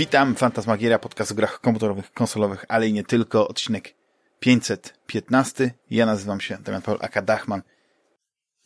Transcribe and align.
Witam, 0.00 0.34
Fantasmagieria, 0.34 0.98
podcast 0.98 1.32
o 1.32 1.34
grach 1.34 1.60
komputerowych, 1.60 2.12
konsolowych, 2.12 2.64
ale 2.68 2.88
i 2.88 2.92
nie 2.92 3.04
tylko, 3.04 3.48
odcinek 3.48 3.94
515. 4.38 5.74
Ja 5.90 6.06
nazywam 6.06 6.40
się 6.40 6.58
Damian 6.64 6.82
Paul 6.82 6.98
Akadachman 7.00 7.62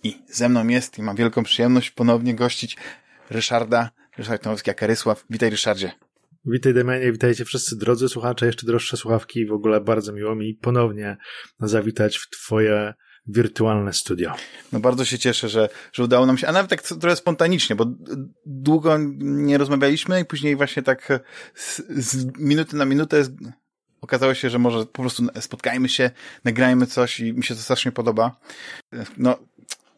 i 0.03 0.23
ze 0.29 0.49
mną 0.49 0.69
jest 0.69 0.99
i 0.99 1.03
mam 1.03 1.17
wielką 1.17 1.43
przyjemność 1.43 1.91
ponownie 1.91 2.35
gościć 2.35 2.77
Ryszarda, 3.31 3.91
Ryszard 4.19 4.43
Tomowski, 4.43 4.71
Akarysław. 4.71 5.25
Witaj 5.31 5.51
Ryszardzie. 5.51 5.93
Witaj 6.45 6.75
Damianie, 6.75 7.13
witajcie 7.13 7.45
wszyscy 7.45 7.79
drodzy 7.79 8.09
słuchacze, 8.09 8.47
jeszcze 8.47 8.67
droższe 8.67 8.97
słuchawki. 8.97 9.47
W 9.47 9.53
ogóle 9.53 9.81
bardzo 9.81 10.13
miło 10.13 10.35
mi 10.35 10.55
ponownie 10.55 11.17
zawitać 11.61 12.19
w 12.19 12.31
twoje 12.31 12.95
wirtualne 13.27 13.93
studio. 13.93 14.35
No 14.73 14.81
bardzo 14.81 15.05
się 15.05 15.19
cieszę, 15.19 15.49
że, 15.49 15.69
że 15.93 16.05
udało 16.05 16.27
nam 16.27 16.39
się, 16.39 16.47
a 16.47 16.53
nawet 16.53 16.71
tak 16.71 16.83
trochę 16.83 17.17
spontanicznie, 17.17 17.77
bo 17.77 17.87
długo 18.47 18.99
nie 19.19 19.59
rozmawialiśmy 19.59 20.21
i 20.21 20.25
później 20.25 20.57
właśnie 20.57 20.83
tak 20.83 21.09
z, 21.55 21.83
z 21.89 22.39
minuty 22.39 22.77
na 22.77 22.85
minutę 22.85 23.25
okazało 24.01 24.35
się, 24.35 24.51
że 24.51 24.59
może 24.59 24.87
po 24.87 25.03
prostu 25.03 25.27
spotkajmy 25.41 25.89
się, 25.89 26.11
nagrajmy 26.45 26.87
coś 26.87 27.21
i 27.21 27.33
mi 27.33 27.45
się 27.45 27.55
to 27.55 27.61
strasznie 27.61 27.93
podoba. 27.93 28.37
No, 29.17 29.39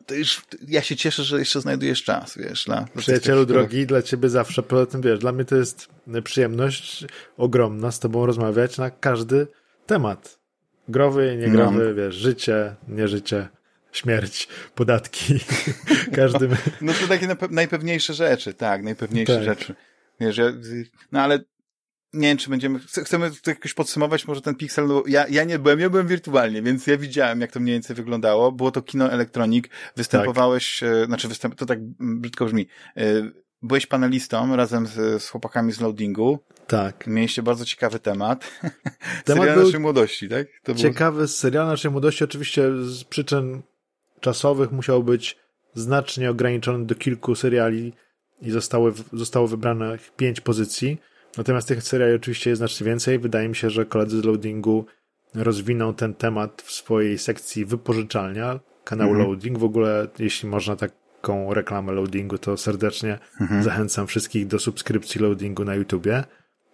to 0.07 0.15
już, 0.15 0.43
ja 0.69 0.83
się 0.83 0.97
cieszę, 0.97 1.25
że 1.25 1.39
jeszcze 1.39 1.61
znajdujesz 1.61 2.03
czas, 2.03 2.39
wiesz. 2.39 2.65
Dla, 2.65 2.87
Przyjacielu 2.97 3.47
drogi, 3.47 3.87
dla 3.87 4.03
ciebie 4.03 4.29
zawsze, 4.29 4.63
poza 4.63 4.87
tym, 4.87 5.03
wiesz, 5.03 5.19
dla 5.19 5.33
mnie 5.33 5.45
to 5.45 5.57
jest 5.57 5.89
przyjemność 6.25 7.05
ogromna 7.37 7.93
z 7.93 8.01
tobą 8.01 8.27
rozmawiać 8.27 8.79
na 8.79 8.91
każdy 8.91 9.47
temat. 9.87 10.36
Growy, 10.89 11.37
niegrowy, 11.41 11.89
no. 11.89 11.95
wiesz, 11.95 12.15
życie, 12.15 12.77
nieżycie, 12.89 13.49
śmierć, 13.93 14.49
podatki, 14.75 15.35
każdym. 16.17 16.57
No 16.81 16.93
to 16.93 17.09
takie 17.09 17.29
najpewniejsze 17.51 18.15
rzeczy, 18.15 18.55
tak, 18.55 18.83
najpewniejsze 18.83 19.35
tak. 19.35 19.45
rzeczy. 19.45 19.75
Wiesz, 20.21 20.37
ja, 20.37 20.53
no 21.13 21.21
ale 21.21 21.39
nie 22.13 22.29
wiem, 22.29 22.39
czy 22.39 22.51
będziemy, 22.51 22.79
chcemy 22.79 23.31
to 23.43 23.51
jakoś 23.51 23.75
podsumować, 23.75 24.27
może 24.27 24.41
ten 24.41 24.55
Pixel, 24.55 24.87
no, 24.87 25.03
ja, 25.07 25.27
ja 25.29 25.45
nie 25.45 25.59
byłem, 25.59 25.81
ja 25.81 25.91
byłem 25.91 26.07
wirtualnie, 26.07 26.63
więc 26.63 26.87
ja 26.87 26.97
widziałem, 26.99 27.41
jak 27.41 27.53
to 27.53 27.61
mniej 27.61 27.75
więcej 27.75 27.97
wyglądało. 27.97 28.53
Było 28.53 28.71
to 28.71 28.83
kino 28.83 29.13
elektronik, 29.13 29.71
występowałeś, 29.97 30.81
tak. 30.81 30.89
E, 30.89 31.07
znaczy 31.07 31.29
występ, 31.29 31.55
to 31.55 31.67
tak 31.67 31.79
brzydko 31.99 32.45
brzmi, 32.45 32.67
e, 32.97 33.03
byłeś 33.63 33.87
panelistą 33.87 34.57
razem 34.57 34.87
z, 34.87 35.23
z 35.23 35.29
chłopakami 35.29 35.73
z 35.73 35.81
loadingu. 35.81 36.39
Tak. 36.67 37.07
Mieliście 37.07 37.43
bardzo 37.43 37.65
ciekawy 37.65 37.99
temat. 37.99 38.51
Temat 39.25 39.45
serial 39.45 39.65
naszej 39.65 39.81
młodości, 39.81 40.29
tak? 40.29 40.47
To 40.63 40.75
ciekawy 40.75 41.17
było... 41.17 41.29
serial 41.29 41.67
naszej 41.67 41.91
młodości, 41.91 42.25
oczywiście 42.25 42.63
z 42.83 43.05
przyczyn 43.05 43.63
czasowych 44.21 44.73
musiał 44.73 45.03
być 45.03 45.39
znacznie 45.75 46.31
ograniczony 46.31 46.87
do 46.87 46.95
kilku 46.95 47.35
seriali 47.35 47.93
i 48.43 48.51
zostały, 48.51 48.93
zostało 49.13 49.49
wybrane 49.49 49.99
pięć 50.17 50.41
pozycji. 50.41 51.01
Natomiast 51.37 51.69
tych 51.69 51.83
seriali 51.83 52.15
oczywiście 52.15 52.51
jest 52.51 52.61
znacznie 52.61 52.87
więcej. 52.87 53.19
Wydaje 53.19 53.49
mi 53.49 53.57
się, 53.57 53.71
że 53.71 53.87
koledzy 53.87 54.21
z 54.21 54.25
loadingu 54.25 54.87
rozwiną 55.35 55.95
ten 55.95 56.15
temat 56.15 56.63
w 56.63 56.73
swojej 56.73 57.19
sekcji 57.19 57.65
wypożyczalnia 57.65 58.61
kanału 58.85 59.11
mhm. 59.11 59.29
Loading. 59.29 59.59
W 59.59 59.65
ogóle, 59.65 60.09
jeśli 60.19 60.49
można 60.49 60.77
tak 60.77 60.93
taką 61.27 61.55
reklamę 61.55 61.93
loadingu, 61.93 62.39
to 62.39 62.57
serdecznie 62.57 63.19
mhm. 63.41 63.63
zachęcam 63.63 64.07
wszystkich 64.07 64.47
do 64.47 64.59
subskrypcji 64.59 65.21
loadingu 65.21 65.65
na 65.65 65.75
YouTubie, 65.75 66.25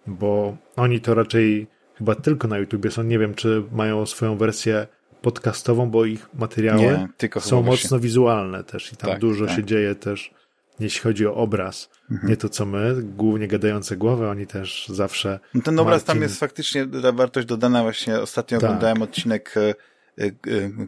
bo 0.07 0.57
oni 0.75 1.01
to 1.01 1.13
raczej 1.13 1.67
chyba 1.97 2.15
tylko 2.15 2.47
na 2.47 2.57
YouTubie 2.57 2.91
są. 2.91 3.03
Nie 3.03 3.19
wiem, 3.19 3.33
czy 3.33 3.63
mają 3.71 4.05
swoją 4.05 4.37
wersję 4.37 4.87
podcastową, 5.21 5.89
bo 5.89 6.05
ich 6.05 6.29
materiały 6.33 6.81
nie, 6.81 7.09
są 7.39 7.61
mocno 7.61 7.99
wizualne 7.99 8.63
też 8.63 8.93
i 8.93 8.95
tam 8.95 9.09
tak, 9.09 9.19
dużo 9.19 9.45
tak. 9.45 9.55
się 9.55 9.63
dzieje 9.63 9.95
też, 9.95 10.33
jeśli 10.79 11.01
chodzi 11.01 11.27
o 11.27 11.35
obraz. 11.35 11.89
Mhm. 12.11 12.29
Nie 12.29 12.37
to, 12.37 12.49
co 12.49 12.65
my, 12.65 12.95
głównie 13.03 13.47
gadające 13.47 13.97
głowy, 13.97 14.27
oni 14.27 14.47
też 14.47 14.87
zawsze... 14.89 15.39
No 15.53 15.61
ten 15.61 15.79
obraz 15.79 16.01
Marcin... 16.01 16.07
tam 16.07 16.21
jest 16.21 16.39
faktycznie 16.39 16.85
wartość 17.13 17.47
dodana. 17.47 17.81
Właśnie 17.81 18.19
ostatnio 18.19 18.59
tak. 18.59 18.69
oglądałem 18.69 19.01
odcinek 19.01 19.53
e, 19.57 19.73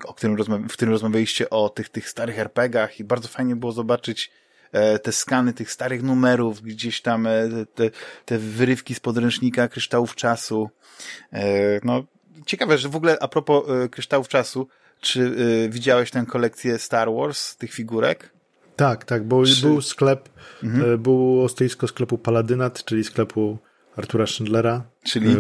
o 0.06 0.14
którym 0.14 0.38
w 0.70 0.74
którym 0.74 0.92
rozmawialiście 0.92 1.50
o 1.50 1.70
tych, 1.70 1.90
tych 1.90 2.10
starych 2.10 2.40
RPGach 2.40 3.00
i 3.00 3.04
bardzo 3.04 3.28
fajnie 3.28 3.56
było 3.56 3.72
zobaczyć 3.72 4.32
e, 4.72 5.00
te 5.00 5.12
skany 5.12 5.54
tych 5.54 5.72
starych 5.72 6.04
numerów, 6.04 6.62
gdzieś 6.62 7.02
tam 7.02 7.28
e, 7.28 7.50
te, 7.76 7.90
te 8.26 8.38
wyrywki 8.38 8.96
z 8.96 9.00
podręcznika 9.00 9.68
Kryształów 9.68 10.16
Czasu. 10.16 10.70
E, 11.34 11.80
no, 11.84 12.04
ciekawe, 12.46 12.78
że 12.78 12.90
w 12.90 12.96
ogóle 12.96 13.18
a 13.22 13.28
propos 13.28 13.66
Kryształów 13.92 14.28
Czasu, 14.28 14.68
czy 15.02 15.36
widziałeś 15.70 16.12
tę 16.12 16.26
kolekcję 16.28 16.80
Star 16.80 17.10
Wars, 17.14 17.56
tych 17.56 17.74
figurek? 17.74 18.30
Tak, 18.76 19.06
tak, 19.06 19.24
bo 19.24 19.46
czy... 19.46 19.62
był 19.62 19.82
sklep, 19.82 20.30
mhm. 20.64 20.98
było 21.00 21.50
stoisko 21.50 21.88
sklepu 21.88 22.18
Paladynat, 22.18 22.84
czyli 22.84 23.04
sklepu 23.04 23.58
Artura 23.98 24.28
Schindlera. 24.28 24.84
Czyli 25.04 25.36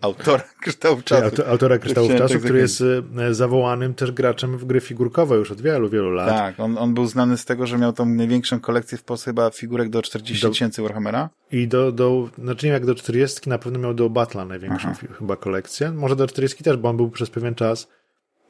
autora 0.00 0.42
Kryształów 0.62 1.04
Czasu. 1.04 1.42
autora 1.46 1.78
Kryształów 1.78 2.12
Czasu, 2.12 2.34
tak 2.34 2.42
który 2.42 2.58
jest 2.58 2.84
e, 3.18 3.34
zawołanym 3.34 3.94
też 3.94 4.12
graczem 4.12 4.58
w 4.58 4.64
gry 4.64 4.80
figurkowe 4.80 5.36
już 5.36 5.50
od 5.50 5.60
wielu, 5.60 5.88
wielu 5.88 6.10
lat. 6.10 6.28
Tak, 6.28 6.60
on, 6.60 6.78
on 6.78 6.94
był 6.94 7.06
znany 7.06 7.36
z 7.36 7.44
tego, 7.44 7.66
że 7.66 7.78
miał 7.78 7.92
tą 7.92 8.06
największą 8.06 8.60
kolekcję 8.60 8.98
w 8.98 9.02
Polsce 9.04 9.24
chyba 9.24 9.50
figurek 9.50 9.88
do 9.88 10.02
40 10.02 10.48
tysięcy 10.48 10.82
Warhammera. 10.82 11.30
I 11.52 11.68
do, 11.68 11.92
do, 11.92 12.28
znaczy 12.38 12.66
nie 12.66 12.72
wiem 12.72 12.74
jak 12.74 12.86
do 12.86 12.94
40, 12.94 13.48
na 13.48 13.58
pewno 13.58 13.78
miał 13.78 13.94
do 13.94 14.10
Battle'a 14.10 14.46
największą 14.46 14.88
Aha. 14.88 15.06
chyba 15.18 15.36
kolekcję. 15.36 15.92
Może 15.92 16.16
do 16.16 16.26
40 16.26 16.64
też, 16.64 16.76
bo 16.76 16.88
on 16.88 16.96
był 16.96 17.10
przez 17.10 17.30
pewien 17.30 17.54
czas 17.54 17.88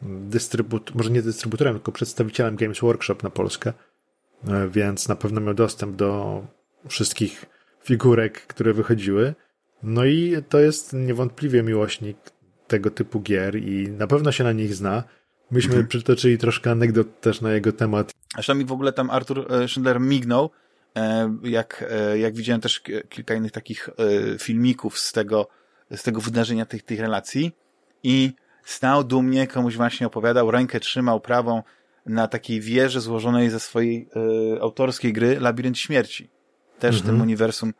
dystrybutorem, 0.02 0.96
może 0.96 1.10
nie 1.10 1.22
dystrybutorem, 1.22 1.74
tylko 1.74 1.92
przedstawicielem 1.92 2.56
Games 2.56 2.80
Workshop 2.80 3.16
na 3.22 3.30
Polskę, 3.30 3.72
e, 4.48 4.68
więc 4.68 5.08
na 5.08 5.16
pewno 5.16 5.40
miał 5.40 5.54
dostęp 5.54 5.96
do 5.96 6.42
wszystkich 6.88 7.46
figurek, 7.84 8.46
które 8.46 8.72
wychodziły. 8.72 9.34
No 9.82 10.04
i 10.04 10.36
to 10.48 10.58
jest 10.58 10.92
niewątpliwie 10.92 11.62
miłośnik 11.62 12.16
tego 12.66 12.90
typu 12.90 13.20
gier 13.20 13.56
i 13.56 13.88
na 13.88 14.06
pewno 14.06 14.32
się 14.32 14.44
na 14.44 14.52
nich 14.52 14.74
zna. 14.74 15.04
Myśmy 15.50 15.70
mhm. 15.70 15.88
przytoczyli 15.88 16.38
troszkę 16.38 16.70
anegdot 16.70 17.20
też 17.20 17.40
na 17.40 17.52
jego 17.52 17.72
temat. 17.72 18.12
Zresztą 18.34 18.54
mi 18.54 18.64
w 18.64 18.72
ogóle 18.72 18.92
tam 18.92 19.10
Arthur 19.10 19.52
e, 19.52 19.68
Schindler 19.68 20.00
mignął, 20.00 20.50
e, 20.96 21.34
jak, 21.42 21.84
e, 21.90 22.18
jak 22.18 22.34
widziałem 22.34 22.60
też 22.60 22.82
kilka 23.08 23.34
innych 23.34 23.52
takich 23.52 23.90
filmików 24.38 24.98
z 24.98 25.12
tego, 25.12 25.48
z 25.90 26.02
tego 26.02 26.20
wydarzenia 26.20 26.66
tych, 26.66 26.82
tych 26.82 27.00
relacji 27.00 27.52
i 28.02 28.32
stał 28.64 29.04
dumnie, 29.04 29.46
komuś 29.46 29.76
właśnie 29.76 30.06
opowiadał, 30.06 30.50
rękę 30.50 30.80
trzymał 30.80 31.20
prawą 31.20 31.62
na 32.06 32.28
takiej 32.28 32.60
wieży 32.60 33.00
złożonej 33.00 33.50
ze 33.50 33.60
swojej 33.60 34.08
autorskiej 34.60 35.12
gry 35.12 35.40
Labirynt 35.40 35.78
Śmierci. 35.78 36.30
Też 36.78 36.96
w 36.96 37.02
tym 37.02 37.10
mhm. 37.10 37.22
uniwersum 37.22 37.72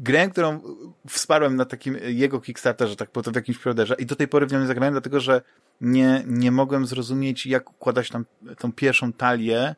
grę, 0.00 0.28
którą 0.28 0.60
wsparłem 1.08 1.56
na 1.56 1.64
takim 1.64 1.96
jego 2.04 2.40
Kickstarterze, 2.40 2.96
tak 2.96 3.10
po 3.10 3.22
w 3.22 3.34
jakimś 3.34 3.58
preorderze 3.58 3.94
i 3.98 4.06
do 4.06 4.16
tej 4.16 4.28
pory 4.28 4.46
w 4.46 4.52
nią 4.52 4.60
nie 4.60 4.66
zagrałem, 4.66 4.94
dlatego 4.94 5.20
że 5.20 5.42
nie, 5.80 6.22
nie 6.26 6.50
mogłem 6.50 6.86
zrozumieć, 6.86 7.46
jak 7.46 7.70
układać 7.70 8.08
tam 8.08 8.24
tą 8.58 8.72
pierwszą 8.72 9.12
talię 9.12 9.74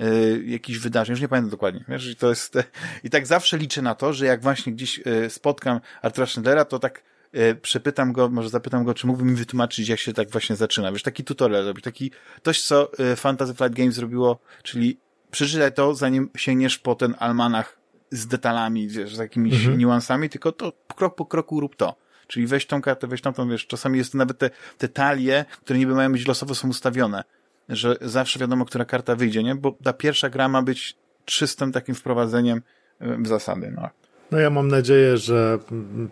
y, 0.00 0.42
jakichś 0.46 0.78
wydarzeń, 0.78 1.12
już 1.12 1.20
nie 1.20 1.28
pamiętam 1.28 1.50
dokładnie, 1.50 1.84
wiesz, 1.88 2.06
i 2.06 2.16
to 2.16 2.28
jest, 2.28 2.58
i 3.04 3.10
tak 3.10 3.26
zawsze 3.26 3.58
liczę 3.58 3.82
na 3.82 3.94
to, 3.94 4.12
że 4.12 4.26
jak 4.26 4.42
właśnie 4.42 4.72
gdzieś 4.72 5.00
y, 5.06 5.30
spotkam 5.30 5.80
Artura 6.02 6.26
Schindlera, 6.26 6.64
to 6.64 6.78
tak 6.78 7.02
y, 7.34 7.54
przepytam 7.62 8.12
go, 8.12 8.28
może 8.28 8.48
zapytam 8.48 8.84
go, 8.84 8.94
czy 8.94 9.06
mógłby 9.06 9.24
mi 9.24 9.36
wytłumaczyć, 9.36 9.88
jak 9.88 9.98
się 9.98 10.12
tak 10.12 10.30
właśnie 10.30 10.56
zaczyna, 10.56 10.92
wiesz, 10.92 11.02
taki 11.02 11.24
tutorial 11.24 11.64
zrobić, 11.64 11.84
taki, 11.84 12.10
coś, 12.44 12.62
co 12.62 12.90
y, 13.12 13.16
Fantasy 13.16 13.54
Flight 13.54 13.74
Games 13.76 13.94
zrobiło, 13.94 14.38
czyli 14.62 14.98
przeczytaj 15.30 15.72
to, 15.72 15.94
zanim 15.94 16.30
sięgniesz 16.36 16.78
po 16.78 16.94
ten 16.94 17.14
almanach 17.18 17.75
z 18.10 18.26
detalami, 18.26 18.88
wiesz, 18.88 19.16
z 19.16 19.18
jakimiś 19.18 19.54
mhm. 19.54 19.78
niuansami, 19.78 20.28
tylko 20.28 20.52
to 20.52 20.72
krok 20.96 21.14
po 21.14 21.26
kroku 21.26 21.60
rób 21.60 21.76
to. 21.76 21.94
Czyli 22.26 22.46
weź 22.46 22.66
tą 22.66 22.82
kartę, 22.82 23.06
weź 23.06 23.20
tamtą, 23.22 23.48
wiesz, 23.48 23.66
czasami 23.66 23.98
jest 23.98 24.12
to 24.12 24.18
nawet 24.18 24.38
te, 24.38 24.50
te 24.78 24.88
talie, 24.88 25.44
które 25.64 25.78
niby 25.78 25.94
mają 25.94 26.12
być 26.12 26.26
losowo, 26.26 26.54
są 26.54 26.68
ustawione, 26.68 27.24
że 27.68 27.96
zawsze 28.00 28.38
wiadomo, 28.38 28.64
która 28.64 28.84
karta 28.84 29.16
wyjdzie, 29.16 29.42
nie? 29.42 29.54
Bo 29.54 29.76
ta 29.84 29.92
pierwsza 29.92 30.30
gra 30.30 30.48
ma 30.48 30.62
być 30.62 30.96
czystym 31.24 31.72
takim 31.72 31.94
wprowadzeniem 31.94 32.62
w 33.00 33.26
zasady, 33.26 33.72
no. 33.76 33.88
No 34.30 34.38
ja 34.38 34.50
mam 34.50 34.68
nadzieję, 34.68 35.16
że 35.16 35.58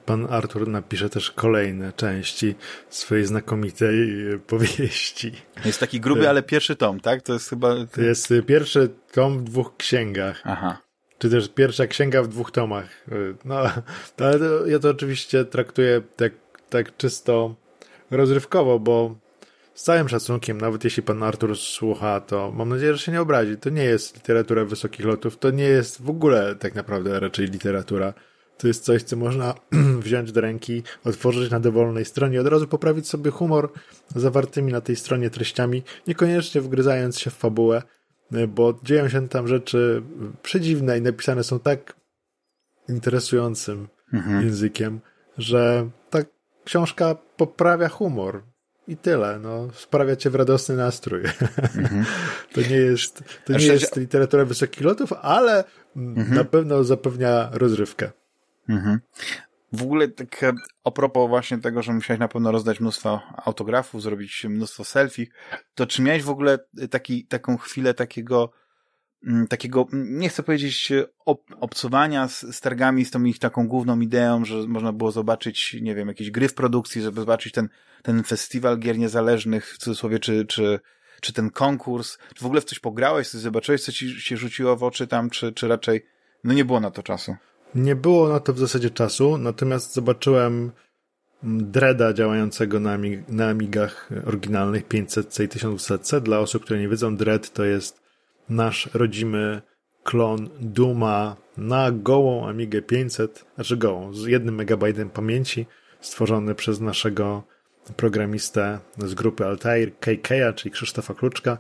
pan 0.07 0.27
Artur 0.31 0.69
napisze 0.69 1.11
też 1.11 1.31
kolejne 1.31 1.93
części 1.93 2.55
swojej 2.89 3.27
znakomitej 3.27 3.99
powieści. 4.47 5.33
Jest 5.65 5.81
taki 5.81 6.01
gruby, 6.01 6.29
ale 6.29 6.43
pierwszy 6.43 6.77
tom, 6.77 7.01
tak? 7.01 7.23
To 7.23 7.33
jest 7.33 7.51
chyba... 7.51 7.87
To 7.87 8.01
jest 8.01 8.33
pierwszy 8.47 8.91
tom 9.13 9.39
w 9.39 9.43
dwóch 9.43 9.77
księgach. 9.77 10.43
Aha 10.45 10.84
czy 11.25 11.31
też 11.31 11.49
pierwsza 11.49 11.87
księga 11.87 12.23
w 12.23 12.29
dwóch 12.29 12.51
tomach. 12.51 13.07
No, 13.45 13.59
ale 14.19 14.39
to, 14.39 14.67
ja 14.67 14.79
to 14.79 14.91
oczywiście 14.91 15.45
traktuję 15.45 16.03
tak, 16.17 16.33
tak 16.71 16.97
czysto 16.97 17.55
rozrywkowo, 18.11 18.79
bo 18.79 19.15
z 19.75 19.83
całym 19.83 20.09
szacunkiem, 20.09 20.61
nawet 20.61 20.85
jeśli 20.85 21.03
pan 21.03 21.23
Artur 21.23 21.57
słucha, 21.57 22.21
to 22.21 22.53
mam 22.53 22.69
nadzieję, 22.69 22.93
że 22.93 22.99
się 22.99 23.13
nie 23.13 23.21
obrazi. 23.21 23.57
To 23.57 23.71
nie 23.71 23.85
jest 23.85 24.15
literatura 24.15 24.65
wysokich 24.65 25.07
lotów, 25.07 25.39
to 25.39 25.51
nie 25.51 25.65
jest 25.65 26.03
w 26.03 26.11
ogóle 26.11 26.55
tak 26.55 26.75
naprawdę 26.75 27.21
raczej 27.21 27.47
literatura. 27.47 28.15
To 28.59 28.67
jest 28.67 28.85
coś, 28.85 29.03
co 29.03 29.17
można 29.17 29.55
wziąć 30.07 30.33
do 30.33 30.41
ręki, 30.41 30.83
otworzyć 31.05 31.51
na 31.51 31.61
dowolnej 31.61 32.05
stronie, 32.05 32.41
od 32.41 32.47
razu 32.47 32.67
poprawić 32.67 33.09
sobie 33.09 33.31
humor 33.31 33.73
zawartymi 34.17 34.73
na 34.73 34.81
tej 34.81 34.97
stronie 34.97 35.31
treściami, 35.31 35.83
niekoniecznie 36.07 36.61
wgryzając 36.61 37.21
się 37.21 37.31
w 37.31 37.35
fabułę, 37.35 37.83
bo 38.49 38.81
dzieją 38.83 39.09
się 39.09 39.29
tam 39.29 39.49
rzeczy 39.49 40.03
przedziwne 40.43 40.99
i 40.99 41.03
napisane 41.03 41.45
są 41.45 41.61
tak 41.61 41.97
interesującym 42.89 43.89
mhm. 44.13 44.45
językiem, 44.45 45.01
że 45.39 45.91
ta 46.11 46.19
książka 46.65 47.15
poprawia 47.37 47.89
humor. 47.89 48.43
I 48.89 48.97
tyle, 48.97 49.39
no, 49.39 49.69
sprawia 49.75 50.17
cię 50.17 50.31
w 50.31 50.35
radosny 50.35 50.77
nastrój. 50.77 51.23
Mhm. 51.77 52.05
to 52.55 52.61
nie 52.61 52.77
jest, 52.77 53.25
to 53.45 53.53
nie 53.53 53.67
jest 53.67 53.97
literatura 53.97 54.45
wysokich 54.45 54.85
lotów, 54.85 55.13
ale 55.13 55.65
mhm. 55.97 56.35
na 56.35 56.45
pewno 56.45 56.85
zapewnia 56.85 57.51
rozrywkę. 57.53 58.11
Mhm. 58.69 59.01
W 59.75 59.83
ogóle 59.83 60.09
tak 60.09 60.43
e, 60.43 60.53
a 60.85 60.91
propos 60.91 61.29
właśnie 61.29 61.59
tego, 61.59 61.83
że 61.83 61.93
musiałeś 61.93 62.21
na 62.21 62.29
pewno 62.29 62.53
rozdać 62.53 62.81
mnóstwo 62.81 63.23
autografów, 63.37 64.03
zrobić 64.03 64.45
mnóstwo 64.45 64.85
selfie, 64.85 65.27
to 65.75 65.87
czy 65.87 66.03
miałeś 66.03 66.23
w 66.23 66.31
ogóle 66.31 66.59
taki, 66.91 67.27
taką 67.27 67.57
chwilę 67.57 67.95
takiego 67.95 68.53
mm, 69.27 69.47
takiego, 69.47 69.87
nie 69.93 70.29
chcę 70.29 70.43
powiedzieć 70.43 70.93
ob 71.25 71.43
obcowania 71.61 72.29
z, 72.29 72.41
z 72.41 72.61
targami, 72.61 73.05
z 73.05 73.11
tą 73.11 73.25
ich 73.25 73.39
taką 73.39 73.69
główną 73.69 74.01
ideą, 74.01 74.45
że 74.45 74.55
można 74.69 74.93
było 74.93 75.13
zobaczyć, 75.13 75.77
nie 75.83 75.95
wiem, 75.95 76.09
jakieś 76.09 76.31
gry 76.31 76.49
w 76.49 76.55
produkcji, 76.55 77.03
żeby 77.03 77.21
zobaczyć 77.21 77.53
ten, 77.53 77.69
ten 78.03 78.25
festiwal 78.25 78.79
gier 78.79 78.99
niezależnych, 78.99 79.75
w 79.75 79.79
cudzysłowie, 79.79 80.19
czy, 80.19 80.47
czy, 80.47 80.81
czy 81.21 81.33
ten 81.33 81.51
konkurs, 81.51 82.19
czy 82.35 82.43
w 82.43 82.47
ogóle 82.47 82.61
w 82.61 82.65
coś 82.65 82.79
pograłeś, 82.79 83.29
coś 83.29 83.41
zobaczyłeś, 83.41 83.83
co 83.83 83.93
ci 83.93 84.21
się 84.21 84.37
rzuciło 84.37 84.77
w 84.77 84.83
oczy 84.83 85.07
tam, 85.07 85.31
czy, 85.31 85.53
czy 85.53 85.69
raczej, 85.69 86.07
no 86.45 86.55
nie 86.55 86.65
było 86.65 86.81
na 86.81 86.91
to 86.91 87.03
czasu? 87.03 87.37
Nie 87.75 87.97
było 87.97 88.29
na 88.29 88.41
to 88.41 88.53
w 88.53 88.59
zasadzie 88.59 88.91
czasu, 88.91 89.39
natomiast 89.39 89.95
zobaczyłem 89.95 90.73
Dreda 91.43 92.13
działającego 92.13 92.81
na, 92.81 92.93
Amig 92.93 93.29
na 93.29 93.49
Amigach 93.49 94.11
oryginalnych 94.27 94.89
500 94.89 95.41
i 95.41 95.49
1200. 95.49 96.21
Dla 96.21 96.39
osób, 96.39 96.65
które 96.65 96.81
nie 96.81 96.89
wiedzą, 96.89 97.17
Dread 97.17 97.53
to 97.53 97.65
jest 97.65 98.01
nasz 98.49 98.89
rodzimy 98.95 99.63
klon 100.05 100.49
Duma 100.61 101.37
na 101.57 101.93
gołą 101.93 102.49
Amigę 102.49 102.83
500, 102.83 103.45
znaczy 103.55 103.77
gołą, 103.77 104.15
z 104.15 104.27
jednym 104.27 104.55
megabajtem 104.55 105.11
pamięci, 105.11 105.67
stworzony 106.01 106.55
przez 106.55 106.81
naszego 106.81 107.43
programistę 107.97 108.79
z 108.99 109.15
grupy 109.15 109.47
Altair, 109.47 109.93
KK, 109.99 110.29
czyli 110.55 110.73
Krzysztofa 110.73 111.15
Kluczka, 111.15 111.59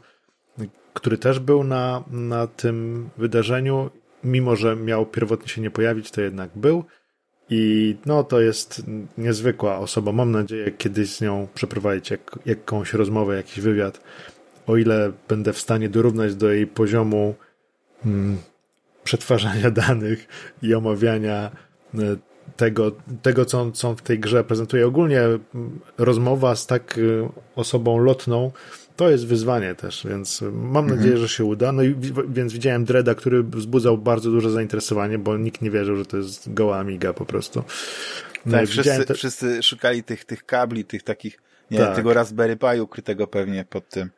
który 0.95 1.19
też 1.19 1.39
był 1.39 1.65
na, 1.65 2.05
na 2.11 2.47
tym 2.47 3.09
wydarzeniu 3.19 3.91
mimo 4.25 4.57
że 4.57 4.77
miał 4.77 5.07
pierwotnie 5.07 5.49
się 5.49 5.61
nie 5.61 5.71
pojawić, 5.71 6.11
to 6.11 6.21
jednak 6.21 6.51
był. 6.55 6.85
I 7.51 7.97
no, 8.07 8.25
to 8.25 8.41
jest 8.41 8.83
niezwykła 9.19 9.79
osoba. 9.79 10.13
Mam 10.13 10.33
nadzieję 10.33 10.71
kiedyś 10.71 11.09
z 11.09 11.21
nią 11.21 11.49
przeprowadzić 11.55 12.11
jak, 12.11 12.39
jakąś 12.47 12.93
rozmowę, 12.93 13.37
jakiś 13.37 13.61
wywiad. 13.61 14.01
O 14.67 14.77
ile 14.77 15.13
będę 15.29 15.53
w 15.53 15.59
stanie 15.59 15.89
dorównać 15.89 16.35
do 16.35 16.53
jej 16.53 16.67
poziomu 16.67 17.35
mm, 18.07 18.39
przetwarzania 19.05 19.71
danych 19.87 20.29
i 20.63 20.75
omawiania 20.75 21.51
e, 21.95 21.99
tego, 22.57 22.93
tego 23.23 23.45
co, 23.45 23.61
on, 23.61 23.73
co 23.73 23.89
on 23.89 23.97
w 23.97 24.03
tej 24.03 24.19
grze 24.19 24.45
prezentuje. 24.45 24.87
Ogólnie 24.87 25.21
mm, 25.21 25.41
rozmowa 25.99 26.57
z 26.57 26.67
tak 26.67 26.99
e, 26.99 27.29
osobą 27.57 27.99
lotną 27.99 28.51
to 28.97 29.11
jest 29.11 29.27
wyzwanie 29.27 29.75
też, 29.75 30.07
więc 30.11 30.43
mam 30.53 30.85
mhm. 30.85 30.99
nadzieję, 30.99 31.17
że 31.17 31.29
się 31.29 31.45
uda. 31.45 31.73
No 31.73 31.83
i 31.83 31.95
więc 32.29 32.53
widziałem 32.53 32.85
Dreda, 32.85 33.15
który 33.15 33.43
wzbudzał 33.43 33.99
bardzo 33.99 34.31
duże 34.31 34.51
zainteresowanie, 34.51 35.19
bo 35.19 35.37
nikt 35.37 35.63
nie 35.63 35.71
wierzył, 35.71 35.97
że 35.97 36.07
to 36.07 36.17
jest 36.17 36.53
goła 36.53 36.79
Amiga 36.79 37.13
po 37.13 37.25
prostu. 37.25 37.65
No 38.47 38.59
tak, 38.59 38.69
wszyscy, 38.69 39.05
te... 39.05 39.15
wszyscy 39.15 39.63
szukali 39.63 40.03
tych, 40.03 40.25
tych 40.25 40.47
kabli, 40.47 40.85
tych 40.85 41.03
takich, 41.03 41.39
nie 41.71 41.79
tak. 41.79 41.97
tego 41.97 42.15
Raspberry 42.15 42.57
Pi 42.57 42.81
ukrytego 42.81 43.27
pewnie 43.27 43.65
pod 43.65 43.89
tym, 43.89 44.11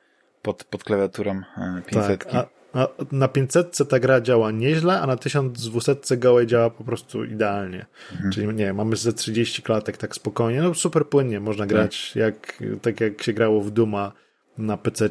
pod, 0.43 0.65
pod 0.65 0.85
klawiaturą 0.85 1.43
500. 1.87 2.25
Tak, 2.25 2.35
a, 2.35 2.47
a 2.73 2.89
na 3.13 3.29
500 3.29 3.79
ta 3.89 3.99
gra 3.99 4.21
działa 4.21 4.51
nieźle, 4.51 5.01
a 5.01 5.07
na 5.07 5.17
1200 5.17 6.17
gołej 6.17 6.47
działa 6.47 6.71
po 6.71 6.85
prostu 6.85 7.25
idealnie. 7.25 7.87
Mhm. 8.13 8.33
Czyli 8.33 8.47
nie, 8.47 8.73
mamy 8.73 8.97
ze 8.97 9.13
30 9.13 9.63
klatek 9.63 9.97
tak 9.97 10.15
spokojnie, 10.15 10.63
no 10.63 10.75
super 10.75 11.07
płynnie 11.07 11.41
można 11.41 11.65
tak. 11.65 11.69
grać, 11.69 12.13
tak. 12.13 12.17
jak, 12.17 12.63
tak 12.83 13.01
jak 13.01 13.23
się 13.23 13.33
grało 13.33 13.61
w 13.61 13.71
Duma 13.71 14.13
na 14.59 14.77
PC 14.77 15.09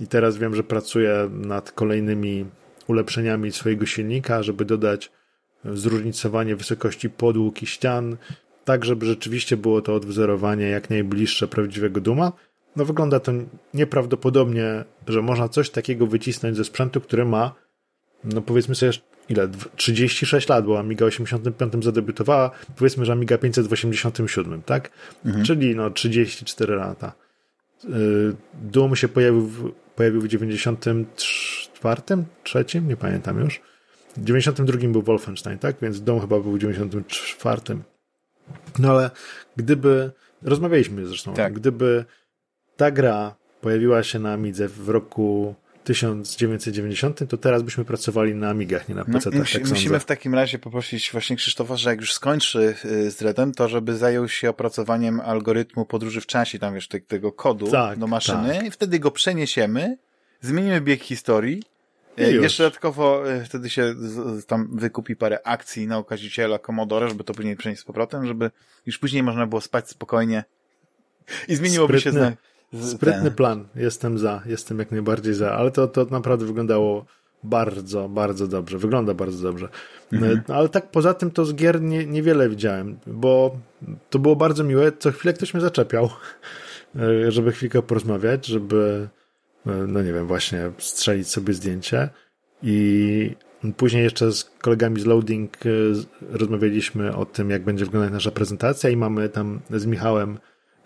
i 0.00 0.06
teraz 0.06 0.36
wiem, 0.36 0.54
że 0.54 0.62
pracuję 0.62 1.30
nad 1.32 1.72
kolejnymi 1.72 2.46
ulepszeniami 2.86 3.52
swojego 3.52 3.86
silnika, 3.86 4.42
żeby 4.42 4.64
dodać 4.64 5.10
zróżnicowanie 5.64 6.56
wysokości 6.56 7.10
podłóg 7.10 7.62
i 7.62 7.66
ścian, 7.66 8.16
tak 8.64 8.84
żeby 8.84 9.06
rzeczywiście 9.06 9.56
było 9.56 9.82
to 9.82 9.94
odwzorowanie 9.94 10.68
jak 10.68 10.90
najbliższe 10.90 11.48
prawdziwego 11.48 12.00
Duma. 12.00 12.32
No 12.76 12.84
wygląda 12.84 13.20
to 13.20 13.32
nieprawdopodobnie, 13.74 14.84
że 15.08 15.22
można 15.22 15.48
coś 15.48 15.70
takiego 15.70 16.06
wycisnąć 16.06 16.56
ze 16.56 16.64
sprzętu, 16.64 17.00
który 17.00 17.24
ma, 17.24 17.54
no 18.24 18.42
powiedzmy 18.42 18.74
sobie, 18.74 18.92
ile? 19.28 19.48
36 19.76 20.48
lat, 20.48 20.64
bo 20.66 20.78
Amiga 20.78 21.06
85 21.06 21.84
zadebiutowała, 21.84 22.50
powiedzmy, 22.76 23.04
że 23.04 23.12
Amiga 23.12 23.38
500 23.38 23.66
w 23.66 23.72
87, 23.72 24.62
tak? 24.62 24.90
Mhm. 25.24 25.44
Czyli 25.44 25.76
no 25.76 25.90
34 25.90 26.76
lata. 26.76 27.12
Y, 27.84 27.88
Doom 28.54 28.96
się 28.96 29.08
pojawił 29.08 29.40
w, 29.40 29.72
pojawił 29.96 30.20
w 30.20 30.28
94, 30.28 32.02
trzecim, 32.44 32.88
nie 32.88 32.96
pamiętam 32.96 33.40
już. 33.40 33.60
W 34.16 34.24
92 34.24 34.88
był 34.88 35.02
Wolfenstein, 35.02 35.58
tak? 35.58 35.76
Więc 35.82 36.02
Doom 36.02 36.20
chyba 36.20 36.40
był 36.40 36.52
w 36.52 36.58
94. 36.58 37.60
No 38.78 38.90
ale 38.90 39.10
gdyby, 39.56 40.10
rozmawialiśmy 40.42 41.06
zresztą, 41.06 41.34
tak. 41.34 41.52
gdyby 41.52 42.04
ta 42.76 42.90
gra 42.90 43.34
pojawiła 43.60 44.02
się 44.02 44.18
na 44.18 44.32
Amidze 44.32 44.68
w 44.68 44.88
roku 44.88 45.54
1990, 45.86 47.28
to 47.28 47.36
teraz 47.36 47.62
byśmy 47.62 47.84
pracowali 47.84 48.34
na 48.34 48.50
Amigach, 48.50 48.88
nie 48.88 48.94
na 48.94 49.04
PC. 49.04 49.30
No, 49.30 49.38
musi, 49.38 49.58
tak 49.58 49.68
musimy 49.68 50.00
w 50.00 50.04
takim 50.04 50.34
razie 50.34 50.58
poprosić 50.58 51.12
właśnie 51.12 51.36
Krzysztofa, 51.36 51.76
że 51.76 51.90
jak 51.90 52.00
już 52.00 52.14
skończy 52.14 52.74
y, 52.84 53.10
z 53.10 53.22
Redem, 53.22 53.54
to 53.54 53.68
żeby 53.68 53.96
zajął 53.96 54.28
się 54.28 54.50
opracowaniem 54.50 55.20
algorytmu 55.20 55.84
podróży 55.84 56.20
w 56.20 56.26
czasie, 56.26 56.58
tam 56.58 56.74
wiesz, 56.74 56.88
tego 56.88 57.32
kodu 57.32 57.70
tak, 57.70 57.98
do 57.98 58.06
maszyny 58.06 58.54
tak. 58.54 58.66
i 58.66 58.70
wtedy 58.70 58.98
go 58.98 59.10
przeniesiemy, 59.10 59.98
zmienimy 60.40 60.80
bieg 60.80 61.02
historii 61.02 61.62
i 62.16 62.22
y, 62.22 62.32
jeszcze 62.32 62.62
dodatkowo 62.62 63.32
y, 63.32 63.44
wtedy 63.44 63.70
się 63.70 63.94
tam 64.46 64.68
wykupi 64.72 65.16
parę 65.16 65.46
akcji 65.46 65.86
na 65.86 65.98
okaziciela 65.98 66.58
Commodore, 66.58 67.08
żeby 67.08 67.24
to 67.24 67.34
później 67.34 67.56
przenieść 67.56 67.82
z 67.82 67.84
powrotem, 67.84 68.26
żeby 68.26 68.50
już 68.86 68.98
później 68.98 69.22
można 69.22 69.46
było 69.46 69.60
spać 69.60 69.88
spokojnie 69.88 70.44
i 71.48 71.56
zmieniłoby 71.56 72.00
Sprytny. 72.00 72.20
się 72.20 72.36
Sprytny 72.82 73.30
plan, 73.30 73.68
jestem 73.74 74.18
za, 74.18 74.42
jestem 74.46 74.78
jak 74.78 74.90
najbardziej 74.90 75.34
za, 75.34 75.52
ale 75.52 75.70
to, 75.70 75.88
to 75.88 76.04
naprawdę 76.10 76.46
wyglądało 76.46 77.04
bardzo, 77.44 78.08
bardzo 78.08 78.46
dobrze, 78.46 78.78
wygląda 78.78 79.14
bardzo 79.14 79.42
dobrze. 79.42 79.68
Mhm. 80.12 80.42
E, 80.48 80.54
ale 80.54 80.68
tak 80.68 80.90
poza 80.90 81.14
tym 81.14 81.30
to 81.30 81.44
z 81.44 81.54
gier 81.54 81.82
nie, 81.82 82.06
niewiele 82.06 82.48
widziałem, 82.48 82.98
bo 83.06 83.56
to 84.10 84.18
było 84.18 84.36
bardzo 84.36 84.64
miłe, 84.64 84.92
co 84.98 85.12
chwilę 85.12 85.34
ktoś 85.34 85.54
mnie 85.54 85.60
zaczepiał, 85.60 86.10
e, 86.96 87.32
żeby 87.32 87.52
chwilkę 87.52 87.82
porozmawiać, 87.82 88.46
żeby, 88.46 89.08
e, 89.66 89.70
no 89.70 90.02
nie 90.02 90.12
wiem, 90.12 90.26
właśnie 90.26 90.72
strzelić 90.78 91.28
sobie 91.28 91.54
zdjęcie. 91.54 92.08
I 92.62 93.36
Później 93.76 94.04
jeszcze 94.04 94.32
z 94.32 94.44
kolegami 94.44 95.00
z 95.00 95.06
Loading 95.06 95.56
rozmawialiśmy 96.30 97.16
o 97.16 97.26
tym, 97.26 97.50
jak 97.50 97.64
będzie 97.64 97.84
wyglądać 97.84 98.12
nasza 98.12 98.30
prezentacja 98.30 98.90
i 98.90 98.96
mamy 98.96 99.28
tam 99.28 99.60
z 99.70 99.86
Michałem 99.86 100.38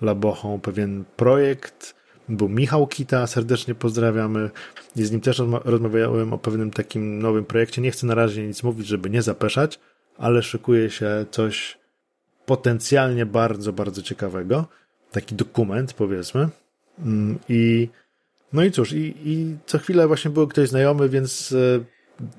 Labochą 0.03 0.61
pewien 0.61 1.05
projekt. 1.17 1.95
Był 2.29 2.49
Michał 2.49 2.87
Kita, 2.87 3.27
serdecznie 3.27 3.75
pozdrawiamy. 3.75 4.51
I 4.97 5.05
z 5.05 5.11
nim 5.11 5.21
też 5.21 5.43
rozmawiałem 5.65 6.33
o 6.33 6.39
pewnym 6.39 6.71
takim 6.71 7.19
nowym 7.19 7.45
projekcie. 7.45 7.83
Nie 7.83 7.91
chcę 7.91 8.07
na 8.07 8.15
razie 8.15 8.47
nic 8.47 8.63
mówić, 8.63 8.87
żeby 8.87 9.11
nie 9.11 9.23
zapeszać, 9.23 9.81
ale 10.19 10.43
szykuje 10.43 10.91
się 10.91 11.27
coś 11.31 11.79
potencjalnie 12.47 13.27
bardzo, 13.27 13.73
bardzo 13.73 14.03
ciekawego. 14.03 14.67
Taki 15.11 15.35
dokument, 15.35 15.93
powiedzmy. 15.93 16.49
Mm, 16.99 17.39
I 17.49 17.89
no 18.53 18.65
i 18.65 18.71
cóż, 18.71 18.93
i, 18.93 19.15
i 19.25 19.57
co 19.67 19.79
chwilę 19.79 20.07
właśnie 20.07 20.31
był 20.31 20.49
ktoś 20.49 20.69
znajomy, 20.69 21.09
więc 21.09 21.53
e, 21.53 21.85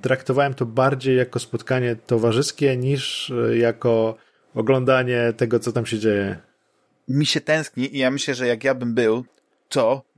traktowałem 0.01 0.53
to 0.53 0.65
bardziej 0.65 1.17
jako 1.17 1.39
spotkanie 1.39 1.95
towarzyskie 1.95 2.77
niż 2.77 3.31
e, 3.31 3.57
jako 3.57 4.15
oglądanie 4.55 5.33
tego, 5.37 5.59
co 5.59 5.71
tam 5.71 5.85
się 5.85 5.99
dzieje 5.99 6.50
mi 7.07 7.25
się 7.25 7.41
tęskni 7.41 7.95
i 7.95 7.99
ja 7.99 8.11
myślę, 8.11 8.35
że 8.35 8.47
jak 8.47 8.63
ja 8.63 8.75
bym 8.75 8.93
był, 8.93 9.25
to 9.69 10.11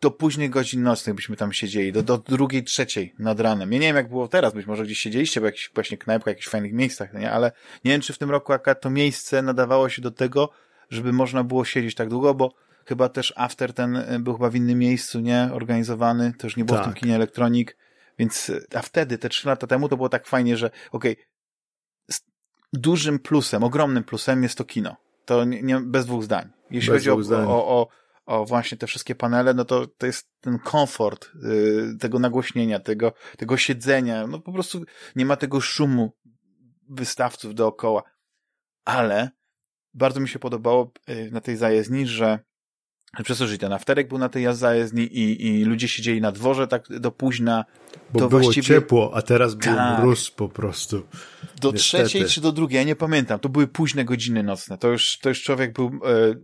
do 0.00 0.10
późnych 0.10 0.50
godzin 0.50 0.82
nocnych 0.82 1.16
byśmy 1.16 1.36
tam 1.36 1.52
siedzieli, 1.52 1.92
do, 1.92 2.02
do 2.02 2.18
drugiej, 2.18 2.64
trzeciej 2.64 3.14
nad 3.18 3.40
ranem. 3.40 3.72
Ja 3.72 3.78
nie 3.78 3.86
wiem, 3.86 3.96
jak 3.96 4.08
było 4.08 4.28
teraz, 4.28 4.54
być 4.54 4.66
może 4.66 4.84
gdzieś 4.84 4.98
siedzieliście 4.98 5.40
w 5.40 5.44
jakichś 5.44 5.70
właśnie 5.74 5.98
knajpach, 5.98 6.26
jakichś 6.26 6.48
fajnych 6.48 6.72
miejscach, 6.72 7.14
nie? 7.14 7.30
ale 7.30 7.52
nie 7.84 7.90
wiem, 7.90 8.00
czy 8.00 8.12
w 8.12 8.18
tym 8.18 8.30
roku 8.30 8.52
akurat 8.52 8.80
to 8.80 8.90
miejsce 8.90 9.42
nadawało 9.42 9.88
się 9.88 10.02
do 10.02 10.10
tego, 10.10 10.50
żeby 10.90 11.12
można 11.12 11.44
było 11.44 11.64
siedzieć 11.64 11.94
tak 11.94 12.08
długo, 12.08 12.34
bo 12.34 12.54
chyba 12.86 13.08
też 13.08 13.32
after 13.36 13.72
ten 13.72 13.96
e, 13.96 14.18
był 14.18 14.34
chyba 14.34 14.50
w 14.50 14.54
innym 14.54 14.78
miejscu, 14.78 15.20
nie? 15.20 15.48
Organizowany, 15.52 16.32
to 16.38 16.46
już 16.46 16.56
nie 16.56 16.64
było 16.64 16.78
tak. 16.78 16.84
w 16.84 16.86
tym 16.86 16.94
tak. 16.94 17.02
kinie 17.02 17.14
elektronik, 17.14 17.76
więc, 18.18 18.50
e, 18.50 18.78
a 18.78 18.82
wtedy, 18.82 19.18
te 19.18 19.28
trzy 19.28 19.48
lata 19.48 19.66
temu, 19.66 19.88
to 19.88 19.96
było 19.96 20.08
tak 20.08 20.26
fajnie, 20.26 20.56
że 20.56 20.70
okej, 20.92 21.12
okay, 21.12 21.24
dużym 22.72 23.18
plusem, 23.18 23.64
ogromnym 23.64 24.04
plusem 24.04 24.42
jest 24.42 24.58
to 24.58 24.64
kino 24.64 24.96
to 25.24 25.44
nie, 25.44 25.62
nie 25.62 25.80
bez 25.80 26.06
dwóch 26.06 26.24
zdań. 26.24 26.50
Jeśli 26.70 26.92
bez 26.92 27.06
chodzi 27.06 27.32
o, 27.32 27.36
o, 27.36 27.80
o, 27.80 27.88
o, 28.26 28.44
właśnie 28.44 28.78
te 28.78 28.86
wszystkie 28.86 29.14
panele, 29.14 29.54
no 29.54 29.64
to, 29.64 29.86
to 29.86 30.06
jest 30.06 30.28
ten 30.40 30.58
komfort 30.58 31.30
y, 31.44 31.96
tego 32.00 32.18
nagłośnienia, 32.18 32.80
tego, 32.80 33.12
tego 33.38 33.56
siedzenia. 33.56 34.26
No 34.26 34.40
po 34.40 34.52
prostu 34.52 34.84
nie 35.16 35.26
ma 35.26 35.36
tego 35.36 35.60
szumu 35.60 36.12
wystawców 36.88 37.54
dookoła. 37.54 38.02
Ale 38.84 39.30
bardzo 39.94 40.20
mi 40.20 40.28
się 40.28 40.38
podobało 40.38 40.92
y, 41.08 41.30
na 41.32 41.40
tej 41.40 41.56
zajezdni, 41.56 42.06
że 42.06 42.38
przez 43.24 43.38
to, 43.38 43.46
że 43.46 43.58
ten 43.58 43.72
afterek 43.72 44.08
był 44.08 44.18
na 44.18 44.28
tej 44.28 44.54
zajezdni 44.56 45.02
i, 45.02 45.46
i 45.46 45.64
ludzie 45.64 45.88
siedzieli 45.88 46.20
na 46.20 46.32
dworze 46.32 46.68
tak 46.68 47.00
do 47.00 47.12
późna. 47.12 47.64
Bo 48.12 48.18
to 48.18 48.28
było 48.28 48.42
właściwie 48.42 48.66
ciepło, 48.66 49.12
a 49.14 49.22
teraz 49.22 49.54
był 49.54 49.74
Tak. 49.74 50.00
mróz 50.00 50.30
po 50.30 50.48
prostu. 50.48 51.06
do 51.60 51.72
niestety. 51.72 52.04
trzeciej 52.04 52.24
czy 52.24 52.40
do 52.40 52.52
drugiej, 52.52 52.76
ja 52.76 52.84
nie 52.84 52.96
pamiętam. 52.96 53.40
To 53.40 53.48
były 53.48 53.66
późne 53.66 54.04
godziny 54.04 54.42
nocne. 54.42 54.78
To 54.78 54.88
już, 54.88 55.18
to 55.18 55.28
już 55.28 55.42
człowiek 55.42 55.72
był 55.72 55.86
e, 55.86 55.90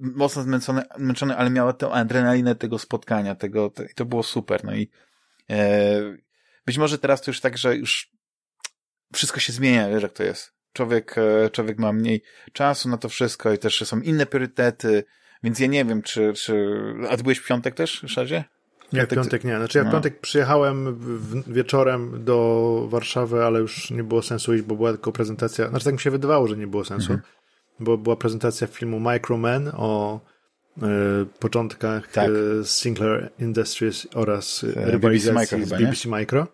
mocno 0.01 0.43
zmęczony, 0.43 0.83
zmęczony, 0.97 1.37
ale 1.37 1.51
miał 1.51 1.73
tę 1.73 1.91
adrenalinę 1.91 2.55
tego 2.55 2.79
spotkania, 2.79 3.35
tego, 3.35 3.73
to 3.95 4.05
było 4.05 4.23
super. 4.23 4.65
No 4.65 4.75
i 4.75 4.91
e, 5.51 6.01
być 6.67 6.79
może 6.79 6.99
teraz 6.99 7.23
to 7.23 7.31
już 7.31 7.41
tak, 7.41 7.59
że 7.59 7.77
już 7.77 8.11
wszystko 9.15 9.41
się 9.41 9.53
zmienia, 9.53 9.89
wiesz 9.91 10.03
jak 10.03 10.13
to 10.13 10.23
jest. 10.23 10.53
Człowiek, 10.73 11.15
e, 11.19 11.51
człowiek 11.51 11.79
ma 11.79 11.93
mniej 11.93 12.23
czasu 12.53 12.89
na 12.89 12.99
to 12.99 13.09
wszystko 13.09 13.53
i 13.53 13.59
też 13.59 13.85
są 13.87 14.01
inne 14.01 14.27
priorytety, 14.27 15.05
więc 15.43 15.61
ja 15.61 15.67
nie 15.67 15.85
wiem, 15.85 16.03
czy, 16.03 16.33
czy... 16.33 16.77
A 17.11 17.17
ty 17.17 17.23
byłeś 17.23 17.39
w 17.39 17.47
piątek 17.47 17.75
też, 17.75 18.05
Szadzie? 18.07 18.45
Nie, 18.93 19.07
w 19.07 19.09
Piątek- 19.09 19.45
nie. 19.45 19.57
Znaczy 19.57 19.79
ja 19.79 19.85
w 19.85 19.87
no. 19.87 19.93
piątek 19.93 20.21
przyjechałem 20.21 20.95
w, 20.95 21.53
wieczorem 21.53 22.25
do 22.25 22.87
Warszawy, 22.91 23.45
ale 23.45 23.61
już 23.61 23.91
nie 23.91 24.05
było 24.05 24.23
sensu 24.23 24.55
iść, 24.55 24.65
bo 24.65 24.77
była 24.77 24.91
tylko 24.91 25.13
prezentacja. 25.13 25.69
Znaczy 25.69 25.85
tak 25.85 25.95
mi 25.95 26.01
się 26.01 26.11
wydawało, 26.11 26.47
że 26.49 26.57
nie 26.57 26.67
było 26.67 26.85
sensu, 26.85 27.13
Mhm. 27.13 27.33
bo 27.81 27.99
była 27.99 28.17
prezentacja 28.17 28.67
filmu 28.67 29.01
Microman 29.01 29.71
o 29.77 30.21
e, 30.83 30.87
początkach 31.41 32.13
Tak. 32.13 32.31
e, 32.61 32.65
Sinclair 32.65 33.31
Industries 33.39 34.07
oraz 34.15 34.65
e, 34.65 34.67
BBC 34.67 34.91
rywalizacji 34.91 35.59
Micro 35.59 35.67
z? 35.67 35.81
BBC 35.81 36.09
Micro. 36.09 36.47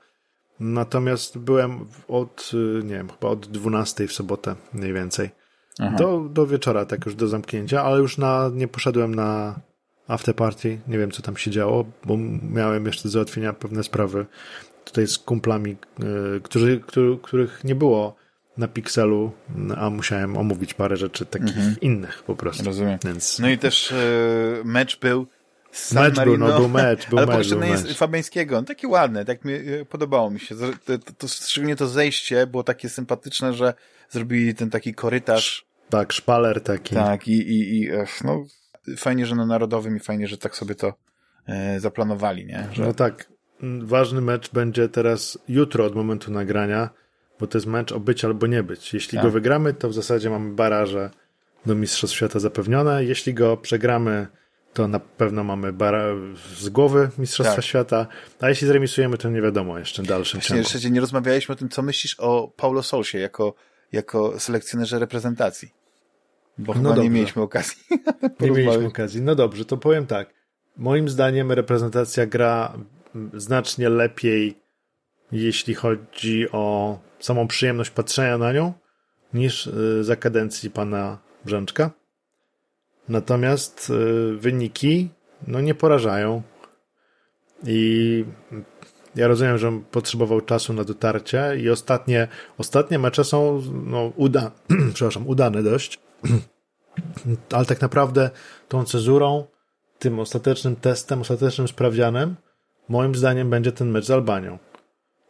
Natomiast 0.60 1.38
byłem 1.38 1.86
od, 2.08 2.50
nie 2.84 2.94
wiem, 2.94 3.08
chyba 3.08 3.28
od 3.28 3.46
12 3.46 4.06
w 4.06 4.12
sobotę 4.12 4.54
mniej 4.72 4.92
więcej. 4.92 5.30
Aha. 5.78 5.96
Do, 5.96 6.20
do 6.30 6.46
wieczora, 6.46 6.86
tak 6.86 7.06
już 7.06 7.14
do 7.14 7.28
zamknięcia, 7.28 7.82
ale 7.82 7.98
już 7.98 8.18
na, 8.18 8.50
nie 8.54 8.68
poszedłem 8.68 9.14
na 9.14 9.60
after 10.08 10.36
party. 10.36 10.80
Nie 10.88 10.98
wiem, 10.98 11.10
co 11.10 11.22
tam 11.22 11.36
się 11.36 11.50
działo, 11.50 11.84
bo 12.04 12.16
miałem 12.52 12.86
jeszcze 12.86 13.02
do 13.02 13.08
załatwienia 13.08 13.52
pewne 13.52 13.82
sprawy 13.82 14.26
tutaj 14.84 15.06
z 15.06 15.18
kumplami, 15.18 15.76
y, 16.36 16.40
którzy, 16.40 16.80
którzy, 16.86 17.18
których 17.22 17.64
nie 17.64 17.74
było 17.74 18.16
na 18.56 18.68
Pixelu, 18.68 19.32
a 19.76 19.90
musiałem 19.90 20.36
omówić 20.36 20.74
parę 20.74 20.96
rzeczy 20.96 21.26
takich 21.26 21.56
innych 21.80 22.22
po 22.22 22.36
prostu. 22.36 22.64
Rozumiem. 22.64 22.98
Więc 23.04 23.38
No 23.38 23.50
i 23.50 23.58
też 23.58 23.92
e, 23.92 23.96
mecz 24.64 25.00
był 25.00 25.26
z 25.72 25.88
San 25.88 26.04
mecz 26.04 26.24
był, 26.24 26.38
no 26.38 26.58
był 26.58 26.68
mecz, 26.68 27.08
był 27.08 27.18
Ale 27.18 27.26
mecz, 27.26 27.48
był 27.48 27.58
mecz. 27.58 27.96
Fabiańskiego. 27.96 28.58
On 28.58 28.64
taki 28.64 28.86
ładny, 28.86 29.24
tak 29.24 29.44
mi 29.44 29.52
e, 29.52 29.84
podobało 29.84 30.30
mi 30.30 30.40
się. 30.40 30.54
To, 30.56 30.98
to, 30.98 31.12
to, 31.18 31.28
szczególnie 31.28 31.76
to 31.76 31.88
zejście 31.88 32.46
było 32.46 32.62
takie 32.62 32.88
sympatyczne, 32.88 33.52
że 33.52 33.74
zrobili 34.12 34.54
ten 34.54 34.70
taki 34.70 34.94
korytarz. 34.94 35.66
Tak, 35.90 36.12
szpaler 36.12 36.60
taki. 36.60 36.94
Tak, 36.94 37.28
i, 37.28 37.32
i, 37.32 37.80
i 37.80 37.90
ech, 37.90 38.24
no, 38.24 38.44
fajnie, 38.96 39.26
że 39.26 39.34
na 39.34 39.46
Narodowym 39.46 39.96
i 39.96 40.00
fajnie, 40.00 40.28
że 40.28 40.38
tak 40.38 40.56
sobie 40.56 40.74
to 40.74 40.94
e, 41.46 41.80
zaplanowali, 41.80 42.46
nie? 42.46 42.68
Że, 42.72 42.82
No 42.82 42.94
tak, 42.94 43.28
ważny 43.82 44.20
mecz 44.20 44.50
będzie 44.52 44.88
teraz 44.88 45.38
jutro 45.48 45.84
od 45.84 45.94
momentu 45.94 46.30
nagrania, 46.32 46.90
bo 47.40 47.46
to 47.46 47.58
jest 47.58 47.66
mecz 47.66 47.92
o 47.92 48.00
być 48.00 48.24
albo 48.24 48.46
nie 48.46 48.62
być. 48.62 48.94
Jeśli 48.94 49.18
Tak. 49.18 49.24
go 49.24 49.30
wygramy, 49.30 49.74
to 49.74 49.88
w 49.88 49.94
zasadzie 49.94 50.30
mamy 50.30 50.54
baraże 50.54 51.10
do 51.66 51.74
Mistrzostw 51.74 52.16
Świata 52.16 52.38
zapewnione. 52.40 53.04
Jeśli 53.04 53.34
go 53.34 53.56
przegramy, 53.56 54.26
to 54.72 54.88
na 54.88 55.00
pewno 55.00 55.44
mamy 55.44 55.72
z 56.58 56.68
głowy 56.68 57.10
Mistrzostwa 57.18 57.56
Tak. 57.56 57.64
Świata, 57.64 58.06
a 58.40 58.48
jeśli 58.48 58.66
zremisujemy, 58.66 59.18
to 59.18 59.30
nie 59.30 59.42
wiadomo 59.42 59.78
jeszcze 59.78 60.02
w 60.02 60.06
dalszym 60.06 60.40
Właśnie 60.40 60.56
ciągu. 60.56 60.70
jeszcze 60.74 60.90
nie 60.90 61.00
rozmawialiśmy 61.00 61.52
o 61.52 61.56
tym, 61.56 61.68
co 61.68 61.82
myślisz 61.82 62.16
o 62.20 62.52
Paulo 62.56 62.82
Solsie 62.82 63.18
jako, 63.18 63.54
jako 63.92 64.40
selekcjonerze 64.40 64.98
reprezentacji. 64.98 65.68
Bo 66.58 66.72
chyba 66.72 66.96
nie 66.96 67.10
mieliśmy 67.10 67.42
okazji. 67.42 67.82
Nie 68.40 68.50
mieliśmy 68.50 68.86
okazji. 68.86 69.22
No 69.22 69.34
dobrze, 69.34 69.64
to 69.64 69.76
powiem 69.76 70.06
tak. 70.06 70.34
Moim 70.76 71.08
zdaniem 71.08 71.52
reprezentacja 71.52 72.26
gra 72.26 72.72
mm, 73.14 73.40
znacznie 73.40 73.88
lepiej, 73.88 74.58
jeśli 75.32 75.74
chodzi 75.74 76.50
o 76.52 76.98
samą 77.20 77.48
przyjemność 77.48 77.90
patrzenia 77.90 78.38
na 78.38 78.52
nią, 78.52 78.72
niż 79.34 79.66
y, 79.66 80.04
za 80.04 80.16
kadencji 80.16 80.70
pana 80.70 81.18
Brzęczka. 81.44 81.90
Natomiast 83.08 83.90
y, 83.90 84.36
wyniki 84.36 85.08
no 85.46 85.60
nie 85.60 85.74
porażają. 85.74 86.42
I 87.66 88.24
ja 89.14 89.28
rozumiem, 89.28 89.58
że 89.58 89.80
potrzebował 89.90 90.40
czasu 90.40 90.72
na 90.72 90.84
dotarcie 90.84 91.56
i 91.60 91.70
ostatnie, 91.70 92.28
ostatnie 92.58 92.98
mecze 92.98 93.24
są 93.24 93.62
no, 93.86 94.12
uda, 94.16 94.50
przepraszam, 94.94 95.26
udane 95.26 95.62
dość. 95.62 96.00
Ale 97.56 97.66
tak 97.66 97.80
naprawdę 97.80 98.30
tą 98.68 98.84
cezurą, 98.84 99.46
tym 99.98 100.20
ostatecznym 100.20 100.76
testem, 100.76 101.20
ostatecznym 101.20 101.68
sprawdzianem, 101.68 102.36
moim 102.88 103.14
zdaniem 103.14 103.50
będzie 103.50 103.72
ten 103.72 103.90
mecz 103.90 104.04
z 104.04 104.10
Albanią. 104.10 104.58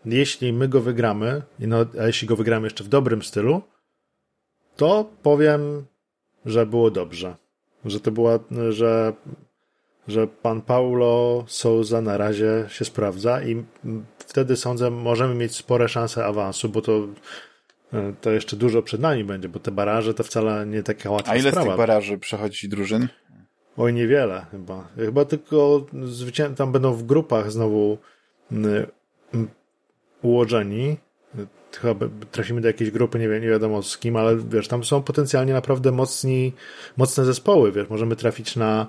Jeśli 0.04 0.52
my 0.52 0.68
go 0.68 0.80
wygramy, 0.80 1.42
no, 1.58 1.76
a 2.00 2.06
jeśli 2.06 2.28
go 2.28 2.36
wygramy 2.36 2.66
jeszcze 2.66 2.84
w 2.84 2.88
dobrym 2.88 3.22
stylu, 3.22 3.62
to 4.76 5.10
powiem, 5.22 5.86
że 6.46 6.66
było 6.66 6.90
dobrze. 6.90 7.36
Że 7.84 8.00
to 8.00 8.10
była, 8.10 8.38
że, 8.70 9.12
że 10.12 10.26
pan 10.26 10.62
Paulo 10.62 11.44
Souza 11.46 12.00
na 12.00 12.16
razie 12.16 12.64
się 12.68 12.84
sprawdza 12.84 13.42
i 13.42 13.64
wtedy 14.18 14.56
sądzę, 14.56 14.90
możemy 14.90 15.34
mieć 15.34 15.56
spore 15.56 15.88
szanse 15.88 16.24
awansu, 16.26 16.68
bo 16.68 16.82
to, 16.82 17.08
e, 17.92 18.12
to 18.20 18.30
jeszcze 18.30 18.56
dużo 18.56 18.82
przed 18.82 19.00
nami 19.00 19.24
będzie, 19.24 19.48
bo 19.48 19.58
te 19.58 19.70
baraże 19.70 20.14
to 20.14 20.24
wcale 20.24 20.66
nie 20.66 20.82
taka 20.82 21.10
łatwa 21.10 21.32
A 21.32 21.36
ile 21.36 21.50
z 21.50 21.52
sprawa. 21.52 21.68
tych 21.68 21.76
baraży 21.76 22.18
przechodzi 22.18 22.68
drużyn? 22.68 23.08
Oj, 23.76 23.92
niewiele 23.92 24.46
chyba. 24.50 24.88
Chyba 24.96 25.24
tylko 25.24 25.86
zwycię... 26.04 26.50
tam 26.56 26.72
będą 26.72 26.92
w 26.92 27.02
grupach 27.02 27.52
znowu 27.52 27.98
ułożeni. 30.22 30.96
Chyba 31.80 32.06
trafimy 32.30 32.60
do 32.60 32.68
jakiejś 32.68 32.90
grupy, 32.90 33.18
nie, 33.18 33.28
wiem, 33.28 33.42
nie 33.42 33.48
wiadomo 33.48 33.82
z 33.82 33.98
kim, 33.98 34.16
ale 34.16 34.36
wiesz, 34.36 34.68
tam 34.68 34.84
są 34.84 35.02
potencjalnie 35.02 35.52
naprawdę 35.52 35.92
mocni, 35.92 36.52
mocne 36.96 37.24
zespoły, 37.24 37.72
wiesz, 37.72 37.88
możemy 37.88 38.16
trafić 38.16 38.56
na, 38.56 38.86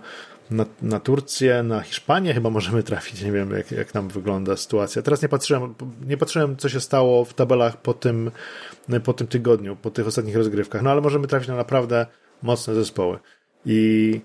na, 0.54 0.66
na 0.82 1.00
Turcję, 1.00 1.64
na 1.64 1.82
Hiszpanię 1.82 2.34
chyba 2.34 2.50
możemy 2.50 2.84
trafić, 2.84 3.22
nie 3.24 3.32
wiem 3.32 3.52
jak, 3.52 3.72
jak 3.72 3.92
tam 3.92 4.10
wygląda 4.10 4.58
sytuacja. 4.58 5.02
Teraz 5.02 5.22
nie 5.22 5.30
patrzyłem, 5.30 5.76
nie 6.08 6.18
patrzyłem 6.18 6.58
co 6.58 6.70
się 6.70 6.80
stało 6.80 7.26
w 7.26 7.34
tabelach 7.34 7.82
po 7.82 7.94
tym, 7.94 8.32
po 9.04 9.14
tym 9.14 9.28
tygodniu, 9.28 9.76
po 9.76 9.92
tych 9.92 10.08
ostatnich 10.08 10.36
rozgrywkach, 10.36 10.82
no 10.82 10.92
ale 10.92 11.02
możemy 11.02 11.28
trafić 11.28 11.50
na 11.50 11.56
naprawdę 11.56 12.06
mocne 12.44 12.76
zespoły. 12.76 13.20
I 13.66 14.22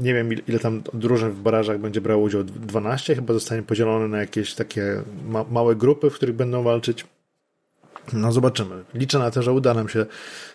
nie 0.00 0.14
wiem 0.14 0.32
ile- 0.32 0.42
ile 0.48 0.58
tam 0.58 0.82
drużyn 0.94 1.30
w 1.30 1.40
barażach 1.40 1.78
będzie 1.78 2.00
brało 2.00 2.22
udział, 2.22 2.44
12 2.44 3.14
chyba 3.14 3.34
zostanie 3.34 3.62
podzielone 3.62 4.08
na 4.08 4.18
jakieś 4.18 4.54
takie 4.54 5.02
ma 5.28 5.44
małe 5.50 5.76
grupy, 5.76 6.10
w 6.10 6.14
których 6.14 6.36
będą 6.36 6.62
walczyć. 6.62 7.06
No 8.12 8.32
zobaczymy. 8.32 8.84
Liczę 8.94 9.18
na 9.18 9.30
to, 9.30 9.42
że 9.42 9.52
uda 9.52 9.74
nam 9.74 9.88
się 9.88 10.06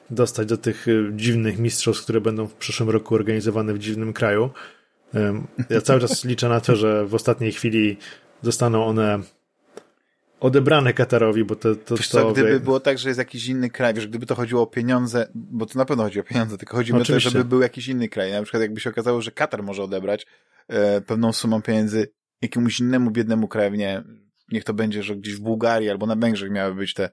dostać 0.10 0.48
do 0.48 0.58
tych 0.58 0.88
y, 0.88 1.12
dziwnych 1.16 1.60
mistrzostw, 1.60 2.04
które 2.04 2.22
będą 2.22 2.48
w 2.48 2.54
przyszłym 2.54 2.90
roku 2.90 3.16
organizowane 3.16 3.74
w 3.74 3.80
dziwnym 3.80 4.14
kraju. 4.14 4.50
Ja 5.70 5.82
cały 5.82 6.00
czas 6.00 6.24
liczę 6.26 6.50
na 6.50 6.62
to, 6.62 6.76
że 6.76 7.06
w 7.06 7.16
ostatniej 7.16 7.52
chwili 7.52 7.98
zostaną 8.42 8.86
one 8.86 9.20
odebrane 10.40 10.94
Katarowi, 10.94 11.44
bo 11.44 11.56
to, 11.56 11.76
to, 11.76 11.96
Wiesz 11.96 12.10
to 12.10 12.22
co, 12.22 12.32
gdyby 12.32 12.60
było 12.60 12.80
tak, 12.80 12.98
że 12.98 13.10
jest 13.10 13.18
jakiś 13.18 13.48
inny 13.48 13.70
kraj, 13.70 13.94
wiesz, 13.94 14.08
gdyby 14.08 14.26
to 14.26 14.36
chodziło 14.36 14.62
o 14.62 14.68
pieniądze, 14.68 15.28
bo 15.36 15.66
to 15.66 15.80
na 15.80 15.86
pewno 15.86 16.04
chodzi 16.04 16.20
o 16.20 16.24
pieniądze, 16.24 16.58
tylko 16.58 16.78
chodzi 16.78 16.92
mi 16.94 16.96
o 16.96 17.00
to, 17.00 17.04
Oczywiście. 17.04 17.30
żeby 17.30 17.46
był 17.46 17.62
jakiś 17.62 17.88
inny 17.88 18.10
kraj. 18.10 18.32
Na 18.32 18.44
przykład 18.44 18.62
jakby 18.62 18.80
się 18.80 18.90
okazało, 18.90 19.22
że 19.22 19.32
Katar 19.32 19.64
może 19.64 19.84
odebrać 19.84 20.26
e, 20.68 21.02
pewną 21.02 21.34
sumą 21.34 21.62
pieniędzy 21.62 22.12
jakiemuś 22.42 22.80
innemu 22.80 23.12
biednemu 23.12 23.48
krajowi, 23.48 23.78
nie, 23.78 24.04
niech 24.52 24.64
to 24.64 24.74
będzie, 24.74 25.04
że 25.04 25.16
gdzieś 25.16 25.36
w 25.36 25.42
Bułgarii 25.42 25.90
albo 25.90 26.06
na 26.06 26.16
Węgrzech 26.16 26.52
miały 26.52 26.76
być 26.76 26.94
te, 26.94 27.10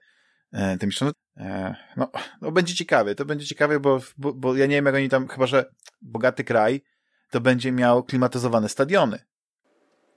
e, 0.52 0.78
te 0.78 0.86
mistrzostwa. 0.86 1.20
E, 1.36 1.74
no, 1.96 2.10
no, 2.40 2.52
będzie 2.52 2.74
ciekawe, 2.74 3.14
to 3.14 3.24
będzie 3.24 3.46
ciekawe, 3.46 3.80
bo, 3.80 4.00
bo, 4.18 4.32
bo 4.32 4.56
ja 4.56 4.66
nie 4.66 4.76
wiem, 4.76 4.86
jak 4.86 4.94
oni 4.94 5.08
tam, 5.08 5.28
chyba, 5.28 5.46
że 5.46 5.70
bogaty 6.02 6.44
kraj, 6.44 6.82
to 7.30 7.40
będzie 7.40 7.72
miał 7.72 8.02
klimatyzowane 8.02 8.68
stadiony. 8.68 9.18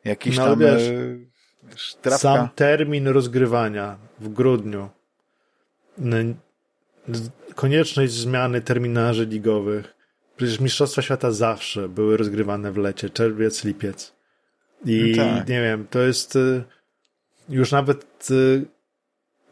Jakieś 0.04 0.38
No, 0.38 0.46
tam, 0.46 0.60
wiesz, 0.60 0.82
e, 0.82 1.18
wiesz, 1.64 1.96
trawka. 2.02 2.18
Sam 2.18 2.50
termin 2.56 3.08
rozgrywania 3.08 3.98
w 4.20 4.30
grudniu, 4.30 4.90
konieczność 7.56 8.14
zmiany 8.14 8.62
terminarzy 8.62 9.26
ligowych. 9.26 9.96
Przecież 10.38 10.60
Mistrzostwa 10.60 11.02
Świata 11.02 11.32
zawsze 11.32 11.90
były 11.90 12.18
rozgrywane 12.18 12.72
w 12.72 12.78
lecie, 12.78 13.10
czerwiec, 13.10 13.64
lipiec. 13.64 14.14
I 14.86 15.14
No 15.18 15.24
tak. 15.24 15.50
nie 15.50 15.62
wiem, 15.62 15.88
to 15.90 16.00
jest 16.00 16.36
y, 16.36 16.64
już 17.50 17.72
nawet 17.72 18.32
y, 18.32 18.66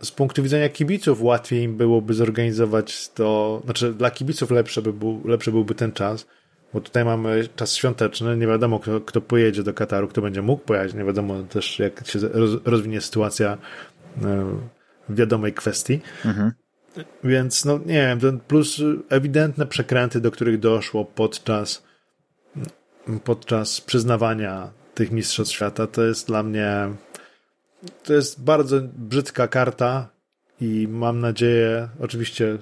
z 0.01 0.11
punktu 0.11 0.43
widzenia 0.43 0.69
kibiców 0.69 1.21
łatwiej 1.21 1.63
im 1.63 1.77
byłoby 1.77 2.13
zorganizować 2.13 3.09
to, 3.09 3.61
znaczy 3.65 3.93
dla 3.93 4.11
kibiców 4.11 4.51
lepszy, 4.51 4.81
by 4.81 4.93
był, 4.93 5.21
lepszy 5.25 5.51
byłby 5.51 5.75
ten 5.75 5.91
czas, 5.91 6.27
bo 6.73 6.81
tutaj 6.81 7.05
mamy 7.05 7.47
czas 7.55 7.75
świąteczny, 7.75 8.37
nie 8.37 8.47
wiadomo 8.47 8.79
kto, 8.79 9.01
kto 9.01 9.21
pojedzie 9.21 9.63
do 9.63 9.73
Kataru, 9.73 10.07
kto 10.07 10.21
będzie 10.21 10.41
mógł 10.41 10.63
pojechać, 10.63 10.93
nie 10.93 11.03
wiadomo 11.03 11.43
też 11.43 11.79
jak 11.79 12.07
się 12.07 12.19
roz, 12.19 12.51
rozwinie 12.65 13.01
sytuacja 13.01 13.57
e, 14.21 14.45
w 15.09 15.15
wiadomej 15.15 15.53
kwestii. 15.53 15.99
Mhm. 16.25 16.51
Więc, 17.23 17.65
no 17.65 17.79
nie 17.85 18.07
wiem, 18.07 18.19
ten 18.19 18.39
plus 18.39 18.81
ewidentne 19.09 19.65
przekręty, 19.65 20.21
do 20.21 20.31
których 20.31 20.59
doszło 20.59 21.05
podczas 21.05 21.83
podczas 23.23 23.81
przyznawania 23.81 24.71
tych 24.93 25.11
mistrzostw 25.11 25.55
świata, 25.55 25.87
to 25.87 26.03
jest 26.03 26.27
dla 26.27 26.43
mnie 26.43 26.89
to 28.03 28.13
jest 28.13 28.43
bardzo 28.43 28.81
brzydka 28.81 29.47
karta 29.47 30.09
i 30.61 30.87
mam 30.87 31.19
nadzieję, 31.19 31.89
oczywiście 31.99 32.57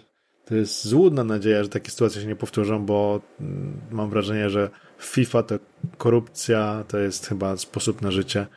to 0.45 0.55
jest 0.55 0.87
złudna 0.87 1.23
nadzieja, 1.23 1.63
że 1.63 1.69
takie 1.69 1.91
sytuacje 1.91 2.21
się 2.21 2.27
nie 2.27 2.35
powtórzą, 2.35 2.85
bo 2.85 3.21
mm, 3.41 3.81
mam 3.91 4.09
wrażenie, 4.09 4.49
że 4.49 4.69
FIFA 4.99 5.43
to 5.43 5.59
korupcja 5.97 6.83
to 6.87 6.97
jest 6.97 7.27
chyba 7.27 7.57
sposób 7.57 8.01
na 8.01 8.11
życie. 8.11 8.47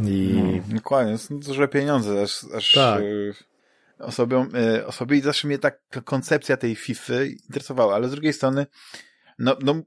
I... 0.00 0.42
No, 0.68 0.74
dokładnie, 0.74 1.18
są 1.18 1.40
duże 1.40 1.68
pieniądze, 1.68 2.22
aż, 2.22 2.44
aż 2.54 2.72
tak. 2.72 3.02
osobom, 3.98 4.56
y, 4.56 4.86
osobie 4.86 5.16
i 5.16 5.20
zawsze 5.20 5.48
mnie 5.48 5.58
ta 5.58 5.70
koncepcja 6.04 6.56
tej 6.56 6.76
FIFA 6.76 7.22
interesowała, 7.24 7.94
ale 7.94 8.08
z 8.08 8.10
drugiej 8.10 8.32
strony 8.32 8.66
no, 9.38 9.56
no 9.62 9.82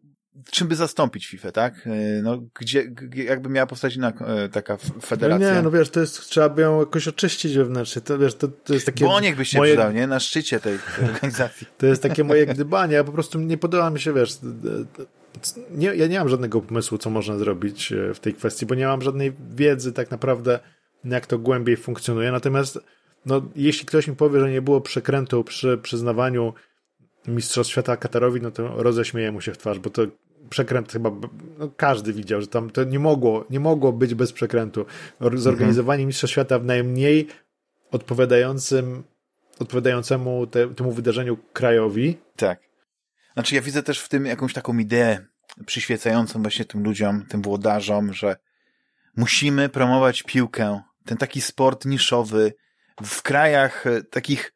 czym 0.51 0.67
by 0.67 0.75
zastąpić 0.75 1.27
FIFA, 1.27 1.51
tak? 1.51 1.87
Y, 1.87 2.21
no, 2.23 2.43
gdzie, 2.59 2.91
jakby 3.13 3.49
miała 3.49 3.67
powstać 3.67 3.95
inna 3.95 4.13
y, 4.45 4.49
taka 4.49 4.77
federacja? 5.01 5.49
No 5.49 5.55
nie, 5.55 5.61
no 5.61 5.71
wiesz, 5.71 5.89
to 5.89 5.99
jest, 5.99 6.21
trzeba 6.21 6.49
by 6.49 6.61
ją 6.61 6.79
jakoś 6.79 7.07
oczyścić 7.07 7.55
wewnętrznie, 7.55 8.01
to 8.01 8.17
wiesz, 8.17 8.35
to, 8.35 8.47
to 8.47 8.73
jest 8.73 8.85
takie... 8.85 9.05
Boniek 9.05 9.35
by 9.35 9.45
się 9.45 9.57
moje... 9.57 9.73
przydał, 9.73 9.91
nie? 9.91 10.07
Na 10.07 10.19
szczycie 10.19 10.59
tej, 10.59 10.79
tej 10.97 11.05
organizacji. 11.13 11.67
to 11.77 11.85
jest 11.85 12.03
takie 12.03 12.23
moje 12.23 12.45
gdybanie, 12.45 12.95
ja 12.95 13.03
po 13.03 13.11
prostu 13.11 13.39
nie 13.39 13.57
podoba 13.57 13.89
mi 13.89 13.99
się, 13.99 14.13
wiesz, 14.13 14.37
nie, 15.71 15.95
ja 15.95 16.07
nie 16.07 16.19
mam 16.19 16.29
żadnego 16.29 16.61
pomysłu, 16.61 16.97
co 16.97 17.09
można 17.09 17.37
zrobić 17.37 17.91
e, 17.91 18.13
w 18.13 18.19
tej 18.19 18.33
kwestii, 18.33 18.65
bo 18.65 18.75
nie 18.75 18.87
mam 18.87 19.01
żadnej 19.01 19.33
wiedzy 19.55 19.93
tak 19.93 20.11
naprawdę, 20.11 20.59
jak 21.05 21.27
to 21.27 21.39
głębiej 21.39 21.77
funkcjonuje, 21.77 22.31
natomiast 22.31 22.79
no, 23.25 23.41
jeśli 23.55 23.85
ktoś 23.85 24.07
mi 24.07 24.15
powie, 24.15 24.39
że 24.39 24.51
nie 24.51 24.61
było 24.61 24.81
przekrętu 24.81 25.43
przy 25.43 25.77
przyznawaniu 25.77 26.53
Mistrzostw 27.27 27.71
Świata 27.71 27.97
Katarowi, 27.97 28.41
no 28.41 28.51
to 28.51 28.83
roześmieję 28.83 29.31
mu 29.31 29.41
się 29.41 29.53
w 29.53 29.57
twarz, 29.57 29.79
bo 29.79 29.89
to 29.89 30.01
przekręt 30.49 30.91
chyba 30.91 31.11
no, 31.57 31.69
każdy 31.77 32.13
widział, 32.13 32.41
że 32.41 32.47
tam 32.47 32.69
to 32.69 32.83
nie 32.83 32.99
mogło, 32.99 33.45
nie 33.49 33.59
mogło 33.59 33.93
być 33.93 34.15
bez 34.15 34.33
przekrętu. 34.33 34.85
Zorganizowanie 35.33 35.99
mhm. 35.99 36.07
Mistrzostw 36.07 36.31
Świata 36.31 36.59
w 36.59 36.65
najmniej 36.65 37.27
odpowiadającym, 37.91 39.03
odpowiadającemu 39.59 40.47
te, 40.47 40.73
temu 40.75 40.91
wydarzeniu 40.91 41.37
krajowi. 41.53 42.17
Tak. 42.35 42.59
Znaczy 43.33 43.55
ja 43.55 43.61
widzę 43.61 43.83
też 43.83 43.99
w 43.99 44.09
tym 44.09 44.25
jakąś 44.25 44.53
taką 44.53 44.77
ideę 44.77 45.25
przyświecającą 45.65 46.41
właśnie 46.41 46.65
tym 46.65 46.83
ludziom, 46.83 47.25
tym 47.29 47.41
włodarzom, 47.41 48.13
że 48.13 48.35
musimy 49.15 49.69
promować 49.69 50.23
piłkę, 50.23 50.81
ten 51.05 51.17
taki 51.17 51.41
sport 51.41 51.85
niszowy 51.85 52.53
w 53.03 53.21
krajach 53.21 53.87
e, 53.87 54.03
takich 54.03 54.55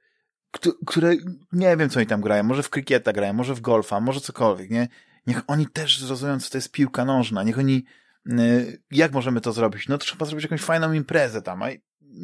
które 0.85 1.13
nie 1.51 1.77
wiem, 1.77 1.89
co 1.89 1.99
oni 1.99 2.07
tam 2.07 2.21
grają, 2.21 2.43
może 2.43 2.63
w 2.63 2.69
krykieta 2.69 3.13
grają, 3.13 3.33
może 3.33 3.55
w 3.55 3.61
golfa, 3.61 3.99
może 3.99 4.21
cokolwiek, 4.21 4.69
nie? 4.69 4.87
Niech 5.29 5.41
oni 5.47 5.67
też 5.67 5.99
zrozumieją, 5.99 6.39
co 6.39 6.49
to 6.49 6.57
jest 6.57 6.71
piłka 6.71 7.05
nożna, 7.05 7.43
niech 7.43 7.59
oni, 7.59 7.85
y, 8.29 8.81
jak 8.91 9.11
możemy 9.11 9.41
to 9.41 9.53
zrobić? 9.53 9.87
No 9.87 9.97
trzeba 9.97 10.25
zrobić 10.25 10.43
jakąś 10.43 10.61
fajną 10.61 10.93
imprezę 10.93 11.41
tam, 11.41 11.61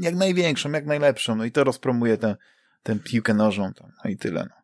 jak 0.01 0.15
największą, 0.15 0.71
jak 0.71 0.85
najlepszą, 0.85 1.35
no 1.35 1.45
i 1.45 1.51
to 1.51 1.63
rozpromuje 1.63 2.17
tę, 2.17 2.35
tę 2.83 2.99
piłkę 2.99 3.33
nożną 3.33 3.73
tam, 3.73 3.91
no 4.03 4.09
i 4.09 4.17
tyle, 4.17 4.47
no. 4.49 4.55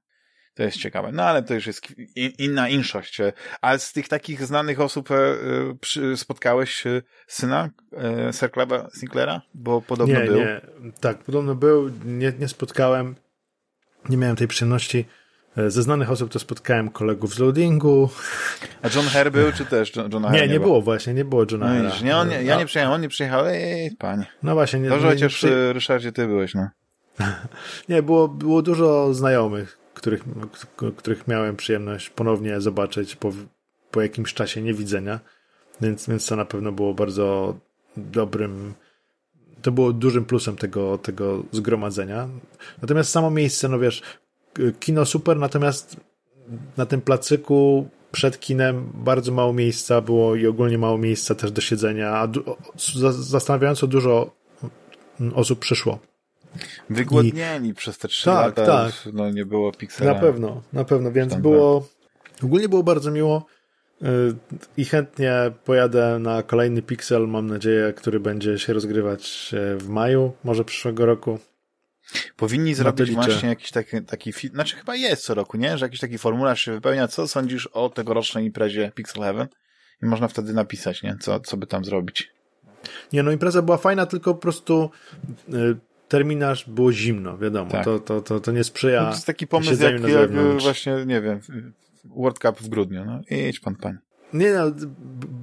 To 0.54 0.63
jest 0.63 0.78
ciekawe. 0.78 1.12
No 1.12 1.24
ale 1.24 1.44
to 1.44 1.54
już 1.54 1.68
jest 1.68 1.88
inna 2.16 2.70
inszość. 2.70 3.18
Ale 3.62 3.80
z 3.80 3.94
tych 3.94 4.08
takich 4.08 4.44
znanych 4.46 4.80
osób 4.80 5.12
e, 5.12 5.16
e, 6.13 6.18
spotkałeś 6.18 6.88
e, 6.88 7.02
syna 7.28 7.70
Clive'a 8.42 8.88
Sinclaira? 9.00 9.42
Bo 9.54 9.82
podobno 9.82 10.20
nie, 10.20 10.26
był. 10.26 10.39
Nie, 10.39 10.62
tak, 11.00 11.18
podobno 11.18 11.56
był. 11.56 11.92
Nie, 12.06 12.34
nie 12.39 12.48
spotkałem. 12.48 13.16
Nie 14.10 14.18
miałem 14.18 14.36
tej 14.36 14.48
przyjemności. 14.48 15.06
Ze 15.58 15.84
znanych 15.84 16.12
osób 16.12 16.32
to 16.32 16.40
spotkałem 16.40 16.90
kolegów 16.90 17.36
z 17.36 17.40
loadingu. 17.40 18.10
A 18.82 18.90
John 18.96 19.06
Herr 19.06 19.32
był, 19.32 19.52
czy 19.52 19.66
też 19.66 19.96
John, 19.96 20.12
John 20.14 20.24
Nie, 20.24 20.42
nie, 20.42 20.48
nie 20.48 20.60
było 20.60 20.82
właśnie, 20.82 21.14
nie 21.14 21.26
było 21.26 21.46
Johna 21.52 21.74
no, 21.74 21.90
Nie, 22.04 22.18
on, 22.18 22.30
nie, 22.30 22.44
ja 22.44 22.58
nie 22.58 22.66
przyjechałem, 22.66 22.96
on 22.96 23.02
nie 23.02 23.10
przyjechał, 23.10 23.46
ej, 23.46 23.92
panie. 24.00 24.26
No 24.44 24.54
właśnie. 24.54 24.80
Nie, 24.80 24.90
Dobrze, 24.90 25.08
chociaż 25.08 25.34
przy... 25.34 25.74
Ryszardzie 25.74 26.12
ty 26.12 26.28
byłeś, 26.28 26.54
no. 26.54 26.70
nie, 27.90 28.04
było, 28.04 28.28
było 28.28 28.62
dużo 28.62 29.14
znajomych, 29.14 29.78
których, 29.94 30.24
których 30.98 31.28
miałem 31.28 31.56
przyjemność 31.56 32.10
ponownie 32.10 32.62
zobaczyć 32.62 33.16
po, 33.16 33.32
po 33.92 34.02
jakimś 34.02 34.34
czasie 34.34 34.62
niewidzenia, 34.62 35.20
więc, 35.82 36.10
więc 36.10 36.26
to 36.26 36.36
na 36.36 36.46
pewno 36.46 36.72
było 36.72 36.94
bardzo 36.94 37.56
dobrym 37.98 38.74
to 39.62 39.72
było 39.72 39.94
dużym 39.94 40.26
plusem 40.26 40.56
tego, 40.56 40.98
tego 40.98 41.44
zgromadzenia. 41.52 42.28
Natomiast 42.82 43.12
samo 43.12 43.32
miejsce, 43.32 43.70
no 43.70 43.80
wiesz, 43.80 44.02
kino 44.80 45.06
super, 45.06 45.38
natomiast 45.38 45.98
na 46.78 46.86
tym 46.86 47.02
placyku 47.02 47.88
przed 48.12 48.40
kinem 48.40 48.92
bardzo 48.94 49.32
mało 49.32 49.54
miejsca 49.54 50.02
było 50.02 50.36
i 50.36 50.48
ogólnie 50.48 50.78
mało 50.78 50.98
miejsca 50.98 51.36
też 51.36 51.52
do 51.52 51.62
siedzenia, 51.62 52.10
a 52.10 52.28
zastanawiająco 53.12 53.88
dużo 53.88 54.32
osób 55.34 55.60
przyszło. 55.60 56.00
Wygłodnieni 56.90 57.70
I... 57.70 57.74
przez 57.74 57.98
te 57.98 58.08
trzy 58.08 58.26
tak, 58.26 58.58
lata 58.58 58.66
tak. 58.66 59.14
no, 59.14 59.32
nie 59.32 59.46
było 59.46 59.72
piksela. 59.72 60.14
Na 60.14 60.20
pewno, 60.20 60.62
na 60.74 60.84
pewno, 60.84 61.12
więc 61.12 61.36
było 61.36 61.88
ogólnie 62.44 62.70
było 62.70 62.84
bardzo 62.84 63.12
miło 63.12 63.46
y, 64.02 64.06
i 64.78 64.86
chętnie 64.86 65.34
pojadę 65.66 66.20
na 66.20 66.44
kolejny 66.44 66.82
Pixel, 66.82 67.28
mam 67.28 67.48
nadzieję, 67.48 67.94
który 67.94 68.20
będzie 68.20 68.60
się 68.60 68.74
rozgrywać 68.74 69.56
w 69.78 69.88
maju, 69.88 70.32
może 70.44 70.66
przyszłego 70.66 71.06
roku. 71.06 71.40
Powinni 72.36 72.74
zrobić 72.74 73.12
właśnie 73.12 73.50
jakiś 73.50 73.71
taki, 73.71 74.02
taki 74.02 74.34
film, 74.34 74.54
znaczy 74.54 74.76
chyba 74.76 74.95
jest 74.95 75.24
co 75.24 75.34
roku, 75.34 75.58
nie? 75.58 75.78
Że 75.78 75.86
jakiś 75.86 76.00
taki 76.00 76.17
formularz 76.17 76.65
się 76.65 76.71
wypełnia, 76.71 77.08
co 77.08 77.28
sądzisz 77.28 77.67
o 77.67 77.89
tegorocznej 77.89 78.45
imprezie 78.45 78.91
Pixel 78.95 79.24
Heaven? 79.24 79.47
I 80.04 80.06
można 80.06 80.28
wtedy 80.28 80.54
napisać, 80.54 81.04
nie? 81.04 81.17
Co, 81.19 81.39
co 81.39 81.58
by 81.58 81.67
tam 81.67 81.86
zrobić. 81.86 82.32
Nie, 83.13 83.24
no 83.24 83.32
impreza 83.32 83.62
była 83.62 83.78
fajna, 83.78 84.06
tylko 84.06 84.34
po 84.34 84.39
prostu 84.39 84.89
y, 85.50 85.76
terminarz 86.08 86.69
było 86.69 86.91
zimno, 86.91 87.38
wiadomo, 87.38 87.71
tak. 87.71 87.86
to, 87.86 88.00
to, 88.00 88.21
to, 88.21 88.39
to 88.39 88.52
nie 88.52 88.63
sprzyja. 88.63 89.02
No 89.02 89.08
to 89.08 89.13
jest 89.13 89.26
taki 89.26 89.47
pomysł 89.47 89.84
jak, 89.84 90.02
jak 90.02 90.32
właśnie, 90.62 91.06
nie 91.06 91.21
wiem, 91.21 91.39
World 92.06 92.39
Cup 92.39 92.60
w 92.60 92.69
grudniu, 92.69 93.06
no 93.06 93.21
idź 93.30 93.60
pan, 93.60 93.76
pani. 93.76 93.97
Nie 94.34 94.54
no, 94.54 94.71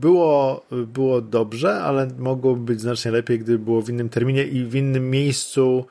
było, 0.01 0.65
było 0.87 1.21
dobrze, 1.21 1.75
ale 1.75 2.09
mogłoby 2.19 2.61
być 2.61 2.81
znacznie 2.81 3.11
lepiej, 3.11 3.39
gdyby 3.39 3.65
było 3.65 3.83
w 3.83 3.89
innym 3.89 4.09
terminie 4.09 4.45
i 4.45 4.65
w 4.65 4.75
innym 4.75 5.11
miejscu, 5.11 5.87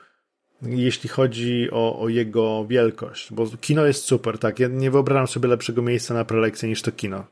jeśli 0.62 1.08
chodzi 1.08 1.68
o, 1.70 2.00
o 2.00 2.08
jego 2.08 2.66
wielkość, 2.66 3.32
bo 3.32 3.46
kino 3.60 3.86
jest 3.86 4.04
super, 4.04 4.38
tak, 4.38 4.60
ja 4.60 4.68
nie 4.68 4.90
wyobrażam 4.90 5.26
sobie 5.26 5.48
lepszego 5.48 5.82
miejsca 5.82 6.14
na 6.14 6.24
prelekcję 6.24 6.68
niż 6.68 6.82
to 6.82 6.92
kino, 6.92 7.24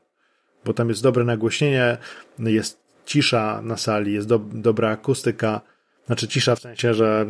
bo 0.65 0.73
tam 0.73 0.89
jest 0.89 1.03
dobre 1.03 1.25
nagłośnienie, 1.25 1.97
jest 2.39 2.81
cisza 3.05 3.61
na 3.63 3.77
sali, 3.77 4.13
jest 4.13 4.29
do, 4.29 4.39
dobra 4.39 4.91
akustyka, 4.91 5.61
znaczy 6.07 6.29
cisza 6.29 6.57
w 6.57 6.61
sensie, 6.61 6.95
że 6.95 7.27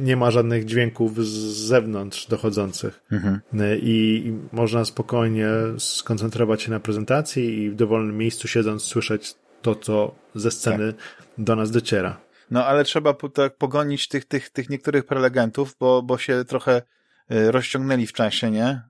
nie 0.00 0.16
ma 0.16 0.30
żadnych 0.30 0.64
dźwięków 0.64 1.26
z 1.26 1.30
zewnątrz 1.56 2.26
dochodzących 2.26 3.02
mhm. 3.12 3.40
I, 3.82 4.22
I, 4.26 4.56
można 4.56 4.84
spokojnie 4.84 5.48
skoncentrować 5.78 6.62
się 6.62 6.70
na 6.70 6.80
prezentacji 6.80 7.62
i 7.62 7.70
w 7.70 7.74
dowolnym 7.74 8.18
miejscu 8.18 8.48
siedząc 8.48 8.82
słyszeć 8.82 9.34
to, 9.62 9.74
co 9.74 10.14
ze 10.34 10.50
sceny 10.50 10.92
tak. 10.92 11.02
do 11.38 11.56
nas 11.56 11.70
dociera. 11.70 12.20
No 12.50 12.66
ale 12.66 12.84
trzeba 12.84 13.14
po, 13.14 13.28
tak 13.28 13.56
pogonić 13.56 14.08
tych, 14.08 14.24
tych, 14.24 14.50
tych 14.50 14.70
niektórych 14.70 15.06
prelegentów, 15.06 15.76
bo, 15.80 16.02
bo 16.02 16.18
się 16.18 16.44
trochę 16.44 16.82
y, 17.32 17.50
rozciągnęli 17.50 18.06
w 18.06 18.12
czasie, 18.12 18.50
nie? 18.50 18.82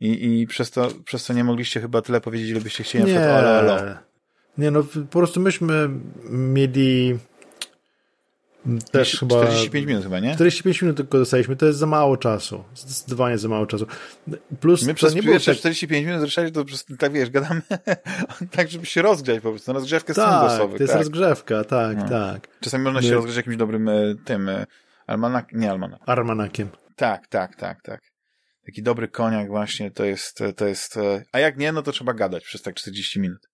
I, 0.00 0.40
i 0.40 0.46
przez, 0.46 0.70
to, 0.70 0.88
przez 1.04 1.26
to 1.26 1.32
nie 1.32 1.44
mogliście 1.44 1.80
chyba 1.80 2.02
tyle 2.02 2.20
powiedzieć, 2.20 2.50
ile 2.50 2.60
byście 2.60 2.84
chcieli. 2.84 3.04
Nie, 3.04 3.20
na 3.20 4.00
nie 4.58 4.70
no 4.70 4.82
po 4.82 5.18
prostu 5.18 5.40
myśmy 5.40 5.88
mieli 6.30 7.18
też 8.92 9.08
45 9.08 9.18
chyba. 9.20 9.46
45 9.46 9.86
minut 9.86 10.02
chyba, 10.02 10.20
nie? 10.20 10.34
45 10.34 10.82
minut 10.82 10.96
tylko 10.96 11.18
dostaliśmy, 11.18 11.56
to 11.56 11.66
jest 11.66 11.78
za 11.78 11.86
mało 11.86 12.16
czasu. 12.16 12.64
Zdecydowanie 12.74 13.38
za 13.38 13.48
mało 13.48 13.66
czasu. 13.66 13.86
Plus 14.60 14.82
My 14.82 14.94
przez 14.94 15.14
nie 15.14 15.22
pierwsze 15.22 15.50
tak... 15.50 15.58
45 15.58 16.06
minut 16.06 16.20
zresztą 16.20 16.46
to 16.46 16.60
po 16.60 16.66
prostu, 16.66 16.96
tak 16.96 17.12
wiesz, 17.12 17.30
gadamy 17.30 17.62
tak, 18.56 18.70
żeby 18.70 18.86
się 18.86 19.02
rozgrzać 19.02 19.40
po 19.40 19.50
prostu, 19.50 19.72
na 19.72 19.78
rozgrzewkę 19.78 20.14
tak, 20.14 20.40
głosowych. 20.40 20.76
to 20.76 20.82
jest 20.82 20.92
tak. 20.92 21.02
rozgrzewka, 21.02 21.64
tak, 21.64 21.96
no. 21.96 22.08
tak. 22.08 22.48
Czasami 22.60 22.84
można 22.84 23.02
się 23.02 23.14
rozgrzać 23.14 23.36
jakimś 23.36 23.56
dobrym 23.56 23.88
e, 23.88 24.14
tym, 24.24 24.48
e, 24.48 24.66
almanak, 25.06 25.52
nie 25.52 25.70
almanak. 25.70 26.00
Armanakiem. 26.06 26.68
Tak, 26.96 27.26
tak, 27.26 27.56
tak, 27.56 27.82
tak. 27.82 28.00
Taki 28.66 28.82
dobry 28.82 29.08
koniak 29.08 29.48
właśnie, 29.48 29.90
to 29.90 30.04
jest, 30.04 30.42
to 30.56 30.66
jest, 30.66 30.96
e, 30.96 31.22
a 31.32 31.38
jak 31.38 31.56
nie, 31.56 31.72
no 31.72 31.82
to 31.82 31.92
trzeba 31.92 32.14
gadać 32.14 32.44
przez 32.44 32.62
tak 32.62 32.74
40 32.74 33.20
minut. 33.20 33.48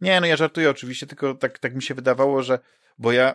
Nie, 0.00 0.20
no 0.20 0.26
ja 0.26 0.36
żartuję 0.36 0.70
oczywiście, 0.70 1.06
tylko 1.06 1.34
tak, 1.34 1.58
tak 1.58 1.74
mi 1.74 1.82
się 1.82 1.94
wydawało, 1.94 2.42
że, 2.42 2.58
bo 2.98 3.12
ja 3.12 3.34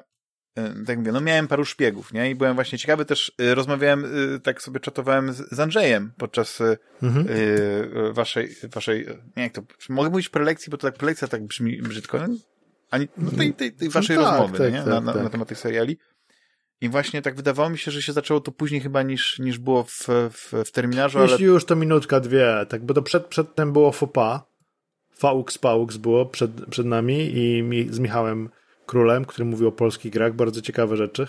Y, 0.59 0.85
tak 0.85 0.97
mówię, 0.97 1.11
no 1.11 1.21
miałem 1.21 1.47
paru 1.47 1.65
szpiegów, 1.65 2.13
nie? 2.13 2.31
I 2.31 2.35
byłem 2.35 2.55
właśnie 2.55 2.77
ciekawy 2.77 3.05
też, 3.05 3.31
y, 3.41 3.55
rozmawiałem, 3.55 4.05
y, 4.35 4.39
tak 4.39 4.61
sobie 4.61 4.79
czatowałem 4.79 5.33
z, 5.33 5.59
Andrzejem 5.59 6.11
podczas 6.17 6.61
mhm. 7.03 7.27
waszej, 8.13 8.55
waszej, 8.73 9.07
nie 9.37 9.43
jak 9.43 9.53
to, 9.53 9.61
mogę 9.89 10.09
mówić 10.09 10.29
prelekcji, 10.29 10.71
bo 10.71 10.77
to 10.77 10.87
tak 10.87 10.97
prelekcja 10.97 11.27
tak 11.27 11.43
brzmi 11.43 11.81
brzydko, 11.81 12.19
no, 12.27 12.35
ani, 12.91 13.07
no 13.17 13.31
tej, 13.31 13.53
tej, 13.53 13.73
tej 13.73 13.89
waszej 13.89 14.15
no 14.17 14.23
tak, 14.23 14.31
rozmowy, 14.31 14.57
tak, 14.57 14.73
nie? 14.73 14.79
Tak, 14.79 14.87
na, 14.87 15.01
na, 15.01 15.13
tak. 15.13 15.23
na 15.23 15.29
temat 15.29 15.47
tych 15.47 15.57
seriali. 15.57 15.97
I 16.81 16.89
właśnie 16.89 17.21
tak 17.21 17.35
wydawało 17.35 17.69
mi 17.69 17.77
się, 17.77 17.91
że 17.91 18.01
się 18.01 18.13
zaczęło 18.13 18.39
to 18.39 18.51
później 18.51 18.81
chyba 18.81 19.03
niż, 19.03 19.39
niż 19.39 19.57
było 19.57 19.83
w, 19.83 20.07
w, 20.07 20.53
w 20.65 20.71
terminarzu, 20.71 21.19
Jeśli 21.19 21.35
ale... 21.35 21.45
już 21.45 21.65
to 21.65 21.75
minutka, 21.75 22.19
dwie, 22.19 22.65
tak, 22.69 22.85
bo 22.85 22.93
to 22.93 23.01
przed, 23.01 23.25
przedtem 23.25 23.73
było 23.73 23.91
FOPA, 23.91 24.45
Faux 25.15 25.57
Paux 25.57 25.97
było 25.97 26.25
przed, 26.25 26.51
przed 26.69 26.85
nami 26.85 27.37
i 27.37 27.63
mi, 27.63 27.87
z 27.93 27.99
Michałem 27.99 28.49
Królem, 28.85 29.25
który 29.25 29.45
mówił 29.45 29.67
o 29.67 29.71
polskich 29.71 30.13
grach, 30.13 30.33
bardzo 30.33 30.61
ciekawe 30.61 30.97
rzeczy. 30.97 31.27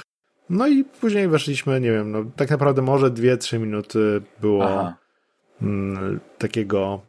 No 0.50 0.66
i 0.66 0.84
później 0.84 1.28
weszliśmy, 1.28 1.80
nie 1.80 1.90
wiem, 1.90 2.10
no 2.10 2.24
tak 2.36 2.50
naprawdę 2.50 2.82
może 2.82 3.10
dwie, 3.10 3.36
trzy 3.36 3.58
minuty 3.58 4.22
było 4.40 4.92
mm, 5.62 6.20
takiego 6.38 7.00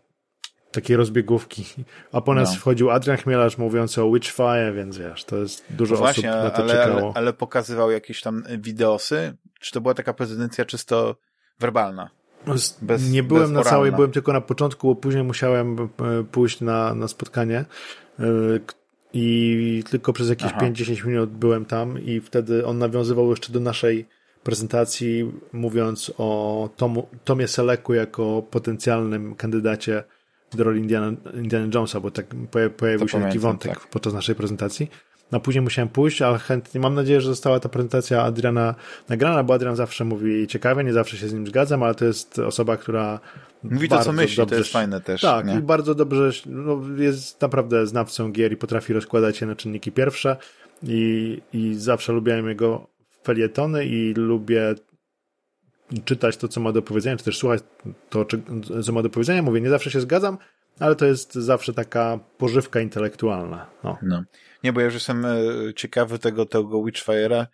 takiej 0.75 0.95
rozbiegówki. 0.95 1.65
A 2.11 2.21
po 2.21 2.33
nas 2.33 2.53
no. 2.53 2.59
wchodził 2.59 2.91
Adrian 2.91 3.17
Chmielarz 3.17 3.57
mówiący 3.57 4.03
o 4.03 4.11
Witchfire, 4.11 4.73
więc 4.73 4.97
wiesz, 4.97 5.23
to 5.23 5.37
jest 5.37 5.65
dużo 5.69 5.95
no 5.95 5.99
właśnie, 5.99 6.31
osób 6.31 6.43
na 6.43 6.49
to 6.49 6.63
ale, 6.63 6.73
czekało. 6.73 6.99
Ale, 6.99 7.11
ale 7.13 7.33
pokazywał 7.33 7.91
jakieś 7.91 8.21
tam 8.21 8.43
wideosy? 8.59 9.37
Czy 9.59 9.71
to 9.71 9.81
była 9.81 9.93
taka 9.93 10.13
prezydencja 10.13 10.65
czysto 10.65 11.15
werbalna? 11.59 12.09
Bez, 12.81 13.11
nie 13.11 13.23
byłem 13.23 13.53
na 13.53 13.63
całej, 13.63 13.91
byłem 13.91 14.11
tylko 14.11 14.33
na 14.33 14.41
początku, 14.41 14.87
bo 14.87 14.95
później 14.95 15.23
musiałem 15.23 15.77
e, 15.79 16.23
pójść 16.31 16.61
na, 16.61 16.95
na 16.95 17.07
spotkanie 17.07 17.65
e, 18.19 18.23
i 19.17 19.83
tylko 19.89 20.13
przez 20.13 20.29
jakieś 20.29 20.51
5-10 20.51 21.07
minut 21.07 21.29
byłem 21.29 21.65
tam 21.65 22.03
i 22.05 22.21
wtedy 22.21 22.65
on 22.65 22.77
nawiązywał 22.77 23.29
jeszcze 23.29 23.53
do 23.53 23.59
naszej 23.59 24.05
prezentacji, 24.43 25.31
mówiąc 25.53 26.11
o 26.17 26.69
Tomu, 26.75 27.07
Tomie 27.23 27.47
Seleku 27.47 27.93
jako 27.93 28.43
potencjalnym 28.51 29.35
kandydacie 29.35 30.03
do 30.53 30.63
roli 30.63 30.79
Indiana, 30.79 31.11
Indiana 31.33 31.67
Jonesa, 31.73 31.99
bo 31.99 32.11
tak 32.11 32.25
pojawił 32.77 32.99
to 32.99 33.07
się 33.07 33.21
taki 33.21 33.39
wątek 33.39 33.73
tak. 33.73 33.87
podczas 33.87 34.13
naszej 34.13 34.35
prezentacji. 34.35 34.89
No 35.31 35.39
później 35.39 35.61
musiałem 35.61 35.89
pójść, 35.89 36.21
ale 36.21 36.39
chętnie, 36.39 36.81
mam 36.81 36.95
nadzieję, 36.95 37.21
że 37.21 37.27
została 37.29 37.59
ta 37.59 37.69
prezentacja 37.69 38.23
Adriana 38.23 38.75
nagrana, 39.09 39.43
bo 39.43 39.53
Adrian 39.53 39.75
zawsze 39.75 40.05
mówi 40.05 40.47
ciekawie, 40.47 40.83
nie 40.83 40.93
zawsze 40.93 41.17
się 41.17 41.27
z 41.27 41.33
nim 41.33 41.47
zgadzam, 41.47 41.83
ale 41.83 41.95
to 41.95 42.05
jest 42.05 42.39
osoba, 42.39 42.77
która 42.77 43.19
Mówi 43.71 43.89
to, 43.89 44.03
co 44.03 44.11
myśli, 44.11 44.37
dobrze, 44.37 44.55
to 44.55 44.59
jest 44.59 44.71
fajne 44.71 45.01
też. 45.01 45.21
Tak, 45.21 45.45
nie? 45.45 45.55
i 45.55 45.61
bardzo 45.61 45.95
dobrze, 45.95 46.31
no, 46.45 46.81
jest 46.97 47.41
naprawdę 47.41 47.87
znawcą 47.87 48.31
gier 48.31 48.53
i 48.53 48.57
potrafi 48.57 48.93
rozkładać 48.93 49.41
je 49.41 49.47
na 49.47 49.55
czynniki 49.55 49.91
pierwsze 49.91 50.37
i, 50.83 51.41
i 51.53 51.75
zawsze 51.75 52.13
lubiłem 52.13 52.49
jego 52.49 52.87
felietony 53.23 53.85
i 53.85 54.13
lubię 54.13 54.75
czytać 56.05 56.37
to, 56.37 56.47
co 56.47 56.61
ma 56.61 56.71
do 56.71 56.81
powiedzenia, 56.81 57.17
czy 57.17 57.25
też 57.25 57.37
słuchać 57.37 57.61
to, 58.09 58.25
co 58.83 58.91
ma 58.91 59.01
do 59.01 59.09
powiedzenia. 59.09 59.41
Mówię, 59.41 59.61
nie 59.61 59.69
zawsze 59.69 59.91
się 59.91 60.01
zgadzam, 60.01 60.37
ale 60.79 60.95
to 60.95 61.05
jest 61.05 61.33
zawsze 61.33 61.73
taka 61.73 62.19
pożywka 62.37 62.79
intelektualna. 62.79 63.69
No. 63.83 63.97
no. 64.01 64.23
Nie, 64.63 64.73
bo 64.73 64.79
ja 64.79 64.85
już 64.85 64.93
jestem 64.93 65.25
e, 65.25 65.37
ciekawy 65.75 66.19
tego, 66.19 66.45
tego 66.45 66.77
Witchfire'a, 66.77 67.45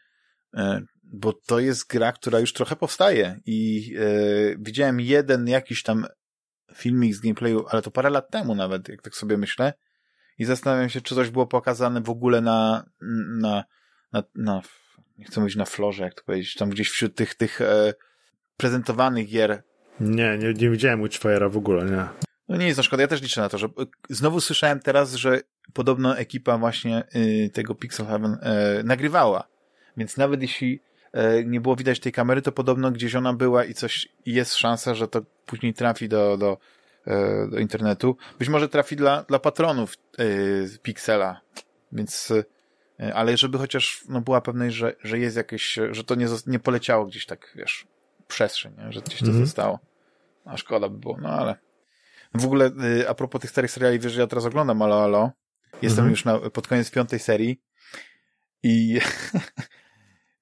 e, 0.55 0.81
bo 1.11 1.33
to 1.33 1.59
jest 1.59 1.87
gra, 1.87 2.11
która 2.11 2.39
już 2.39 2.53
trochę 2.53 2.75
powstaje 2.75 3.39
i 3.45 3.91
e, 3.99 4.55
widziałem 4.59 4.99
jeden 4.99 5.47
jakiś 5.47 5.83
tam 5.83 6.05
filmik 6.75 7.15
z 7.15 7.19
gameplayu, 7.19 7.65
ale 7.69 7.81
to 7.81 7.91
parę 7.91 8.09
lat 8.09 8.31
temu 8.31 8.55
nawet, 8.55 8.89
jak 8.89 9.01
tak 9.01 9.15
sobie 9.15 9.37
myślę 9.37 9.73
i 10.37 10.45
zastanawiam 10.45 10.89
się, 10.89 11.01
czy 11.01 11.15
coś 11.15 11.29
było 11.29 11.47
pokazane 11.47 12.01
w 12.01 12.09
ogóle 12.09 12.41
na, 12.41 12.85
na, 13.39 13.63
na, 14.13 14.23
na 14.35 14.61
nie 15.17 15.25
chcę 15.25 15.41
mówić 15.41 15.55
na 15.55 15.65
florze, 15.65 16.03
jak 16.03 16.13
to 16.13 16.23
powiedzieć, 16.23 16.55
tam 16.55 16.69
gdzieś 16.69 16.89
wśród 16.89 17.15
tych, 17.15 17.35
tych 17.35 17.61
e, 17.61 17.93
prezentowanych 18.57 19.27
gier. 19.27 19.63
Nie, 19.99 20.37
nie, 20.37 20.53
nie 20.53 20.69
widziałem 20.69 21.03
Witchfire'a 21.03 21.51
w 21.51 21.57
ogóle, 21.57 21.85
nie. 21.85 22.05
No 22.49 22.57
nie 22.57 22.65
jest 22.65 22.77
to 22.77 22.83
szkoda, 22.83 23.01
ja 23.01 23.07
też 23.07 23.21
liczę 23.21 23.41
na 23.41 23.49
to, 23.49 23.57
że 23.57 23.67
znowu 24.09 24.41
słyszałem 24.41 24.79
teraz, 24.79 25.13
że 25.13 25.41
podobno 25.73 26.17
ekipa 26.17 26.57
właśnie 26.57 27.03
y, 27.15 27.49
tego 27.53 27.75
Pixel 27.75 28.05
Heaven 28.05 28.33
y, 28.33 28.83
nagrywała, 28.83 29.47
więc 29.97 30.17
nawet 30.17 30.41
jeśli 30.41 30.79
nie 31.45 31.61
było 31.61 31.75
widać 31.75 31.99
tej 31.99 32.11
kamery, 32.11 32.41
to 32.41 32.51
podobno 32.51 32.91
gdzieś 32.91 33.15
ona 33.15 33.33
była 33.33 33.65
i 33.65 33.73
coś, 33.73 34.07
jest 34.25 34.55
szansa, 34.55 34.95
że 34.95 35.07
to 35.07 35.21
później 35.45 35.73
trafi 35.73 36.09
do, 36.09 36.37
do, 36.37 36.57
y, 37.07 37.49
do 37.49 37.59
internetu. 37.59 38.17
Być 38.39 38.49
może 38.49 38.69
trafi 38.69 38.95
dla, 38.95 39.23
dla 39.23 39.39
patronów 39.39 39.95
y, 40.19 40.79
Pixela, 40.81 41.41
więc 41.91 42.31
y, 42.31 42.45
ale 43.13 43.37
żeby 43.37 43.57
chociaż 43.57 44.03
no, 44.09 44.21
była 44.21 44.41
pewność, 44.41 44.75
że, 44.75 44.95
że 45.03 45.19
jest 45.19 45.37
jakieś, 45.37 45.79
że 45.91 46.03
to 46.03 46.15
nie, 46.15 46.27
nie 46.47 46.59
poleciało 46.59 47.05
gdzieś 47.05 47.25
tak, 47.25 47.53
wiesz, 47.55 47.87
przestrzeń, 48.27 48.73
nie? 48.77 48.91
że 48.91 49.01
gdzieś 49.01 49.19
to 49.19 49.25
mm 49.25 49.37
-hmm. 49.37 49.45
zostało. 49.45 49.79
A 50.45 50.57
szkoda 50.57 50.89
by 50.89 50.97
było, 50.97 51.17
no 51.21 51.29
ale 51.29 51.55
w 52.33 52.45
ogóle, 52.45 52.71
y, 52.99 53.09
a 53.09 53.13
propos 53.13 53.41
tych 53.41 53.49
starych 53.49 53.71
seriali, 53.71 53.99
wiesz, 53.99 54.13
że 54.13 54.21
ja 54.21 54.27
teraz 54.27 54.45
oglądam 54.45 54.81
Alo 54.81 55.03
Alo. 55.03 55.31
Jestem 55.81 56.05
mhm. 56.05 56.09
już 56.09 56.25
na, 56.25 56.49
pod 56.49 56.67
koniec 56.67 56.91
piątej 56.91 57.19
serii 57.19 57.61
i 58.63 58.99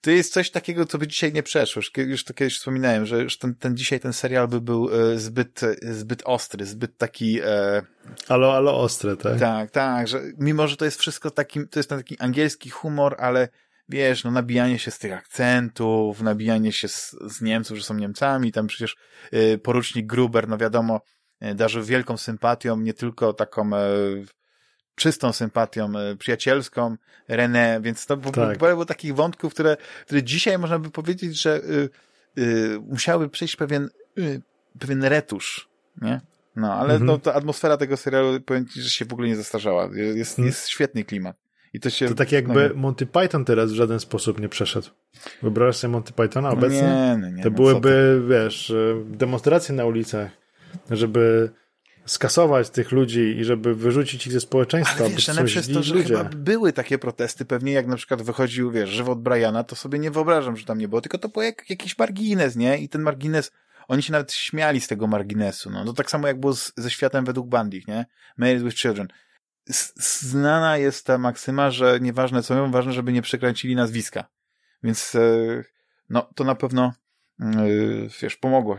to 0.01 0.11
jest 0.11 0.33
coś 0.33 0.51
takiego, 0.51 0.85
co 0.85 0.97
by 0.97 1.07
dzisiaj 1.07 1.33
nie 1.33 1.43
przeszło. 1.43 1.81
Już, 1.97 2.23
to 2.23 2.33
kiedyś 2.33 2.57
wspominałem, 2.57 3.05
że 3.05 3.21
już 3.21 3.37
ten, 3.37 3.55
ten 3.55 3.77
dzisiaj 3.77 3.99
ten 3.99 4.13
serial 4.13 4.47
by 4.47 4.61
był 4.61 4.89
e, 4.93 5.19
zbyt, 5.19 5.61
zbyt 5.81 6.21
ostry, 6.25 6.65
zbyt 6.65 6.97
taki... 6.97 7.39
E... 7.41 7.81
Alo, 8.27 8.55
alo 8.55 8.79
ostre, 8.79 9.17
tak? 9.17 9.39
Tak, 9.39 9.71
tak, 9.71 10.07
że 10.07 10.21
mimo, 10.37 10.67
że 10.67 10.77
to 10.77 10.85
jest 10.85 10.99
wszystko 10.99 11.31
taki, 11.31 11.67
to 11.67 11.79
jest 11.79 11.89
ten 11.89 11.99
taki 11.99 12.19
angielski 12.19 12.69
humor, 12.69 13.15
ale 13.19 13.49
wiesz, 13.89 14.23
no 14.23 14.31
nabijanie 14.31 14.79
się 14.79 14.91
z 14.91 14.99
tych 14.99 15.13
akcentów, 15.13 16.21
nabijanie 16.21 16.71
się 16.71 16.87
z, 16.87 17.15
z 17.27 17.41
Niemców, 17.41 17.77
że 17.77 17.83
są 17.83 17.93
Niemcami, 17.93 18.51
tam 18.51 18.67
przecież 18.67 18.95
y, 19.33 19.57
porucznik 19.57 20.07
Gruber, 20.07 20.47
no 20.47 20.57
wiadomo, 20.57 21.01
E, 21.39 21.55
darzył 21.55 21.83
wielką 21.83 22.17
sympatią, 22.17 22.77
nie 22.77 22.93
tylko 22.93 23.33
taką 23.33 23.75
e, 23.75 23.89
czystą 24.99 25.33
sympatią 25.33 25.97
e, 25.97 26.15
przyjacielską 26.15 26.95
René, 27.29 27.81
więc 27.81 28.05
to 28.05 28.17
tak. 28.17 28.57
było 28.57 28.85
takich 28.85 29.15
wątków, 29.15 29.53
które, 29.53 29.77
które 30.05 30.23
dzisiaj 30.23 30.57
można 30.57 30.79
by 30.79 30.89
powiedzieć, 30.89 31.41
że 31.41 31.57
y, 31.57 31.89
y, 32.37 32.79
musiały 32.87 33.29
przejść 33.29 33.55
pewien, 33.55 33.89
y, 34.17 34.41
pewien 34.79 35.03
retusz, 35.03 35.69
nie? 36.01 36.21
No, 36.55 36.73
ale 36.73 36.93
mhm. 36.93 37.05
no, 37.05 37.17
ta 37.17 37.33
atmosfera 37.33 37.77
tego 37.77 37.97
serialu, 37.97 38.41
powiem 38.41 38.67
ci, 38.67 38.81
że 38.81 38.89
się 38.89 39.05
w 39.05 39.13
ogóle 39.13 39.27
nie 39.27 39.35
zastarzała. 39.35 39.89
Jest, 39.93 40.31
mhm. 40.31 40.45
jest 40.45 40.67
świetny 40.67 41.03
klimat. 41.03 41.37
I 41.73 41.79
to 41.79 41.89
się... 41.89 42.07
To 42.07 42.15
tak 42.15 42.31
jakby 42.31 42.69
no, 42.69 42.75
Monty 42.81 43.05
Python 43.05 43.45
teraz 43.45 43.71
w 43.71 43.75
żaden 43.75 43.99
sposób 43.99 44.39
nie 44.39 44.49
przeszedł. 44.49 44.87
Wyobrażasz 45.41 45.77
sobie 45.77 45.91
Monty 45.91 46.13
Pythona 46.13 46.49
obecnie? 46.49 46.81
Nie, 46.81 47.17
no 47.21 47.29
nie, 47.29 47.43
to 47.43 47.49
no, 47.49 47.55
byłyby, 47.55 48.23
wiesz, 48.29 48.73
demonstracje 49.05 49.75
na 49.75 49.85
ulicach 49.85 50.39
żeby 50.91 51.51
skasować 52.05 52.69
tych 52.69 52.91
ludzi 52.91 53.37
i 53.39 53.43
żeby 53.43 53.75
wyrzucić 53.75 54.27
ich 54.27 54.33
ze 54.33 54.39
społeczeństwa. 54.39 55.03
Ale 55.03 55.09
wiesz, 55.09 55.27
bo 55.27 55.33
to 55.33 55.43
jest 55.43 55.73
to, 55.73 55.83
że 55.83 55.95
ludzie. 55.95 56.17
chyba 56.17 56.23
były 56.23 56.73
takie 56.73 56.97
protesty, 56.97 57.45
pewnie 57.45 57.71
jak 57.71 57.87
na 57.87 57.95
przykład 57.95 58.21
wychodził, 58.21 58.71
wiesz, 58.71 58.89
żywot 58.89 59.21
Briana, 59.21 59.63
to 59.63 59.75
sobie 59.75 59.99
nie 59.99 60.11
wyobrażam, 60.11 60.57
że 60.57 60.65
tam 60.65 60.77
nie 60.77 60.87
było, 60.87 61.01
tylko 61.01 61.17
to 61.17 61.29
był 61.29 61.41
jak, 61.41 61.69
jakiś 61.69 61.97
margines, 61.97 62.55
nie? 62.55 62.77
I 62.77 62.89
ten 62.89 63.01
margines, 63.01 63.51
oni 63.87 64.03
się 64.03 64.11
nawet 64.11 64.33
śmiali 64.33 64.81
z 64.81 64.87
tego 64.87 65.07
marginesu, 65.07 65.69
no. 65.69 65.85
To 65.85 65.93
tak 65.93 66.09
samo 66.11 66.27
jak 66.27 66.39
było 66.39 66.53
z, 66.53 66.73
ze 66.77 66.89
światem 66.89 67.25
według 67.25 67.47
Bandich, 67.47 67.87
nie? 67.87 68.05
Married 68.37 68.63
with 68.63 68.77
Children. 68.77 69.07
Znana 69.95 70.77
jest 70.77 71.05
ta 71.05 71.17
maksyma, 71.17 71.71
że 71.71 71.99
nieważne 72.01 72.43
co 72.43 72.55
mówią, 72.55 72.71
ważne, 72.71 72.93
żeby 72.93 73.13
nie 73.13 73.21
przekręcili 73.21 73.75
nazwiska. 73.75 74.25
Więc, 74.83 75.15
e, 75.15 75.63
no, 76.09 76.29
to 76.35 76.43
na 76.43 76.55
pewno 76.55 76.93
wiesz, 78.21 78.35
pomogło 78.35 78.77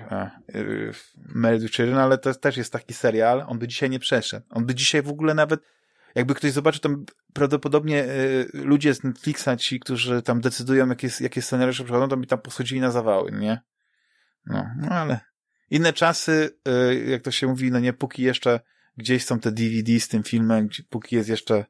yy, 0.55 0.93
Married 1.17 1.63
with 1.63 1.75
Children, 1.75 1.99
ale 1.99 2.19
to 2.19 2.35
też 2.35 2.57
jest 2.57 2.73
taki 2.73 2.95
serial, 2.95 3.45
on 3.47 3.59
by 3.59 3.69
dzisiaj 3.69 3.91
nie 3.91 3.99
przeszedł. 3.99 4.47
On 4.51 4.67
by 4.67 4.75
dzisiaj 4.75 5.03
w 5.03 5.09
ogóle 5.09 5.35
nawet, 5.35 5.61
jakby 6.15 6.35
ktoś 6.35 6.53
zobaczył, 6.53 6.81
tam 6.81 7.05
prawdopodobnie 7.33 7.97
yy, 7.97 8.65
ludzie 8.65 8.95
z 8.95 9.05
Netflixa, 9.05 9.49
ci, 9.59 9.81
którzy 9.81 10.23
tam 10.23 10.41
decydują, 10.41 10.89
jakie, 10.89 11.09
jakie 11.21 11.43
scenariusze 11.43 11.85
przychodzą, 11.85 12.09
to 12.09 12.17
by 12.17 12.27
tam 12.27 12.39
posadzili 12.39 12.81
na 12.81 12.91
zawały, 12.91 13.33
nie? 13.33 13.61
No, 14.47 14.67
no 14.77 14.89
ale 14.89 15.21
inne 15.71 15.93
czasy, 15.93 16.51
jak 17.07 17.23
to 17.23 17.31
się 17.31 17.47
mówi, 17.47 17.71
no 17.71 17.81
nie, 17.81 17.93
póki 17.93 18.23
jeszcze 18.23 18.61
gdzieś 18.97 19.25
są 19.25 19.41
te 19.41 19.53
DVD 19.53 20.01
z 20.01 20.09
tym 20.09 20.23
filmem, 20.23 20.69
póki 20.91 21.17
jest 21.17 21.29
jeszcze 21.29 21.65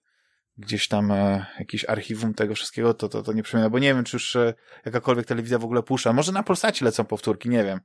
gdzieś 0.61 0.89
tam 0.89 1.13
e, 1.13 1.47
jakieś 1.59 1.85
archiwum 1.85 2.35
tego 2.35 2.55
wszystkiego, 2.55 2.95
to, 2.95 3.09
to, 3.09 3.23
to 3.23 3.33
nie 3.33 3.43
przypomina, 3.43 3.71
bo 3.71 3.79
nie 3.79 3.95
wiem, 3.95 4.05
czy 4.05 4.17
już 4.17 4.37
e, 4.37 4.55
jakakolwiek 4.85 5.27
telewizja 5.27 5.59
w 5.59 5.65
ogóle 5.65 5.83
puszcza. 5.83 6.13
Może 6.13 6.33
na 6.33 6.43
Polsacie 6.43 6.85
lecą 6.85 7.05
powtórki, 7.05 7.49
nie 7.49 7.65
wiem. 7.65 7.81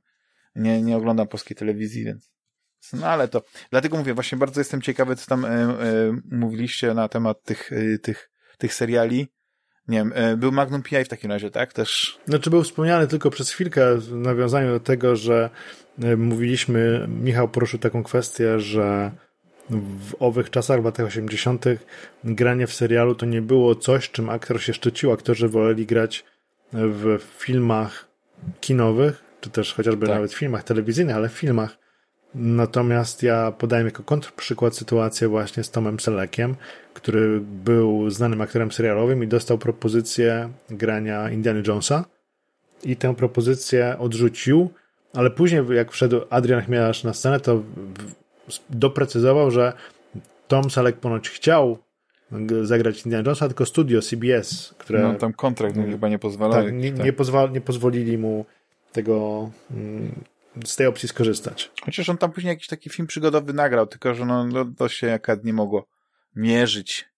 Nie, 0.54 0.82
nie 0.82 0.96
oglądam 0.96 1.28
polskiej 1.28 1.56
telewizji, 1.56 2.04
więc 2.04 2.36
no 2.92 3.06
ale 3.06 3.28
to, 3.28 3.42
dlatego 3.70 3.96
mówię, 3.96 4.14
właśnie 4.14 4.38
bardzo 4.38 4.60
jestem 4.60 4.82
ciekawy, 4.82 5.16
co 5.16 5.26
tam 5.26 5.44
e, 5.44 5.48
e, 5.48 5.76
mówiliście 6.30 6.94
na 6.94 7.08
temat 7.08 7.42
tych, 7.42 7.72
e, 7.72 7.98
tych, 7.98 8.30
tych 8.58 8.74
seriali. 8.74 9.28
Nie 9.88 9.98
wiem, 9.98 10.12
e, 10.14 10.36
był 10.36 10.52
Magnum 10.52 10.82
PI 10.82 11.04
w 11.04 11.08
takim 11.08 11.30
razie, 11.30 11.50
tak? 11.50 11.72
Też. 11.72 12.18
Znaczy 12.26 12.50
był 12.50 12.62
wspomniany 12.62 13.06
tylko 13.06 13.30
przez 13.30 13.50
chwilkę 13.50 13.98
w 13.98 14.12
nawiązaniu 14.12 14.68
do 14.68 14.80
tego, 14.80 15.16
że 15.16 15.50
mówiliśmy, 16.16 17.06
Michał 17.08 17.48
poruszył 17.48 17.78
taką 17.78 18.02
kwestię, 18.02 18.60
że 18.60 19.12
w 19.70 20.14
owych 20.18 20.50
czasach, 20.50 20.82
w 20.82 20.84
latach 20.84 21.06
80., 21.06 21.64
granie 22.24 22.66
w 22.66 22.74
serialu 22.74 23.14
to 23.14 23.26
nie 23.26 23.42
było 23.42 23.74
coś, 23.74 24.10
czym 24.10 24.30
aktor 24.30 24.62
się 24.62 24.74
szczycił. 24.74 25.12
Aktorzy 25.12 25.48
woleli 25.48 25.86
grać 25.86 26.24
w 26.72 27.18
filmach 27.38 28.08
kinowych, 28.60 29.24
czy 29.40 29.50
też 29.50 29.74
chociażby 29.74 30.06
tak. 30.06 30.14
nawet 30.14 30.32
w 30.32 30.38
filmach 30.38 30.64
telewizyjnych, 30.64 31.16
ale 31.16 31.28
w 31.28 31.32
filmach 31.32 31.78
Natomiast 32.38 33.22
ja 33.22 33.52
podaję 33.52 33.84
jako 33.84 34.02
kontrprzykład 34.02 34.76
sytuację 34.76 35.28
właśnie 35.28 35.64
z 35.64 35.70
Tomem 35.70 36.00
Selekiem, 36.00 36.56
który 36.94 37.40
był 37.40 38.10
znanym 38.10 38.40
aktorem 38.40 38.72
serialowym 38.72 39.24
i 39.24 39.26
dostał 39.26 39.58
propozycję 39.58 40.50
grania 40.70 41.30
Indiana 41.30 41.62
Jonesa 41.66 42.04
i 42.82 42.96
tę 42.96 43.14
propozycję 43.14 43.96
odrzucił, 43.98 44.70
ale 45.14 45.30
później 45.30 45.62
jak 45.70 45.92
wszedł 45.92 46.20
Adrian 46.30 46.62
Chmielarz 46.62 47.04
na 47.04 47.14
scenę, 47.14 47.40
to 47.40 47.62
doprecyzował, 48.70 49.50
że 49.50 49.72
Tom 50.48 50.70
Selleck 50.70 50.98
ponoć 50.98 51.28
chciał 51.28 51.78
zagrać 52.62 53.04
Indiana 53.04 53.24
Jonesa, 53.28 53.46
tylko 53.46 53.66
studio 53.66 54.02
CBS, 54.02 54.74
które... 54.78 55.02
No 55.02 55.14
tam 55.14 55.32
kontrakt 55.32 55.76
mm. 55.76 55.90
chyba 55.90 56.08
nie 56.08 56.18
pozwalał. 56.18 56.64
Tak, 56.64 56.72
nie, 56.72 56.92
tak. 56.92 57.04
Nie, 57.04 57.12
pozwal, 57.12 57.52
nie 57.52 57.60
pozwolili 57.60 58.18
mu 58.18 58.44
tego 58.92 59.50
mm, 59.70 60.24
z 60.64 60.76
tej 60.76 60.86
opcji 60.86 61.08
skorzystać. 61.08 61.70
Chociaż 61.84 62.08
on 62.08 62.18
tam 62.18 62.32
później 62.32 62.50
jakiś 62.50 62.66
taki 62.66 62.90
film 62.90 63.08
przygodowy 63.08 63.52
nagrał, 63.52 63.86
tylko 63.86 64.14
że 64.14 64.26
no, 64.26 64.46
no 64.46 64.64
to 64.78 64.88
się 64.88 65.06
jakad 65.06 65.44
nie 65.44 65.52
mogło 65.52 65.86
mierzyć 66.36 67.08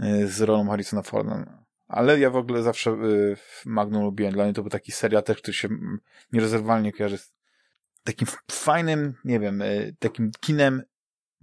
y, 0.00 0.28
z 0.28 0.40
rolą 0.40 0.68
Harrisona 0.68 1.02
Forda. 1.02 1.46
Ale 1.88 2.18
ja 2.18 2.30
w 2.30 2.36
ogóle 2.36 2.62
zawsze 2.62 2.90
y, 2.90 3.36
Magnum 3.66 4.04
lubiłem. 4.04 4.32
Dla 4.32 4.44
mnie 4.44 4.52
to 4.52 4.62
był 4.62 4.70
taki 4.70 4.92
serial 4.92 5.22
też, 5.22 5.38
który 5.38 5.54
się 5.54 5.68
nierozerwalnie 6.32 6.92
kojarzy 6.92 7.18
z 7.18 7.32
takim 8.04 8.28
fajnym, 8.50 9.14
nie 9.24 9.40
wiem, 9.40 9.62
y, 9.62 9.94
takim 9.98 10.30
kinem 10.40 10.82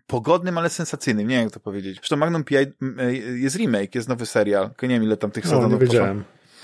pogodnym, 0.08 0.58
ale 0.58 0.70
sensacyjnym. 0.70 1.28
Nie 1.28 1.36
wiem, 1.36 1.44
jak 1.44 1.54
to 1.54 1.60
powiedzieć. 1.60 1.98
Zresztą 1.98 2.16
Magnum 2.16 2.44
PI 2.44 2.56
jest 3.36 3.56
remake, 3.56 3.96
jest 3.96 4.10
nowy 4.10 4.26
serial. 4.26 4.70
Nie 4.82 4.90
wiem, 4.90 5.04
ile 5.04 5.18
tam 5.18 5.32
tych 5.32 5.46
no, 5.46 5.52
sezonów 5.52 5.80
wiedziałem. 5.80 6.24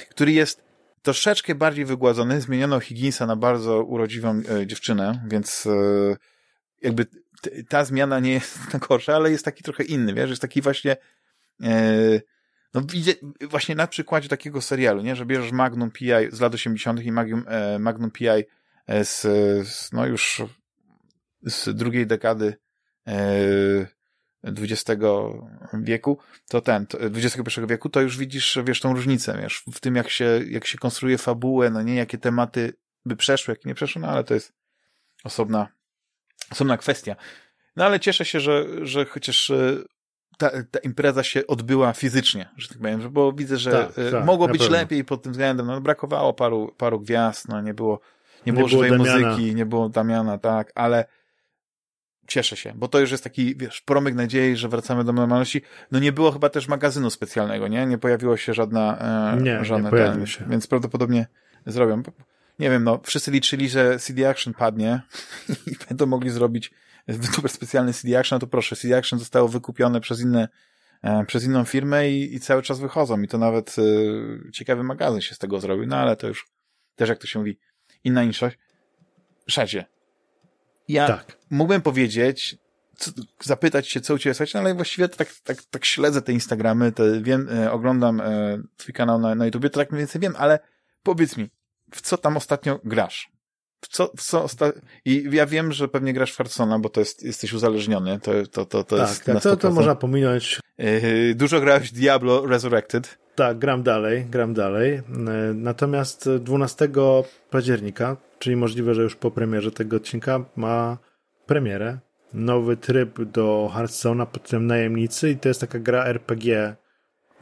Który 0.09 0.31
jest 0.31 0.63
troszeczkę 1.01 1.55
bardziej 1.55 1.85
wygładzony. 1.85 2.41
Zmieniono 2.41 2.79
Higginsa 2.79 3.25
na 3.25 3.35
bardzo 3.35 3.83
urodziwą 3.83 4.41
e, 4.49 4.67
dziewczynę, 4.67 5.23
więc 5.27 5.65
e, 5.65 6.15
jakby 6.81 7.05
t, 7.05 7.51
ta 7.69 7.85
zmiana 7.85 8.19
nie 8.19 8.33
jest 8.33 8.73
na 8.73 8.79
gorsza, 8.87 9.15
ale 9.15 9.31
jest 9.31 9.45
taki 9.45 9.63
trochę 9.63 9.83
inny, 9.83 10.13
wiesz, 10.13 10.29
jest 10.29 10.41
taki 10.41 10.61
właśnie 10.61 10.97
e, 11.63 12.21
no 12.73 12.81
widzę 12.81 13.11
właśnie 13.41 13.75
na 13.75 13.87
przykładzie 13.87 14.29
takiego 14.29 14.61
serialu, 14.61 15.01
nie, 15.01 15.15
że 15.15 15.25
bierzesz 15.25 15.51
Magnum 15.51 15.91
PI 15.91 16.11
z 16.31 16.41
lat 16.41 16.53
80. 16.53 17.03
i 17.03 17.11
Magnum, 17.11 17.45
e, 17.47 17.79
Magnum 17.79 18.11
PI 18.11 18.27
e, 18.27 18.43
z, 18.87 19.21
z, 19.67 19.91
no 19.91 20.05
już 20.05 20.41
z 21.41 21.75
drugiej 21.75 22.07
dekady 22.07 22.57
XX 24.43 25.01
wieku, 25.73 26.17
to 26.49 26.61
ten, 26.61 26.87
to, 26.87 26.99
XXI 26.99 27.61
wieku, 27.69 27.89
to 27.89 28.01
już 28.01 28.17
widzisz, 28.17 28.57
wiesz, 28.63 28.79
tą 28.79 28.93
różnicę, 28.93 29.37
wiesz, 29.41 29.63
w 29.73 29.79
tym, 29.79 29.95
jak 29.95 30.09
się, 30.09 30.41
jak 30.49 30.67
się 30.67 30.77
konstruuje 30.77 31.17
fabułę, 31.17 31.69
no 31.69 31.81
nie, 31.81 31.95
jakie 31.95 32.17
tematy 32.17 32.73
by 33.05 33.15
przeszły, 33.15 33.51
jakie 33.51 33.69
nie 33.69 33.75
przeszły, 33.75 34.01
no 34.01 34.07
ale 34.07 34.23
to 34.23 34.33
jest 34.33 34.53
osobna, 35.23 35.67
osobna 36.51 36.77
kwestia. 36.77 37.15
No 37.75 37.85
ale 37.85 37.99
cieszę 37.99 38.25
się, 38.25 38.39
że, 38.39 38.65
że 38.81 39.05
chociaż 39.05 39.49
e, 39.49 39.77
ta, 40.37 40.49
ta 40.71 40.79
impreza 40.79 41.23
się 41.23 41.47
odbyła 41.47 41.93
fizycznie, 41.93 42.49
że 42.57 42.67
tak 42.67 42.77
powiem, 42.77 43.13
bo 43.13 43.33
widzę, 43.33 43.57
że 43.57 43.71
tak, 43.71 43.99
e, 43.99 44.11
tak, 44.11 44.25
mogło 44.25 44.47
być 44.47 44.69
lepiej 44.69 45.05
pod 45.05 45.23
tym 45.23 45.31
względem, 45.31 45.65
no 45.65 45.81
brakowało 45.81 46.33
paru, 46.33 46.75
paru 46.77 46.99
gwiazd, 46.99 47.47
no 47.47 47.61
nie 47.61 47.73
było, 47.73 47.99
nie, 48.45 48.51
nie 48.51 48.53
było 48.53 48.67
żywej 48.67 48.91
muzyki, 48.91 49.55
nie 49.55 49.65
było 49.65 49.89
Damiana, 49.89 50.37
tak, 50.37 50.71
ale 50.75 51.05
cieszę 52.27 52.55
się, 52.55 52.73
bo 52.75 52.87
to 52.87 52.99
już 52.99 53.11
jest 53.11 53.23
taki, 53.23 53.55
wiesz, 53.55 53.81
promyk 53.81 54.15
nadziei, 54.15 54.55
że 54.55 54.69
wracamy 54.69 55.03
do 55.03 55.13
normalności. 55.13 55.61
No 55.91 55.99
nie 55.99 56.11
było 56.11 56.31
chyba 56.31 56.49
też 56.49 56.67
magazynu 56.67 57.09
specjalnego, 57.09 57.67
nie? 57.67 57.85
Nie 57.85 57.97
pojawiło 57.97 58.37
się 58.37 58.53
żadna, 58.53 58.97
e, 59.37 59.41
nie, 59.41 59.65
żadne, 59.65 59.83
nie 59.83 59.89
pojawił 59.89 60.17
ten, 60.17 60.27
się. 60.27 60.45
Więc 60.49 60.67
prawdopodobnie 60.67 61.27
zrobią. 61.65 62.03
Nie 62.59 62.69
wiem, 62.69 62.83
no, 62.83 62.99
wszyscy 63.03 63.31
liczyli, 63.31 63.69
że 63.69 63.99
CD 63.99 64.29
Action 64.29 64.53
padnie 64.53 65.01
i 65.71 65.75
będą 65.89 66.05
mogli 66.05 66.29
zrobić 66.29 66.71
super 67.35 67.51
specjalny 67.51 67.93
CD 67.93 68.19
Action, 68.19 68.35
no 68.35 68.39
to 68.39 68.47
proszę, 68.47 68.75
CD 68.75 68.97
Action 68.97 69.19
zostało 69.19 69.47
wykupione 69.47 70.01
przez 70.01 70.21
inne, 70.21 70.47
e, 71.01 71.25
przez 71.25 71.43
inną 71.43 71.63
firmę 71.63 72.09
i, 72.09 72.35
i 72.35 72.39
cały 72.39 72.61
czas 72.61 72.79
wychodzą 72.79 73.21
i 73.21 73.27
to 73.27 73.37
nawet 73.37 73.75
e, 73.77 74.51
ciekawy 74.51 74.83
magazyn 74.83 75.21
się 75.21 75.35
z 75.35 75.37
tego 75.37 75.59
zrobił, 75.59 75.87
no 75.87 75.97
ale 75.97 76.15
to 76.15 76.27
już 76.27 76.47
też 76.95 77.09
jak 77.09 77.19
to 77.19 77.27
się 77.27 77.39
mówi, 77.39 77.59
inna 78.03 78.23
inszość. 78.23 78.57
Szadzie, 79.47 79.85
ja 80.87 81.07
tak. 81.07 81.37
mógłbym 81.49 81.81
powiedzieć, 81.81 82.57
co, 82.97 83.11
zapytać 83.43 83.89
się, 83.89 84.01
co 84.01 84.13
u 84.13 84.17
ciebie 84.17 84.33
słuchać, 84.33 84.53
no 84.53 84.59
ale 84.59 84.75
właściwie 84.75 85.09
tak, 85.09 85.33
tak, 85.43 85.63
tak 85.63 85.85
śledzę 85.85 86.21
te 86.21 86.33
Instagramy, 86.33 86.91
te 86.91 87.21
wiem, 87.21 87.49
e, 87.49 87.71
oglądam 87.71 88.21
e, 88.21 88.57
twój 88.77 88.93
kanał 88.93 89.19
na, 89.19 89.35
na 89.35 89.45
YouTubie, 89.45 89.69
to 89.69 89.79
tak 89.79 89.91
mniej 89.91 89.99
więcej 89.99 90.21
wiem, 90.21 90.33
ale 90.37 90.59
powiedz 91.03 91.37
mi, 91.37 91.49
w 91.93 92.01
co 92.01 92.17
tam 92.17 92.37
ostatnio 92.37 92.79
grasz? 92.83 93.31
W 93.81 93.87
co, 93.87 94.11
w 94.17 94.23
co 94.23 94.43
osta... 94.43 94.71
I 95.05 95.29
ja 95.31 95.45
wiem, 95.45 95.71
że 95.71 95.87
pewnie 95.87 96.13
grasz 96.13 96.33
w 96.33 96.37
bo 96.79 96.89
to 96.89 96.99
jest, 96.99 97.23
jesteś 97.23 97.53
uzależniony, 97.53 98.19
to, 98.19 98.31
to, 98.51 98.65
to, 98.65 98.83
to 98.83 98.97
tak, 98.97 99.09
jest 99.09 99.23
tak, 99.23 99.43
to, 99.43 99.57
to 99.57 99.71
można 99.71 99.95
pominąć. 99.95 100.59
Yy, 100.77 101.35
dużo 101.35 101.59
grałeś 101.59 101.89
w 101.89 101.93
Diablo 101.93 102.45
Resurrected. 102.47 103.22
Tak, 103.35 103.59
gram 103.59 103.83
dalej, 103.83 104.25
gram 104.25 104.53
dalej. 104.53 104.93
E, 104.93 105.01
natomiast 105.53 106.29
12 106.29 106.89
października 107.49 108.17
czyli 108.43 108.55
możliwe, 108.55 108.95
że 108.95 109.01
już 109.01 109.15
po 109.15 109.31
premierze 109.31 109.71
tego 109.71 109.97
odcinka 109.97 110.45
ma 110.55 110.97
premierę. 111.45 111.97
Nowy 112.33 112.77
tryb 112.77 113.21
do 113.21 113.71
Hearthstone'a 113.75 114.25
pod 114.25 114.43
tytułem 114.43 114.67
Najemnicy 114.67 115.29
i 115.29 115.37
to 115.37 115.47
jest 115.47 115.61
taka 115.61 115.79
gra 115.79 116.05
RPG 116.05 116.75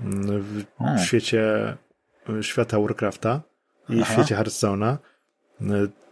mm, 0.01 0.41
w, 0.41 0.63
w 0.97 1.05
świecie 1.05 1.43
świata 2.41 2.79
Warcrafta 2.79 3.41
i 3.89 4.01
Aha. 4.01 4.05
w 4.05 4.13
świecie 4.13 4.35
Hearthstone'a. 4.35 4.97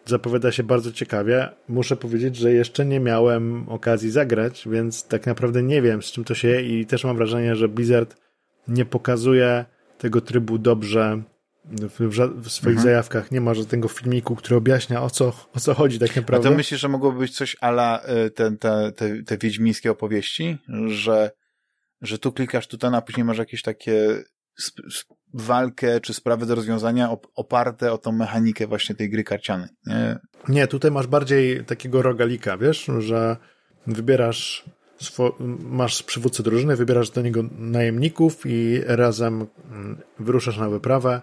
Zapowiada 0.05 0.51
się 0.51 0.63
bardzo 0.63 0.91
ciekawie. 0.91 1.49
Muszę 1.67 1.95
powiedzieć, 1.95 2.35
że 2.35 2.51
jeszcze 2.51 2.85
nie 2.85 2.99
miałem 2.99 3.69
okazji 3.69 4.11
zagrać, 4.11 4.67
więc 4.71 5.07
tak 5.07 5.25
naprawdę 5.25 5.63
nie 5.63 5.81
wiem, 5.81 6.01
z 6.01 6.11
czym 6.11 6.23
to 6.23 6.35
się 6.35 6.47
je 6.47 6.79
i 6.79 6.85
też 6.85 7.03
mam 7.03 7.17
wrażenie, 7.17 7.55
że 7.55 7.67
Blizzard 7.67 8.15
pokazuje 8.85 9.65
tego 9.97 10.21
trybu 10.21 10.57
dobrze 10.57 11.23
w, 11.65 11.99
w 12.41 12.51
swoich 12.51 12.77
mhm. 12.77 12.83
zajawkach 12.83 13.31
nie 13.31 13.41
ma 13.41 13.53
żadnego 13.53 13.87
filmiku, 13.87 14.35
który 14.35 14.55
objaśnia 14.55 15.03
o 15.03 15.09
co, 15.09 15.33
o 15.53 15.59
co 15.59 15.73
chodzi 15.73 15.99
tak 15.99 16.15
naprawdę. 16.15 16.47
A 16.47 16.51
to 16.51 16.57
myślisz, 16.57 16.79
że 16.79 16.89
mogłoby 16.89 17.19
być 17.19 17.35
coś 17.35 17.57
ala 17.61 18.01
y, 18.25 18.31
te, 18.31 18.57
te, 18.57 18.91
te, 18.91 19.23
te 19.23 19.37
wiedźmińskie 19.37 19.91
opowieści, 19.91 20.57
że, 20.87 21.31
że 22.01 22.19
tu 22.19 22.31
klikasz 22.31 22.67
tutaj, 22.67 22.91
a 22.95 23.01
później 23.01 23.23
masz 23.23 23.37
jakieś 23.37 23.61
takie 23.61 24.23
walkę 25.33 26.01
czy 26.01 26.13
sprawy 26.13 26.45
do 26.45 26.55
rozwiązania 26.55 27.09
oparte 27.35 27.93
o 27.93 27.97
tą 27.97 28.11
mechanikę 28.11 28.67
właśnie 28.67 28.95
tej 28.95 29.09
gry 29.09 29.23
karcianej. 29.23 29.69
Nie, 29.85 30.19
nie 30.47 30.67
tutaj 30.67 30.91
masz 30.91 31.07
bardziej 31.07 31.65
takiego 31.65 32.01
rogalika, 32.01 32.57
wiesz, 32.57 32.89
że 32.99 33.37
wybierasz 33.87 34.65
masz 35.59 36.03
przywódcę 36.03 36.43
drużyny, 36.43 36.75
wybierasz 36.75 37.09
do 37.09 37.21
niego 37.21 37.43
najemników 37.57 38.41
i 38.45 38.81
razem 38.85 39.45
mm, 39.71 39.97
wyruszasz 40.19 40.57
na 40.57 40.69
wyprawę 40.69 41.21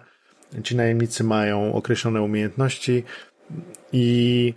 Ci 0.63 0.75
najemnicy 0.75 1.23
mają 1.23 1.73
określone 1.73 2.21
umiejętności 2.21 3.03
i 3.91 4.53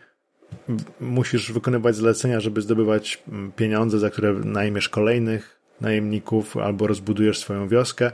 musisz 1.00 1.52
wykonywać 1.52 1.96
zlecenia, 1.96 2.40
żeby 2.40 2.60
zdobywać 2.60 3.22
mm, 3.28 3.52
pieniądze, 3.52 3.98
za 3.98 4.10
które 4.10 4.32
najmiesz 4.32 4.88
kolejnych 4.88 5.60
najemników 5.80 6.56
albo 6.56 6.86
rozbudujesz 6.86 7.38
swoją 7.38 7.68
wioskę. 7.68 8.12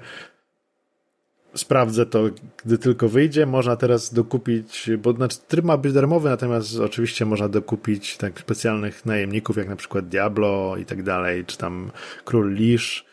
Sprawdzę 1.57 2.07
to, 2.07 2.25
gdy 2.65 2.79
tylko 2.79 3.09
wyjdzie. 3.09 3.47
Można 3.47 3.77
teraz 3.77 4.15
dokupić, 4.15 4.91
bo 4.99 5.13
znaczy 5.13 5.39
tryb 5.49 5.65
ma 5.65 5.77
być 5.77 5.93
darmowy, 5.93 6.29
natomiast 6.29 6.81
oczywiście 6.81 7.27
można 7.27 7.49
dokupić 7.49 8.17
tak 8.17 8.41
specjalnych 8.41 9.07
najemników, 9.07 9.57
jak 9.57 9.69
na 9.69 9.77
przykład 9.77 10.09
Diablo 10.09 10.77
i 10.77 10.85
tak 10.85 11.03
dalej, 11.03 11.45
czy 11.45 11.59
tam 11.59 11.91
Król 12.25 12.55
Lisz, 12.55 13.05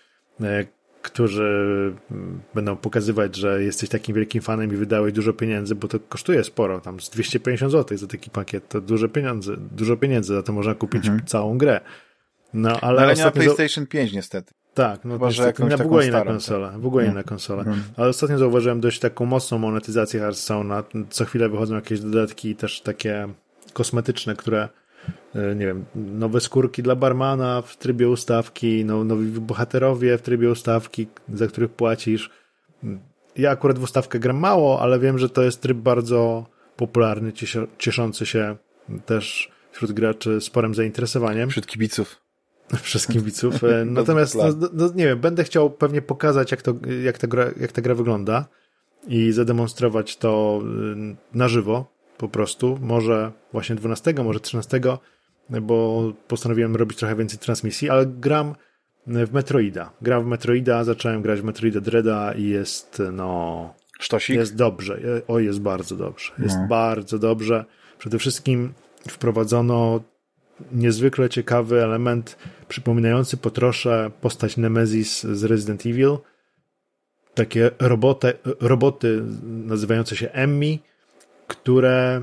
e, 0.41 0.65
którzy 1.01 1.93
będą 2.53 2.75
pokazywać, 2.75 3.35
że 3.35 3.63
jesteś 3.63 3.89
takim 3.89 4.15
wielkim 4.15 4.41
fanem 4.41 4.73
i 4.73 4.75
wydałeś 4.75 5.13
dużo 5.13 5.33
pieniędzy, 5.33 5.75
bo 5.75 5.87
to 5.87 5.99
kosztuje 5.99 6.43
sporo, 6.43 6.79
tam 6.79 6.99
z 6.99 7.09
250 7.09 7.71
zł 7.71 7.97
za 7.97 8.07
taki 8.07 8.29
pakiet, 8.29 8.69
to 8.69 8.81
duże 8.81 9.09
pieniądze, 9.09 9.57
dużo 9.57 9.97
pieniędzy, 9.97 10.33
za 10.33 10.43
to 10.43 10.53
można 10.53 10.75
kupić 10.75 11.05
mhm. 11.05 11.25
całą 11.25 11.57
grę. 11.57 11.81
No, 12.53 12.79
ale, 12.81 13.01
ale 13.01 13.15
nie 13.15 13.23
na 13.23 13.31
PlayStation 13.31 13.87
5 13.87 14.13
niestety. 14.13 14.53
Tak, 14.73 15.05
no 15.05 15.13
Chyba, 15.13 15.31
że 15.31 15.43
jakąś 15.43 15.71
na, 15.71 15.77
w 15.77 15.81
ogóle 15.81 16.07
inna 16.07 16.25
konsola, 16.25 16.73
w 16.77 16.85
ogóle 16.85 17.05
inna 17.05 17.23
konsola. 17.23 17.59
Mhm. 17.59 17.83
Ale 17.97 18.09
ostatnio 18.09 18.37
zauważyłem 18.37 18.81
dość 18.81 18.99
taką 18.99 19.25
mocną 19.25 19.57
monetyzację 19.57 20.21
Hearthstone'a. 20.21 20.83
Co 21.09 21.25
chwilę 21.25 21.49
wychodzą 21.49 21.75
jakieś 21.75 21.99
dodatki 21.99 22.55
też 22.55 22.81
takie 22.81 23.27
kosmetyczne, 23.73 24.35
które 24.35 24.69
E, 25.35 25.55
nie 25.55 25.65
wiem, 25.65 25.85
nowe 25.95 26.39
skórki 26.39 26.83
dla 26.83 26.95
barmana 26.95 27.61
w 27.61 27.77
trybie 27.77 28.09
ustawki, 28.09 28.85
no, 28.85 29.03
nowi 29.03 29.25
bohaterowie 29.25 30.17
w 30.17 30.21
trybie 30.21 30.51
ustawki, 30.51 31.07
za 31.33 31.47
których 31.47 31.71
płacisz. 31.71 32.29
Ja 33.35 33.51
akurat 33.51 33.79
w 33.79 33.83
ustawkę 33.83 34.19
gram 34.19 34.37
mało, 34.37 34.81
ale 34.81 34.99
wiem, 34.99 35.19
że 35.19 35.29
to 35.29 35.43
jest 35.43 35.61
tryb 35.61 35.77
bardzo 35.77 36.45
popularny, 36.75 37.31
cieszący 37.77 38.25
się 38.25 38.55
też 39.05 39.51
wśród 39.71 39.91
graczy 39.91 40.41
sporym 40.41 40.75
zainteresowaniem. 40.75 41.49
Wśród 41.49 41.67
kibiców. 41.67 42.22
Przez 42.83 43.07
kibiców. 43.07 43.63
E, 43.63 43.85
natomiast, 43.85 44.35
no, 44.35 44.69
no, 44.73 44.89
nie 44.95 45.05
wiem, 45.05 45.19
będę 45.19 45.43
chciał 45.43 45.69
pewnie 45.69 46.01
pokazać, 46.01 46.51
jak, 46.51 46.61
to, 46.61 46.73
jak, 47.03 47.17
ta 47.17 47.27
gra, 47.27 47.45
jak 47.59 47.71
ta 47.71 47.81
gra 47.81 47.95
wygląda 47.95 48.45
i 49.07 49.31
zademonstrować 49.31 50.17
to 50.17 50.61
y, 50.93 51.15
na 51.33 51.47
żywo 51.47 51.93
po 52.17 52.27
prostu. 52.27 52.77
Może 52.81 53.31
właśnie 53.53 53.75
12, 53.75 54.13
może 54.23 54.39
13 54.39 54.81
bo 55.61 56.11
postanowiłem 56.27 56.75
robić 56.75 56.97
trochę 56.97 57.15
więcej 57.15 57.39
transmisji, 57.39 57.89
ale 57.89 58.05
gram 58.05 58.55
w 59.07 59.33
Metroida. 59.33 59.91
Gram 60.01 60.23
w 60.23 60.27
Metroida, 60.27 60.83
zacząłem 60.83 61.21
grać 61.21 61.41
w 61.41 61.43
Metroida 61.43 61.81
Dreada 61.81 62.33
i 62.33 62.43
jest, 62.43 63.01
no... 63.11 63.73
Sztosik? 63.99 64.35
Jest 64.35 64.55
dobrze. 64.55 64.99
O, 65.27 65.39
jest 65.39 65.61
bardzo 65.61 65.95
dobrze. 65.95 66.31
Jest 66.39 66.55
no. 66.55 66.67
bardzo 66.67 67.19
dobrze. 67.19 67.65
Przede 67.97 68.19
wszystkim 68.19 68.73
wprowadzono 69.09 69.99
niezwykle 70.71 71.29
ciekawy 71.29 71.83
element 71.83 72.37
przypominający 72.67 73.37
po 73.37 73.51
trosze 73.51 74.11
postać 74.21 74.57
Nemesis 74.57 75.23
z 75.23 75.43
Resident 75.43 75.85
Evil. 75.85 76.17
Takie 77.33 77.71
roboty, 77.79 78.33
roboty 78.59 79.23
nazywające 79.43 80.15
się 80.15 80.29
Emmy, 80.31 80.77
które 81.47 82.21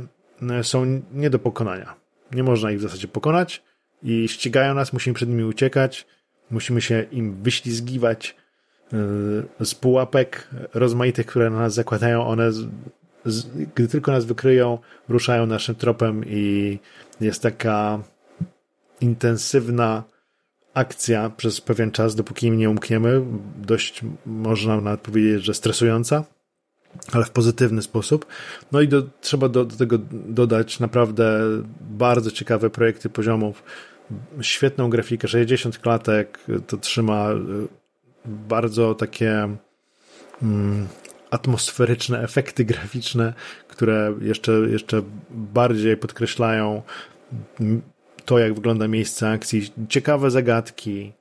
są 0.62 1.02
nie 1.12 1.30
do 1.30 1.38
pokonania. 1.38 1.94
Nie 2.32 2.42
można 2.42 2.70
ich 2.70 2.78
w 2.78 2.82
zasadzie 2.82 3.08
pokonać 3.08 3.62
i 4.02 4.28
ścigają 4.28 4.74
nas, 4.74 4.92
musimy 4.92 5.14
przed 5.14 5.28
nimi 5.28 5.44
uciekać, 5.44 6.06
musimy 6.50 6.80
się 6.80 7.02
im 7.12 7.42
wyślizgiwać 7.42 8.36
yy, 8.92 9.66
z 9.66 9.74
pułapek 9.74 10.48
rozmaitych, 10.74 11.26
które 11.26 11.50
na 11.50 11.58
nas 11.58 11.74
zakładają. 11.74 12.26
One, 12.26 12.50
gdy 13.74 13.88
tylko 13.88 14.12
nas 14.12 14.24
wykryją, 14.24 14.78
ruszają 15.08 15.46
naszym 15.46 15.74
tropem 15.74 16.24
i 16.26 16.78
jest 17.20 17.42
taka 17.42 18.02
intensywna 19.00 20.04
akcja 20.74 21.30
przez 21.30 21.60
pewien 21.60 21.90
czas, 21.90 22.14
dopóki 22.14 22.46
im 22.46 22.58
nie 22.58 22.70
umkniemy. 22.70 23.22
Dość 23.56 24.00
można 24.26 24.80
nawet 24.80 25.00
powiedzieć, 25.00 25.44
że 25.44 25.54
stresująca, 25.54 26.24
ale 27.12 27.24
w 27.24 27.30
pozytywny 27.30 27.82
sposób. 27.82 28.26
No 28.72 28.80
i 28.80 28.88
do, 28.88 29.02
trzeba 29.20 29.48
do, 29.48 29.64
do 29.64 29.76
tego 29.76 29.98
dodać 30.12 30.80
naprawdę 30.80 31.40
bardzo 31.80 32.30
ciekawe 32.30 32.70
projekty 32.70 33.08
poziomów, 33.08 33.62
świetną 34.40 34.90
grafikę, 34.90 35.28
60 35.28 35.78
klatek, 35.78 36.38
to 36.66 36.76
trzyma 36.76 37.32
y, 37.32 37.36
bardzo 38.26 38.94
takie 38.94 39.56
mm, 40.42 40.88
atmosferyczne 41.30 42.22
efekty 42.22 42.64
graficzne, 42.64 43.34
które 43.68 44.14
jeszcze, 44.20 44.52
jeszcze 44.52 45.02
bardziej 45.30 45.96
podkreślają 45.96 46.82
to, 48.30 48.38
jak 48.38 48.54
wygląda 48.54 48.88
miejsce 48.88 49.30
akcji, 49.30 49.72
ciekawe 49.88 50.30
zagadki, 50.30 51.12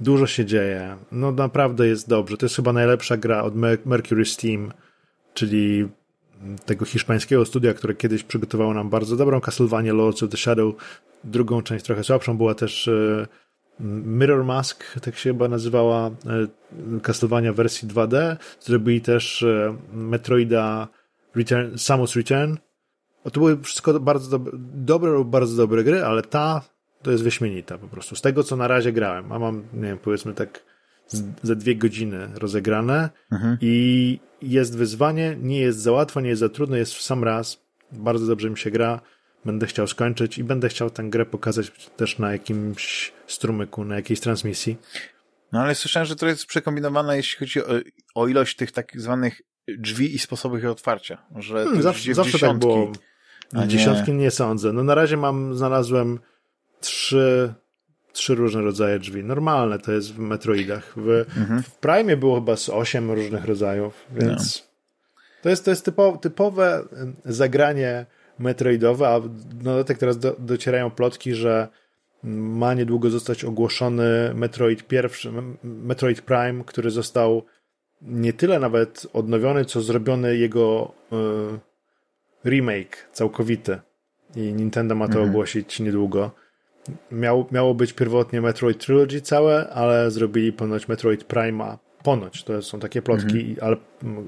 dużo 0.00 0.26
się 0.26 0.44
dzieje. 0.44 0.96
No 1.12 1.32
naprawdę 1.32 1.88
jest 1.88 2.08
dobrze. 2.08 2.36
To 2.36 2.46
jest 2.46 2.56
chyba 2.56 2.72
najlepsza 2.72 3.16
gra 3.16 3.42
od 3.42 3.54
Mercury 3.84 4.24
Steam, 4.24 4.72
czyli 5.34 5.88
tego 6.64 6.84
hiszpańskiego 6.84 7.44
studia, 7.44 7.74
które 7.74 7.94
kiedyś 7.94 8.22
przygotowało 8.22 8.74
nam 8.74 8.90
bardzo 8.90 9.16
dobrą 9.16 9.40
Castlevania 9.40 9.92
Lords 9.92 10.22
of 10.22 10.30
the 10.30 10.36
Shadow. 10.36 10.74
Drugą 11.24 11.62
część 11.62 11.84
trochę 11.84 12.04
słabszą 12.04 12.36
była 12.36 12.54
też 12.54 12.88
e, 12.88 13.26
Mirror 13.80 14.44
Mask, 14.44 15.00
tak 15.00 15.16
się 15.16 15.30
chyba 15.30 15.48
nazywała 15.48 16.06
e, 16.06 16.10
Castlevania 17.02 17.52
wersji 17.52 17.88
2D. 17.88 18.36
Zrobili 18.60 19.00
też 19.00 19.42
e, 19.42 19.76
Metroida 19.92 20.88
Return, 21.34 21.78
Samus 21.78 22.16
Return, 22.16 22.54
to 23.30 23.40
były 23.40 23.62
wszystko 23.62 24.00
bardzo 24.00 24.30
dobre, 24.30 24.52
dobre 24.74 25.10
lub 25.10 25.28
bardzo 25.28 25.56
dobre 25.56 25.84
gry, 25.84 26.04
ale 26.04 26.22
ta 26.22 26.62
to 27.02 27.10
jest 27.10 27.24
wyśmienita 27.24 27.78
po 27.78 27.88
prostu. 27.88 28.16
Z 28.16 28.22
tego, 28.22 28.44
co 28.44 28.56
na 28.56 28.68
razie 28.68 28.92
grałem, 28.92 29.32
a 29.32 29.38
mam, 29.38 29.62
nie 29.72 29.82
wiem, 29.82 29.98
powiedzmy 29.98 30.34
tak 30.34 30.62
ze 31.42 31.56
dwie 31.56 31.76
godziny 31.76 32.28
rozegrane 32.34 33.10
mhm. 33.32 33.58
i 33.60 34.18
jest 34.42 34.76
wyzwanie, 34.76 35.36
nie 35.40 35.60
jest 35.60 35.78
za 35.78 35.92
łatwo, 35.92 36.20
nie 36.20 36.28
jest 36.28 36.40
za 36.40 36.48
trudno, 36.48 36.76
jest 36.76 36.94
w 36.94 37.02
sam 37.02 37.24
raz. 37.24 37.62
Bardzo 37.92 38.26
dobrze 38.26 38.50
mi 38.50 38.58
się 38.58 38.70
gra. 38.70 39.00
Będę 39.44 39.66
chciał 39.66 39.86
skończyć 39.86 40.38
i 40.38 40.44
będę 40.44 40.68
chciał 40.68 40.90
tę 40.90 41.02
grę 41.04 41.26
pokazać 41.26 41.70
też 41.96 42.18
na 42.18 42.32
jakimś 42.32 43.12
strumyku, 43.26 43.84
na 43.84 43.96
jakiejś 43.96 44.20
transmisji. 44.20 44.76
No 45.52 45.60
ale 45.60 45.74
słyszałem, 45.74 46.06
że 46.06 46.16
to 46.16 46.26
jest 46.26 46.46
przekombinowana, 46.46 47.16
jeśli 47.16 47.38
chodzi 47.38 47.60
o, 47.60 47.66
o 48.14 48.28
ilość 48.28 48.56
tych 48.56 48.72
tak 48.72 49.00
zwanych 49.00 49.42
drzwi 49.68 50.14
i 50.14 50.18
sposobów 50.18 50.58
ich 50.58 50.66
otwarcia. 50.66 51.26
Że 51.36 51.54
hmm, 51.64 51.82
zawsze, 51.82 52.14
zawsze 52.14 52.38
tak 52.38 52.58
było. 52.58 52.92
Dziesiątki 53.66 54.12
nie. 54.12 54.30
sądzę. 54.30 54.72
No 54.72 54.84
na 54.84 54.94
razie 54.94 55.16
mam, 55.16 55.54
znalazłem 55.54 56.18
trzy, 56.80 57.54
trzy 58.12 58.34
różne 58.34 58.62
rodzaje 58.62 58.98
drzwi. 58.98 59.24
Normalne 59.24 59.78
to 59.78 59.92
jest 59.92 60.14
w 60.14 60.18
Metroidach. 60.18 60.92
W, 60.96 61.08
mhm. 61.38 61.62
w 61.62 61.72
Prime 61.74 62.16
było 62.16 62.34
chyba 62.34 62.56
z 62.56 62.68
osiem 62.68 63.10
różnych 63.10 63.44
rodzajów, 63.44 64.06
więc 64.10 64.62
no. 65.16 65.22
to 65.42 65.48
jest, 65.48 65.64
to 65.64 65.70
jest 65.70 65.84
typo, 65.84 66.16
typowe 66.16 66.82
zagranie 67.24 68.06
Metroidowe, 68.38 69.08
a 69.08 69.20
na 69.64 69.64
dodatek 69.64 69.98
teraz 69.98 70.18
do, 70.18 70.36
docierają 70.38 70.90
plotki, 70.90 71.34
że 71.34 71.68
ma 72.22 72.74
niedługo 72.74 73.10
zostać 73.10 73.44
ogłoszony 73.44 74.34
Metroid 74.34 74.86
pierwszy, 74.86 75.32
Metroid 75.62 76.20
Prime, 76.20 76.64
który 76.64 76.90
został 76.90 77.42
nie 78.02 78.32
tyle 78.32 78.58
nawet 78.58 79.06
odnowiony, 79.12 79.64
co 79.64 79.80
zrobiony 79.80 80.36
jego 80.36 80.92
y, 81.12 81.16
remake 82.46 83.08
całkowity 83.12 83.78
i 84.36 84.40
Nintendo 84.40 84.94
ma 84.94 85.06
to 85.06 85.12
mhm. 85.12 85.30
ogłosić 85.30 85.80
niedługo. 85.80 86.30
Miał, 87.12 87.46
miało 87.52 87.74
być 87.74 87.92
pierwotnie 87.92 88.40
Metroid 88.40 88.78
Trilogy 88.78 89.20
całe, 89.20 89.70
ale 89.70 90.10
zrobili 90.10 90.52
ponoć 90.52 90.88
Metroid 90.88 91.24
Prima. 91.24 91.78
Ponoć, 92.02 92.44
to 92.44 92.62
są 92.62 92.80
takie 92.80 93.02
plotki, 93.02 93.40
mhm. 93.40 93.56
ale 93.60 93.76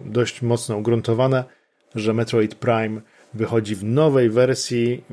dość 0.05 0.43
mocno 0.43 0.77
ugruntowane, 0.77 1.45
że 1.95 2.15
Metroid 2.15 2.55
Prime 2.55 3.01
wychodzi 3.35 3.77
w 3.77 3.85
nowej 3.85 4.31
wersji, 4.31 5.05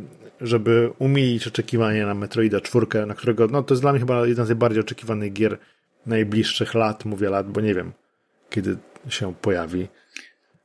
żeby 0.42 0.92
umilić 1.00 1.48
oczekiwania 1.48 2.06
na 2.06 2.14
Metroida 2.14 2.62
4, 2.62 3.06
na 3.06 3.16
którego, 3.16 3.48
no 3.48 3.64
to 3.64 3.74
jest 3.74 3.82
dla 3.82 3.92
mnie 3.92 4.00
chyba 4.00 4.28
jedna 4.28 4.46
z 4.46 4.50
najbardziej 4.50 4.82
oczekiwanych 4.82 5.34
gier 5.34 5.58
najbliższych 6.06 6.74
lat, 6.74 7.06
mówię 7.06 7.30
lat, 7.30 7.52
bo 7.52 7.62
nie 7.62 7.74
wiem, 7.74 7.92
kiedy 8.50 8.78
się 9.10 9.34
pojawi. 9.42 9.88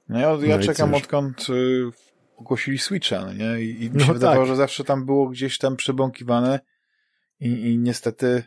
No 0.09 0.19
ja, 0.19 0.47
ja 0.47 0.57
no 0.57 0.63
czekam 0.63 0.95
odkąd 0.95 1.47
y, 1.51 2.10
ogłosili 2.41 2.79
Switcha, 2.79 3.21
no 3.27 3.33
nie? 3.33 3.63
I, 3.63 3.85
i 3.85 3.91
mi 3.91 4.01
się 4.01 4.07
no 4.07 4.15
wydawało, 4.15 4.41
tak. 4.41 4.49
że 4.49 4.57
zawsze 4.57 4.85
tam 4.85 5.07
było 5.07 5.29
gdzieś 5.29 5.59
tam 5.59 5.77
przebąkiwane 5.77 6.61
i, 7.41 7.49
i 7.49 7.79
niestety 7.79 8.43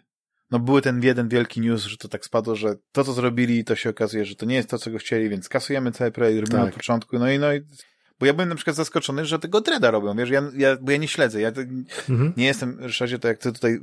no 0.51 0.59
były 0.59 0.81
ten 0.81 1.03
jeden 1.03 1.29
wielki 1.29 1.61
news, 1.61 1.83
że 1.83 1.97
to 1.97 2.07
tak 2.07 2.25
spadło, 2.25 2.55
że 2.55 2.75
to, 2.91 3.03
co 3.03 3.13
zrobili, 3.13 3.63
to 3.63 3.75
się 3.75 3.89
okazuje, 3.89 4.25
że 4.25 4.35
to 4.35 4.45
nie 4.45 4.55
jest 4.55 4.69
to, 4.69 4.77
co 4.77 4.91
go 4.91 4.97
chcieli, 4.97 5.29
więc 5.29 5.49
kasujemy 5.49 5.91
cały 5.91 6.11
projekt, 6.11 6.41
robimy 6.41 6.59
tak. 6.59 6.73
na 6.73 6.77
początku, 6.77 7.19
no 7.19 7.31
i 7.31 7.39
no 7.39 7.53
i 7.53 7.61
bo 8.19 8.25
ja 8.25 8.33
byłem 8.33 8.49
na 8.49 8.55
przykład 8.55 8.75
zaskoczony, 8.75 9.25
że 9.25 9.39
tego 9.39 9.61
Dreda 9.61 9.91
robią, 9.91 10.15
wiesz, 10.15 10.29
ja, 10.29 10.43
ja, 10.57 10.77
bo 10.81 10.91
ja 10.91 10.97
nie 10.97 11.07
śledzę, 11.07 11.41
ja 11.41 11.51
mhm. 12.09 12.33
nie 12.37 12.45
jestem, 12.45 12.77
Ryszardzie, 12.79 13.19
to 13.19 13.27
jak 13.27 13.37
ty 13.37 13.53
tutaj 13.53 13.79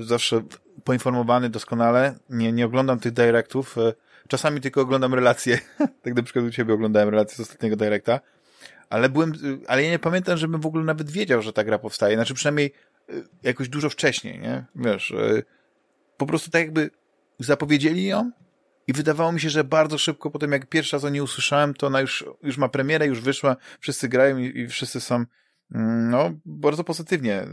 zawsze 0.00 0.42
poinformowany 0.84 1.50
doskonale, 1.50 2.14
nie, 2.30 2.52
nie 2.52 2.66
oglądam 2.66 2.98
tych 2.98 3.12
directów, 3.12 3.78
e, 3.78 3.92
czasami 4.28 4.60
tylko 4.60 4.80
oglądam 4.80 5.14
relacje, 5.14 5.58
tak 6.02 6.14
na 6.14 6.22
przykład 6.22 6.44
u 6.44 6.50
ciebie 6.50 6.74
oglądałem 6.74 7.08
relacje 7.08 7.36
z 7.36 7.40
ostatniego 7.40 7.76
directa, 7.76 8.20
ale 8.90 9.08
byłem, 9.08 9.32
ale 9.66 9.82
ja 9.82 9.90
nie 9.90 9.98
pamiętam, 9.98 10.36
żebym 10.36 10.60
w 10.60 10.66
ogóle 10.66 10.84
nawet 10.84 11.10
wiedział, 11.10 11.42
że 11.42 11.52
ta 11.52 11.64
gra 11.64 11.78
powstaje. 11.78 12.16
Znaczy 12.16 12.34
przynajmniej 12.34 12.72
y, 13.10 13.24
jakoś 13.42 13.68
dużo 13.68 13.90
wcześniej, 13.90 14.38
nie? 14.38 14.64
Wiesz, 14.76 15.10
y, 15.10 15.44
po 16.16 16.26
prostu 16.26 16.50
tak 16.50 16.62
jakby 16.62 16.90
zapowiedzieli 17.38 18.06
ją 18.06 18.30
i 18.86 18.92
wydawało 18.92 19.32
mi 19.32 19.40
się, 19.40 19.50
że 19.50 19.64
bardzo 19.64 19.98
szybko 19.98 20.30
potem, 20.30 20.52
jak 20.52 20.68
pierwszy 20.68 20.96
raz 20.96 21.04
o 21.04 21.08
niej 21.08 21.22
usłyszałem, 21.22 21.74
to 21.74 21.86
ona 21.86 22.00
już, 22.00 22.24
już 22.42 22.58
ma 22.58 22.68
premierę, 22.68 23.06
już 23.06 23.20
wyszła, 23.20 23.56
wszyscy 23.80 24.08
grają 24.08 24.38
i, 24.38 24.58
i 24.58 24.68
wszyscy 24.68 25.00
są 25.00 25.14
mm, 25.14 26.10
no, 26.10 26.32
bardzo 26.44 26.84
pozytywnie. 26.84 27.46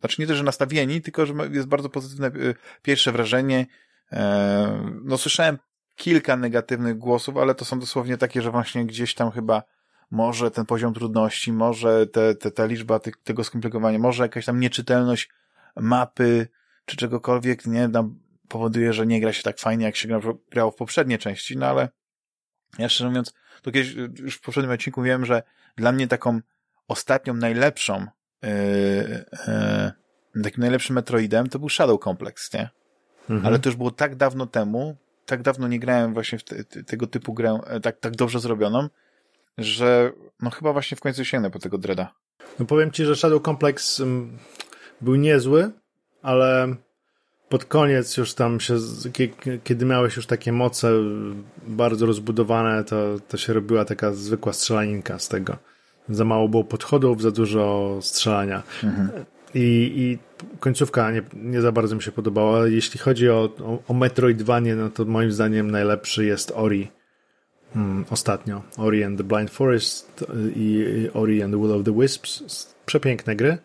Znaczy 0.00 0.20
nie 0.20 0.26
to, 0.26 0.34
że 0.34 0.42
nastawieni, 0.42 1.02
tylko, 1.02 1.26
że 1.26 1.34
jest 1.52 1.68
bardzo 1.68 1.88
pozytywne 1.88 2.26
y, 2.26 2.54
pierwsze 2.82 3.12
wrażenie. 3.12 3.66
E, 4.12 4.90
no, 5.04 5.18
słyszałem 5.18 5.58
kilka 5.96 6.36
negatywnych 6.36 6.98
głosów, 6.98 7.36
ale 7.36 7.54
to 7.54 7.64
są 7.64 7.78
dosłownie 7.78 8.16
takie, 8.18 8.42
że 8.42 8.50
właśnie 8.50 8.86
gdzieś 8.86 9.14
tam 9.14 9.30
chyba 9.30 9.62
może 10.10 10.50
ten 10.50 10.66
poziom 10.66 10.94
trudności, 10.94 11.52
może 11.52 12.06
te, 12.06 12.34
te, 12.34 12.50
ta 12.50 12.66
liczba 12.66 12.98
tych, 12.98 13.16
tego 13.16 13.44
skomplikowania, 13.44 13.98
może 13.98 14.22
jakaś 14.22 14.44
tam 14.44 14.60
nieczytelność 14.60 15.30
mapy, 15.76 16.48
czy 16.84 16.96
czegokolwiek, 16.96 17.66
nie, 17.66 17.88
tam 17.88 18.18
powoduje, 18.48 18.92
że 18.92 19.06
nie 19.06 19.20
gra 19.20 19.32
się 19.32 19.42
tak 19.42 19.58
fajnie, 19.58 19.84
jak 19.84 19.96
się 19.96 20.20
grało 20.50 20.70
w 20.70 20.76
poprzedniej 20.76 21.18
części, 21.18 21.56
no 21.56 21.66
ale 21.66 21.88
ja 22.78 22.88
szczerze 22.88 23.08
mówiąc, 23.08 23.34
to 23.62 23.72
kiedyś 23.72 23.94
już 24.18 24.36
w 24.36 24.40
poprzednim 24.40 24.72
odcinku 24.72 25.00
mówiłem, 25.00 25.26
że 25.26 25.42
dla 25.76 25.92
mnie 25.92 26.08
taką 26.08 26.40
ostatnią, 26.88 27.34
najlepszą 27.34 28.06
yy, 28.42 28.50
yy, 30.34 30.42
takim 30.42 30.60
najlepszym 30.60 30.94
Metroidem 30.94 31.48
to 31.48 31.58
był 31.58 31.68
Shadow 31.68 32.00
Complex, 32.04 32.52
nie? 32.52 32.70
Mhm. 33.30 33.46
Ale 33.46 33.58
to 33.58 33.68
już 33.68 33.76
było 33.76 33.90
tak 33.90 34.16
dawno 34.16 34.46
temu, 34.46 34.96
tak 35.26 35.42
dawno 35.42 35.68
nie 35.68 35.78
grałem 35.78 36.14
właśnie 36.14 36.38
w 36.38 36.44
te, 36.44 36.64
te, 36.64 36.84
tego 36.84 37.06
typu 37.06 37.34
grę, 37.34 37.58
e, 37.66 37.80
tak, 37.80 38.00
tak 38.00 38.16
dobrze 38.16 38.40
zrobioną, 38.40 38.88
że 39.58 40.12
no 40.42 40.50
chyba 40.50 40.72
właśnie 40.72 40.96
w 40.96 41.00
końcu 41.00 41.24
sięgnę 41.24 41.50
po 41.50 41.58
tego 41.58 41.78
Dreda. 41.78 42.14
No 42.58 42.66
powiem 42.66 42.90
ci, 42.90 43.04
że 43.04 43.16
Shadow 43.16 43.42
Complex 43.42 44.00
um, 44.00 44.38
był 45.00 45.14
niezły, 45.14 45.70
ale 46.22 46.76
pod 47.48 47.64
koniec 47.64 48.16
już 48.16 48.34
tam 48.34 48.60
się, 48.60 48.76
kiedy 49.64 49.86
miałeś 49.86 50.16
już 50.16 50.26
takie 50.26 50.52
moce 50.52 50.92
bardzo 51.66 52.06
rozbudowane, 52.06 52.84
to, 52.84 53.16
to 53.28 53.36
się 53.36 53.52
robiła 53.52 53.84
taka 53.84 54.12
zwykła 54.12 54.52
strzelaninka 54.52 55.18
z 55.18 55.28
tego. 55.28 55.56
Za 56.08 56.24
mało 56.24 56.48
było 56.48 56.64
podchodów, 56.64 57.22
za 57.22 57.30
dużo 57.30 57.96
strzelania. 58.00 58.62
Mhm. 58.84 59.10
I, 59.54 59.92
i 59.96 60.18
końcówka 60.60 61.10
nie, 61.10 61.22
nie 61.34 61.60
za 61.60 61.72
bardzo 61.72 61.96
mi 61.96 62.02
się 62.02 62.12
podobała. 62.12 62.68
Jeśli 62.68 63.00
chodzi 63.00 63.30
o, 63.30 63.48
o, 63.64 63.78
o 63.88 63.94
Metroidvanie, 63.94 64.76
no 64.76 64.90
to 64.90 65.04
moim 65.04 65.32
zdaniem 65.32 65.70
najlepszy 65.70 66.24
jest 66.24 66.52
Ori 66.54 66.88
ostatnio. 68.10 68.62
Ori 68.76 69.04
and 69.04 69.18
the 69.18 69.24
Blind 69.24 69.50
Forest 69.50 70.24
i 70.56 70.84
Ori 71.14 71.42
and 71.42 71.54
the 71.54 71.60
Will 71.60 71.72
of 71.72 71.84
the 71.84 71.92
Wisps. 71.92 72.74
Przepiękne 72.86 73.36
gry. 73.36 73.58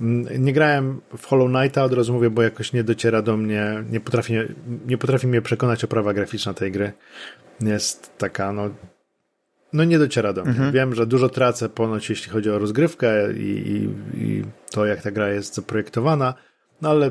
Mm, 0.00 0.44
nie 0.44 0.52
grałem 0.52 1.00
w 1.16 1.26
Hollow 1.26 1.48
Knighta, 1.48 1.84
od 1.84 1.92
razu 1.92 2.12
mówię, 2.12 2.30
bo 2.30 2.42
jakoś 2.42 2.72
nie 2.72 2.84
dociera 2.84 3.22
do 3.22 3.36
mnie, 3.36 3.84
nie 3.90 4.00
potrafi, 4.00 4.34
nie 4.86 4.98
potrafi 4.98 5.26
mnie 5.26 5.42
przekonać 5.42 5.84
oprawa 5.84 6.14
graficzna 6.14 6.54
tej 6.54 6.72
gry. 6.72 6.92
Jest 7.60 8.18
taka, 8.18 8.52
no, 8.52 8.70
no 9.72 9.84
nie 9.84 9.98
dociera 9.98 10.32
do 10.32 10.42
mnie. 10.42 10.50
Mhm. 10.50 10.72
Wiem, 10.72 10.94
że 10.94 11.06
dużo 11.06 11.28
tracę 11.28 11.68
ponoć, 11.68 12.10
jeśli 12.10 12.32
chodzi 12.32 12.50
o 12.50 12.58
rozgrywkę 12.58 13.32
i, 13.32 13.40
i, 13.40 13.88
i 14.24 14.44
to, 14.70 14.86
jak 14.86 15.02
ta 15.02 15.10
gra 15.10 15.28
jest 15.28 15.54
zaprojektowana, 15.54 16.34
no 16.82 16.90
ale 16.90 17.10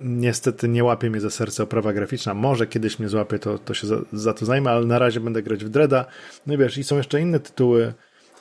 niestety 0.00 0.68
nie 0.68 0.84
łapie 0.84 1.10
mnie 1.10 1.20
za 1.20 1.30
serce 1.30 1.62
oprawa 1.62 1.92
graficzna. 1.92 2.34
Może 2.34 2.66
kiedyś 2.66 2.98
mnie 2.98 3.08
złapie, 3.08 3.38
to, 3.38 3.58
to 3.58 3.74
się 3.74 3.86
za, 3.86 3.96
za 4.12 4.34
to 4.34 4.46
zajmę, 4.46 4.70
ale 4.70 4.86
na 4.86 4.98
razie 4.98 5.20
będę 5.20 5.42
grać 5.42 5.64
w 5.64 5.68
Dreada. 5.68 6.04
No 6.46 6.54
i 6.54 6.58
wiesz, 6.58 6.78
i 6.78 6.84
są 6.84 6.96
jeszcze 6.96 7.20
inne 7.20 7.40
tytuły, 7.40 7.94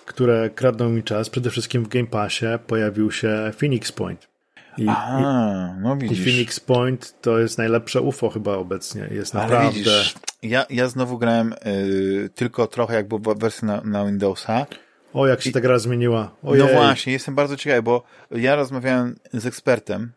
które 0.06 0.50
kradną 0.50 0.90
mi 0.90 1.04
czas. 1.04 1.30
Przede 1.30 1.50
wszystkim 1.50 1.84
w 1.84 1.88
Game 1.88 2.08
Passie 2.08 2.46
pojawił 2.68 3.12
się 3.12 3.52
Phoenix 3.60 3.92
Point. 3.92 4.28
I, 4.78 4.86
Aha, 4.90 5.76
no 5.82 5.98
widzisz. 5.98 6.20
I 6.20 6.24
Phoenix 6.24 6.60
Point 6.60 7.22
to 7.22 7.40
jest 7.40 7.58
najlepsze 7.58 8.02
UFO 8.02 8.30
chyba 8.30 8.56
obecnie. 8.56 9.08
Jest 9.12 9.36
Ale 9.36 9.44
naprawdę. 9.44 9.80
Widzisz, 9.80 10.16
ja, 10.44 10.66
ja 10.70 10.88
znowu 10.88 11.18
grałem 11.18 11.54
y, 11.66 12.30
tylko 12.36 12.68
trochę 12.68 12.96
jak 12.96 13.08
była 13.08 13.36
wersja 13.36 13.68
na, 13.68 13.82
na 13.82 14.06
Windowsa. 14.06 14.66
O, 15.14 15.28
jak 15.28 15.42
się 15.42 15.50
I, 15.50 15.54
ta 15.54 15.62
gra 15.62 15.80
zmieniła. 15.80 16.36
Ojej. 16.44 16.66
No 16.66 16.72
właśnie, 16.72 17.14
jestem 17.14 17.36
bardzo 17.36 17.58
ciekawy, 17.58 17.84
bo 17.84 18.04
ja 18.32 18.56
rozmawiałem 18.56 19.16
z 19.34 19.46
ekspertem 19.46 20.12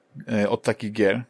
od 0.49 0.63
takich 0.63 0.93
gier, 0.93 1.25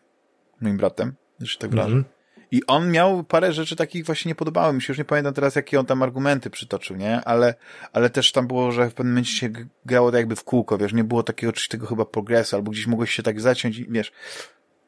moim 0.61 0.77
bratem, 0.77 1.15
że 1.41 1.59
tak 1.59 1.73
mm 1.73 1.87
-hmm. 1.87 2.05
I 2.51 2.67
on 2.67 2.91
miał 2.91 3.25
parę 3.25 3.53
rzeczy 3.53 3.77
takich 3.77 4.07
właśnie 4.07 4.29
nie 4.29 4.35
podobały 4.35 4.73
mi 4.73 4.83
się. 4.83 4.93
Już 4.93 4.99
nie 4.99 5.05
pamiętam 5.05 5.35
teraz, 5.35 5.57
jakie 5.57 5.81
on 5.81 5.87
tam 5.87 6.03
argumenty 6.03 6.51
przytoczył, 6.51 6.97
nie? 6.97 7.21
Ale, 7.25 7.55
ale 7.93 8.11
też 8.11 8.33
tam 8.33 8.47
było, 8.47 8.73
że 8.73 8.91
w 8.91 8.95
pewnym 8.95 9.13
momencie 9.13 9.33
się 9.33 9.49
grało 9.87 10.11
tak 10.11 10.19
jakby 10.19 10.37
w 10.37 10.45
kółko, 10.45 10.79
wiesz, 10.79 10.93
nie 10.93 11.05
było 11.05 11.23
takiego 11.23 11.53
czystego 11.53 11.87
chyba 11.87 12.05
progresu, 12.05 12.57
albo 12.57 12.71
gdzieś 12.71 12.87
mogłeś 12.87 13.11
się 13.11 13.23
tak 13.23 13.41
zaciąć 13.41 13.79
i 13.79 13.87
wiesz. 13.91 14.13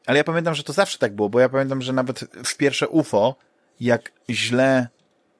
Ale 0.05 0.17
ja 0.17 0.23
pamiętam, 0.23 0.55
że 0.55 0.63
to 0.63 0.73
zawsze 0.73 0.97
tak 0.97 1.15
było, 1.15 1.29
bo 1.29 1.39
ja 1.39 1.49
pamiętam, 1.49 1.81
że 1.81 1.93
nawet 1.93 2.19
w 2.43 2.57
pierwsze 2.57 2.87
UFO, 2.87 3.35
jak 3.79 4.11
źle, 4.29 4.87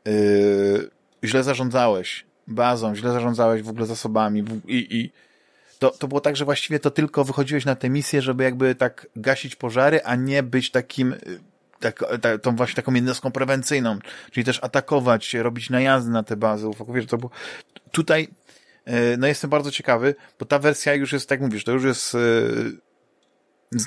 yy, 0.06 0.90
źle 1.24 1.44
zarządzałeś 1.44 2.26
bazą, 2.48 2.96
źle 2.96 3.12
zarządzałeś 3.12 3.62
w 3.62 3.70
ogóle 3.70 3.86
zasobami 3.86 4.44
i, 4.68 4.98
i 4.98 5.12
to, 5.80 5.92
to 5.92 6.08
było 6.08 6.22
tak, 6.22 6.36
że 6.36 6.46
właściwie 6.46 6.80
to 6.80 6.92
tylko 6.92 7.24
wychodziłeś 7.24 7.66
na 7.66 7.76
tę 7.76 7.90
misję, 7.90 8.22
żeby 8.22 8.44
jakby 8.44 8.76
tak 8.76 9.08
gasić 9.16 9.56
pożary, 9.56 10.04
a 10.04 10.16
nie 10.16 10.44
być 10.44 10.72
takim 10.72 11.16
tak, 11.80 12.04
tak, 12.22 12.42
tą 12.42 12.56
właśnie 12.56 12.76
taką 12.76 12.94
jednostką 12.94 13.32
prewencyjną, 13.32 14.00
czyli 14.32 14.44
też 14.44 14.64
atakować, 14.64 15.34
robić 15.34 15.70
najazdy 15.70 16.12
na 16.12 16.24
te 16.24 16.38
bazy 16.38 16.68
Wiesz, 16.94 17.06
to 17.06 17.18
było, 17.18 17.32
tutaj 17.92 18.28
e, 18.86 19.18
no 19.18 19.28
jestem 19.28 19.50
bardzo 19.50 19.72
ciekawy, 19.72 20.16
bo 20.40 20.46
ta 20.46 20.60
wersja 20.60 20.94
już 20.94 21.14
jest, 21.14 21.30
tak 21.30 21.42
mówisz, 21.42 21.64
to 21.64 21.72
już 21.72 21.84
jest 21.84 22.16
e, 22.16 22.20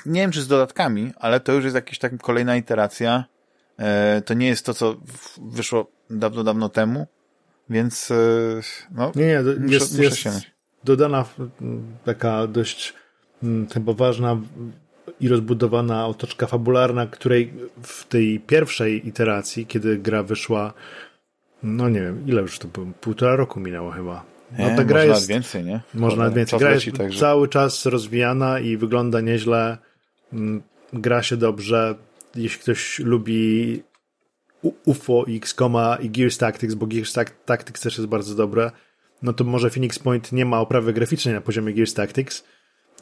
nie 0.05 0.21
wiem, 0.21 0.31
czy 0.31 0.41
z 0.41 0.47
dodatkami, 0.47 1.13
ale 1.15 1.39
to 1.39 1.53
już 1.53 1.63
jest 1.63 1.75
jakaś 1.75 1.99
tak 1.99 2.17
kolejna 2.17 2.55
iteracja. 2.55 3.25
To 4.25 4.33
nie 4.33 4.47
jest 4.47 4.65
to, 4.65 4.73
co 4.73 4.95
wyszło 5.41 5.91
dawno, 6.09 6.43
dawno 6.43 6.69
temu, 6.69 7.07
więc 7.69 8.09
no, 8.91 9.11
nie, 9.15 9.25
nie, 9.25 9.41
muszę, 9.59 9.73
jest, 9.73 9.97
muszę 9.97 10.29
jest. 10.29 10.52
Dodana 10.83 11.25
taka 12.05 12.47
dość 12.47 12.93
chyba 13.73 13.93
ważna 13.93 14.37
i 15.19 15.27
rozbudowana 15.27 16.07
otoczka 16.07 16.47
fabularna, 16.47 17.07
której 17.07 17.53
w 17.83 18.07
tej 18.07 18.39
pierwszej 18.39 19.07
iteracji, 19.07 19.65
kiedy 19.65 19.97
gra 19.97 20.23
wyszła, 20.23 20.73
no 21.63 21.89
nie 21.89 22.01
wiem, 22.01 22.27
ile 22.27 22.41
już 22.41 22.59
to 22.59 22.67
było, 22.67 22.85
półtora 23.01 23.35
roku 23.35 23.59
minęło 23.59 23.91
chyba. 23.91 24.23
No 24.57 24.69
nie, 24.69 24.75
ta 24.75 24.83
gra 24.83 25.03
jest, 25.03 25.27
więcej, 25.27 25.63
nie? 25.63 25.81
Można 25.93 26.23
nawet 26.23 26.35
więcej. 26.35 26.59
Gra 26.59 26.71
jest 26.71 26.97
także... 26.97 27.19
cały 27.19 27.47
czas 27.47 27.85
rozwijana 27.85 28.59
i 28.59 28.77
wygląda 28.77 29.21
nieźle. 29.21 29.77
Mm, 30.33 30.61
gra 30.93 31.23
się 31.23 31.37
dobrze. 31.37 31.95
Jeśli 32.35 32.59
ktoś 32.59 32.99
lubi 32.99 33.83
UFO, 34.85 35.25
XCOMa 35.27 35.97
i 36.01 36.09
Gears 36.09 36.37
Tactics, 36.37 36.73
bo 36.73 36.87
Gears 36.87 37.13
Tactics 37.45 37.81
też 37.81 37.97
jest 37.97 38.09
bardzo 38.09 38.35
dobre, 38.35 38.71
no 39.23 39.33
to 39.33 39.43
może 39.43 39.69
Phoenix 39.69 39.99
Point 39.99 40.31
nie 40.31 40.45
ma 40.45 40.59
oprawy 40.59 40.93
graficznej 40.93 41.33
na 41.33 41.41
poziomie 41.41 41.73
Gears 41.73 41.93
Tactics, 41.93 42.43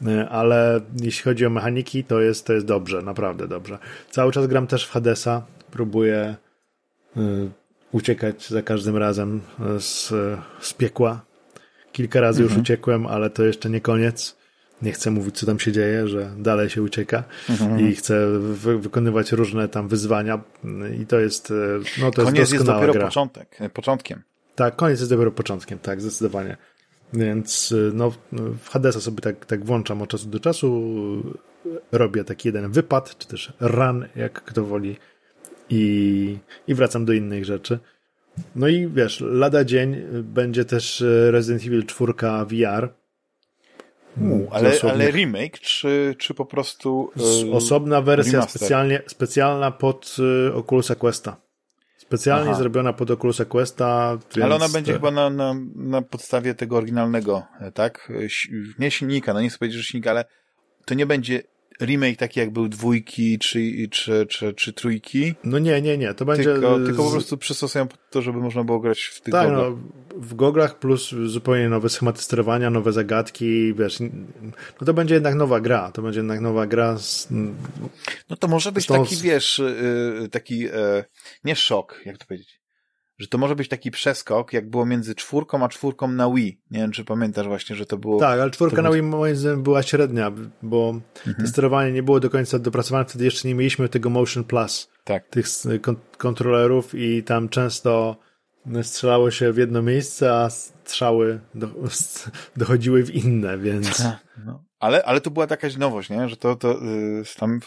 E, 0.06 0.28
ale 0.28 0.80
jeśli 1.02 1.22
chodzi 1.22 1.46
o 1.46 1.50
mechaniki, 1.50 2.04
to 2.04 2.20
jest, 2.20 2.46
to 2.46 2.52
jest 2.52 2.66
dobrze, 2.66 3.02
naprawdę 3.02 3.48
dobrze. 3.48 3.78
Cały 4.10 4.32
czas 4.32 4.46
gram 4.46 4.66
też 4.66 4.86
w 4.86 4.90
Hadesa, 4.90 5.42
próbuję 5.70 6.36
y, 7.16 7.20
uciekać 7.92 8.48
za 8.48 8.62
każdym 8.62 8.96
razem 8.96 9.40
z, 9.78 10.08
z 10.60 10.74
piekła. 10.74 11.24
Kilka 11.92 12.20
razy 12.20 12.42
mhm. 12.42 12.58
już 12.58 12.64
uciekłem, 12.64 13.06
ale 13.06 13.30
to 13.30 13.44
jeszcze 13.44 13.70
nie 13.70 13.80
koniec. 13.80 14.36
Nie 14.82 14.92
chcę 14.92 15.10
mówić, 15.10 15.38
co 15.38 15.46
tam 15.46 15.58
się 15.58 15.72
dzieje, 15.72 16.08
że 16.08 16.30
dalej 16.38 16.70
się 16.70 16.82
ucieka 16.82 17.24
mhm. 17.50 17.80
i 17.80 17.94
chcę 17.94 18.38
wy 18.38 18.78
wykonywać 18.78 19.32
różne 19.32 19.68
tam 19.68 19.88
wyzwania 19.88 20.40
i 21.02 21.06
to 21.06 21.20
jest, 21.20 21.52
no 22.00 22.10
to 22.10 22.24
koniec 22.24 22.38
jest 22.38 22.52
jest 22.52 22.64
dopiero 22.64 22.92
gra. 22.92 23.04
początek, 23.04 23.58
początkiem. 23.72 24.22
Tak, 24.54 24.76
koniec 24.76 25.00
jest 25.00 25.12
dopiero 25.12 25.30
początkiem, 25.30 25.78
tak, 25.78 26.00
zdecydowanie. 26.00 26.56
Więc 27.12 27.72
y, 27.72 27.90
no, 27.94 28.12
w 28.62 28.68
Hadesa 28.68 29.00
sobie 29.00 29.20
tak, 29.20 29.46
tak 29.46 29.64
włączam 29.64 30.02
od 30.02 30.10
czasu 30.10 30.28
do 30.28 30.40
czasu, 30.40 30.92
robię 31.92 32.24
taki 32.24 32.48
jeden 32.48 32.70
wypad, 32.70 33.18
czy 33.18 33.28
też 33.28 33.52
run, 33.60 34.06
jak 34.16 34.32
kto 34.44 34.64
woli, 34.64 34.96
i, 35.70 36.38
i 36.68 36.74
wracam 36.74 37.04
do 37.04 37.12
innych 37.12 37.44
rzeczy. 37.44 37.78
No 38.56 38.68
i 38.68 38.88
wiesz, 38.88 39.20
lada 39.20 39.64
dzień 39.64 39.96
będzie 40.22 40.64
też 40.64 41.04
Resident 41.30 41.66
Evil 41.66 41.86
4 41.86 42.12
VR. 42.46 42.88
U, 44.20 44.50
ale, 44.50 44.72
ale 44.92 45.10
remake, 45.10 45.58
czy, 45.58 46.14
czy 46.18 46.34
po 46.34 46.46
prostu. 46.46 47.10
Yy, 47.44 47.52
osobna 47.52 48.02
wersja 48.02 48.42
specjalnie, 48.42 49.02
specjalna 49.06 49.70
pod 49.70 50.16
y, 50.48 50.54
Oculusa 50.54 50.94
Questa. 50.94 51.36
Specjalnie 52.12 52.50
Aha. 52.50 52.58
zrobiona 52.58 52.92
pod 52.92 53.10
Oculusa 53.10 53.44
Questa. 53.44 54.18
Więc... 54.36 54.44
Ale 54.44 54.54
ona 54.54 54.68
będzie 54.68 54.92
chyba 54.92 55.10
na, 55.10 55.30
na, 55.30 55.54
na 55.74 56.02
podstawie 56.02 56.54
tego 56.54 56.76
oryginalnego, 56.76 57.42
e, 57.60 57.72
tak? 57.72 58.12
Nie 58.78 58.90
silnika, 58.90 59.34
no 59.34 59.40
nie 59.40 59.48
chcę 59.48 59.58
powiedzieć, 59.58 59.78
że 59.78 59.84
silnika, 59.84 60.10
ale 60.10 60.24
to 60.84 60.94
nie 60.94 61.06
będzie 61.06 61.42
remake 61.84 62.16
taki 62.16 62.40
jak 62.40 62.50
był 62.50 62.68
dwójki 62.68 63.38
czy, 63.38 63.88
czy, 63.90 64.26
czy, 64.26 64.54
czy 64.54 64.72
trójki. 64.72 65.34
No 65.44 65.58
nie, 65.58 65.82
nie, 65.82 65.98
nie. 65.98 66.14
To 66.14 66.24
będzie. 66.24 66.44
Tylko, 66.44 66.78
z... 66.78 66.86
tylko 66.86 67.04
po 67.04 67.10
prostu 67.10 67.36
przystosują 67.36 67.86
to, 68.10 68.22
żeby 68.22 68.38
można 68.38 68.64
było 68.64 68.80
grać 68.80 69.00
w 69.02 69.20
tych 69.20 69.32
tak, 69.32 69.48
goglach. 69.48 69.70
No, 69.70 69.78
w 70.16 70.34
goglach 70.34 70.78
plus 70.78 71.14
zupełnie 71.26 71.68
nowe 71.68 71.88
schematy 71.88 72.22
sterowania, 72.22 72.70
nowe 72.70 72.92
zagadki, 72.92 73.74
wiesz. 73.74 73.98
No 74.80 74.86
to 74.86 74.94
będzie 74.94 75.14
jednak 75.14 75.34
nowa 75.34 75.60
gra. 75.60 75.92
To 75.92 76.02
będzie 76.02 76.20
jednak 76.20 76.40
nowa 76.40 76.66
gra 76.66 76.98
z... 76.98 77.28
No 78.30 78.36
to 78.36 78.48
może 78.48 78.72
być 78.72 78.86
taki, 78.86 79.16
wiesz, 79.16 79.58
y, 79.58 80.28
taki, 80.30 80.66
e, 80.66 81.04
nie 81.44 81.56
szok, 81.56 82.00
jak 82.04 82.18
to 82.18 82.26
powiedzieć 82.26 82.61
że 83.22 83.28
to 83.28 83.38
może 83.38 83.56
być 83.56 83.68
taki 83.68 83.90
przeskok, 83.90 84.52
jak 84.52 84.70
było 84.70 84.86
między 84.86 85.14
czwórką 85.14 85.64
a 85.64 85.68
czwórką 85.68 86.08
na 86.08 86.30
Wii. 86.30 86.60
Nie 86.70 86.80
wiem, 86.80 86.92
czy 86.92 87.04
pamiętasz 87.04 87.46
właśnie, 87.46 87.76
że 87.76 87.86
to 87.86 87.96
było... 87.96 88.20
Tak, 88.20 88.40
ale 88.40 88.50
czwórka 88.50 88.82
na 88.82 88.90
Wii 88.90 89.02
moim 89.02 89.36
zdaniem 89.36 89.62
była 89.62 89.82
średnia, 89.82 90.32
bo 90.62 90.94
mhm. 91.26 91.48
sterowanie 91.48 91.92
nie 91.92 92.02
było 92.02 92.20
do 92.20 92.30
końca 92.30 92.58
dopracowane, 92.58 93.04
wtedy 93.04 93.24
jeszcze 93.24 93.48
nie 93.48 93.54
mieliśmy 93.54 93.88
tego 93.88 94.10
Motion 94.10 94.44
Plus. 94.44 94.90
Tak. 95.04 95.28
Tych 95.28 95.46
kontrolerów 96.18 96.94
i 96.94 97.22
tam 97.22 97.48
często 97.48 98.16
strzelało 98.82 99.30
się 99.30 99.52
w 99.52 99.56
jedno 99.56 99.82
miejsce, 99.82 100.34
a 100.34 100.50
strzały 100.50 101.40
do, 101.54 101.68
dochodziły 102.56 103.02
w 103.02 103.14
inne, 103.14 103.58
więc... 103.58 104.02
No. 104.46 104.64
Ale, 104.80 105.04
ale 105.04 105.20
to 105.20 105.30
była 105.30 105.46
jakaś 105.50 105.76
nowość, 105.76 106.10
nie? 106.10 106.28
Że 106.28 106.36
to, 106.36 106.56
to 106.56 106.68
yy, 106.68 107.22
tam 107.38 107.60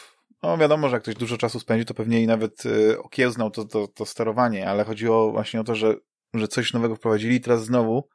no 0.45 0.57
wiadomo, 0.57 0.89
że 0.89 0.95
jak 0.95 1.03
ktoś 1.03 1.15
dużo 1.15 1.37
czasu 1.37 1.59
spędzi, 1.59 1.85
to 1.85 1.93
pewnie 1.93 2.21
i 2.21 2.27
nawet 2.27 2.65
y, 2.65 2.99
okiełznał 2.99 3.51
to, 3.51 3.65
to, 3.65 3.87
to 3.87 4.05
sterowanie, 4.05 4.69
ale 4.69 4.83
chodziło 4.83 5.31
właśnie 5.31 5.61
o 5.61 5.63
to, 5.63 5.75
że, 5.75 5.95
że 6.33 6.47
coś 6.47 6.73
nowego 6.73 6.95
wprowadzili 6.95 7.35
i 7.35 7.41
teraz 7.41 7.65
znowu. 7.65 8.09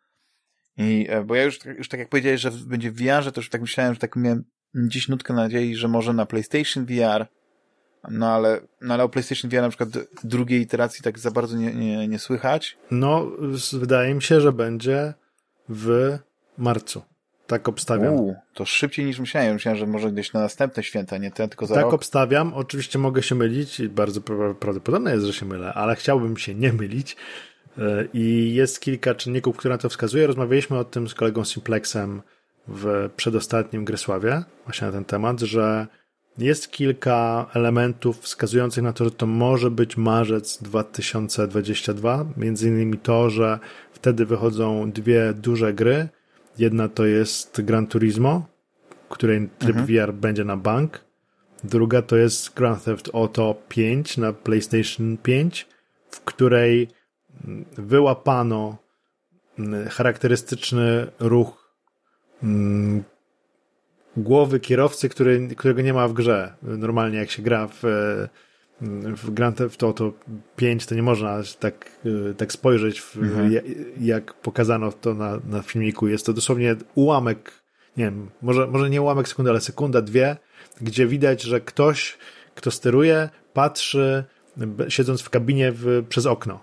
I, 0.77 1.07
e, 1.09 1.25
bo 1.25 1.35
ja 1.35 1.45
już, 1.45 1.65
już 1.65 1.89
tak 1.89 2.01
jak 2.01 2.09
powiedziałeś, 2.09 2.41
że 2.41 2.51
będzie 2.51 2.91
w 2.91 2.97
VR, 2.97 3.33
to 3.33 3.41
już 3.41 3.51
tak 3.51 3.61
myślałem, 3.61 3.95
że 3.95 4.01
tak 4.01 4.17
miałem 4.17 4.45
dziś 4.75 5.09
nutkę 5.09 5.35
nadziei, 5.35 5.77
że 5.77 5.89
może 5.89 6.13
na 6.13 6.27
PlayStation 6.27 6.87
VR, 6.87 7.27
no 8.11 8.29
ale, 8.29 8.61
no 8.81 8.95
ale 8.95 9.05
o 9.05 9.09
PlayStation 9.09 9.51
VR 9.51 9.61
na 9.61 9.69
przykład 9.69 9.89
drugiej 10.25 10.61
iteracji 10.61 11.03
tak 11.03 11.19
za 11.19 11.31
bardzo 11.31 11.57
nie, 11.57 11.75
nie, 11.75 12.09
nie 12.09 12.19
słychać. 12.19 12.79
No, 12.91 13.31
wydaje 13.73 14.15
mi 14.15 14.23
się, 14.23 14.41
że 14.41 14.53
będzie 14.53 15.15
w 15.69 16.19
marcu. 16.59 17.03
Tak 17.51 17.69
obstawiam. 17.69 18.15
Uu, 18.15 18.35
to 18.55 18.65
szybciej 18.65 19.05
niż 19.07 19.19
myślałem. 19.19 19.55
Myślałem, 19.55 19.79
że 19.79 19.87
może 19.87 20.13
gdzieś 20.13 20.33
na 20.33 20.41
następne 20.41 20.83
święta, 20.83 21.19
nie 21.19 21.31
ten, 21.31 21.49
tylko 21.49 21.67
za 21.67 21.75
Tak 21.75 21.85
rok. 21.85 21.95
obstawiam. 21.95 22.55
Oczywiście 22.55 22.99
mogę 22.99 23.23
się 23.23 23.35
mylić 23.35 23.81
i 23.81 23.89
bardzo 23.89 24.21
prawdopodobne 24.61 25.13
jest, 25.15 25.27
że 25.27 25.33
się 25.33 25.47
mylę, 25.47 25.73
ale 25.73 25.97
chciałbym 25.97 26.37
się 26.37 26.55
nie 26.55 26.73
mylić. 26.73 27.17
E, 27.79 27.83
I 28.15 28.55
jest 28.55 28.81
kilka 28.81 29.15
czynników, 29.15 29.57
które 29.57 29.75
na 29.75 29.79
to 29.79 29.89
wskazuje. 29.89 30.27
Rozmawialiśmy 30.27 30.79
o 30.79 30.85
tym 30.85 31.09
z 31.09 31.15
kolegą 31.15 31.45
Simplexem 31.45 32.23
w 32.69 33.11
przedostatnim 33.17 33.85
Grysławie 33.85 34.43
właśnie 34.65 34.87
na 34.87 34.93
ten 34.93 35.05
temat, 35.05 35.41
że 35.41 35.87
jest 36.39 36.71
kilka 36.73 37.47
elementów 37.55 38.21
wskazujących 38.21 38.83
na 38.85 38.93
to, 38.93 39.05
że 39.05 39.11
to 39.11 39.27
może 39.27 39.71
być 39.71 39.97
marzec 39.97 40.63
2022. 40.63 42.25
Między 42.37 42.69
innymi 42.69 42.99
to, 42.99 43.31
że 43.31 43.59
wtedy 43.93 44.27
wychodzą 44.27 44.91
dwie 44.91 45.33
duże 45.35 45.75
gry. 45.75 46.09
Jedna 46.61 46.89
to 46.89 47.07
jest 47.07 47.61
Gran 47.63 47.87
Turismo, 47.87 48.47
której 49.09 49.49
tryb 49.59 49.77
mhm. 49.77 49.87
VR 49.87 50.13
będzie 50.13 50.45
na 50.45 50.57
bank. 50.57 51.05
Druga 51.65 52.03
to 52.03 52.17
jest 52.17 52.55
Grand 52.55 52.85
Theft 52.85 53.11
Auto 53.15 53.63
5 53.69 54.19
na 54.19 54.33
PlayStation 54.33 55.17
5, 55.17 55.69
w 56.11 56.21
której 56.21 56.89
wyłapano 57.79 58.77
charakterystyczny 59.89 61.07
ruch 61.21 61.75
mm, 62.43 63.05
głowy 64.17 64.61
kierowcy, 64.61 65.09
który, 65.09 65.49
którego 65.57 65.83
nie 65.83 65.93
ma 65.93 66.09
w 66.09 66.13
grze. 66.13 66.55
Normalnie 66.63 67.19
jak 67.19 67.31
się 67.31 67.43
gra 67.43 67.69
w, 67.73 67.83
w 69.17 69.31
Grand 69.31 69.57
Theft 69.57 69.83
Auto 69.83 70.13
5, 70.57 70.87
to 70.87 70.95
nie 70.95 71.03
można 71.03 71.43
tak, 71.59 71.91
tak 72.37 72.53
spojrzeć, 72.53 73.01
w, 73.01 73.17
mhm. 73.17 73.53
jak 74.01 74.35
pokazano 74.35 74.93
to 74.93 75.15
na, 75.15 75.41
na 75.49 75.63
filmiku. 75.63 76.09
Jest 76.09 76.27
to 76.27 76.33
dosłownie 76.33 76.77
ułamek, 76.95 77.53
nie 77.97 78.05
wiem, 78.05 78.31
może, 78.43 78.67
może 78.67 78.91
nie 78.91 79.03
ułamek 79.03 79.29
sekundy, 79.29 79.51
ale 79.51 79.61
sekunda, 79.61 80.03
dwie, 80.03 80.37
gdzie 80.81 81.07
widać, 81.07 81.43
że 81.43 81.61
ktoś, 81.61 82.19
kto 82.55 82.71
steruje, 82.71 83.29
patrzy, 83.53 84.25
siedząc 84.89 85.23
w 85.23 85.31
kabinie 85.31 85.73
w, 85.73 86.05
przez 86.09 86.27
okno. 86.27 86.61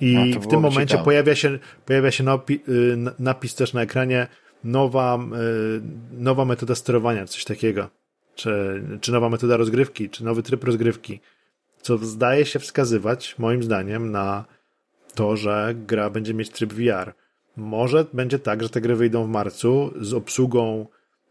I 0.00 0.34
w 0.40 0.46
tym 0.46 0.60
momencie 0.60 0.98
pojawia 0.98 1.34
się, 1.34 1.58
pojawia 1.86 2.10
się 2.10 2.24
napi, 2.24 2.60
y, 2.68 2.96
napis 3.18 3.54
też 3.54 3.72
na 3.72 3.82
ekranie 3.82 4.26
nowa, 4.64 5.18
y, 5.18 5.80
nowa 6.12 6.44
metoda 6.44 6.74
sterowania, 6.74 7.26
coś 7.26 7.44
takiego. 7.44 7.99
Czy, 8.34 8.82
czy 9.00 9.12
nowa 9.12 9.28
metoda 9.28 9.56
rozgrywki, 9.56 10.10
czy 10.10 10.24
nowy 10.24 10.42
tryb 10.42 10.64
rozgrywki. 10.64 11.20
Co 11.82 11.98
zdaje 11.98 12.46
się 12.46 12.58
wskazywać, 12.58 13.38
moim 13.38 13.62
zdaniem, 13.62 14.10
na 14.10 14.44
to, 15.14 15.36
że 15.36 15.74
gra 15.86 16.10
będzie 16.10 16.34
mieć 16.34 16.50
tryb 16.50 16.72
VR. 16.72 17.14
Może 17.56 18.06
będzie 18.12 18.38
tak, 18.38 18.62
że 18.62 18.68
te 18.68 18.80
gry 18.80 18.96
wyjdą 18.96 19.24
w 19.24 19.28
marcu 19.28 19.92
z 20.00 20.14
obsługą 20.14 20.86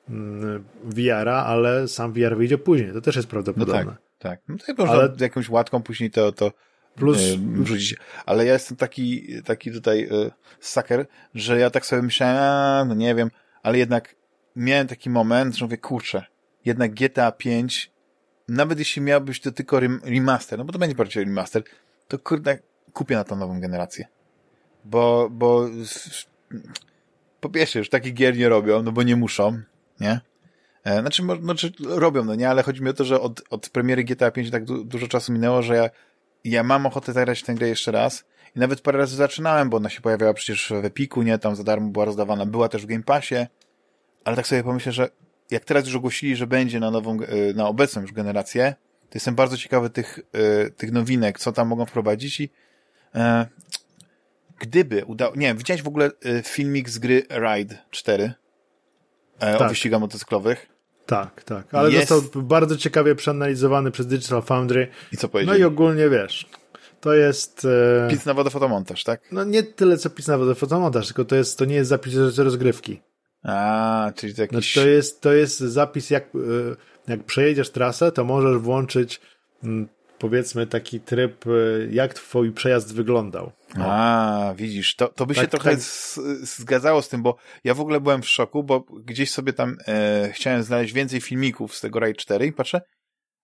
mm, 0.10 0.64
VR-a, 0.84 1.46
ale 1.46 1.88
sam 1.88 2.14
VR 2.14 2.38
wyjdzie 2.38 2.58
później. 2.58 2.94
To 2.94 3.02
też 3.02 3.16
jest 3.16 3.28
prawdopodobne. 3.28 3.86
No 3.86 3.92
tak, 3.92 4.02
tak. 4.20 4.42
No 4.48 4.58
to 4.58 4.86
można 4.86 4.96
ale... 4.96 5.14
jakąś 5.20 5.50
łatką 5.50 5.84
później 5.84 6.12
to, 6.12 6.32
to 6.32 6.52
Plus 7.00 7.18
wrzucić. 7.38 7.96
Ale 8.26 8.46
ja 8.46 8.54
jestem 8.54 8.78
taki, 8.78 9.28
taki 9.44 9.72
tutaj 9.72 10.04
y, 10.04 10.32
sucker, 10.60 11.06
że 11.36 11.60
ja 11.60 11.70
tak 11.70 11.86
sobie 11.86 12.02
myślałem, 12.02 12.88
no 12.88 12.94
nie 12.94 13.16
wiem, 13.16 13.32
ale 13.64 13.78
jednak 13.78 14.16
miałem 14.56 14.88
taki 14.88 15.10
moment, 15.10 15.56
że 15.56 15.66
mówię, 15.66 15.78
kurczę, 15.78 16.26
jednak 16.66 16.94
GTA 16.94 17.32
5, 17.32 17.92
nawet 18.48 18.80
jeśli 18.80 19.02
miałbyś 19.02 19.42
to 19.42 19.52
tylko 19.52 19.80
remaster, 20.04 20.60
no 20.60 20.66
bo 20.66 20.74
to 20.74 20.80
będzie 20.80 20.96
bardziej 20.96 21.24
remaster, 21.24 21.64
to 22.08 22.20
kurde, 22.20 22.60
kupię 22.94 23.16
na 23.16 23.24
tą 23.24 23.36
nową 23.36 23.60
generację. 23.60 24.06
Bo, 24.86 25.30
bo 25.32 25.70
po 27.40 27.50
pierwsze, 27.50 27.80
już 27.80 27.90
takich 27.90 28.14
gier 28.14 28.38
nie 28.38 28.50
robią, 28.50 28.84
no 28.84 28.92
bo 28.92 29.04
nie 29.04 29.16
muszą, 29.16 29.62
nie? 30.00 30.22
E, 30.84 31.02
znaczy, 31.02 31.24
może 31.24 31.70
robią, 31.80 32.24
no 32.24 32.36
nie, 32.36 32.50
ale 32.50 32.64
chodzi 32.64 32.84
mi 32.84 32.90
o 32.90 32.94
to, 32.94 33.06
że 33.06 33.22
od, 33.22 33.42
od 33.50 33.70
premiery 33.70 34.04
GTA 34.04 34.32
5 34.32 34.52
tak 34.52 34.66
du 34.66 34.84
dużo 34.84 35.08
czasu 35.08 35.34
minęło, 35.34 35.62
że 35.62 35.76
ja 35.76 35.90
ja 36.44 36.64
mam 36.64 36.86
ochotę 36.86 37.14
zagrać 37.14 37.40
w 37.40 37.46
tę 37.46 37.56
grę 37.56 37.68
jeszcze 37.68 37.92
raz 37.92 38.26
i 38.56 38.60
nawet 38.60 38.82
parę 38.82 38.98
razy 38.98 39.16
zaczynałem, 39.16 39.70
bo 39.70 39.78
ona 39.78 39.90
się 39.90 40.02
pojawiała 40.02 40.34
przecież 40.34 40.74
w 40.82 40.86
Epiku, 40.86 41.22
nie? 41.22 41.38
Tam 41.38 41.56
za 41.56 41.64
darmo 41.64 41.90
była 41.90 42.06
rozdawana, 42.06 42.46
była 42.46 42.70
też 42.70 42.84
w 42.84 42.86
Game 42.86 43.04
Passie, 43.04 43.36
ale 44.24 44.36
tak 44.36 44.48
sobie 44.48 44.64
pomyślę, 44.64 44.92
że 44.92 45.10
jak 45.52 45.66
teraz 45.66 45.86
już 45.86 45.96
ogłosili, 45.96 46.36
że 46.36 46.48
będzie 46.48 46.80
na 46.80 46.92
nową, 46.92 47.18
e, 47.22 47.54
na 47.54 47.68
obecną 47.68 48.02
już 48.02 48.12
generację, 48.12 48.76
to 49.10 49.16
jestem 49.16 49.36
bardzo 49.36 49.58
ciekawy 49.58 49.90
tych, 49.90 50.20
e, 50.34 50.70
tych 50.70 50.92
nowinek, 50.92 51.40
co 51.40 51.52
tam 51.52 51.68
mogą 51.68 51.86
wprowadzić 51.86 52.40
i 52.40 52.50
e, 53.16 53.46
gdyby 54.60 55.06
udało, 55.06 55.36
nie 55.36 55.48
wiem, 55.48 55.58
widziałeś 55.58 55.82
w 55.82 55.88
ogóle 55.88 56.12
e, 56.26 56.44
filmik 56.44 56.90
z 56.90 56.98
gry 56.98 57.24
Ride 57.30 57.78
4 57.92 58.24
e, 58.24 58.34
tak. 59.40 59.62
o 59.62 59.70
wyścigach 59.70 60.02
motocyklowych? 60.02 60.68
Tak, 61.06 61.44
tak. 61.44 61.74
Ale 61.74 61.92
jest... 61.92 62.10
został 62.10 62.42
bardzo 62.42 62.78
ciekawie 62.78 63.16
przeanalizowany 63.16 63.92
przez 63.92 64.08
Digital 64.08 64.42
Foundry. 64.42 64.88
I 65.12 65.18
co 65.18 65.30
powiedzieli? 65.30 65.60
No 65.60 65.66
i 65.66 65.68
ogólnie 65.68 66.10
wiesz, 66.10 66.50
to 67.02 67.14
jest... 67.14 67.68
E... 68.06 68.08
Pis 68.10 68.26
na 68.26 68.34
wodę 68.34 68.50
fotomontaż, 68.50 69.04
tak? 69.04 69.22
No 69.32 69.44
nie 69.44 69.64
tyle 69.64 69.98
co 69.98 70.10
pis 70.10 70.28
na 70.28 70.38
wodę 70.38 70.56
fotomontaż, 70.56 71.08
tylko 71.08 71.26
to 71.26 71.36
jest, 71.36 71.58
to 71.58 71.66
nie 71.66 71.76
jest 71.76 71.90
zapis 71.90 72.14
rozgrywki. 72.38 73.02
A, 73.44 74.12
czyli 74.16 74.36
to 74.36 74.42
jakiś... 74.42 74.76
No, 74.76 74.82
to, 74.82 74.88
jest, 74.88 75.22
to 75.22 75.34
jest 75.34 75.60
zapis, 75.60 76.10
jak, 76.10 76.24
e, 76.24 77.08
jak 77.08 77.24
przejedziesz 77.24 77.70
trasę, 77.70 78.12
to 78.12 78.24
możesz 78.24 78.58
włączyć 78.58 79.22
mm, 79.64 79.88
powiedzmy 80.20 80.68
taki 80.68 81.00
tryb, 81.00 81.46
e, 81.48 81.50
jak 81.92 82.14
twój 82.14 82.52
przejazd 82.52 82.94
wyglądał. 82.94 83.52
No. 83.76 83.86
A, 83.88 84.54
widzisz, 84.58 84.96
to, 84.96 85.08
to 85.08 85.26
by 85.26 85.36
tak, 85.36 85.44
się 85.44 85.48
trochę 85.48 85.72
tak. 85.72 85.80
zgadzało 86.42 87.02
z 87.02 87.10
tym, 87.10 87.24
bo 87.24 87.38
ja 87.64 87.74
w 87.74 87.82
ogóle 87.82 88.02
byłem 88.02 88.22
w 88.22 88.30
szoku, 88.30 88.64
bo 88.64 88.80
gdzieś 88.80 89.32
sobie 89.32 89.54
tam 89.54 89.78
e, 89.88 90.30
chciałem 90.34 90.64
znaleźć 90.64 90.94
więcej 90.94 91.22
filmików 91.22 91.76
z 91.76 91.82
tego 91.82 92.00
Raid 92.00 92.18
4 92.18 92.46
i 92.46 92.52
patrzę, 92.52 92.82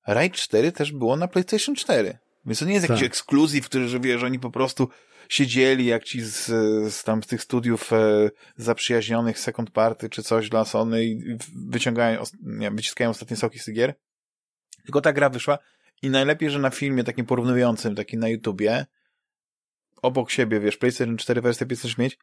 Raid 0.07 0.33
4 0.33 0.71
też 0.71 0.91
było 0.91 1.15
na 1.15 1.27
PlayStation 1.27 1.75
4. 1.75 2.17
Więc 2.45 2.59
to 2.59 2.65
nie 2.65 2.73
jest 2.73 2.87
tak. 2.87 2.89
jakiś 2.89 3.07
ekskluzyw, 3.07 3.65
który, 3.65 3.87
że 3.87 3.99
wiesz, 3.99 4.23
oni 4.23 4.39
po 4.39 4.51
prostu 4.51 4.89
siedzieli 5.29 5.85
jak 5.85 6.03
ci 6.03 6.21
z, 6.21 6.45
z 6.93 7.03
tam 7.03 7.23
z 7.23 7.27
tych 7.27 7.41
studiów 7.41 7.93
e, 7.93 8.29
zaprzyjaźnionych 8.55 9.39
second 9.39 9.71
party 9.71 10.09
czy 10.09 10.23
coś 10.23 10.49
dla 10.49 10.65
Sony 10.65 11.05
i 11.05 11.37
wyciągają, 11.55 12.23
nie, 12.41 12.71
wyciskają 12.71 13.09
ostatnie 13.09 13.37
soki 13.37 13.59
z 13.59 13.71
gier. 13.71 13.93
Tylko 14.83 15.01
ta 15.01 15.13
gra 15.13 15.29
wyszła 15.29 15.57
i 16.01 16.09
najlepiej, 16.09 16.49
że 16.49 16.59
na 16.59 16.69
filmie 16.69 17.03
takim 17.03 17.25
porównującym, 17.25 17.95
takim 17.95 18.19
na 18.19 18.29
YouTubie, 18.29 18.85
obok 20.01 20.31
siebie, 20.31 20.59
wiesz, 20.59 20.77
PlayStation 20.77 21.17
4 21.17 21.41
wersja 21.41 21.65
PlayStation 21.65 21.97
5, 21.97 22.17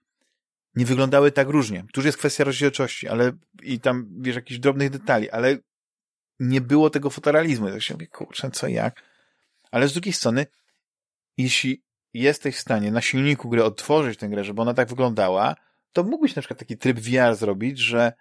nie 0.74 0.86
wyglądały 0.86 1.32
tak 1.32 1.48
różnie. 1.48 1.84
Tu 1.92 2.00
już 2.00 2.06
jest 2.06 2.18
kwestia 2.18 2.44
rozdzielczości, 2.44 3.08
ale 3.08 3.32
i 3.62 3.80
tam, 3.80 4.08
wiesz, 4.20 4.36
jakichś 4.36 4.60
drobnych 4.60 4.90
detali, 4.90 5.30
ale 5.30 5.58
nie 6.40 6.60
było 6.60 6.90
tego 6.90 7.10
fotorealizmu. 7.10 7.70
tak 7.70 7.82
się 7.82 7.94
mówię, 7.94 8.06
kurczę, 8.06 8.50
co 8.50 8.68
jak? 8.68 9.02
Ale 9.70 9.88
z 9.88 9.92
drugiej 9.92 10.12
strony, 10.12 10.46
jeśli 11.36 11.82
jesteś 12.14 12.56
w 12.56 12.60
stanie 12.60 12.90
na 12.90 13.00
silniku 13.00 13.48
gry 13.48 13.64
odtworzyć 13.64 14.18
tę 14.18 14.28
grę, 14.28 14.44
żeby 14.44 14.62
ona 14.62 14.74
tak 14.74 14.88
wyglądała, 14.88 15.54
to 15.92 16.04
mógłbyś 16.04 16.36
na 16.36 16.42
przykład 16.42 16.58
taki 16.58 16.78
tryb 16.78 16.98
VR 16.98 17.34
zrobić, 17.34 17.78
że 17.78 18.12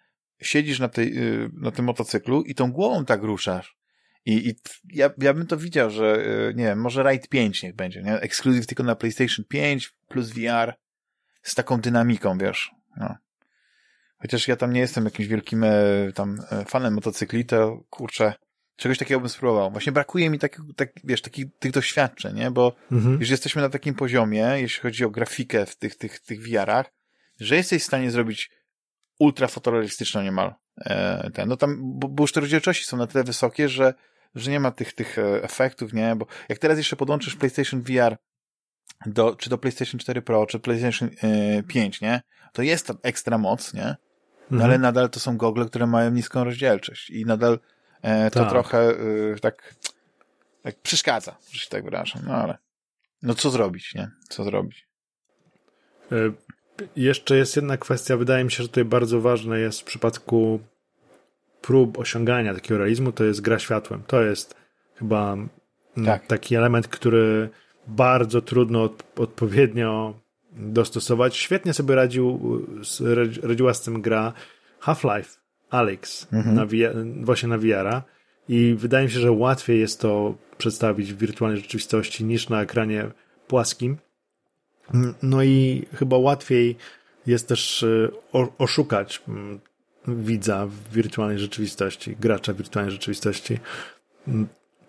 siedzisz 0.41 0.79
na, 0.79 0.89
tej, 0.89 1.17
y, 1.17 1.49
na 1.53 1.71
tym 1.71 1.85
motocyklu 1.85 2.41
i 2.41 2.55
tą 2.55 2.71
głową 2.71 3.05
tak 3.05 3.21
ruszasz. 3.21 3.77
I, 4.25 4.49
i 4.49 4.55
ja, 4.93 5.09
ja 5.17 5.33
bym 5.33 5.47
to 5.47 5.57
widział, 5.57 5.89
że 5.89 6.25
e, 6.49 6.53
nie 6.53 6.63
wiem, 6.63 6.81
może 6.81 7.03
Ride 7.03 7.27
5 7.27 7.63
niech 7.63 7.75
będzie, 7.75 8.01
nie? 8.01 8.13
Ekskluzyw 8.13 8.67
tylko 8.67 8.83
na 8.83 8.95
PlayStation 8.95 9.45
5 9.45 9.93
plus 10.07 10.29
VR 10.29 10.73
z 11.41 11.55
taką 11.55 11.81
dynamiką, 11.81 12.37
wiesz. 12.37 12.71
No. 12.97 13.15
Chociaż 14.17 14.47
ja 14.47 14.55
tam 14.55 14.73
nie 14.73 14.79
jestem 14.79 15.05
jakimś 15.05 15.27
wielkim 15.27 15.63
e, 15.63 15.71
tam 16.15 16.37
e, 16.51 16.65
fanem 16.65 16.93
motocykli, 16.93 17.45
to 17.45 17.83
kurczę, 17.89 18.33
czegoś 18.75 18.97
takiego 18.97 19.19
bym 19.19 19.29
spróbował. 19.29 19.71
Właśnie 19.71 19.91
brakuje 19.91 20.29
mi 20.29 20.39
tak, 20.39 20.61
tak 20.75 20.89
wiesz, 21.03 21.21
takich 21.21 21.45
tych 21.59 21.71
doświadczeń, 21.71 22.35
nie? 22.35 22.51
Bo 22.51 22.75
mhm. 22.91 23.19
już 23.19 23.29
jesteśmy 23.29 23.61
na 23.61 23.69
takim 23.69 23.95
poziomie, 23.95 24.53
jeśli 24.55 24.81
chodzi 24.81 25.05
o 25.05 25.09
grafikę 25.09 25.65
w 25.65 25.75
tych, 25.75 25.95
tych, 25.95 26.19
tych 26.19 26.41
VR-ach, 26.43 26.93
że 27.39 27.55
jesteś 27.55 27.83
w 27.83 27.85
stanie 27.85 28.11
zrobić 28.11 28.51
ultra 29.19 29.47
fotorealistyczną 29.47 30.21
niemal 30.21 30.53
e, 30.77 31.31
ten, 31.33 31.49
no 31.49 31.57
tam, 31.57 31.79
bo, 31.81 32.07
bo 32.07 32.23
już 32.23 32.31
te 32.31 32.39
rozdzielczości 32.39 32.85
są 32.85 32.97
na 32.97 33.07
tyle 33.07 33.23
wysokie, 33.23 33.69
że 33.69 33.93
że 34.35 34.51
nie 34.51 34.59
ma 34.59 34.71
tych, 34.71 34.93
tych 34.93 35.19
e, 35.19 35.43
efektów, 35.43 35.93
nie? 35.93 36.15
Bo 36.15 36.25
jak 36.49 36.59
teraz 36.59 36.77
jeszcze 36.77 36.95
podłączysz 36.95 37.35
PlayStation 37.35 37.81
VR 37.81 38.17
do, 39.05 39.35
czy 39.35 39.49
do 39.49 39.57
PlayStation 39.57 39.99
4 39.99 40.21
Pro, 40.21 40.45
czy 40.45 40.59
PlayStation 40.59 41.09
5, 41.67 42.03
e, 42.03 42.05
nie? 42.05 42.21
To 42.53 42.61
jest 42.61 42.87
tam 42.87 42.97
ekstra 43.03 43.37
moc, 43.37 43.73
nie? 43.73 43.95
No, 44.51 44.55
mhm. 44.55 44.63
ale 44.63 44.79
nadal 44.79 45.09
to 45.09 45.19
są 45.19 45.37
gogle, 45.37 45.65
które 45.65 45.87
mają 45.87 46.11
niską 46.11 46.43
rozdzielczość 46.43 47.09
i 47.09 47.25
nadal 47.25 47.59
to 48.31 48.39
tak. 48.39 48.49
trochę 48.49 48.79
e, 48.79 48.95
tak, 49.41 49.75
tak 50.63 50.75
przeszkadza, 50.75 51.35
że 51.51 51.59
się 51.59 51.69
tak 51.69 51.83
wyrażam. 51.83 52.21
No 52.27 52.33
ale 52.33 52.57
no 53.21 53.35
co 53.35 53.49
zrobić, 53.49 53.95
nie? 53.95 54.11
Co 54.29 54.43
zrobić? 54.43 54.87
E, 56.11 56.15
jeszcze 56.95 57.37
jest 57.37 57.55
jedna 57.55 57.77
kwestia, 57.77 58.17
wydaje 58.17 58.43
mi 58.43 58.51
się, 58.51 58.63
że 58.63 58.69
tutaj 58.69 58.85
bardzo 58.85 59.21
ważne 59.21 59.59
jest 59.59 59.81
w 59.81 59.83
przypadku 59.83 60.59
prób 61.61 61.99
osiągania 61.99 62.53
takiego 62.53 62.77
realizmu, 62.77 63.11
to 63.11 63.23
jest 63.23 63.41
gra 63.41 63.59
światłem. 63.59 64.03
To 64.07 64.21
jest 64.21 64.55
chyba 64.95 65.33
mm, 65.33 65.49
tak. 66.05 66.27
taki 66.27 66.55
element, 66.55 66.87
który 66.87 67.49
bardzo 67.87 68.41
trudno 68.41 68.83
od, 68.83 69.19
odpowiednio 69.19 70.19
dostosować. 70.51 71.37
Świetnie 71.37 71.73
sobie 71.73 71.95
radził, 71.95 72.39
radziła 73.43 73.73
z 73.73 73.81
tym 73.81 74.01
gra 74.01 74.33
Half-Life 74.81 75.40
Alex 75.71 76.27
mhm. 76.33 76.55
na, 76.55 76.65
właśnie 77.25 77.49
na 77.49 77.57
VR-a 77.57 78.03
i 78.49 78.75
wydaje 78.77 79.05
mi 79.05 79.11
się, 79.11 79.19
że 79.19 79.31
łatwiej 79.31 79.79
jest 79.79 80.01
to 80.01 80.35
przedstawić 80.57 81.13
w 81.13 81.17
wirtualnej 81.17 81.61
rzeczywistości 81.61 82.23
niż 82.23 82.49
na 82.49 82.61
ekranie 82.61 83.11
płaskim. 83.47 83.97
No 85.23 85.43
i 85.43 85.85
chyba 85.93 86.17
łatwiej 86.17 86.75
jest 87.27 87.47
też 87.47 87.83
y, 87.83 88.11
oszukać 88.57 89.21
mm, 89.27 89.59
widza 90.07 90.67
w 90.67 90.93
wirtualnej 90.93 91.39
rzeczywistości, 91.39 92.15
gracza 92.19 92.53
wirtualnej 92.53 92.91
rzeczywistości. 92.91 93.59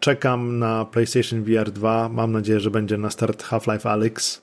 Czekam 0.00 0.58
na 0.58 0.84
PlayStation 0.84 1.42
VR 1.42 1.70
2. 1.70 2.08
Mam 2.08 2.32
nadzieję, 2.32 2.60
że 2.60 2.70
będzie 2.70 2.98
na 2.98 3.10
start 3.10 3.42
Half-Life 3.42 3.90
Alyx. 3.90 4.42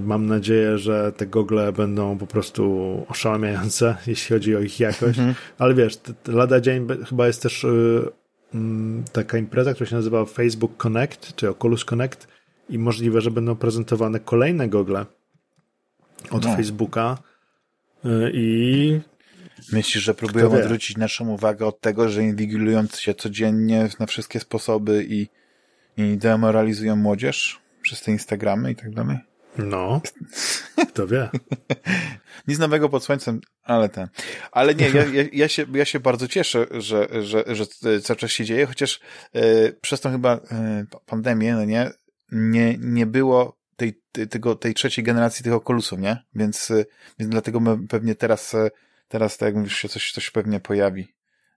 Mam 0.00 0.26
nadzieję, 0.26 0.78
że 0.78 1.12
te 1.12 1.26
gogle 1.26 1.72
będą 1.72 2.18
po 2.18 2.26
prostu 2.26 3.06
oszałamiające, 3.08 3.96
jeśli 4.06 4.34
chodzi 4.34 4.56
o 4.56 4.60
ich 4.60 4.80
jakość. 4.80 5.18
Mhm. 5.18 5.34
Ale 5.58 5.74
wiesz, 5.74 6.00
lada 6.26 6.60
dzień 6.60 6.86
chyba 7.08 7.26
jest 7.26 7.42
też 7.42 7.64
y, 7.64 8.10
mm, 8.54 9.04
taka 9.12 9.38
impreza, 9.38 9.74
która 9.74 9.90
się 9.90 9.96
nazywa 9.96 10.24
Facebook 10.24 10.76
Connect, 10.76 11.36
czy 11.36 11.50
Oculus 11.50 11.84
Connect 11.84 12.28
i 12.68 12.78
możliwe, 12.78 13.20
że 13.20 13.30
będą 13.30 13.56
prezentowane 13.56 14.20
kolejne 14.20 14.68
gogle 14.68 15.06
od 16.30 16.44
no. 16.44 16.56
Facebooka 16.56 17.18
y, 18.04 18.30
i 18.34 19.00
Myślisz, 19.72 20.04
że 20.04 20.14
próbują 20.14 20.52
odwrócić 20.52 20.96
naszą 20.96 21.28
uwagę 21.28 21.66
od 21.66 21.80
tego, 21.80 22.08
że 22.08 22.22
inwigilując 22.22 23.00
się 23.00 23.14
codziennie 23.14 23.88
na 23.98 24.06
wszystkie 24.06 24.40
sposoby 24.40 25.06
i, 25.08 25.28
i 25.96 26.16
demoralizują 26.16 26.96
młodzież 26.96 27.60
przez 27.82 28.02
te 28.02 28.10
Instagramy 28.10 28.72
i 28.72 28.76
tak 28.76 28.94
dalej? 28.94 29.18
No, 29.58 30.00
kto 30.88 31.06
wie. 31.06 31.28
Nic 32.48 32.58
nowego 32.58 32.88
pod 32.88 33.04
słońcem, 33.04 33.40
ale 33.62 33.88
ten. 33.88 34.08
Ale 34.52 34.74
nie, 34.74 34.88
ja, 34.88 35.04
ja, 35.04 35.24
ja, 35.32 35.48
się, 35.48 35.66
ja 35.74 35.84
się 35.84 36.00
bardzo 36.00 36.28
cieszę, 36.28 36.66
że, 36.70 37.08
że, 37.22 37.44
że 37.54 37.66
cały 38.00 38.16
czas 38.16 38.30
się 38.30 38.44
dzieje, 38.44 38.66
chociaż 38.66 39.00
e, 39.32 39.72
przez 39.72 40.00
tą 40.00 40.10
chyba 40.10 40.34
e, 40.34 40.84
pandemię, 41.06 41.54
no 41.54 41.64
nie, 41.64 41.90
nie, 42.32 42.78
nie 42.78 43.06
było 43.06 43.58
tej, 43.76 44.00
tego, 44.30 44.54
tej 44.54 44.74
trzeciej 44.74 45.04
generacji 45.04 45.44
tych 45.44 45.52
okulusów, 45.52 45.98
nie? 45.98 46.24
Więc, 46.34 46.70
e, 46.70 46.84
więc 47.18 47.30
dlatego 47.30 47.60
pewnie 47.88 48.14
teraz, 48.14 48.56
teraz 49.08 49.38
tak 49.38 49.46
jak 49.46 49.56
mówisz, 49.56 49.76
się 49.76 49.88
coś, 49.88 50.12
coś 50.12 50.30
pewnie 50.30 50.60
pojawi 50.60 51.14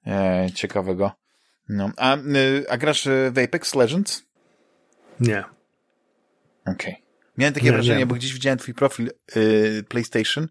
e, 0.08 0.48
ciekawego. 0.54 1.12
No. 1.70 1.92
A, 1.98 2.18
a 2.70 2.78
grasz 2.78 3.08
w 3.32 3.38
Apex 3.44 3.76
Legends? 3.76 4.24
Nie. 5.20 5.44
Okej. 6.66 6.94
Okay. 6.94 7.05
Miałem 7.38 7.54
takie 7.54 7.66
nie, 7.66 7.72
wrażenie, 7.72 8.00
nie. 8.00 8.06
bo 8.06 8.16
gdzieś 8.16 8.34
widziałem 8.34 8.60
twój 8.60 8.74
profil 8.74 9.12
y, 9.38 9.84
PlayStation 9.90 10.48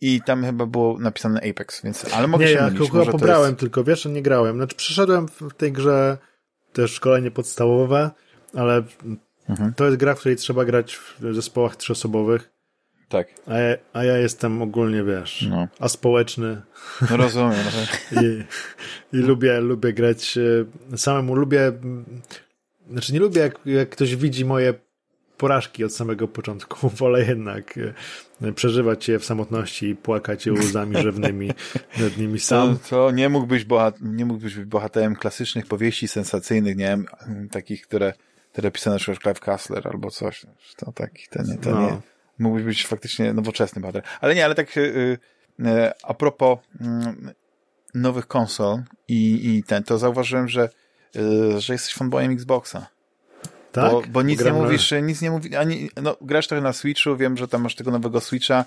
i 0.00 0.20
tam 0.22 0.44
chyba 0.44 0.66
było 0.66 0.98
napisane 0.98 1.40
Apex, 1.50 1.82
więc, 1.82 2.14
ale 2.14 2.28
mogę 2.28 2.44
nie, 2.44 2.50
się 2.50 2.56
ja 2.56 2.70
mylić. 2.70 2.90
chyba 2.90 3.06
pobrałem 3.06 3.50
jest... 3.50 3.60
tylko, 3.60 3.84
wiesz, 3.84 4.04
nie 4.04 4.22
grałem. 4.22 4.56
Znaczy 4.56 4.76
przeszedłem 4.76 5.28
w 5.28 5.54
tej 5.56 5.72
grze 5.72 6.18
też 6.72 6.92
szkolenie 6.92 7.30
podstawowe, 7.30 8.10
ale 8.54 8.82
mhm. 9.48 9.74
to 9.74 9.84
jest 9.84 9.96
gra, 9.96 10.14
w 10.14 10.18
której 10.18 10.36
trzeba 10.36 10.64
grać 10.64 10.96
w 10.96 11.34
zespołach 11.34 11.76
trzyosobowych. 11.76 12.50
Tak. 13.08 13.28
A 13.46 13.58
ja, 13.58 13.76
a 13.92 14.04
ja 14.04 14.18
jestem 14.18 14.62
ogólnie, 14.62 15.04
wiesz, 15.04 15.46
no. 15.50 15.68
aspołeczny. 15.80 16.62
No 17.10 17.16
rozumiem. 17.16 17.64
I, 18.22 18.44
I 19.16 19.16
lubię, 19.16 19.60
lubię 19.60 19.92
grać 19.92 20.38
e, 20.92 20.96
samemu. 20.96 21.34
Lubię, 21.34 21.72
znaczy 22.90 23.12
nie 23.12 23.20
lubię, 23.20 23.40
jak, 23.40 23.58
jak 23.64 23.90
ktoś 23.90 24.16
widzi 24.16 24.44
moje 24.44 24.74
porażki 25.36 25.84
od 25.84 25.94
samego 25.94 26.28
początku. 26.28 26.88
Wolę 26.98 27.24
jednak 27.24 27.78
e, 28.42 28.52
przeżywać 28.52 29.08
je 29.08 29.18
w 29.18 29.24
samotności 29.24 29.86
i 29.88 29.96
płakać 29.96 30.46
je 30.46 30.52
łzami 30.52 31.02
rzewnymi 31.02 31.50
nad 32.00 32.16
nimi 32.16 32.40
sam. 32.40 32.78
To, 32.78 32.88
to 32.88 33.10
nie, 33.10 33.28
mógłbyś 33.28 33.64
bohat 33.64 33.96
nie 34.00 34.26
mógłbyś 34.26 34.54
być 34.54 34.64
bohaterem 34.64 35.16
klasycznych 35.16 35.66
powieści 35.66 36.08
sensacyjnych, 36.08 36.76
nie 36.76 36.84
wiem, 36.84 37.06
takich, 37.50 37.82
które, 37.82 38.12
które 38.52 38.70
pisane 38.70 38.98
przykład 38.98 39.22
Clive 39.22 39.40
Kassler 39.40 39.88
albo 39.88 40.10
coś. 40.10 40.46
To 40.76 40.92
taki, 40.92 41.26
to 41.30 41.42
nie, 41.42 41.58
to 41.58 41.70
no. 41.70 41.80
nie. 41.80 42.00
Mógłbyś 42.38 42.64
być 42.64 42.86
faktycznie 42.86 43.32
nowoczesny 43.32 43.82
bohater. 43.82 44.02
Ale 44.20 44.34
nie, 44.34 44.44
ale 44.44 44.54
tak 44.54 44.76
yy, 44.76 45.18
yy, 45.58 45.92
a 46.02 46.14
propos 46.14 46.58
yy, 46.80 47.34
nowych 47.94 48.26
konsol 48.26 48.82
i, 49.08 49.48
i 49.48 49.62
ten, 49.62 49.82
to 49.82 49.98
zauważyłem, 49.98 50.48
że, 50.48 50.68
że 51.58 51.72
jesteś 51.72 51.94
fanboyem 51.94 52.32
Xboxa. 52.32 52.86
Tak? 53.72 53.92
Bo, 53.92 54.02
bo 54.08 54.22
nic 54.22 54.44
nie 54.44 54.52
mówisz, 54.52 54.94
nic 55.02 55.22
nie 55.22 55.30
mówi, 55.30 55.56
ani, 55.56 55.90
no, 56.02 56.16
grasz 56.20 56.48
trochę 56.48 56.62
na 56.62 56.72
Switchu, 56.72 57.16
wiem, 57.16 57.36
że 57.36 57.48
tam 57.48 57.62
masz 57.62 57.74
tego 57.74 57.90
nowego 57.90 58.20
Switcha. 58.20 58.64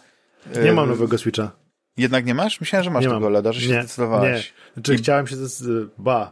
Nie 0.64 0.74
mam 0.74 0.89
nowego 0.89 1.18
Switcha. 1.18 1.51
Jednak 1.97 2.26
nie 2.26 2.34
masz? 2.34 2.60
Myślałem, 2.62 2.84
że 2.84 2.89
masz 2.89 3.06
nie 3.06 3.12
tego. 3.12 3.30
LEDa, 3.30 3.53
że 3.53 3.62
się 3.62 3.68
nie, 3.68 3.80
zdecydowałeś. 3.80 4.53
Nie, 4.53 4.74
znaczy 4.74 4.95
I... 4.95 4.97
chciałem 4.97 5.28
się 5.28 5.36
zdecydować, 5.36 5.89
ba, 5.97 6.32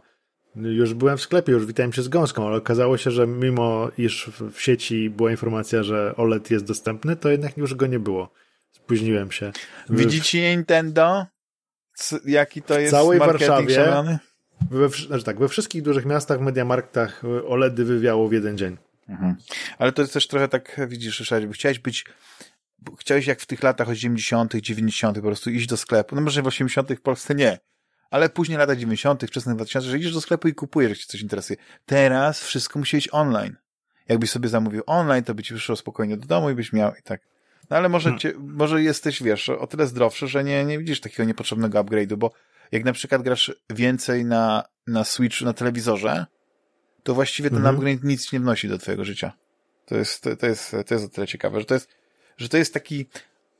już 0.56 0.94
byłem 0.94 1.18
w 1.18 1.20
sklepie, 1.20 1.52
już 1.52 1.66
witałem 1.66 1.92
się 1.92 2.02
z 2.02 2.08
gąską, 2.08 2.46
ale 2.46 2.56
okazało 2.56 2.96
się, 2.96 3.10
że 3.10 3.26
mimo 3.26 3.90
iż 3.98 4.30
w 4.52 4.60
sieci 4.60 5.10
była 5.10 5.30
informacja, 5.30 5.82
że 5.82 6.14
OLED 6.16 6.50
jest 6.50 6.64
dostępny, 6.64 7.16
to 7.16 7.28
jednak 7.28 7.56
już 7.56 7.74
go 7.74 7.86
nie 7.86 7.98
było. 7.98 8.32
Spóźniłem 8.72 9.32
się. 9.32 9.52
Widzicie 9.90 10.56
Nintendo? 10.56 11.26
C 11.94 12.18
jaki 12.24 12.62
to 12.62 12.78
jest 12.78 12.90
całej 12.90 13.18
Warszawie, 13.18 13.74
szalony? 13.74 14.18
We, 14.70 14.88
znaczy 14.88 15.24
tak, 15.24 15.38
we 15.38 15.48
wszystkich 15.48 15.82
dużych 15.82 16.06
miastach, 16.06 16.40
mediamarktach 16.40 17.24
y, 17.24 17.46
OLEDy 17.46 17.84
wywiało 17.84 18.28
w 18.28 18.32
jeden 18.32 18.58
dzień. 18.58 18.76
Mhm. 19.08 19.36
Ale 19.78 19.92
to 19.92 20.02
jest 20.02 20.14
też 20.14 20.28
trochę 20.28 20.48
tak, 20.48 20.80
widzisz, 20.88 21.20
Ryszard, 21.20 21.44
chciałeś 21.52 21.78
być 21.78 22.04
chciałeś 22.98 23.26
jak 23.26 23.40
w 23.40 23.46
tych 23.46 23.62
latach 23.62 23.88
80., 23.88 24.54
90. 24.54 25.16
po 25.16 25.22
prostu 25.22 25.50
iść 25.50 25.66
do 25.66 25.76
sklepu. 25.76 26.14
No 26.14 26.20
może 26.20 26.42
w 26.42 26.46
80. 26.46 26.92
w 26.92 27.00
Polsce 27.00 27.34
nie, 27.34 27.58
ale 28.10 28.28
później 28.28 28.58
lata 28.58 28.76
90., 28.76 29.24
wczesnych 29.24 29.56
2000, 29.56 29.88
że 29.90 29.98
idziesz 29.98 30.14
do 30.14 30.20
sklepu 30.20 30.48
i 30.48 30.54
kupujesz, 30.54 30.90
jak 30.90 30.98
cię 30.98 31.06
coś 31.06 31.20
interesuje. 31.20 31.56
Teraz 31.86 32.44
wszystko 32.44 32.78
musi 32.78 32.96
być 32.96 33.08
online. 33.12 33.56
Jakbyś 34.08 34.30
sobie 34.30 34.48
zamówił 34.48 34.82
online, 34.86 35.24
to 35.24 35.34
by 35.34 35.42
ci 35.42 35.54
wyszło 35.54 35.76
spokojnie 35.76 36.16
do 36.16 36.26
domu 36.26 36.50
i 36.50 36.54
byś 36.54 36.72
miał 36.72 36.92
i 37.00 37.02
tak. 37.02 37.20
No 37.70 37.76
ale 37.76 37.88
może, 37.88 38.04
hmm. 38.04 38.20
cię, 38.20 38.32
może 38.38 38.82
jesteś, 38.82 39.22
wiesz, 39.22 39.48
o 39.48 39.66
tyle 39.66 39.86
zdrowszy, 39.86 40.28
że 40.28 40.44
nie, 40.44 40.64
nie 40.64 40.78
widzisz 40.78 41.00
takiego 41.00 41.24
niepotrzebnego 41.24 41.84
upgrade'u, 41.84 42.16
bo 42.16 42.32
jak 42.74 42.84
na 42.84 42.92
przykład 42.92 43.22
grasz 43.22 43.52
więcej 43.70 44.24
na, 44.24 44.64
na 44.86 45.04
Switch, 45.04 45.40
na 45.40 45.52
telewizorze, 45.52 46.26
to 47.02 47.14
właściwie 47.14 47.50
ten 47.50 47.58
mhm. 47.58 47.74
upgrade 47.74 48.04
nic 48.04 48.32
nie 48.32 48.40
wnosi 48.40 48.68
do 48.68 48.78
twojego 48.78 49.04
życia. 49.04 49.32
To 49.86 49.96
jest, 49.96 50.22
to, 50.22 50.36
to, 50.36 50.46
jest, 50.46 50.76
to 50.86 50.94
jest 50.94 51.06
o 51.06 51.08
tyle 51.08 51.26
ciekawe, 51.26 51.60
że 51.60 51.66
to 51.66 51.74
jest, 51.74 51.88
że 52.36 52.48
to 52.48 52.56
jest 52.56 52.74
taki 52.74 53.06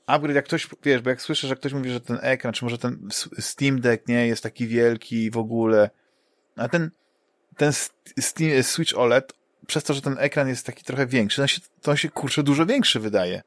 upgrade, 0.07 0.37
jak 0.37 0.45
ktoś, 0.45 0.69
wiesz, 0.83 1.03
bo 1.03 1.11
jak 1.11 1.23
słyszę, 1.23 1.49
że 1.49 1.57
ktoś 1.57 1.73
mówi, 1.73 1.91
że 1.91 2.01
ten 2.01 2.19
ekran, 2.23 2.53
czy 2.53 2.65
może 2.65 2.79
ten 2.79 3.09
Steam 3.39 3.81
Deck, 3.81 4.09
nie, 4.09 4.27
jest 4.27 4.43
taki 4.43 4.67
wielki 4.67 5.31
w 5.31 5.39
ogóle, 5.39 5.91
a 6.57 6.69
ten, 6.69 6.91
ten 7.57 7.73
Steam, 8.21 8.63
Switch 8.63 8.99
OLED, 8.99 9.33
przez 9.67 9.85
to, 9.85 9.95
że 9.95 10.03
ten 10.03 10.17
ekran 10.19 10.49
jest 10.49 10.67
taki 10.67 10.85
trochę 10.85 11.07
większy, 11.07 11.43
to 11.43 11.47
się, 11.47 11.61
to 11.83 11.91
on 11.91 11.97
się 11.97 12.09
kurczę 12.09 12.43
dużo 12.43 12.67
większy 12.67 13.01
wydaje. 13.01 13.43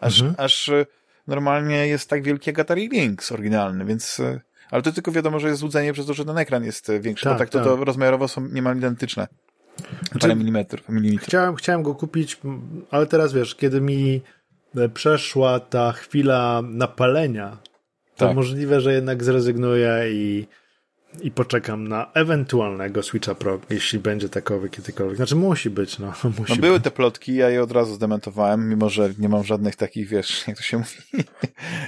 Aż, 0.00 0.20
mhm. 0.20 0.44
aż 0.44 0.68
e, 0.68 0.86
normalnie 1.26 1.86
jest 1.86 2.10
tak 2.10 2.22
wielki 2.22 2.50
jak 2.50 2.58
Atari 2.58 2.88
Lynx 2.88 3.32
oryginalny, 3.32 3.84
więc 3.84 4.20
e, 4.20 4.40
ale 4.72 4.82
to 4.82 4.92
tylko 4.92 5.12
wiadomo, 5.12 5.40
że 5.40 5.48
jest 5.48 5.60
złudzenie 5.60 5.92
przez 5.92 6.06
to, 6.06 6.14
że 6.14 6.24
ten 6.24 6.38
ekran 6.38 6.64
jest 6.64 6.90
e, 6.90 7.00
większy, 7.00 7.24
tak, 7.24 7.32
bo 7.32 7.38
tak, 7.38 7.50
tak. 7.50 7.64
To, 7.64 7.76
to 7.76 7.84
rozmiarowo 7.84 8.28
są 8.28 8.48
niemal 8.48 8.76
identyczne. 8.76 9.28
Parę 9.76 9.98
znaczy, 10.12 10.36
milimetrów, 10.36 10.88
milimetrów. 10.88 11.28
Chciałem, 11.28 11.54
chciałem 11.54 11.82
go 11.82 11.94
kupić, 11.94 12.40
ale 12.90 13.06
teraz 13.06 13.32
wiesz, 13.32 13.54
kiedy 13.54 13.80
mi 13.80 14.20
e, 14.76 14.88
przeszła 14.88 15.60
ta 15.60 15.92
chwila 15.92 16.62
napalenia, 16.64 17.58
to 18.16 18.26
tak. 18.26 18.36
możliwe, 18.36 18.80
że 18.80 18.92
jednak 18.92 19.24
zrezygnuję 19.24 20.04
i 20.12 20.46
i 21.20 21.30
poczekam 21.30 21.88
na 21.88 22.12
ewentualnego 22.14 23.02
Switcha 23.02 23.34
Pro, 23.34 23.60
jeśli 23.70 23.98
będzie 23.98 24.28
takowy 24.28 24.70
kiedykolwiek. 24.70 25.16
Znaczy 25.16 25.36
musi 25.36 25.70
być, 25.70 25.98
no. 25.98 26.12
Musi 26.38 26.52
no 26.52 26.56
były 26.56 26.78
być. 26.78 26.84
te 26.84 26.90
plotki, 26.90 27.34
ja 27.34 27.50
je 27.50 27.62
od 27.62 27.72
razu 27.72 27.94
zdementowałem, 27.94 28.68
mimo 28.68 28.88
że 28.88 29.10
nie 29.18 29.28
mam 29.28 29.44
żadnych 29.44 29.76
takich, 29.76 30.08
wiesz, 30.08 30.44
jak 30.48 30.56
to 30.56 30.62
się 30.62 30.78
mówi. 30.78 31.24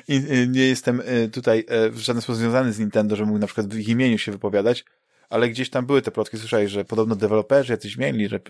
I 0.08 0.22
nie 0.48 0.66
jestem 0.66 1.00
y, 1.00 1.28
tutaj 1.28 1.66
y, 1.86 1.90
w 1.90 1.98
żaden 1.98 2.22
sposób 2.22 2.40
związany 2.40 2.72
z 2.72 2.78
Nintendo, 2.78 3.16
że 3.16 3.24
mógł 3.24 3.38
na 3.38 3.46
przykład 3.46 3.66
w 3.66 3.78
ich 3.78 3.88
imieniu 3.88 4.18
się 4.18 4.32
wypowiadać, 4.32 4.84
ale 5.28 5.48
gdzieś 5.48 5.70
tam 5.70 5.86
były 5.86 6.02
te 6.02 6.10
plotki, 6.10 6.38
słyszałeś, 6.38 6.70
że 6.70 6.84
podobno 6.84 7.16
deweloperzy 7.16 7.72
jacyś 7.72 7.96
mieli, 7.96 8.28
że 8.28 8.40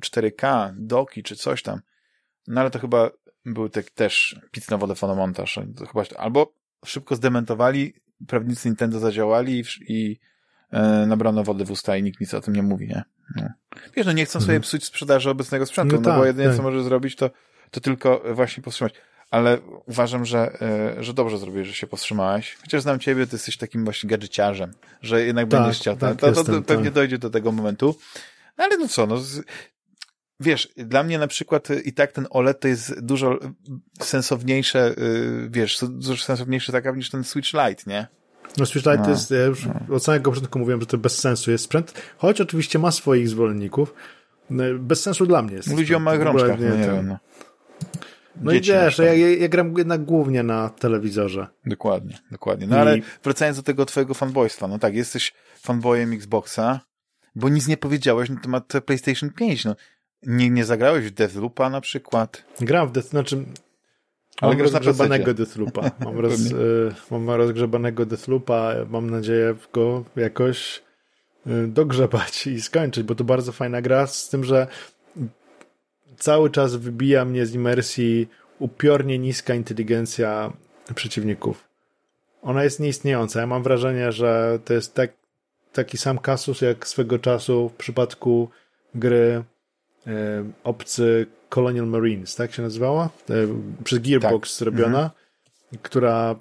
4K, 0.00 0.68
e, 0.68 0.74
doki 0.78 1.22
czy 1.22 1.36
coś 1.36 1.62
tam. 1.62 1.80
No 2.46 2.60
ale 2.60 2.70
to 2.70 2.78
chyba 2.78 3.10
był 3.44 3.68
tak 3.68 3.90
też 3.90 4.40
pic 4.50 4.70
na 4.70 4.76
wodę 4.76 4.94
fonomontaż. 4.94 5.58
Chyba, 5.92 6.04
albo 6.16 6.54
szybko 6.84 7.16
zdementowali, 7.16 7.94
prawnicy 8.28 8.68
Nintendo 8.68 8.98
zadziałali 8.98 9.60
i, 9.60 9.64
i 9.88 10.20
e, 10.70 11.06
nabrano 11.06 11.44
wody 11.44 11.64
w 11.64 11.70
usta 11.70 11.96
i 11.96 12.02
nikt 12.02 12.20
nic 12.20 12.34
o 12.34 12.40
tym 12.40 12.56
nie 12.56 12.62
mówi, 12.62 12.88
nie? 12.88 13.02
No. 13.36 13.48
Wiesz, 13.96 14.06
no 14.06 14.12
nie 14.12 14.24
chcą 14.24 14.40
sobie 14.40 14.52
mhm. 14.52 14.62
psuć 14.62 14.84
sprzedaży 14.84 15.30
obecnego 15.30 15.66
sprzętu, 15.66 15.94
no, 15.94 16.00
no 16.00 16.04
tak, 16.04 16.18
bo 16.18 16.26
jedynie 16.26 16.48
tak. 16.48 16.56
co 16.56 16.62
może 16.62 16.84
zrobić, 16.84 17.16
to, 17.16 17.30
to 17.70 17.80
tylko 17.80 18.22
właśnie 18.34 18.62
powstrzymać. 18.62 18.94
Ale 19.30 19.58
uważam, 19.86 20.24
że, 20.24 20.60
e, 20.62 21.02
że 21.02 21.14
dobrze 21.14 21.38
zrobiłeś, 21.38 21.68
że 21.68 21.74
się 21.74 21.86
powstrzymałeś. 21.86 22.56
Chociaż 22.62 22.82
znam 22.82 22.98
ciebie, 22.98 23.26
ty 23.26 23.34
jesteś 23.34 23.56
takim 23.56 23.84
właśnie 23.84 24.10
gadżeciarzem, 24.10 24.70
że 25.02 25.22
jednak 25.22 25.48
tak, 25.48 25.60
będziesz 25.60 25.80
chciał. 25.80 25.96
Tak, 25.96 26.20
to, 26.20 26.32
to, 26.32 26.44
to, 26.44 26.62
pewnie 26.62 26.84
tak. 26.84 26.94
dojdzie 26.94 27.18
do 27.18 27.30
tego 27.30 27.52
momentu. 27.52 27.96
No, 28.58 28.64
ale 28.64 28.76
no 28.76 28.88
co, 28.88 29.06
no 29.06 29.16
wiesz, 30.42 30.68
dla 30.76 31.02
mnie 31.02 31.18
na 31.18 31.26
przykład 31.26 31.68
i 31.84 31.92
tak 31.92 32.12
ten 32.12 32.26
OLED 32.30 32.60
to 32.60 32.68
jest 32.68 33.00
dużo 33.00 33.38
sensowniejsze, 34.00 34.94
y, 34.98 35.48
wiesz, 35.50 35.78
dużo 35.88 36.24
sensowniejszy 36.24 36.72
taka 36.72 36.90
niż 36.90 37.10
ten 37.10 37.24
Switch 37.24 37.52
Lite, 37.52 37.82
nie? 37.86 38.06
No 38.56 38.66
Switch 38.66 38.86
Lite 38.86 38.98
no, 38.98 39.04
to 39.04 39.10
jest, 39.10 39.30
ja 39.30 39.44
już 39.44 39.66
no. 39.66 39.96
od 39.96 40.04
samego 40.04 40.30
początku 40.30 40.58
mówiłem, 40.58 40.80
że 40.80 40.86
to 40.86 40.98
bez 40.98 41.18
sensu 41.18 41.50
jest 41.50 41.64
sprzęt, 41.64 42.02
choć 42.16 42.40
oczywiście 42.40 42.78
ma 42.78 42.90
swoich 42.90 43.28
zwolenników. 43.28 43.94
No, 44.50 44.64
bez 44.78 45.02
sensu 45.02 45.26
dla 45.26 45.42
mnie 45.42 45.54
jest. 45.54 45.76
Ludzi 45.76 45.94
o 45.94 45.98
małych 45.98 46.22
rączkach, 46.22 46.60
nie, 46.60 46.68
no 46.68 46.76
nie 46.76 46.86
wiem. 46.86 47.08
No. 47.08 47.18
No 48.40 48.52
i 48.52 48.60
wiesz, 48.60 48.98
ja, 48.98 49.14
ja, 49.14 49.28
ja 49.30 49.48
gram 49.48 49.74
jednak 49.78 50.04
głównie 50.04 50.42
na 50.42 50.68
telewizorze. 50.68 51.46
Dokładnie, 51.66 52.18
dokładnie. 52.30 52.66
No 52.66 52.76
I... 52.76 52.78
ale 52.78 52.98
wracając 53.24 53.56
do 53.56 53.62
tego 53.62 53.86
twojego 53.86 54.14
fanboystwa, 54.14 54.68
no 54.68 54.78
tak, 54.78 54.94
jesteś 54.94 55.34
fanboyem 55.60 56.12
Xboxa, 56.12 56.80
bo 57.34 57.48
nic 57.48 57.68
nie 57.68 57.76
powiedziałeś 57.76 58.30
na 58.30 58.40
temat 58.40 58.72
PlayStation 58.86 59.30
5, 59.30 59.64
no. 59.64 59.76
Nie, 60.22 60.50
nie 60.50 60.64
zagrałeś 60.64 61.06
w 61.06 61.10
Deathloopa 61.10 61.70
na 61.70 61.80
przykład? 61.80 62.44
Gram 62.60 62.88
w 62.88 62.92
Death, 62.92 63.08
znaczy 63.08 63.44
ale 64.40 64.52
mam 64.56 64.62
rozgrzebanego 64.62 65.34
Deathloopa. 65.34 65.90
Mam, 66.04 66.18
roz, 66.18 66.40
y, 66.40 66.94
mam 67.10 67.30
rozgrzebanego 67.30 68.06
Deathloopa, 68.06 68.74
mam 68.90 69.10
nadzieję 69.10 69.54
go 69.72 70.04
jakoś 70.16 70.82
y, 71.46 71.66
dogrzebać 71.68 72.46
i 72.46 72.60
skończyć, 72.60 73.04
bo 73.04 73.14
to 73.14 73.24
bardzo 73.24 73.52
fajna 73.52 73.82
gra, 73.82 74.06
z 74.06 74.28
tym, 74.28 74.44
że 74.44 74.66
cały 76.18 76.50
czas 76.50 76.76
wybija 76.76 77.24
mnie 77.24 77.46
z 77.46 77.54
imersji 77.54 78.28
upiornie 78.58 79.18
niska 79.18 79.54
inteligencja 79.54 80.52
przeciwników. 80.94 81.64
Ona 82.42 82.64
jest 82.64 82.80
nieistniejąca. 82.80 83.40
Ja 83.40 83.46
mam 83.46 83.62
wrażenie, 83.62 84.12
że 84.12 84.58
to 84.64 84.74
jest 84.74 84.94
tak, 84.94 85.12
taki 85.72 85.98
sam 85.98 86.18
kasus 86.18 86.60
jak 86.60 86.86
swego 86.86 87.18
czasu 87.18 87.68
w 87.68 87.72
przypadku 87.72 88.48
gry 88.94 89.44
obcy 90.64 91.26
Colonial 91.48 91.86
Marines, 91.86 92.34
tak 92.34 92.52
się 92.52 92.62
nazywała? 92.62 93.10
E, 93.30 93.34
przez 93.84 93.98
Gearbox 93.98 94.50
tak. 94.50 94.58
zrobiona, 94.58 95.02
mhm. 95.02 95.10
która 95.82 96.36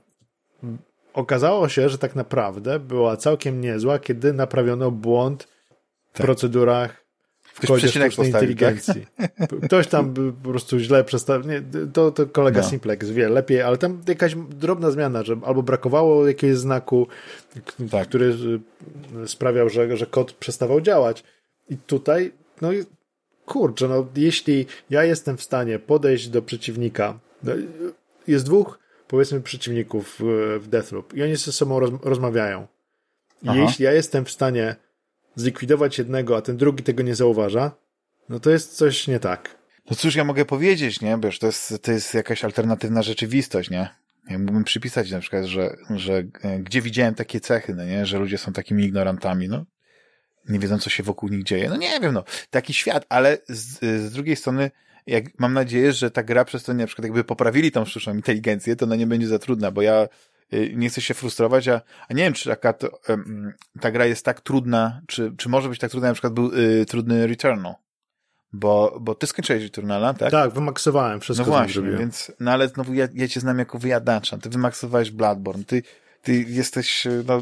okazało 1.14 1.70
się, 1.70 1.90
że 1.90 1.98
tak 1.98 2.16
naprawdę 2.16 2.80
była 2.80 3.18
całkiem 3.18 3.62
niezła, 3.62 4.00
kiedy 4.00 4.34
naprawiono 4.34 4.92
błąd 4.92 5.48
w 6.14 6.18
tak. 6.18 6.26
procedurach 6.26 7.06
w 7.54 7.68
kodzie 7.68 7.88
sztucznej 7.88 8.28
inteligencji. 8.28 9.06
Tak? 9.18 9.50
Ktoś 9.64 9.88
tam 9.88 10.14
po 10.44 10.50
prostu 10.50 10.80
źle 10.80 11.04
przestawił. 11.04 11.52
To, 11.94 12.12
to 12.12 12.28
kolega 12.28 12.62
no. 12.62 12.68
Simplex 12.68 13.10
wie 13.10 13.30
lepiej, 13.30 13.62
ale 13.62 13.78
tam 13.78 14.02
jakaś 14.08 14.36
drobna 14.36 14.92
zmiana, 14.92 15.24
że 15.24 15.36
albo 15.46 15.64
brakowało 15.64 16.28
jakiegoś 16.28 16.58
znaku, 16.58 17.08
tak. 17.92 18.08
który 18.08 18.38
sprawiał, 19.26 19.70
że, 19.70 19.98
że 19.98 20.06
kod 20.06 20.34
przestawał 20.34 20.82
działać. 20.82 21.24
I 21.70 21.78
tutaj, 21.78 22.32
no 22.62 22.70
kurczę, 23.46 23.88
no 23.88 24.08
jeśli 24.16 24.66
ja 24.90 25.04
jestem 25.04 25.38
w 25.38 25.44
stanie 25.44 25.80
podejść 25.80 26.30
do 26.30 26.42
przeciwnika, 26.42 27.20
no, 27.44 27.52
jest 28.28 28.46
dwóch, 28.46 28.80
powiedzmy, 29.08 29.42
przeciwników 29.42 30.20
w 30.60 30.68
Deathloop 30.68 31.14
i 31.14 31.24
oni 31.24 31.36
ze 31.36 31.52
sobą 31.52 31.80
roz, 31.80 31.92
rozmawiają. 32.04 32.68
Jeśli 33.44 33.86
ja 33.86 33.92
jestem 33.92 34.26
w 34.26 34.32
stanie 34.32 34.76
zlikwidować 35.36 35.98
jednego, 35.98 36.38
a 36.38 36.42
ten 36.42 36.58
drugi 36.58 36.84
tego 36.84 37.04
nie 37.04 37.16
zauważa, 37.16 37.72
no 38.30 38.40
to 38.40 38.50
jest 38.50 38.76
coś 38.76 39.08
nie 39.08 39.20
tak. 39.20 39.58
No 39.90 39.96
cóż 39.96 40.16
ja 40.16 40.24
mogę 40.24 40.46
powiedzieć, 40.46 41.02
nie? 41.02 41.18
Wiesz, 41.24 41.40
to 41.40 41.46
jest, 41.46 41.74
to 41.82 41.92
jest 41.92 42.14
jakaś 42.14 42.44
alternatywna 42.44 43.02
rzeczywistość, 43.02 43.70
nie? 43.70 43.90
Ja 44.30 44.40
mógłbym 44.40 44.64
przypisać 44.64 45.12
na 45.12 45.20
przykład, 45.20 45.46
że, 45.46 45.76
że 45.90 46.24
e, 46.42 46.60
gdzie 46.60 46.82
widziałem 46.82 47.16
takie 47.16 47.40
cechy, 47.40 47.76
no 47.76 47.86
nie? 47.86 48.06
Że 48.06 48.20
ludzie 48.20 48.38
są 48.38 48.54
takimi 48.54 48.84
ignorantami, 48.84 49.48
no. 49.48 49.66
Nie 50.52 50.60
wiedzą, 50.60 50.80
co 50.80 50.90
się 50.90 51.04
wokół 51.04 51.30
nich 51.30 51.44
dzieje. 51.44 51.70
No 51.70 51.78
nie 51.78 52.00
wiem, 52.00 52.14
no. 52.14 52.24
Taki 52.50 52.74
świat, 52.74 53.06
ale 53.10 53.38
z, 53.48 53.80
z 53.80 54.12
drugiej 54.12 54.36
strony, 54.36 54.72
jak 55.08 55.40
mam 55.40 55.54
nadzieję, 55.54 55.94
że 55.94 56.12
ta 56.12 56.24
gra 56.24 56.46
przez 56.46 56.64
to 56.64 56.74
na 56.74 56.88
przykład 56.88 57.04
jakby 57.04 57.24
poprawili 57.24 57.72
tą 57.72 57.86
sztuczną 57.86 58.14
inteligencję, 58.14 58.76
to 58.76 58.86
ona 58.86 58.96
nie 58.96 59.08
będzie 59.08 59.28
za 59.28 59.40
trudna, 59.40 59.72
bo 59.72 59.82
ja 59.82 60.08
Y, 60.54 60.74
nie 60.76 60.90
chcę 60.90 61.02
się 61.02 61.14
frustrować, 61.14 61.68
a, 61.68 61.82
a 62.10 62.14
nie 62.14 62.24
wiem, 62.24 62.34
czy 62.34 62.50
taka 62.50 62.74
to, 62.74 63.00
ta 63.82 63.92
gra 63.92 64.06
jest 64.06 64.26
tak 64.26 64.42
trudna, 64.42 65.02
czy, 65.08 65.34
czy 65.38 65.50
może 65.50 65.70
być 65.70 65.80
tak 65.80 65.92
trudna, 65.92 66.08
na 66.08 66.14
przykład 66.14 66.34
był 66.34 66.52
y, 66.56 66.86
trudny 66.86 67.28
Returnal. 67.28 67.74
Bo, 68.54 68.98
bo 69.02 69.16
ty 69.16 69.28
skończyłeś 69.28 69.64
Returnala, 69.64 70.14
tak? 70.14 70.32
Tak, 70.32 70.54
wymaksowałem 70.54 71.20
wszystko. 71.20 71.46
No 71.46 71.52
właśnie, 71.52 71.92
więc, 71.92 72.32
no 72.40 72.52
ale 72.52 72.68
znowu 72.68 72.94
ja, 72.94 73.08
ja 73.14 73.28
cię 73.28 73.40
znam 73.40 73.60
jako 73.60 73.80
wyjadacza. 73.80 74.38
Ty 74.38 74.50
wymaksowałeś 74.50 75.12
Bloodborne, 75.12 75.64
ty, 75.64 75.84
ty 76.22 76.34
jesteś, 76.34 77.06
y, 77.06 77.24
no, 77.28 77.42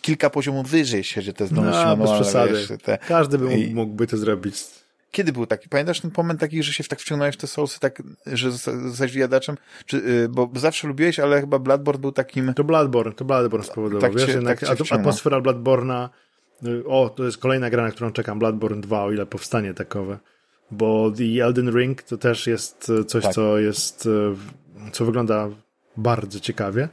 kilka 0.00 0.30
poziomów 0.30 0.68
wyżej, 0.68 0.98
jeśli 0.98 1.14
chodzi 1.14 1.30
o 1.30 1.32
te 1.32 1.46
zdolności 1.46 1.84
no, 1.84 1.96
manualne. 1.96 2.18
Bez 2.18 2.26
przesady. 2.26 2.52
Wiesz, 2.52 2.82
te... 2.82 2.98
Każdy 2.98 3.38
by 3.38 3.44
mógł, 3.44 3.74
mógłby 3.74 4.06
to 4.06 4.16
zrobić 4.16 4.56
kiedy 5.10 5.32
był 5.32 5.46
taki? 5.46 5.68
Pamiętasz 5.68 6.00
ten 6.00 6.10
moment 6.16 6.40
taki, 6.40 6.62
że 6.62 6.72
się 6.72 6.84
tak 6.84 7.00
wciągnąłeś 7.00 7.34
w 7.34 7.38
te 7.38 7.46
Soulsy, 7.46 7.80
tak, 7.80 8.02
że 8.26 8.50
zostałeś 8.50 9.12
wyjadaczem? 9.12 9.56
Czy, 9.86 9.96
yy, 9.96 10.28
bo 10.28 10.50
zawsze 10.54 10.88
lubiłeś, 10.88 11.20
ale 11.20 11.40
chyba 11.40 11.58
Bloodborne 11.58 12.00
był 12.00 12.12
takim... 12.12 12.54
To 12.54 12.64
Bloodborne, 12.64 13.12
to 13.12 13.24
Bloodborne 13.24 13.66
spowodował. 13.66 14.00
Tak 14.00 14.12
Wiesz, 14.12 14.26
cię, 14.26 14.32
jednak 14.32 14.60
tak 14.60 14.78
atmosfera 14.90 15.40
Bloodborna, 15.40 16.10
y, 16.66 16.84
o, 16.86 17.08
to 17.08 17.24
jest 17.24 17.38
kolejna 17.38 17.70
gra, 17.70 17.82
na 17.82 17.90
którą 17.90 18.12
czekam, 18.12 18.38
Bloodborne 18.38 18.80
2, 18.80 19.04
o 19.04 19.12
ile 19.12 19.26
powstanie 19.26 19.74
takowe. 19.74 20.18
Bo 20.70 21.10
The 21.10 21.44
Elden 21.44 21.78
Ring 21.78 22.02
to 22.02 22.18
też 22.18 22.46
jest 22.46 22.90
y, 22.90 23.04
coś, 23.04 23.24
tak. 23.24 23.34
co 23.34 23.58
jest, 23.58 24.06
y, 24.06 24.90
co 24.92 25.04
wygląda 25.04 25.48
bardzo 25.96 26.40
ciekawie. 26.40 26.88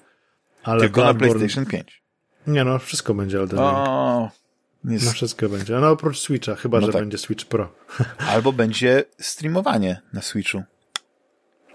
Ale 0.64 0.82
Tylko 0.82 1.02
Bloodborne... 1.02 1.34
na 1.34 1.40
PlayStation 1.40 1.66
5. 1.66 2.07
Nie 2.48 2.64
no, 2.64 2.80
wszystko 2.80 3.14
będzie 3.14 3.38
Elden 3.38 3.60
Ring. 3.60 3.72
O, 3.72 4.30
jest... 4.86 5.06
No 5.06 5.12
wszystko 5.12 5.50
będzie. 5.50 5.74
No 5.74 5.90
oprócz 5.90 6.20
Switcha, 6.20 6.56
chyba, 6.56 6.80
no 6.80 6.86
że 6.86 6.94
tak. 6.94 7.02
będzie 7.02 7.18
Switch 7.18 7.46
Pro. 7.46 7.74
Albo 8.34 8.52
będzie 8.52 9.04
streamowanie 9.20 10.02
na 10.14 10.22
Switchu. 10.22 10.58
Mi 10.58 10.66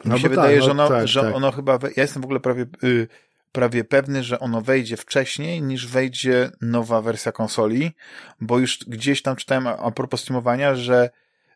no 0.05 0.18
się 0.18 0.29
wydaje, 0.29 0.57
tak, 0.57 0.68
że, 0.68 0.75
no 0.75 0.85
ono, 0.85 0.97
tak, 0.97 1.09
że 1.09 1.20
tak. 1.20 1.35
ono 1.35 1.53
chyba... 1.53 1.79
We... 1.79 1.89
Ja 1.97 2.03
jestem 2.03 2.23
w 2.23 2.25
ogóle 2.25 2.41
prawie, 2.41 2.66
yy, 2.83 3.09
prawie 3.53 3.85
pewny, 3.85 4.25
że 4.25 4.41
ono 4.41 4.61
wejdzie 4.61 4.97
wcześniej 4.97 5.62
niż 5.62 5.87
wejdzie 5.87 6.51
nowa 6.61 7.03
wersja 7.03 7.33
konsoli, 7.33 7.93
bo 8.41 8.59
już 8.59 8.79
gdzieś 8.87 9.23
tam 9.23 9.37
czytałem 9.37 9.66
a, 9.66 9.77
a 9.77 9.91
propos 9.91 10.20
streamowania, 10.20 10.75
że 10.75 11.11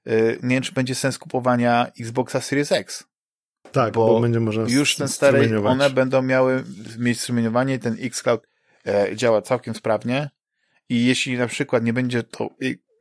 yy, 0.07 0.39
nie 0.43 0.57
wiem, 0.57 0.63
czy 0.63 0.73
będzie 0.73 0.95
sens 0.95 1.19
kupowania 1.19 1.87
Xboxa 2.01 2.41
Series 2.41 2.73
X. 2.73 3.05
Tak, 3.73 3.93
bo, 3.93 4.07
bo 4.07 4.21
będzie 4.21 4.41
można 4.41 4.63
już 4.69 4.97
ten 4.97 5.09
stary, 5.09 5.61
one 5.67 5.91
będą 5.91 6.23
miały 6.23 6.65
mieć 6.99 7.21
strumieniowanie, 7.21 7.79
ten 7.79 7.97
xCloud 8.01 8.47
działa 9.15 9.43
całkiem 9.43 9.75
sprawnie, 9.75 10.31
i 10.89 11.07
jeśli 11.07 11.39
na 11.39 11.47
przykład 11.47 11.85
nie 11.85 11.93
będzie 11.93 12.23
to, 12.23 12.49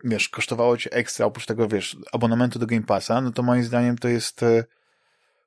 wiesz, 0.03 0.29
kosztowało 0.29 0.77
cię 0.77 0.91
ekstra, 0.91 1.25
oprócz 1.25 1.45
tego, 1.45 1.67
wiesz, 1.67 1.97
abonamentu 2.11 2.59
do 2.59 2.65
Game 2.65 2.83
Passa, 2.83 3.21
no 3.21 3.31
to 3.31 3.43
moim 3.43 3.63
zdaniem 3.63 3.97
to 3.97 4.07
jest, 4.07 4.43
e, 4.43 4.63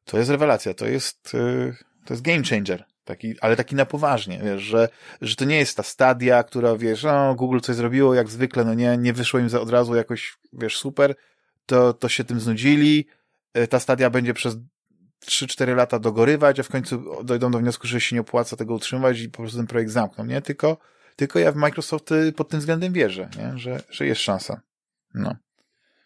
to 0.04 0.18
jest 0.18 0.30
rewelacja, 0.30 0.74
to 0.74 0.86
jest, 0.86 1.34
e, 1.34 1.72
to 2.04 2.14
jest 2.14 2.22
game 2.22 2.42
changer. 2.42 2.84
Taki, 3.04 3.40
ale 3.40 3.56
taki 3.56 3.74
na 3.74 3.86
poważnie, 3.86 4.40
wiesz, 4.44 4.62
że, 4.62 4.88
że 5.20 5.36
to 5.36 5.44
nie 5.44 5.56
jest 5.56 5.76
ta 5.76 5.82
stadia, 5.82 6.42
która, 6.42 6.76
wiesz, 6.76 7.02
no, 7.02 7.34
Google 7.34 7.60
coś 7.60 7.76
zrobiło, 7.76 8.14
jak 8.14 8.28
zwykle, 8.28 8.64
no 8.64 8.74
nie, 8.74 8.96
nie 8.98 9.12
wyszło 9.12 9.40
im 9.40 9.48
za 9.48 9.60
od 9.60 9.70
razu 9.70 9.94
jakoś, 9.94 10.38
wiesz, 10.52 10.76
super, 10.76 11.14
to, 11.66 11.92
to 11.92 12.08
się 12.08 12.24
tym 12.24 12.40
znudzili, 12.40 13.06
e, 13.54 13.66
ta 13.66 13.80
stadia 13.80 14.10
będzie 14.10 14.34
przez 14.34 14.56
3-4 15.26 15.76
lata 15.76 15.98
dogorywać, 15.98 16.60
a 16.60 16.62
w 16.62 16.68
końcu 16.68 17.24
dojdą 17.24 17.50
do 17.50 17.58
wniosku, 17.58 17.86
że 17.86 18.00
się 18.00 18.16
nie 18.16 18.20
opłaca 18.20 18.56
tego 18.56 18.74
utrzymywać 18.74 19.20
i 19.20 19.28
po 19.28 19.38
prostu 19.38 19.56
ten 19.58 19.66
projekt 19.66 19.90
zamkną, 19.90 20.24
nie? 20.24 20.42
Tylko, 20.42 20.78
tylko 21.16 21.38
ja 21.38 21.52
w 21.52 21.56
Microsoft 21.56 22.12
y, 22.12 22.32
pod 22.32 22.48
tym 22.48 22.60
względem 22.60 22.92
wierzę, 22.92 23.28
nie? 23.38 23.58
Że, 23.58 23.82
że 23.90 24.06
jest 24.06 24.20
szansa. 24.20 24.60
No. 25.14 25.36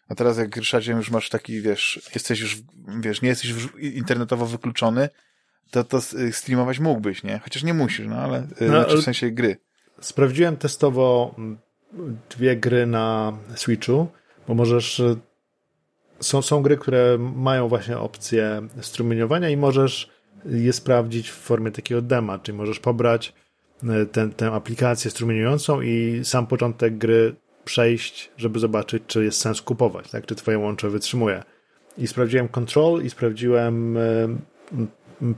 A 0.09 0.15
teraz 0.15 0.37
jak 0.37 0.57
Ryszardzie 0.57 0.91
już 0.91 1.11
masz 1.11 1.29
taki, 1.29 1.61
wiesz, 1.61 2.09
jesteś 2.13 2.39
już, 2.39 2.57
wiesz, 2.99 3.21
nie 3.21 3.29
jesteś 3.29 3.53
internetowo 3.79 4.45
wykluczony, 4.45 5.09
to, 5.71 5.83
to 5.83 5.97
y, 5.97 6.33
streamować 6.33 6.79
mógłbyś, 6.79 7.23
nie? 7.23 7.39
Chociaż 7.39 7.63
nie 7.63 7.73
musisz, 7.73 8.07
no 8.07 8.15
ale, 8.15 8.39
y, 8.39 8.47
no, 8.61 8.67
znaczy 8.67 8.97
w 8.97 9.03
sensie 9.03 9.31
gry. 9.31 9.57
Sprawdziłem 10.01 10.57
testowo 10.57 11.35
mm, 11.37 11.57
dwie 12.29 12.57
gry 12.57 12.85
na 12.85 13.37
Switchu, 13.55 14.07
bo 14.47 14.53
możesz 14.53 15.01
są, 16.23 16.41
są 16.41 16.61
gry, 16.61 16.77
które 16.77 17.17
mają 17.35 17.67
właśnie 17.67 17.97
opcję 17.97 18.67
strumieniowania 18.81 19.49
i 19.49 19.57
możesz 19.57 20.09
je 20.45 20.73
sprawdzić 20.73 21.29
w 21.29 21.35
formie 21.35 21.71
takiego 21.71 22.01
dema, 22.01 22.39
czyli 22.39 22.57
możesz 22.57 22.79
pobrać 22.79 23.33
tę, 24.11 24.29
tę 24.29 24.51
aplikację 24.51 25.11
strumieniującą 25.11 25.81
i 25.81 26.21
sam 26.23 26.47
początek 26.47 26.97
gry 26.97 27.35
przejść, 27.65 28.31
żeby 28.37 28.59
zobaczyć, 28.59 29.03
czy 29.07 29.23
jest 29.23 29.41
sens 29.41 29.61
kupować, 29.61 30.11
tak? 30.11 30.25
czy 30.25 30.35
twoje 30.35 30.57
łącze 30.57 30.89
wytrzymuje. 30.89 31.43
I 31.97 32.07
sprawdziłem 32.07 32.47
Control 32.47 33.03
i 33.03 33.09
sprawdziłem 33.09 33.97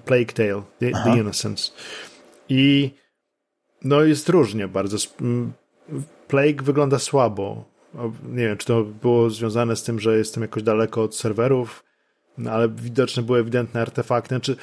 Plague 0.05 0.33
Tale, 0.33 0.63
The, 0.79 0.91
The 1.03 1.17
Innocence. 1.17 1.71
I 2.49 2.91
no 3.83 4.01
jest 4.01 4.29
różnie 4.29 4.67
bardzo. 4.67 4.97
Plague 6.27 6.63
wygląda 6.63 6.99
słabo. 6.99 7.74
Nie 8.23 8.47
wiem, 8.47 8.57
czy 8.57 8.65
to 8.65 8.83
było 8.83 9.29
związane 9.29 9.75
z 9.75 9.83
tym, 9.83 9.99
że 9.99 10.17
jestem 10.17 10.43
jakoś 10.43 10.63
daleko 10.63 11.03
od 11.03 11.15
serwerów, 11.15 11.83
no, 12.37 12.51
ale 12.51 12.69
widoczne 12.69 13.23
były 13.23 13.39
ewidentne 13.39 13.81
artefakty. 13.81 14.27
Znaczy, 14.27 14.55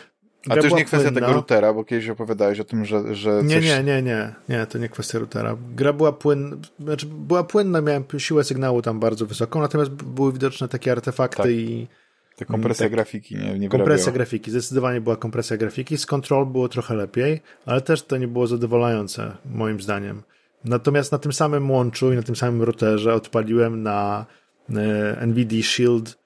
a 0.49 0.57
to 0.57 0.63
już 0.63 0.75
nie 0.75 0.85
kwestia 0.85 1.11
płynna. 1.11 1.21
tego 1.21 1.33
routera, 1.33 1.75
bo 1.75 1.85
kiedyś 1.85 2.09
opowiadałeś 2.09 2.61
o 2.61 2.65
tym, 2.65 2.85
że, 2.85 3.15
że 3.15 3.41
coś... 3.41 3.49
Nie, 3.49 3.61
nie, 3.61 3.83
nie, 3.83 4.03
nie, 4.03 4.35
nie, 4.49 4.67
to 4.67 4.79
nie 4.79 4.89
kwestia 4.89 5.19
routera. 5.19 5.57
Gra 5.75 5.93
była 5.93 6.13
płynna, 6.13 6.57
znaczy 6.81 7.07
była 7.07 7.45
płynna, 7.45 7.81
miałem 7.81 8.05
siłę 8.19 8.45
sygnału 8.45 8.83
tam 8.83 9.01
bardzo 9.01 9.27
wysoką, 9.27 9.61
natomiast 9.61 9.91
były 9.91 10.33
widoczne 10.33 10.69
takie 10.69 10.93
artefakty 10.93 11.43
tak. 11.43 11.51
i... 11.51 11.89
Te 12.37 12.45
kompresja 12.45 12.85
tak, 12.85 12.93
grafiki 12.93 13.37
nie, 13.37 13.59
nie 13.59 13.69
Kompresja 13.69 14.13
grafiki, 14.13 14.51
zdecydowanie 14.51 15.01
była 15.01 15.17
kompresja 15.17 15.57
grafiki. 15.57 15.99
Z 15.99 16.07
Control 16.07 16.47
było 16.47 16.69
trochę 16.69 16.95
lepiej, 16.95 17.41
ale 17.67 17.81
też 17.81 18.03
to 18.03 18.17
nie 18.17 18.29
było 18.29 18.47
zadowalające, 18.47 19.37
moim 19.45 19.81
zdaniem. 19.81 20.23
Natomiast 20.65 21.13
na 21.13 21.19
tym 21.19 21.33
samym 21.33 21.71
łączu 21.71 22.13
i 22.13 22.17
na 22.17 22.23
tym 22.23 22.37
samym 22.37 22.63
routerze 22.63 23.15
odpaliłem 23.15 23.83
na 23.83 24.27
e, 24.71 25.27
NVIDIA 25.27 25.63
Shield 25.63 26.23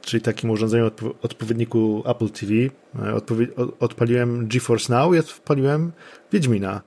czyli 0.00 0.22
takim 0.22 0.50
urządzeniu 0.50 0.86
odpo 0.86 1.14
odpowiedniku 1.22 2.02
Apple 2.06 2.28
TV, 2.28 2.52
odpowie 3.14 3.46
odpaliłem 3.80 4.48
GeForce 4.48 4.92
Now 4.92 5.14
i 5.14 5.18
odpaliłem 5.18 5.92
Wiedźmina. 6.32 6.82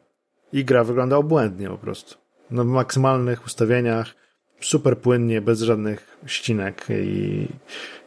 I 0.54 0.66
gra 0.66 0.84
wygląda 0.84 1.18
obłędnie 1.18 1.70
po 1.70 1.78
prostu. 1.78 2.16
No, 2.52 2.64
w 2.64 2.68
maksymalnych 2.68 3.46
ustawieniach, 3.46 4.16
super 4.62 4.98
płynnie, 4.98 5.42
bez 5.42 5.62
żadnych 5.62 6.18
ścinek 6.26 6.88
i 6.90 7.48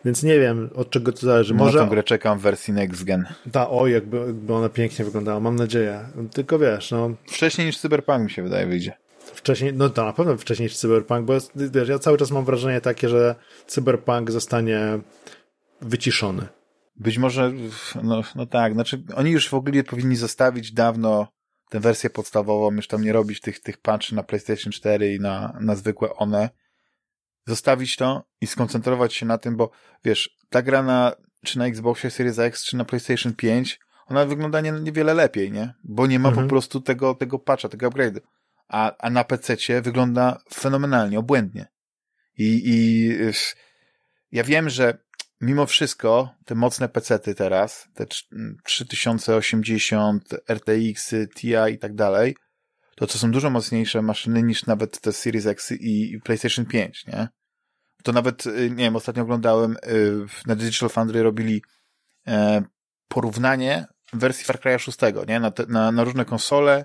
więc 0.06 0.22
nie 0.22 0.40
wiem, 0.40 0.70
od 0.74 0.90
czego 0.90 1.12
to 1.12 1.18
zależy. 1.18 1.54
Może... 1.54 1.78
Na 1.78 1.84
tą 1.84 1.90
grę 1.90 2.02
czekam 2.02 2.38
w 2.38 2.42
wersji 2.42 2.74
next 2.74 3.04
gen. 3.04 3.26
Ta, 3.52 3.70
o, 3.70 3.86
jakby, 3.86 4.16
jakby 4.16 4.54
ona 4.54 4.68
pięknie 4.68 5.04
wyglądała, 5.04 5.40
mam 5.40 5.56
nadzieję. 5.56 6.00
Tylko 6.32 6.58
wiesz, 6.58 6.90
no... 6.90 7.10
Wcześniej 7.26 7.66
niż 7.66 7.78
Cyberpunk 7.78 8.24
mi 8.24 8.30
się 8.30 8.42
wydaje 8.42 8.66
wyjdzie. 8.66 8.92
Wcześniej, 9.34 9.72
no 9.72 9.90
to 9.90 10.04
na 10.04 10.12
pewno 10.12 10.36
wcześniej 10.36 10.66
niż 10.66 10.76
Cyberpunk, 10.76 11.26
bo 11.26 11.32
wiesz, 11.56 11.88
ja 11.88 11.98
cały 11.98 12.18
czas 12.18 12.30
mam 12.30 12.44
wrażenie 12.44 12.80
takie, 12.80 13.08
że 13.08 13.34
Cyberpunk 13.66 14.30
zostanie 14.30 14.98
wyciszony. 15.80 16.46
Być 16.96 17.18
może, 17.18 17.52
no, 18.02 18.22
no 18.34 18.46
tak, 18.46 18.72
znaczy 18.72 19.02
oni 19.14 19.30
już 19.30 19.48
w 19.48 19.54
ogóle 19.54 19.84
powinni 19.84 20.16
zostawić 20.16 20.72
dawno 20.72 21.26
tę 21.70 21.80
wersję 21.80 22.10
podstawową, 22.10 22.74
już 22.74 22.88
tam 22.88 23.02
nie 23.02 23.12
robić 23.12 23.40
tych, 23.40 23.60
tych 23.60 23.78
patchy 23.78 24.14
na 24.14 24.22
PlayStation 24.22 24.72
4 24.72 25.14
i 25.14 25.20
na, 25.20 25.58
na 25.60 25.76
zwykłe 25.76 26.14
one, 26.14 26.50
zostawić 27.46 27.96
to 27.96 28.24
i 28.40 28.46
skoncentrować 28.46 29.14
się 29.14 29.26
na 29.26 29.38
tym, 29.38 29.56
bo 29.56 29.70
wiesz, 30.04 30.36
ta 30.50 30.62
gra 30.62 30.82
na, 30.82 31.12
czy 31.44 31.58
na 31.58 31.66
Xboxie 31.66 32.10
Series 32.10 32.38
X, 32.38 32.64
czy 32.64 32.76
na 32.76 32.84
PlayStation 32.84 33.34
5, 33.34 33.80
ona 34.06 34.26
wygląda 34.26 34.60
nie, 34.60 34.72
niewiele 34.72 35.14
lepiej, 35.14 35.52
nie? 35.52 35.74
Bo 35.84 36.06
nie 36.06 36.18
ma 36.18 36.28
mhm. 36.28 36.46
po 36.46 36.50
prostu 36.50 36.80
tego, 36.80 37.14
tego 37.14 37.38
patcha, 37.38 37.68
tego 37.68 37.90
upgrade'u. 37.90 38.20
A, 38.68 38.96
a 38.98 39.10
na 39.10 39.24
PC 39.24 39.82
wygląda 39.82 40.38
fenomenalnie, 40.54 41.18
obłędnie. 41.18 41.66
I, 42.38 42.62
i 42.64 43.10
ja 44.32 44.44
wiem, 44.44 44.70
że 44.70 44.98
mimo 45.40 45.66
wszystko 45.66 46.34
te 46.44 46.54
mocne 46.54 46.88
pecety 46.88 47.34
teraz, 47.34 47.88
te 47.94 48.06
3080, 48.64 50.28
RTX, 50.48 51.14
TI 51.34 51.72
i 51.72 51.78
tak 51.78 51.94
dalej, 51.94 52.36
to 52.96 53.06
to 53.06 53.18
są 53.18 53.30
dużo 53.30 53.50
mocniejsze 53.50 54.02
maszyny 54.02 54.42
niż 54.42 54.66
nawet 54.66 55.00
te 55.00 55.12
Series 55.12 55.46
X 55.46 55.72
i 55.72 56.20
PlayStation 56.24 56.66
5, 56.66 57.06
nie? 57.06 57.28
To 58.06 58.12
nawet, 58.12 58.46
y, 58.46 58.70
nie 58.70 58.84
wiem, 58.84 58.96
ostatnio 58.96 59.22
oglądałem, 59.22 59.76
y, 59.86 60.26
na 60.46 60.54
Digital 60.54 60.88
Foundry 60.88 61.22
robili 61.22 61.62
e, 62.26 62.62
porównanie 63.08 63.86
wersji 64.12 64.44
Far 64.44 64.60
Cry 64.60 64.78
6, 64.78 64.98
nie? 65.28 65.40
Na, 65.40 65.50
te, 65.50 65.66
na, 65.68 65.92
na 65.92 66.04
różne 66.04 66.24
konsole 66.24 66.84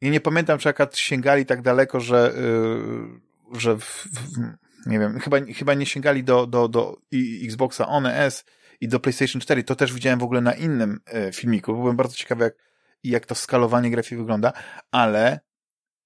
i 0.00 0.10
nie 0.10 0.20
pamiętam, 0.20 0.58
czy 0.58 0.68
akurat 0.68 0.96
sięgali 0.96 1.46
tak 1.46 1.62
daleko, 1.62 2.00
że, 2.00 2.34
y, 3.54 3.58
że 3.58 3.76
w, 3.76 4.08
w, 4.12 4.38
nie 4.86 4.98
wiem, 4.98 5.20
chyba, 5.20 5.36
chyba 5.40 5.74
nie 5.74 5.86
sięgali 5.86 6.24
do, 6.24 6.46
do, 6.46 6.68
do 6.68 6.96
Xboxa 7.44 7.88
One 7.88 8.16
S 8.16 8.44
i 8.80 8.88
do 8.88 9.00
PlayStation 9.00 9.40
4. 9.40 9.64
To 9.64 9.76
też 9.76 9.92
widziałem 9.92 10.18
w 10.18 10.24
ogóle 10.24 10.40
na 10.40 10.52
innym 10.52 11.00
e, 11.06 11.32
filmiku. 11.32 11.74
Byłem 11.74 11.96
bardzo 11.96 12.16
ciekawy, 12.16 12.44
jak, 12.44 12.54
jak 13.04 13.26
to 13.26 13.34
skalowanie 13.34 13.90
grafiki 13.90 14.16
wygląda, 14.16 14.52
ale 14.90 15.40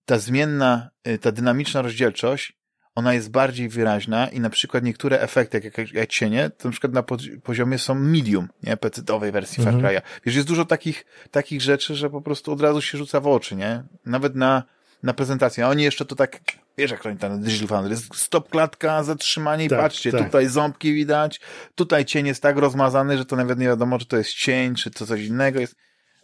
ta 0.05 0.19
zmienna, 0.19 0.91
e, 1.05 1.19
ta 1.19 1.33
dynamiczna 1.33 1.83
rozdzielczość, 1.83 2.56
ona 2.97 3.15
jest 3.15 3.31
bardziej 3.31 3.69
wyraźna 3.69 4.29
i 4.29 4.41
na 4.41 4.51
przykład 4.51 4.85
niektóre 4.85 5.21
efekty, 5.21 5.61
jak, 5.65 5.79
jak, 5.79 5.93
jak 5.93 6.11
cienie, 6.11 6.51
to 6.59 6.69
na 6.69 6.73
przykład 6.73 6.93
na 6.93 7.03
poziomie 7.43 7.79
są 7.79 7.95
medium, 7.95 8.49
nie, 8.63 8.77
pecetowej 8.77 9.33
wersji 9.33 9.65
mhm. 9.65 9.83
Far 9.83 9.93
Cry'a. 9.93 10.01
Wiesz, 10.25 10.35
jest 10.35 10.49
dużo 10.49 10.65
takich, 10.65 11.07
takich 11.31 11.63
rzeczy, 11.63 11.95
że 11.95 12.11
po 12.11 12.21
prostu 12.21 12.53
od 12.53 12.61
razu 12.61 12.81
się 12.81 12.99
rzuca 12.99 13.21
w 13.21 13.27
oczy, 13.27 13.57
nie? 13.57 13.83
Nawet 14.07 14.35
na, 14.35 14.63
na 15.03 15.15
prezentację. 15.15 15.67
A 15.67 15.69
oni 15.69 15.83
jeszcze 15.83 16.05
to 16.05 16.17
tak 16.17 16.41
Wiesz, 16.79 16.91
jak 16.91 17.07
oni 17.07 17.17
tam 17.17 17.41
Digital 17.41 17.69
Foundry, 17.69 17.97
stop 18.15 18.49
klatka, 18.51 19.03
zatrzymanie 19.03 19.65
i 19.65 19.69
tak, 19.69 19.81
patrzcie, 19.81 20.13
tak. 20.13 20.25
tutaj 20.25 20.49
ząbki 20.49 20.95
widać, 20.95 21.41
tutaj 21.75 22.05
cień 22.05 22.27
jest 22.27 22.43
tak 22.43 22.57
rozmazany, 22.57 23.19
że 23.19 23.25
to 23.25 23.37
nawet 23.37 23.59
nie 23.59 23.67
wiadomo, 23.67 23.99
czy 23.99 24.07
to 24.07 24.17
jest 24.17 24.35
cień, 24.35 24.75
czy 24.75 24.91
to 24.91 25.07
coś 25.07 25.21
innego 25.21 25.61
jest. 25.61 25.75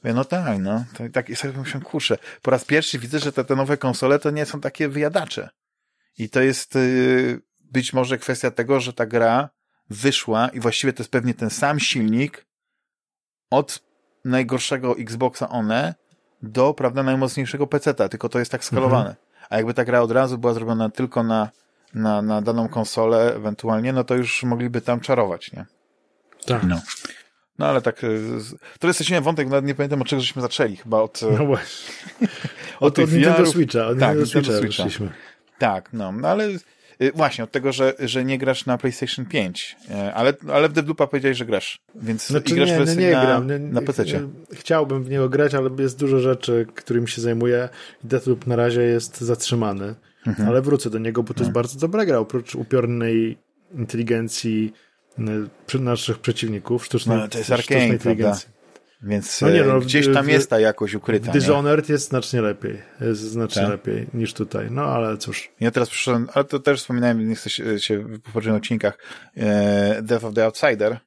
Mówię, 0.03 0.15
no 0.15 0.25
tak, 0.25 0.59
no. 0.59 0.85
To, 0.99 1.05
tak, 1.13 1.31
i 1.31 1.37
sobie 1.37 1.59
myślę, 1.59 1.81
kurczę, 1.81 2.19
po 2.43 2.51
raz 2.51 2.65
pierwszy 2.65 2.99
widzę, 2.99 3.19
że 3.19 3.33
te, 3.33 3.45
te 3.45 3.57
nowe 3.57 3.77
konsole 3.77 4.19
to 4.19 4.31
nie 4.31 4.47
są 4.47 4.61
takie 4.61 4.89
wyjadacze. 4.89 5.49
I 6.19 6.29
to 6.29 6.41
jest 6.41 6.75
yy, 6.75 7.41
być 7.61 7.93
może 7.93 8.19
kwestia 8.19 8.51
tego, 8.51 8.81
że 8.81 8.93
ta 8.93 9.07
gra 9.07 9.49
wyszła 9.91 10.49
i 10.49 10.61
właściwie 10.61 10.93
to 10.93 11.03
jest 11.03 11.11
pewnie 11.11 11.35
ten 11.35 11.51
sam 11.51 11.81
silnik 11.81 12.47
od 13.51 13.81
najgorszego 14.25 14.97
Xboxa 14.99 15.49
One 15.49 15.95
do, 16.43 16.75
prawda, 16.75 17.03
najmocniejszego 17.03 17.67
PC-ta, 17.67 18.09
tylko 18.09 18.29
to 18.29 18.39
jest 18.39 18.51
tak 18.51 18.65
skalowane. 18.65 19.11
Mhm. 19.11 19.17
A 19.51 19.57
jakby 19.57 19.75
ta 19.75 19.85
gra 19.85 20.01
od 20.01 20.11
razu 20.11 20.39
była 20.39 20.55
zrobiona 20.55 20.91
tylko 20.91 21.23
na, 21.23 21.51
na, 21.95 22.23
na 22.23 22.43
daną 22.43 22.69
konsolę 22.69 23.35
ewentualnie, 23.37 23.93
no 23.93 24.05
to 24.05 24.15
już 24.15 24.43
mogliby 24.43 24.81
tam 24.81 25.01
czarować, 25.01 25.53
nie? 25.53 25.67
Tak. 26.47 26.63
No. 26.63 26.81
No 27.59 27.67
ale 27.67 27.83
tak, 27.83 28.05
y, 28.05 28.21
to 28.81 28.87
jest 28.87 29.01
jeszcze 29.01 29.21
wątek, 29.21 29.49
nawet 29.49 29.65
nie 29.65 29.75
pamiętam 29.75 30.03
od 30.03 30.09
czego 30.09 30.23
żeśmy 30.23 30.43
zaczęli, 30.43 30.77
chyba 30.77 31.01
od... 31.01 31.21
No 31.39 31.47
właśnie. 31.47 31.95
od, 32.81 32.99
od, 32.99 33.05
od 33.05 33.13
Nintendo 33.13 33.47
Switcha, 33.47 33.87
od 33.87 33.99
tak, 33.99 34.17
Nintendo 34.19 34.53
Switcha, 34.53 34.83
Switcha. 34.83 35.05
Tak, 35.63 35.93
no, 35.93 36.13
no 36.13 36.29
ale 36.29 36.49
y, 37.03 37.13
właśnie, 37.15 37.45
od 37.45 37.51
tego, 37.51 37.73
że, 37.73 37.95
że 37.99 38.25
nie 38.25 38.39
grasz 38.39 38.67
na 38.67 38.79
PlayStation 38.79 39.27
5, 39.27 39.77
y, 39.91 40.15
ale, 40.15 40.35
ale 40.53 40.69
w 40.69 40.73
Deadloopa 40.73 41.07
powiedziałeś, 41.07 41.39
że 41.39 41.45
grasz, 41.45 41.81
więc 41.95 42.27
znaczy, 42.27 42.55
grasz 42.55 42.71
nie, 42.71 42.77
nie, 42.77 42.97
nie 42.97 43.13
na, 43.13 43.23
gram. 43.23 43.49
Nie, 43.49 43.59
na 43.59 43.83
PC. 43.83 44.05
Chciałbym 44.53 45.05
w 45.05 45.11
niego 45.11 45.29
grać, 45.29 45.55
ale 45.55 45.71
jest 45.79 45.99
dużo 45.99 46.19
rzeczy, 46.19 46.67
którymi 46.75 47.09
się 47.09 47.23
zajmuję 47.23 47.69
i 48.05 48.07
Deadloop 48.07 48.47
na 48.47 48.57
razie 48.57 48.83
jest 48.83 49.21
zatrzymany, 49.21 49.95
mhm. 50.27 50.49
ale 50.49 50.63
wrócę 50.63 50.91
do 50.91 50.99
niego, 50.99 51.23
bo 51.23 51.35
to 51.35 51.41
jest 51.41 51.49
mhm. 51.49 51.55
bardzo 51.55 51.79
dobra 51.79 52.05
gra, 52.05 52.19
oprócz 52.19 52.55
upiornej 52.55 53.39
inteligencji 53.75 54.73
naszych 55.81 56.19
przeciwników, 56.19 56.85
sztucznej, 56.85 57.19
no, 57.19 57.29
to 57.29 57.39
jest 57.39 57.51
sztucznej 57.53 57.89
inteligencji. 57.89 58.45
Prawda? 58.45 58.62
Więc 59.03 59.41
no 59.41 59.51
nie, 59.51 59.65
no, 59.65 59.81
gdzieś 59.81 60.13
tam 60.15 60.27
w, 60.27 60.29
jest 60.29 60.51
ta 60.51 60.61
jakość 60.61 60.95
ukryta. 60.95 61.31
W 61.31 61.35
Dishonored 61.35 61.89
nie? 61.89 61.93
jest 61.93 62.09
znacznie 62.09 62.41
lepiej. 62.41 62.83
Jest 63.01 63.21
znacznie 63.21 63.63
tak? 63.63 63.71
lepiej 63.71 64.07
niż 64.15 64.35
tutaj. 64.35 64.69
No 64.71 64.85
ale 64.85 65.17
cóż. 65.17 65.51
Ja 65.61 65.71
teraz 65.71 65.91
przyszedłem, 65.91 66.29
ale 66.35 66.45
to 66.45 66.59
też 66.59 66.81
wspominałem, 66.81 67.29
nie 67.29 67.35
chcę 67.35 67.51
się, 67.81 67.99
w 67.99 68.21
poprzednich 68.33 68.63
odcinkach, 68.63 68.99
e, 69.37 70.03
Death 70.03 70.25
of 70.25 70.35
the 70.35 70.45
Outsider. 70.45 70.99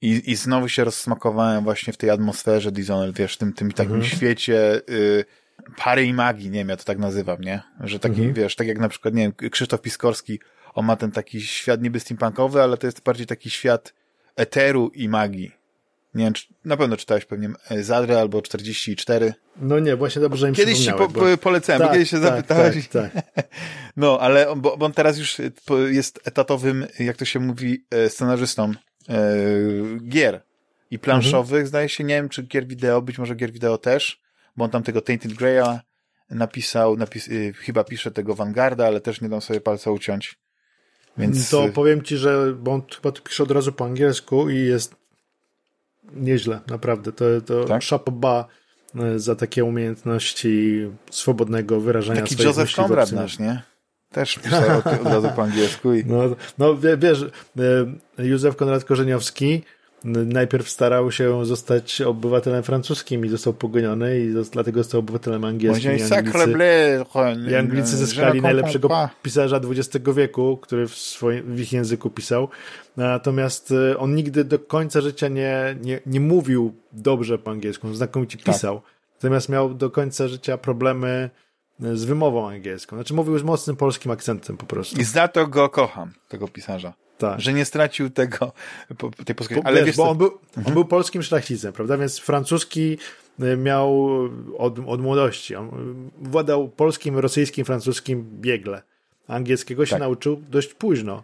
I, 0.00 0.30
I 0.30 0.36
znowu 0.36 0.68
się 0.68 0.84
rozsmakowałem 0.84 1.64
właśnie 1.64 1.92
w 1.92 1.96
tej 1.96 2.10
atmosferze 2.10 2.72
Dishonored, 2.72 3.16
wiesz, 3.16 3.34
w 3.34 3.38
tym, 3.38 3.52
tym 3.52 3.72
takim 3.72 3.94
mhm. 3.94 4.16
świecie 4.16 4.80
y, 4.90 5.24
pary 5.76 6.04
i 6.04 6.14
magii, 6.14 6.50
nie 6.50 6.58
wiem, 6.58 6.68
ja 6.68 6.76
to 6.76 6.84
tak 6.84 6.98
nazywam, 6.98 7.40
nie? 7.40 7.62
Że 7.80 7.98
taki, 7.98 8.16
mhm. 8.16 8.34
wiesz, 8.34 8.56
tak 8.56 8.66
jak 8.66 8.78
na 8.78 8.88
przykład, 8.88 9.14
nie 9.14 9.22
wiem, 9.22 9.50
Krzysztof 9.50 9.80
Piskorski, 9.80 10.40
on 10.74 10.86
ma 10.86 10.96
ten 10.96 11.10
taki 11.10 11.40
świat 11.40 11.82
niby 11.82 12.00
steampunkowy, 12.00 12.62
ale 12.62 12.76
to 12.76 12.86
jest 12.86 13.02
bardziej 13.02 13.26
taki 13.26 13.50
świat 13.50 13.94
eteru 14.36 14.90
i 14.94 15.08
magii 15.08 15.61
nie 16.14 16.24
wiem, 16.24 16.32
czy, 16.32 16.46
na 16.64 16.76
pewno 16.76 16.96
czytałeś 16.96 17.24
pewnie 17.24 17.50
Zadrę 17.80 18.20
albo 18.20 18.42
44. 18.42 19.34
No 19.56 19.78
nie, 19.78 19.96
właśnie 19.96 20.22
dobrze 20.22 20.48
im 20.48 20.54
Kiedyś 20.54 20.78
ci 20.78 20.92
po, 20.92 21.08
bo... 21.08 21.36
polecałem, 21.36 21.82
tak, 21.82 21.92
kiedyś 21.92 22.10
się 22.10 22.20
tak, 22.20 22.28
zapytałeś. 22.28 22.88
Tak, 22.88 23.12
tak. 23.12 23.24
No, 23.96 24.18
ale 24.20 24.46
bo, 24.56 24.76
bo 24.76 24.86
on 24.86 24.92
teraz 24.92 25.18
już 25.18 25.36
jest 25.90 26.20
etatowym, 26.24 26.86
jak 26.98 27.16
to 27.16 27.24
się 27.24 27.40
mówi, 27.40 27.84
e, 27.90 28.08
scenarzystą 28.08 28.72
e, 29.08 29.14
gier 30.08 30.42
i 30.90 30.98
planszowych, 30.98 31.52
mhm. 31.52 31.66
zdaje 31.66 31.88
się, 31.88 32.04
nie 32.04 32.14
wiem, 32.14 32.28
czy 32.28 32.42
gier 32.42 32.66
wideo, 32.66 33.02
być 33.02 33.18
może 33.18 33.34
gier 33.34 33.52
wideo 33.52 33.78
też, 33.78 34.20
bo 34.56 34.64
on 34.64 34.70
tam 34.70 34.82
tego 34.82 35.00
Tainted 35.00 35.32
Grail 35.32 35.78
napisał, 36.30 36.96
napis, 36.96 37.28
y, 37.28 37.52
chyba 37.52 37.84
pisze 37.84 38.10
tego 38.10 38.34
Vanguarda, 38.34 38.86
ale 38.86 39.00
też 39.00 39.20
nie 39.20 39.28
dam 39.28 39.40
sobie 39.40 39.60
palca 39.60 39.90
uciąć. 39.90 40.38
Więc... 41.18 41.50
To 41.50 41.68
powiem 41.68 42.02
ci, 42.02 42.16
że 42.16 42.52
bo 42.52 42.72
on 42.72 42.82
chyba 42.96 43.12
pisze 43.12 43.42
od 43.42 43.50
razu 43.50 43.72
po 43.72 43.84
angielsku 43.84 44.50
i 44.50 44.58
jest 44.58 45.01
nieźle, 46.16 46.60
naprawdę. 46.66 47.12
To, 47.12 47.24
to 47.46 47.64
tak? 47.64 47.82
szapoba 47.82 48.46
e, 48.94 49.18
za 49.18 49.36
takie 49.36 49.64
umiejętności 49.64 50.80
swobodnego 51.10 51.80
wyrażania 51.80 52.20
Taki 52.20 52.34
swoich 52.34 52.46
Joseph 52.46 52.74
Conrad 52.76 53.12
nasz, 53.12 53.38
nie? 53.38 53.62
Też 54.12 54.38
pisał 54.38 54.78
od 54.78 55.06
razu 55.06 55.28
po 55.36 55.42
angielsku. 55.42 55.94
I... 55.94 56.04
No, 56.12 56.22
no 56.58 56.76
wiesz, 56.98 57.22
e, 58.18 58.24
Józef 58.24 58.56
Konrad 58.56 58.84
Korzeniowski 58.84 59.62
najpierw 60.04 60.68
starał 60.68 61.12
się 61.12 61.46
zostać 61.46 62.00
obywatelem 62.00 62.62
francuskim 62.62 63.24
i 63.24 63.28
został 63.28 63.52
pogoniony 63.52 64.20
i 64.20 64.34
dlatego 64.52 64.82
został 64.82 65.00
obywatelem 65.00 65.44
angielskim. 65.44 65.90
I 65.90 65.94
Anglicy, 65.94 66.14
I 67.50 67.54
Anglicy 67.54 67.96
zyskali 67.96 68.42
najlepszego 68.42 69.08
pisarza 69.22 69.60
XX 69.70 70.04
wieku, 70.16 70.56
który 70.56 70.88
w, 70.88 70.94
swoim, 70.94 71.56
w 71.56 71.60
ich 71.60 71.72
języku 71.72 72.10
pisał. 72.10 72.48
Natomiast 72.96 73.72
e, 73.92 73.98
on 73.98 74.14
nigdy 74.14 74.44
do 74.44 74.58
końca 74.58 75.00
życia 75.00 75.28
nie, 75.28 75.76
nie, 75.82 76.00
nie 76.06 76.20
mówił 76.20 76.74
dobrze 76.92 77.38
po 77.38 77.50
angielsku, 77.50 77.94
znakomicie 77.94 78.38
tak. 78.38 78.54
pisał. 78.54 78.80
Tak. 78.80 78.92
Natomiast 79.14 79.48
miał 79.48 79.74
do 79.74 79.90
końca 79.90 80.28
życia 80.28 80.58
problemy 80.58 81.30
e, 81.82 81.96
z 81.96 82.04
wymową 82.04 82.48
angielską. 82.48 82.96
Znaczy 82.96 83.14
mówił 83.14 83.38
z 83.38 83.42
mocnym 83.42 83.76
polskim 83.76 84.12
akcentem 84.12 84.56
po 84.56 84.66
prostu. 84.66 85.00
I 85.00 85.04
za 85.04 85.28
to 85.28 85.46
go 85.46 85.68
kocham, 85.68 86.12
tego 86.28 86.48
pisarza. 86.48 86.92
Tak. 87.22 87.40
Że 87.40 87.52
nie 87.52 87.64
stracił 87.64 88.10
tego, 88.10 88.52
tej 89.24 89.34
polskiej. 89.34 89.58
Ale 89.64 89.76
wiesz, 89.76 89.86
wiesz 89.86 89.96
bo 89.96 90.10
on 90.10 90.18
był, 90.18 90.26
mhm. 90.26 90.66
on 90.66 90.72
był 90.74 90.84
polskim 90.84 91.22
szlachcicem, 91.22 91.72
prawda? 91.72 91.96
Więc 91.98 92.18
francuski 92.18 92.98
y, 93.42 93.56
miał 93.56 94.08
od, 94.58 94.78
od 94.86 95.00
młodości. 95.00 95.56
On 95.56 95.70
władał 96.22 96.68
polskim, 96.68 97.18
rosyjskim, 97.18 97.64
francuskim 97.64 98.40
biegle. 98.40 98.82
Angielskiego 99.28 99.86
się 99.86 99.90
tak. 99.90 100.00
nauczył 100.00 100.42
dość 100.50 100.74
późno. 100.74 101.22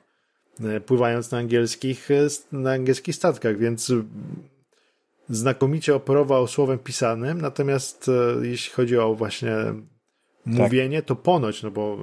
e, 0.64 0.80
pływając 0.80 1.30
na 1.30 1.38
angielskich, 1.38 2.08
na 2.52 2.72
angielskich 2.72 3.14
statkach, 3.14 3.58
więc 3.58 3.92
znakomicie 5.28 5.94
operował 5.94 6.46
słowem 6.46 6.78
pisanym, 6.78 7.40
natomiast 7.40 8.10
jeśli 8.42 8.72
chodzi 8.72 8.98
o 8.98 9.14
właśnie 9.14 9.54
tak. 9.54 9.74
mówienie, 10.44 11.02
to 11.02 11.16
ponoć, 11.16 11.62
no 11.62 11.70
bo 11.70 11.98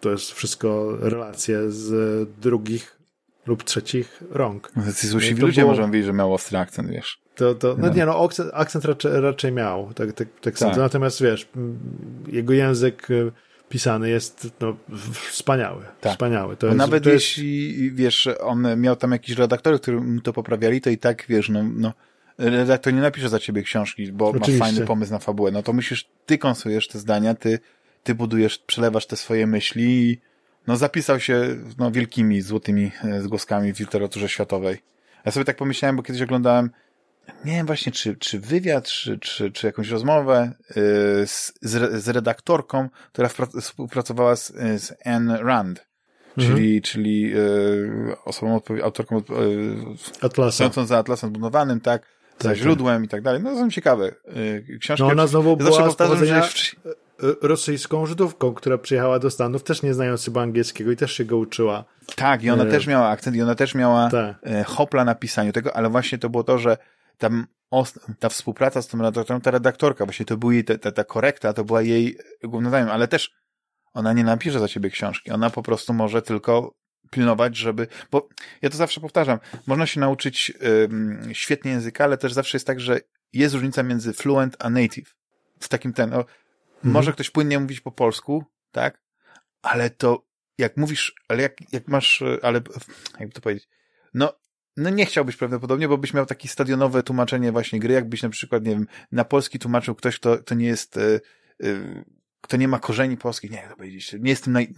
to 0.00 0.10
jest 0.10 0.32
wszystko 0.32 0.96
relacje 1.00 1.70
z 1.70 2.28
drugich 2.40 2.99
lub 3.46 3.64
trzecich 3.64 4.22
rąk. 4.30 4.72
No, 4.76 4.92
ci 4.92 5.06
złośliwi 5.06 5.42
ludzie 5.42 5.62
było... 5.62 5.86
mówić, 5.86 6.04
że 6.04 6.12
miał 6.12 6.34
ostry 6.34 6.58
akcent, 6.58 6.90
wiesz. 6.90 7.20
To, 7.34 7.54
to, 7.54 7.76
no, 7.78 7.86
no. 7.86 7.94
nie, 7.94 8.06
no 8.06 8.24
akcent, 8.24 8.50
akcent 8.54 8.84
raczej, 8.84 9.20
raczej 9.20 9.52
miał, 9.52 9.92
tak, 9.94 10.12
tak, 10.12 10.28
tak, 10.40 10.58
tak. 10.58 10.76
Natomiast 10.76 11.22
wiesz, 11.22 11.48
jego 12.26 12.52
język 12.52 13.10
y, 13.10 13.32
pisany 13.68 14.10
jest 14.10 14.50
no, 14.60 14.76
wspaniały. 15.30 15.84
Tak. 16.00 16.12
Wspaniały. 16.12 16.56
To 16.56 16.66
jest, 16.66 16.78
nawet 16.78 17.04
to 17.04 17.10
jeśli, 17.10 17.84
jest... 17.84 17.96
wiesz, 17.96 18.28
on 18.40 18.80
miał 18.80 18.96
tam 18.96 19.12
jakiś 19.12 19.36
redaktor, 19.36 19.80
który 19.80 20.00
mu 20.00 20.20
to 20.20 20.32
poprawiali, 20.32 20.80
to 20.80 20.90
i 20.90 20.98
tak, 20.98 21.24
wiesz, 21.28 21.48
no, 21.48 21.62
no 21.74 21.92
redaktor 22.38 22.92
nie 22.94 23.00
napisze 23.00 23.28
za 23.28 23.38
ciebie 23.38 23.62
książki, 23.62 24.12
bo 24.12 24.28
Oczywiście. 24.28 24.58
ma 24.58 24.64
fajny 24.64 24.86
pomysł 24.86 25.12
na 25.12 25.18
fabułę. 25.18 25.50
No 25.50 25.62
to 25.62 25.72
musisz, 25.72 26.08
ty 26.26 26.38
konstruujesz 26.38 26.88
te 26.88 26.98
zdania, 26.98 27.34
ty, 27.34 27.58
ty 28.02 28.14
budujesz, 28.14 28.58
przelewasz 28.58 29.06
te 29.06 29.16
swoje 29.16 29.46
myśli 29.46 30.10
i 30.10 30.20
no 30.66 30.76
zapisał 30.76 31.20
się 31.20 31.56
no, 31.78 31.90
wielkimi, 31.90 32.42
złotymi 32.42 32.92
e, 33.04 33.20
zgłoskami 33.20 33.74
w 33.74 33.80
literaturze 33.80 34.28
światowej. 34.28 34.78
Ja 35.24 35.32
sobie 35.32 35.44
tak 35.44 35.56
pomyślałem, 35.56 35.96
bo 35.96 36.02
kiedyś 36.02 36.22
oglądałem, 36.22 36.70
nie 37.44 37.52
wiem 37.52 37.66
właśnie, 37.66 37.92
czy, 37.92 38.16
czy 38.16 38.40
wywiad, 38.40 38.84
czy, 38.84 39.18
czy, 39.18 39.52
czy 39.52 39.66
jakąś 39.66 39.88
rozmowę 39.88 40.52
yy, 40.68 40.76
z, 41.26 41.52
z 41.92 42.08
redaktorką, 42.08 42.88
która 43.12 43.28
współpracowała 43.60 44.36
z, 44.36 44.52
z 44.82 44.92
Anne 45.06 45.42
Rand, 45.42 45.86
mhm. 46.38 46.56
czyli, 46.56 46.82
czyli 46.82 47.32
osobą, 48.24 48.60
autorką 48.82 49.22
Atlasa. 50.20 50.84
za 50.84 50.98
Atlasem 50.98 51.30
zbudowanym, 51.30 51.80
tak, 51.80 52.02
tak 52.02 52.42
za 52.42 52.48
tak. 52.48 52.58
źródłem 52.58 53.04
i 53.04 53.08
tak 53.08 53.22
dalej. 53.22 53.42
No 53.42 53.56
są 53.56 53.70
ciekawe 53.70 54.14
książki. 54.80 55.02
No 55.02 55.08
ona 55.08 55.26
znowu 55.26 55.56
była 55.56 55.90
z 55.90 55.96
pochodzenia... 55.96 56.42
że 56.42 56.80
rosyjską 57.42 58.06
Żydówką, 58.06 58.54
która 58.54 58.78
przyjechała 58.78 59.18
do 59.18 59.30
Stanów, 59.30 59.62
też 59.62 59.82
nie 59.82 59.94
znając 59.94 60.24
chyba 60.24 60.42
angielskiego 60.42 60.90
i 60.90 60.96
też 60.96 61.12
się 61.12 61.24
go 61.24 61.36
uczyła. 61.36 61.84
Tak, 62.16 62.42
i 62.42 62.50
ona 62.50 62.64
e... 62.64 62.70
też 62.70 62.86
miała 62.86 63.08
akcent, 63.08 63.36
i 63.36 63.42
ona 63.42 63.54
też 63.54 63.74
miała 63.74 64.10
tak. 64.10 64.36
Hopla 64.66 65.04
na 65.04 65.14
pisaniu 65.14 65.52
tego, 65.52 65.76
ale 65.76 65.90
właśnie 65.90 66.18
to 66.18 66.30
było 66.30 66.44
to, 66.44 66.58
że 66.58 66.76
tam 67.18 67.46
ta 68.18 68.28
współpraca 68.28 68.82
z 68.82 68.88
tym 68.88 69.02
redaktorem, 69.02 69.42
ta 69.42 69.50
redaktorka, 69.50 70.04
właśnie 70.04 70.26
to 70.26 70.36
była 70.36 70.52
jej 70.52 70.64
ta, 70.64 70.78
ta, 70.78 70.92
ta 70.92 71.04
korekta, 71.04 71.52
to 71.52 71.64
była 71.64 71.82
jej 71.82 72.18
głównym 72.42 72.70
zadaniem, 72.70 72.94
ale 72.94 73.08
też 73.08 73.30
ona 73.92 74.12
nie 74.12 74.24
napisze 74.24 74.60
za 74.60 74.68
ciebie 74.68 74.90
książki, 74.90 75.30
ona 75.30 75.50
po 75.50 75.62
prostu 75.62 75.92
może 75.92 76.22
tylko 76.22 76.74
pilnować, 77.10 77.56
żeby, 77.56 77.86
bo 78.10 78.28
ja 78.62 78.70
to 78.70 78.76
zawsze 78.76 79.00
powtarzam, 79.00 79.38
można 79.66 79.86
się 79.86 80.00
nauczyć 80.00 80.52
um, 80.82 81.20
świetnie 81.32 81.70
języka, 81.70 82.04
ale 82.04 82.16
też 82.16 82.32
zawsze 82.32 82.56
jest 82.56 82.66
tak, 82.66 82.80
że 82.80 83.00
jest 83.32 83.54
różnica 83.54 83.82
między 83.82 84.12
fluent 84.12 84.56
a 84.58 84.70
native. 84.70 85.14
W 85.60 85.68
takim 85.68 85.92
ten, 85.92 86.10
no, 86.10 86.24
Mhm. 86.80 86.92
Może 86.92 87.12
ktoś 87.12 87.30
płynnie 87.30 87.58
mówić 87.58 87.80
po 87.80 87.92
polsku, 87.92 88.44
tak? 88.72 89.02
Ale 89.62 89.90
to, 89.90 90.26
jak 90.58 90.76
mówisz, 90.76 91.14
ale 91.28 91.42
jak, 91.42 91.72
jak 91.72 91.88
masz, 91.88 92.22
ale, 92.42 92.60
jakby 93.20 93.34
to 93.34 93.40
powiedzieć, 93.40 93.68
no, 94.14 94.32
no 94.76 94.90
nie 94.90 95.06
chciałbyś 95.06 95.36
prawdopodobnie, 95.36 95.88
bo 95.88 95.98
byś 95.98 96.14
miał 96.14 96.26
takie 96.26 96.48
stadionowe 96.48 97.02
tłumaczenie 97.02 97.52
właśnie 97.52 97.80
gry, 97.80 97.94
jakbyś 97.94 98.22
na 98.22 98.28
przykład, 98.28 98.64
nie 98.64 98.70
wiem, 98.70 98.86
na 99.12 99.24
polski 99.24 99.58
tłumaczył 99.58 99.94
ktoś, 99.94 100.18
kto, 100.18 100.38
kto 100.38 100.54
nie 100.54 100.66
jest, 100.66 100.96
y, 100.96 101.20
y, 101.64 102.04
kto 102.40 102.56
nie 102.56 102.68
ma 102.68 102.78
korzeni 102.78 103.16
polskich, 103.16 103.50
nie, 103.50 103.56
jak 103.56 103.70
to 103.70 103.76
powiedzieć, 103.76 104.12
nie 104.12 104.30
jestem 104.30 104.52
naj... 104.52 104.74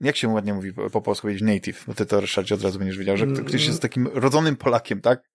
Jak 0.00 0.16
się 0.16 0.28
ładnie 0.28 0.54
mówi 0.54 0.72
po, 0.72 0.90
po 0.90 1.02
polsku 1.02 1.22
powiedzieć 1.22 1.42
native, 1.42 1.84
bo 1.86 1.94
ty 1.94 2.06
to, 2.06 2.20
Ryszardzie, 2.20 2.54
od 2.54 2.62
razu 2.62 2.78
będziesz 2.78 2.98
wiedział, 2.98 3.16
że 3.16 3.26
ktoś 3.26 3.66
jest 3.66 3.82
takim 3.82 4.06
rodzonym 4.06 4.56
Polakiem, 4.56 5.00
tak? 5.00 5.31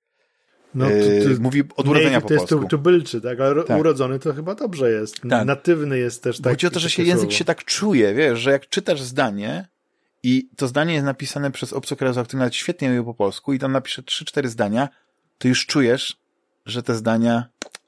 No, 0.77 0.85
to, 0.85 1.23
to, 1.23 1.29
yy, 1.29 1.39
mówi 1.39 1.63
od 1.75 1.87
urodzenia 1.87 2.21
po 2.21 2.27
polsku. 2.27 2.47
To 2.47 2.55
jest 2.55 2.69
tubylczy, 2.69 3.21
tak? 3.21 3.39
Ale 3.39 3.63
tak. 3.63 3.79
urodzony 3.79 4.19
to 4.19 4.33
chyba 4.33 4.55
dobrze 4.55 4.91
jest. 4.91 5.21
Tak. 5.29 5.45
Natywny 5.45 5.97
jest 5.97 6.23
też 6.23 6.41
tak. 6.41 6.53
Chodzi 6.53 6.67
o 6.67 6.69
to, 6.69 6.79
że 6.79 6.89
się 6.89 7.03
język 7.03 7.31
się 7.31 7.45
tak 7.45 7.63
czuje, 7.63 8.13
wiesz, 8.13 8.39
że 8.39 8.51
jak 8.51 8.69
czytasz 8.69 9.01
zdanie 9.01 9.67
i 10.23 10.49
to 10.55 10.67
zdanie 10.67 10.93
jest 10.93 11.05
napisane 11.05 11.51
przez 11.51 11.73
obcokrajowca, 11.73 12.23
który 12.23 12.39
nawet 12.39 12.55
świetnie 12.55 12.89
mówi 12.89 13.05
po 13.05 13.13
polsku 13.13 13.53
i 13.53 13.59
tam 13.59 13.71
napisze 13.71 14.03
trzy, 14.03 14.25
cztery 14.25 14.49
zdania, 14.49 14.89
to 15.37 15.47
już 15.47 15.65
czujesz, 15.65 16.17
że 16.65 16.83
te 16.83 16.95
zdania, 16.95 17.45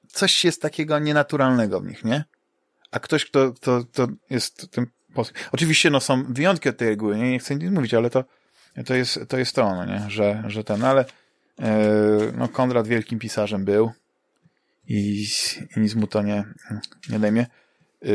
coś 0.07 0.45
jest 0.45 0.61
takiego 0.61 0.99
nienaturalnego 0.99 1.81
w 1.81 1.85
nich, 1.85 2.05
nie? 2.05 2.23
A 2.91 2.99
ktoś, 2.99 3.25
kto, 3.25 3.53
kto, 3.53 3.83
kto 3.93 4.07
jest 4.29 4.71
tym 4.71 4.87
polskim. 5.13 5.37
Oczywiście, 5.51 5.89
no 5.89 5.99
są 5.99 6.23
wyjątki 6.33 6.69
od 6.69 6.77
tej 6.77 6.89
reguły, 6.89 7.17
nie, 7.17 7.31
nie 7.31 7.39
chcę 7.39 7.55
nic 7.55 7.71
mówić, 7.71 7.93
ale 7.93 8.09
to, 8.09 8.23
to 8.85 8.93
jest, 8.93 9.19
to 9.27 9.37
jest 9.37 9.55
to, 9.55 9.75
no 9.75 9.85
nie, 9.85 10.05
że, 10.07 10.43
że 10.47 10.63
ten, 10.63 10.83
ale 10.83 11.05
no, 12.37 12.47
Konrad 12.47 12.87
wielkim 12.87 13.19
pisarzem 13.19 13.65
był 13.65 13.91
i, 14.87 15.27
i 15.77 15.79
nic 15.79 15.95
mu 15.95 16.07
to 16.07 16.21
nie, 16.21 16.43
nie 17.09 17.19
dajmie. 17.19 17.45
E, 18.05 18.09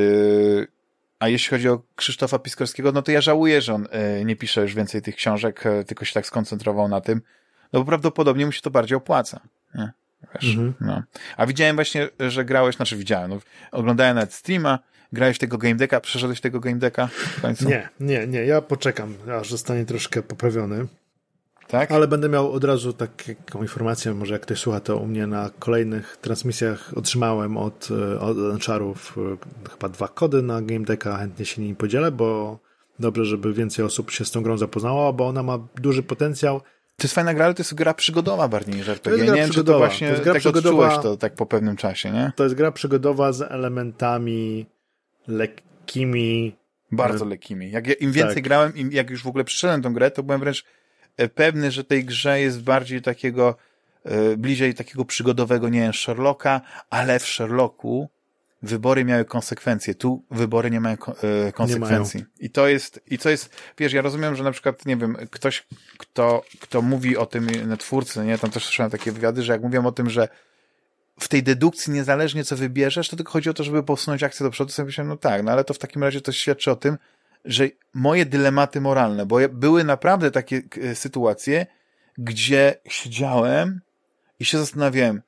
a 1.18 1.28
jeśli 1.28 1.50
chodzi 1.50 1.68
o 1.68 1.82
Krzysztofa 1.96 2.38
Piskorskiego, 2.38 2.92
no 2.92 3.02
to 3.02 3.12
ja 3.12 3.20
żałuję, 3.20 3.60
że 3.60 3.74
on 3.74 3.86
e, 3.90 4.24
nie 4.24 4.36
pisze 4.36 4.62
już 4.62 4.74
więcej 4.74 5.02
tych 5.02 5.16
książek, 5.16 5.64
tylko 5.86 6.04
się 6.04 6.12
tak 6.12 6.26
skoncentrował 6.26 6.88
na 6.88 7.00
tym, 7.00 7.20
no 7.72 7.80
bo 7.80 7.86
prawdopodobnie 7.86 8.46
mu 8.46 8.52
się 8.52 8.60
to 8.60 8.70
bardziej 8.70 8.96
opłaca. 8.96 9.40
Nie? 9.74 9.92
Wiesz, 10.34 10.54
mhm. 10.54 10.74
no. 10.80 11.02
A 11.36 11.46
widziałem 11.46 11.76
właśnie, 11.76 12.08
że 12.20 12.44
grałeś, 12.44 12.76
znaczy 12.76 12.96
widziałem, 12.96 13.30
no, 13.30 13.38
oglądałem 13.72 14.14
nawet 14.14 14.32
streama, 14.32 14.78
grałeś 15.12 15.38
tego 15.38 15.58
game 15.58 15.74
decka, 15.74 16.00
przeszedłeś 16.00 16.40
tego 16.40 16.60
game 16.60 16.76
decka 16.76 17.06
w 17.06 17.40
końcu? 17.40 17.68
Nie, 17.68 17.88
nie, 18.00 18.26
nie, 18.26 18.44
ja 18.44 18.62
poczekam, 18.62 19.14
aż 19.40 19.50
zostanie 19.50 19.84
troszkę 19.84 20.22
poprawiony. 20.22 20.86
Tak? 21.68 21.92
Ale 21.92 22.08
będę 22.08 22.28
miał 22.28 22.52
od 22.52 22.64
razu 22.64 22.92
taką 22.92 23.62
informację, 23.62 24.14
może 24.14 24.32
jak 24.32 24.42
ktoś 24.42 24.58
słucha, 24.58 24.80
to 24.80 24.96
u 24.96 25.06
mnie 25.06 25.26
na 25.26 25.50
kolejnych 25.58 26.16
transmisjach 26.16 26.92
otrzymałem 26.96 27.56
od, 27.56 27.88
e, 27.90 28.20
od 28.20 28.36
e, 28.38 28.76
chyba 29.70 29.88
dwa 29.88 30.08
kody 30.08 30.42
na 30.42 30.62
Game 30.62 30.84
Decka, 30.84 31.16
chętnie 31.16 31.44
się 31.44 31.62
nimi 31.62 31.74
podzielę, 31.76 32.12
bo 32.12 32.58
dobrze, 32.98 33.24
żeby 33.24 33.52
więcej 33.52 33.84
osób 33.84 34.10
się 34.10 34.24
z 34.24 34.30
tą 34.30 34.42
grą 34.42 34.58
zapoznało, 34.58 35.12
bo 35.12 35.26
ona 35.26 35.42
ma 35.42 35.58
duży 35.76 36.02
potencjał. 36.02 36.60
To 36.96 37.04
jest 37.04 37.14
fajna 37.14 37.34
gra, 37.34 37.44
ale 37.44 37.54
to 37.54 37.60
jest 37.60 37.74
gra 37.74 37.94
przygodowa 37.94 38.48
bardziej 38.48 38.74
niż 38.74 38.88
RPG. 38.88 39.24
Nie 39.24 39.32
wiem, 39.32 39.50
czy 39.50 39.64
to 39.64 39.78
właśnie 39.78 40.06
to 40.06 40.12
jest 40.12 40.24
gra 40.24 40.32
tak 40.32 40.40
przygodowa, 40.40 40.98
to 40.98 41.16
tak 41.16 41.34
po 41.34 41.46
pewnym 41.46 41.76
czasie, 41.76 42.10
nie? 42.10 42.32
To 42.36 42.44
jest 42.44 42.54
gra 42.54 42.72
przygodowa 42.72 43.32
z 43.32 43.42
elementami 43.42 44.66
lekkimi. 45.28 46.56
Bardzo 46.92 47.24
lekkimi. 47.24 47.70
Jak 47.70 47.86
ja, 47.86 47.94
Im 47.94 48.12
więcej 48.12 48.34
tak. 48.34 48.44
grałem, 48.44 48.76
im 48.76 48.92
jak 48.92 49.10
już 49.10 49.22
w 49.22 49.26
ogóle 49.26 49.44
przyszedłem 49.44 49.82
tą 49.82 49.94
grę, 49.94 50.10
to 50.10 50.22
byłem 50.22 50.40
wręcz 50.40 50.64
pewny, 51.34 51.70
że 51.70 51.84
tej 51.84 52.04
grze 52.04 52.40
jest 52.40 52.62
bardziej 52.62 53.02
takiego, 53.02 53.56
e, 54.04 54.36
bliżej 54.36 54.74
takiego 54.74 55.04
przygodowego, 55.04 55.68
nie 55.68 55.80
wiem, 55.80 55.92
Sherlocka, 55.92 56.60
ale 56.90 57.18
w 57.18 57.26
Sherlocku 57.26 58.08
wybory 58.62 59.04
miały 59.04 59.24
konsekwencje. 59.24 59.94
Tu 59.94 60.24
wybory 60.30 60.70
nie 60.70 60.80
mają 60.80 60.96
e, 61.46 61.52
konsekwencji. 61.52 62.18
Nie 62.18 62.24
mają. 62.24 62.34
I 62.40 62.50
to 62.50 62.68
jest, 62.68 63.00
i 63.06 63.18
to 63.18 63.30
jest, 63.30 63.56
wiesz, 63.78 63.92
ja 63.92 64.02
rozumiem, 64.02 64.36
że 64.36 64.44
na 64.44 64.52
przykład, 64.52 64.86
nie 64.86 64.96
wiem, 64.96 65.16
ktoś, 65.30 65.66
kto, 65.98 66.44
kto 66.60 66.82
mówi 66.82 67.16
o 67.16 67.26
tym, 67.26 67.46
na 67.66 67.76
twórcy, 67.76 68.24
nie, 68.24 68.38
tam 68.38 68.50
też 68.50 68.64
słyszałem 68.64 68.90
takie 68.90 69.12
wywiady, 69.12 69.42
że 69.42 69.52
jak 69.52 69.62
mówią 69.62 69.86
o 69.86 69.92
tym, 69.92 70.10
że 70.10 70.28
w 71.20 71.28
tej 71.28 71.42
dedukcji, 71.42 71.92
niezależnie 71.92 72.44
co 72.44 72.56
wybierzesz, 72.56 73.08
to 73.08 73.16
tylko 73.16 73.32
chodzi 73.32 73.50
o 73.50 73.54
to, 73.54 73.64
żeby 73.64 73.82
posunąć 73.82 74.22
akcję 74.22 74.44
do 74.44 74.50
przodu, 74.50 74.72
sobie 74.72 74.86
myślałem, 74.86 75.08
no 75.08 75.16
tak, 75.16 75.42
no 75.42 75.52
ale 75.52 75.64
to 75.64 75.74
w 75.74 75.78
takim 75.78 76.02
razie 76.02 76.20
to 76.20 76.32
świadczy 76.32 76.70
o 76.70 76.76
tym, 76.76 76.98
że 77.44 77.68
moje 77.94 78.26
dylematy 78.26 78.80
moralne, 78.80 79.26
bo 79.26 79.38
były 79.48 79.84
naprawdę 79.84 80.30
takie 80.30 80.62
e, 80.82 80.94
sytuacje, 80.94 81.66
gdzie 82.18 82.74
siedziałem 82.88 83.80
i 84.40 84.44
się 84.44 84.58
zastanawiałem, 84.58 85.22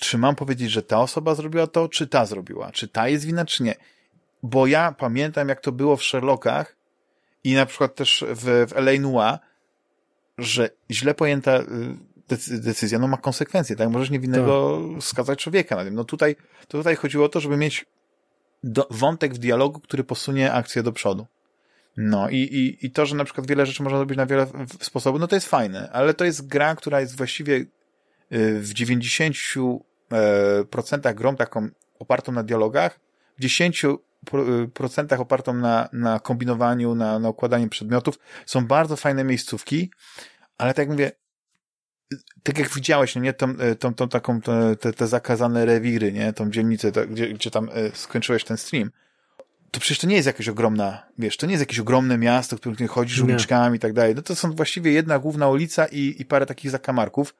czy 0.00 0.18
mam 0.18 0.34
powiedzieć, 0.34 0.70
że 0.70 0.82
ta 0.82 1.00
osoba 1.00 1.34
zrobiła 1.34 1.66
to, 1.66 1.88
czy 1.88 2.06
ta 2.06 2.26
zrobiła, 2.26 2.72
czy 2.72 2.88
ta 2.88 3.08
jest 3.08 3.24
wina, 3.24 3.44
czy 3.44 3.62
nie. 3.62 3.74
Bo 4.42 4.66
ja 4.66 4.92
pamiętam, 4.92 5.48
jak 5.48 5.60
to 5.60 5.72
było 5.72 5.96
w 5.96 6.02
Sherlockach 6.02 6.76
i 7.44 7.54
na 7.54 7.66
przykład 7.66 7.94
też 7.94 8.24
w, 8.28 8.66
w 8.68 8.72
L.A. 8.76 9.00
Noir, 9.00 9.38
że 10.38 10.70
źle 10.90 11.14
pojęta 11.14 11.60
y, 11.60 12.60
decyzja 12.60 12.98
no 12.98 13.08
ma 13.08 13.16
konsekwencje, 13.16 13.76
tak? 13.76 13.88
Możesz 13.88 14.10
niewinnego 14.10 14.80
tak. 14.94 15.02
skazać 15.02 15.38
człowieka 15.38 15.76
na 15.76 15.84
tym. 15.84 15.94
No 15.94 16.04
tutaj, 16.04 16.36
to 16.68 16.78
tutaj 16.78 16.96
chodziło 16.96 17.26
o 17.26 17.28
to, 17.28 17.40
żeby 17.40 17.56
mieć 17.56 17.86
do, 18.64 18.86
wątek 18.90 19.34
w 19.34 19.38
dialogu, 19.38 19.80
który 19.80 20.04
posunie 20.04 20.52
akcję 20.52 20.82
do 20.82 20.92
przodu. 20.92 21.26
No 21.96 22.28
i, 22.28 22.36
i, 22.36 22.86
i 22.86 22.90
to, 22.90 23.06
że 23.06 23.16
na 23.16 23.24
przykład 23.24 23.46
wiele 23.46 23.66
rzeczy 23.66 23.82
można 23.82 23.98
robić 23.98 24.16
na 24.16 24.26
wiele 24.26 24.46
sposobów, 24.80 25.20
no 25.20 25.26
to 25.26 25.36
jest 25.36 25.48
fajne, 25.48 25.90
ale 25.92 26.14
to 26.14 26.24
jest 26.24 26.46
gra, 26.46 26.76
która 26.76 27.00
jest 27.00 27.16
właściwie 27.16 27.54
y, 27.56 27.66
w 28.60 28.72
90% 28.72 29.80
e, 31.04 31.14
grą 31.14 31.36
taką 31.36 31.68
opartą 31.98 32.32
na 32.32 32.42
dialogach, 32.42 33.00
w 33.38 33.42
10% 33.42 33.98
y, 35.12 35.18
opartą 35.18 35.54
na, 35.54 35.88
na 35.92 36.20
kombinowaniu, 36.20 36.94
na, 36.94 37.18
na 37.18 37.28
układaniu 37.28 37.68
przedmiotów. 37.68 38.18
Są 38.46 38.66
bardzo 38.66 38.96
fajne 38.96 39.24
miejscówki, 39.24 39.90
ale 40.58 40.74
tak 40.74 40.78
jak 40.78 40.88
mówię, 40.88 41.12
tak 42.42 42.58
jak 42.58 42.68
widziałeś, 42.68 43.14
no 43.14 43.22
nie, 43.22 43.32
tą, 43.32 43.56
e, 43.58 43.74
tą, 43.76 43.94
tą 43.94 44.08
taką, 44.08 44.40
te, 44.80 44.92
te 44.92 45.06
zakazane 45.06 45.64
rewiry, 45.64 46.12
nie, 46.12 46.32
tą 46.32 46.50
dzielnicę, 46.50 46.92
gdzie, 46.92 47.28
gdzie 47.28 47.50
tam 47.50 47.68
e, 47.72 47.90
skończyłeś 47.90 48.44
ten 48.44 48.56
stream, 48.56 48.90
to 49.72 49.80
przecież 49.80 49.98
to 49.98 50.06
nie 50.06 50.16
jest 50.16 50.26
jakaś 50.26 50.48
ogromna, 50.48 51.02
wiesz, 51.18 51.36
to 51.36 51.46
nie 51.46 51.52
jest 51.52 51.62
jakieś 51.62 51.78
ogromne 51.78 52.18
miasto, 52.18 52.56
w 52.56 52.60
którym 52.60 52.88
chodzisz 52.88 53.18
Nie. 53.18 53.24
uliczkami 53.24 53.76
i 53.76 53.80
tak 53.80 53.92
dalej. 53.92 54.14
No 54.14 54.22
to 54.22 54.36
są 54.36 54.52
właściwie 54.52 54.92
jedna 54.92 55.18
główna 55.18 55.48
ulica 55.48 55.86
i, 55.86 56.14
i 56.18 56.24
parę 56.24 56.46
takich 56.46 56.70
zakamarków. 56.70 57.34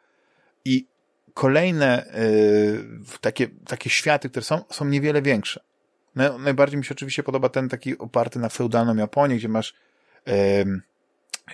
I 0.65 0.87
kolejne 1.35 2.07
y, 2.17 2.85
takie, 3.21 3.49
takie 3.67 3.91
światy, 3.91 4.31
które 4.31 4.45
są, 4.45 4.65
są 4.71 4.85
niewiele 4.85 5.23
większe. 5.23 5.61
No, 6.17 6.39
najbardziej 6.39 6.79
mi 6.79 6.85
się 6.85 6.95
oczywiście 6.95 7.23
podoba 7.23 7.49
ten 7.49 7.69
taki 7.69 7.99
oparty 7.99 8.39
na 8.39 8.49
feudalną 8.49 8.97
Japonię, 8.97 9.37
gdzie 9.37 9.49
masz 9.49 9.75
em, 10.25 10.83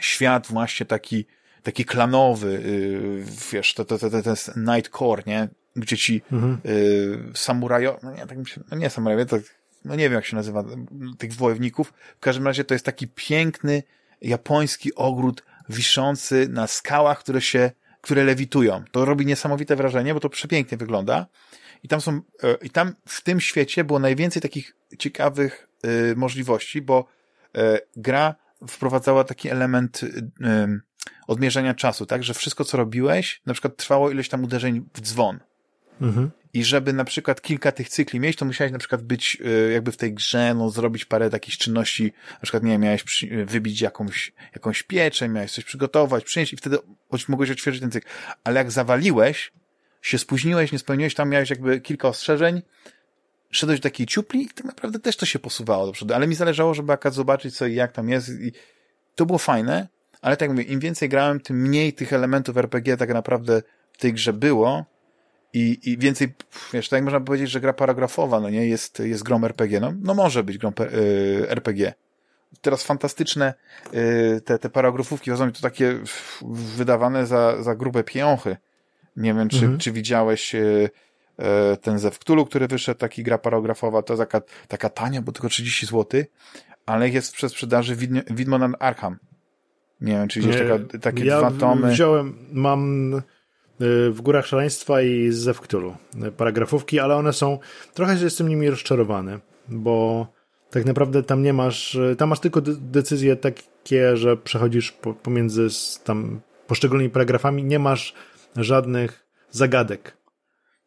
świat 0.00 0.46
właśnie 0.46 0.86
taki, 0.86 1.26
taki 1.62 1.84
klanowy, 1.84 2.48
y, 2.48 3.24
wiesz, 3.52 3.74
to, 3.74 3.84
to, 3.84 3.98
to, 3.98 4.10
to, 4.10 4.22
to 4.22 4.30
jest 4.30 4.56
Nightcore, 4.56 5.22
nie? 5.26 5.48
Gdzie 5.76 5.96
ci 5.96 6.22
Mhm. 6.32 6.58
y, 6.66 7.18
samurajo, 7.34 7.98
no 8.02 8.12
nie, 8.12 8.26
tak 8.26 8.38
mi 8.38 8.46
się, 8.46 8.60
no 8.70 8.76
nie 8.76 8.90
samurajowie, 8.90 9.26
to, 9.26 9.36
no 9.84 9.94
nie 9.94 10.04
wiem 10.04 10.12
jak 10.12 10.26
się 10.26 10.36
nazywa, 10.36 10.64
tych 11.18 11.32
wojowników. 11.32 11.92
W 12.16 12.20
każdym 12.20 12.46
razie 12.46 12.64
to 12.64 12.74
jest 12.74 12.84
taki 12.84 13.08
piękny 13.08 13.82
japoński 14.22 14.94
ogród 14.94 15.44
wiszący 15.68 16.48
na 16.48 16.66
skałach, 16.66 17.18
które 17.18 17.40
się, 17.40 17.70
które 18.00 18.24
lewitują. 18.24 18.84
To 18.92 19.04
robi 19.04 19.26
niesamowite 19.26 19.76
wrażenie, 19.76 20.14
bo 20.14 20.20
to 20.20 20.28
przepięknie 20.28 20.78
wygląda. 20.78 21.26
I 21.82 21.88
tam 21.88 22.00
są, 22.00 22.20
e, 22.42 22.54
i 22.62 22.70
tam 22.70 22.94
w 23.06 23.22
tym 23.22 23.40
świecie 23.40 23.84
było 23.84 23.98
najwięcej 23.98 24.42
takich 24.42 24.76
ciekawych 24.98 25.68
y, 26.12 26.16
możliwości, 26.16 26.82
bo 26.82 27.08
e, 27.54 27.78
gra 27.96 28.34
wprowadzała 28.68 29.24
taki 29.24 29.48
element 29.48 30.02
y, 30.02 30.06
y, 30.06 30.80
odmierzania 31.26 31.74
czasu, 31.74 32.06
tak, 32.06 32.24
że 32.24 32.34
wszystko 32.34 32.64
co 32.64 32.76
robiłeś, 32.76 33.42
na 33.46 33.52
przykład 33.52 33.76
trwało 33.76 34.10
ileś 34.10 34.28
tam 34.28 34.44
uderzeń 34.44 34.84
w 34.94 35.00
dzwon. 35.00 35.38
Mhm. 36.00 36.30
I 36.54 36.64
żeby 36.64 36.92
na 36.92 37.04
przykład 37.04 37.40
kilka 37.42 37.72
tych 37.72 37.88
cykli 37.88 38.20
mieć, 38.20 38.36
to 38.36 38.44
musiałeś 38.44 38.72
na 38.72 38.78
przykład 38.78 39.02
być 39.02 39.38
y, 39.40 39.72
jakby 39.72 39.92
w 39.92 39.96
tej 39.96 40.14
grze, 40.14 40.54
no 40.54 40.70
zrobić 40.70 41.04
parę 41.04 41.30
takich 41.30 41.56
czynności, 41.56 42.12
na 42.32 42.40
przykład 42.42 42.62
nie 42.62 42.72
wiem, 42.72 42.80
miałeś 42.80 43.02
przy, 43.02 43.44
wybić 43.46 43.80
jakąś, 43.80 44.32
jakąś 44.54 44.82
pieczę, 44.82 45.28
miałeś 45.28 45.52
coś 45.52 45.64
przygotować, 45.64 46.24
przynieść 46.24 46.52
i 46.52 46.56
wtedy 46.56 46.78
mogłeś 47.28 47.50
odświeżyć 47.50 47.80
ten 47.80 47.90
cykl. 47.90 48.08
Ale 48.44 48.58
jak 48.58 48.70
zawaliłeś, 48.70 49.52
się 50.02 50.18
spóźniłeś, 50.18 50.72
nie 50.72 50.78
spełniłeś, 50.78 51.14
tam 51.14 51.28
miałeś 51.28 51.50
jakby 51.50 51.80
kilka 51.80 52.08
ostrzeżeń, 52.08 52.62
szedłeś 53.50 53.80
do 53.80 53.82
takiej 53.82 54.06
ciupli 54.06 54.42
i 54.42 54.48
tak 54.48 54.64
naprawdę 54.64 54.98
też 54.98 55.16
to 55.16 55.26
się 55.26 55.38
posuwało 55.38 55.86
do 55.86 55.92
przodu, 55.92 56.14
ale 56.14 56.26
mi 56.26 56.34
zależało, 56.34 56.74
żeby 56.74 56.92
akad 56.92 57.14
zobaczyć 57.14 57.56
co 57.56 57.66
i 57.66 57.74
jak 57.74 57.92
tam 57.92 58.08
jest 58.08 58.28
i 58.28 58.52
to 59.14 59.26
było 59.26 59.38
fajne, 59.38 59.88
ale 60.20 60.36
tak 60.36 60.50
mówię, 60.50 60.62
im 60.62 60.80
więcej 60.80 61.08
grałem, 61.08 61.40
tym 61.40 61.62
mniej 61.62 61.92
tych 61.92 62.12
elementów 62.12 62.56
RPG 62.56 62.96
tak 62.96 63.08
naprawdę 63.08 63.62
w 63.92 63.98
tej 63.98 64.12
grze 64.12 64.32
było 64.32 64.84
i, 65.52 65.78
i 65.84 65.98
więcej, 65.98 66.34
wiesz, 66.72 66.88
tak 66.88 67.04
można 67.04 67.20
powiedzieć, 67.20 67.50
że 67.50 67.60
gra 67.60 67.72
paragrafowa, 67.72 68.40
no 68.40 68.50
nie, 68.50 68.66
jest, 68.68 68.98
jest 69.00 69.22
grą 69.22 69.44
RPG, 69.44 69.80
no, 69.80 69.92
no 70.02 70.14
może 70.14 70.44
być 70.44 70.58
grą 70.58 70.70
pe- 70.70 70.94
y, 70.94 71.46
RPG. 71.48 71.94
Teraz 72.60 72.82
fantastyczne 72.84 73.54
y, 73.94 74.40
te, 74.44 74.58
te 74.58 74.70
paragrafówki, 74.70 75.30
czasami 75.30 75.52
to 75.52 75.60
takie 75.60 75.90
f- 75.90 76.42
wydawane 76.76 77.26
za, 77.26 77.62
za 77.62 77.74
grube 77.74 78.04
pieniądze. 78.04 78.56
Nie 79.16 79.34
wiem, 79.34 79.48
czy, 79.48 79.56
Mhm. 79.58 79.78
czy 79.78 79.92
widziałeś 79.92 80.54
y, 80.54 80.90
ten 81.82 81.98
Zew 81.98 82.18
Cthulhu, 82.18 82.46
który 82.46 82.68
wyszedł, 82.68 83.00
taki 83.00 83.22
gra 83.22 83.38
paragrafowa, 83.38 84.02
to 84.02 84.16
taka, 84.16 84.40
taka 84.68 84.88
tania, 84.88 85.22
bo 85.22 85.32
tylko 85.32 85.48
30 85.48 85.86
zł, 85.86 86.22
ale 86.86 87.08
jest 87.08 87.32
przez 87.34 87.52
sprzedaży 87.52 87.96
Widm- 87.96 88.34
Widmo 88.34 88.58
na 88.58 88.70
Arkham. 88.78 89.16
Nie 90.00 90.12
wiem, 90.12 90.28
czy 90.28 90.40
gdzieś 90.40 90.56
Nie, 90.56 90.62
taka, 90.62 90.98
takie 90.98 91.24
ja 91.24 91.38
dwa 91.38 91.50
tomy. 91.50 91.90
wziąłem, 91.92 92.38
mam 92.52 93.22
w 93.80 94.20
Górach 94.22 94.46
Szaleństwa 94.46 95.02
i 95.02 95.30
Zew 95.30 95.60
Cthulhu 95.60 95.94
y, 96.26 96.32
paragrafówki, 96.32 97.00
ale 97.00 97.16
one 97.16 97.32
są, 97.32 97.58
trochę 97.94 98.14
jestem 98.24 98.48
nimi 98.48 98.70
rozczarowany, 98.70 99.38
bo 99.68 100.26
tak 100.70 100.84
naprawdę 100.84 101.22
tam 101.22 101.42
nie 101.42 101.52
masz, 101.52 101.94
y, 101.94 102.16
tam 102.18 102.28
masz 102.28 102.40
tylko 102.40 102.60
de- 102.60 102.76
decyzje 102.76 103.36
takie, 103.36 104.16
że 104.16 104.36
przechodzisz 104.36 104.92
po, 104.92 105.14
pomiędzy 105.14 105.68
tam 106.04 106.40
poszczególnymi 106.66 107.10
paragrafami, 107.10 107.64
nie 107.64 107.78
masz 107.78 108.14
żadnych 108.56 109.26
zagadek, 109.50 110.16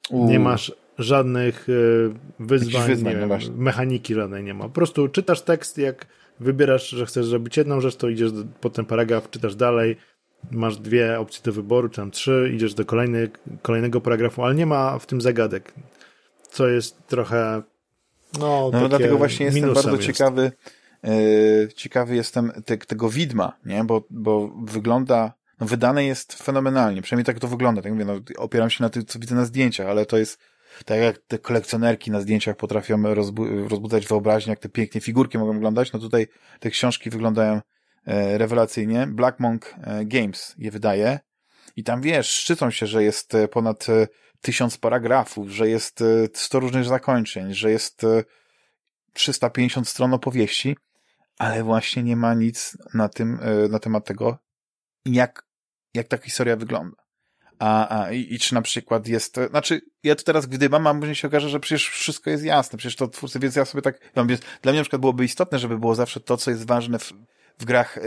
U, 0.10 0.30
nie 0.30 0.40
masz 0.40 0.72
żadnych 0.98 1.70
y, 1.70 2.10
wyzwań, 2.40 2.88
wyzwań, 2.88 3.16
no 3.16 3.38
wiem, 3.38 3.58
mechaniki 3.58 4.14
żadnej 4.16 4.44
nie 4.44 4.54
ma. 4.54 4.64
Po 4.64 4.70
prostu 4.70 5.08
czytasz 5.08 5.42
tekst, 5.42 5.78
jak 5.78 6.06
wybierasz, 6.40 6.90
że 6.90 7.06
chcesz 7.06 7.26
zrobić 7.26 7.58
jedną 7.58 7.82
rzecz, 7.82 7.96
to 7.96 8.10
idziesz 8.10 8.32
do, 8.32 8.44
po 8.62 8.70
ten 8.70 8.86
paragraf, 8.86 9.30
czytasz 9.30 9.56
dalej, 9.56 9.98
masz 10.52 10.78
dwie 10.78 11.20
opcje 11.20 11.44
do 11.44 11.54
wyboru, 11.54 11.90
czy 11.90 11.96
tam 11.96 12.12
trzy, 12.12 12.52
idziesz 12.56 12.74
do 12.74 12.86
kolejny, 12.86 13.30
kolejnego 13.62 14.02
paragrafu, 14.02 14.44
ale 14.44 14.56
nie 14.56 14.66
ma 14.66 15.00
w 15.00 15.06
tym 15.06 15.22
zagadek, 15.22 15.74
co 16.52 16.68
jest 16.68 17.08
trochę 17.08 17.62
no, 18.40 18.62
No 18.66 18.72
takie 18.72 18.90
dlatego 18.90 19.18
właśnie 19.18 19.46
jestem 19.46 19.74
bardzo 19.74 19.92
jest. 19.92 20.04
ciekawy, 20.04 20.52
e, 21.04 21.10
ciekawy 21.76 22.16
jestem 22.16 22.52
te, 22.66 22.78
tego 22.78 23.10
widma, 23.10 23.58
nie? 23.66 23.84
Bo, 23.84 24.04
bo 24.10 24.48
wygląda, 24.64 25.34
no 25.60 25.68
wydane 25.68 26.06
jest 26.06 26.34
fenomenalnie, 26.44 27.02
przynajmniej 27.02 27.26
tak 27.26 27.40
to 27.40 27.48
wygląda, 27.48 27.82
tak 27.82 27.92
mówię, 27.92 28.06
no, 28.06 28.14
opieram 28.38 28.70
się 28.70 28.84
na 28.84 28.90
tym, 28.90 29.06
co 29.06 29.20
widzę 29.20 29.36
na 29.36 29.46
zdjęciach, 29.46 29.88
ale 29.88 30.06
to 30.06 30.18
jest 30.18 30.40
tak 30.86 31.00
jak 31.00 31.18
te 31.18 31.40
kolekcjonerki 31.40 32.12
na 32.12 32.22
zdjęciach 32.22 32.56
potrafią 32.58 32.98
rozbu- 32.98 33.68
rozbudzać 33.68 34.08
wyobraźnię, 34.08 34.50
jak 34.50 34.60
te 34.60 34.70
pięknie 34.70 35.02
figurki 35.02 35.38
mogą 35.38 35.54
wyglądać, 35.54 35.94
no 35.94 36.00
tutaj 36.00 36.28
te 36.60 36.70
książki 36.70 37.10
wyglądają 37.10 37.62
rewelacyjnie. 38.06 39.08
Black 39.08 39.40
Monk 39.40 39.76
e, 39.84 40.06
Games 40.06 40.56
je 40.58 40.72
wydaje 40.72 41.20
i 41.76 41.84
tam 41.84 42.02
wiesz, 42.02 42.34
szczycą 42.34 42.72
się, 42.72 42.88
że 42.88 43.04
jest 43.04 43.36
e, 43.36 43.48
ponad 43.48 43.90
e, 43.90 44.08
tysiąc 44.42 44.78
paragrafów, 44.78 45.50
że 45.50 45.70
jest 45.70 46.02
e, 46.02 46.06
100 46.34 46.60
różnych 46.60 46.86
zakończeń, 46.86 47.54
że 47.54 47.72
jest 47.72 48.04
e, 48.04 48.24
350 49.14 49.88
stron 49.88 50.14
opowieści, 50.14 50.78
ale 51.38 51.64
właśnie 51.64 52.04
nie 52.04 52.16
ma 52.16 52.34
nic 52.34 52.78
na 52.94 53.10
tym, 53.10 53.40
e, 53.42 53.68
na 53.68 53.80
temat 53.80 54.06
tego, 54.06 54.38
jak, 55.06 55.46
jak 55.94 56.08
ta 56.08 56.18
historia 56.18 56.56
wygląda. 56.56 56.98
A, 57.60 58.00
a 58.00 58.12
i, 58.12 58.34
i 58.34 58.40
czy 58.40 58.54
na 58.54 58.62
przykład 58.62 59.08
jest, 59.08 59.38
e, 59.38 59.48
znaczy, 59.48 59.82
ja 60.04 60.16
tu 60.16 60.24
teraz 60.24 60.46
gdybam, 60.46 60.88
a 60.88 60.94
później 60.94 61.16
się 61.16 61.28
okaże, 61.28 61.50
że 61.50 61.60
przecież 61.60 61.90
wszystko 61.90 62.30
jest 62.30 62.44
jasne, 62.44 62.78
przecież 62.78 62.96
to 62.96 63.08
twórcy, 63.08 63.40
więc 63.40 63.56
ja 63.56 63.66
sobie 63.66 63.82
tak, 63.82 64.12
ja 64.16 64.24
mówię, 64.24 64.38
dla 64.62 64.72
mnie 64.72 64.80
na 64.80 64.84
przykład 64.84 65.02
byłoby 65.02 65.26
istotne, 65.26 65.60
żeby 65.60 65.78
było 65.78 65.96
zawsze 65.96 66.20
to, 66.20 66.38
co 66.38 66.52
jest 66.52 66.68
ważne 66.68 67.00
w, 67.00 67.14
w 67.62 67.66
grach 67.66 67.98
e, 67.98 68.02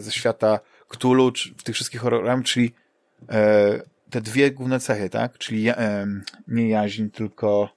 ze 0.00 0.12
świata 0.12 0.60
Cthulhu, 0.88 1.32
czy 1.32 1.54
w 1.54 1.62
tych 1.62 1.74
wszystkich 1.74 2.00
horrorach, 2.00 2.44
czyli 2.44 2.74
e, 3.28 3.82
te 4.10 4.20
dwie 4.20 4.50
główne 4.50 4.80
cechy, 4.80 5.10
tak? 5.10 5.38
Czyli 5.38 5.68
e, 5.68 6.06
nie 6.48 6.68
jaźń, 6.68 7.08
tylko 7.08 7.68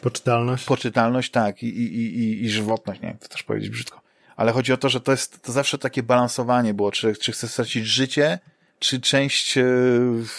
Poczytalność. 0.00 0.64
poczytalność, 0.64 1.30
tak, 1.30 1.62
i, 1.62 1.66
i, 1.66 2.18
i, 2.18 2.44
i 2.44 2.50
żywotność, 2.50 3.00
nie 3.00 3.08
wiem, 3.08 3.18
to 3.18 3.28
też 3.28 3.42
powiedzieć 3.42 3.70
brzydko. 3.70 4.00
Ale 4.36 4.52
chodzi 4.52 4.72
o 4.72 4.76
to, 4.76 4.88
że 4.88 5.00
to 5.00 5.12
jest 5.12 5.42
to 5.42 5.52
zawsze 5.52 5.78
takie 5.78 6.02
balansowanie 6.02 6.74
było, 6.74 6.92
czy, 6.92 7.16
czy 7.16 7.32
chcesz 7.32 7.50
stracić 7.50 7.86
życie, 7.86 8.38
czy 8.78 9.00
część, 9.00 9.54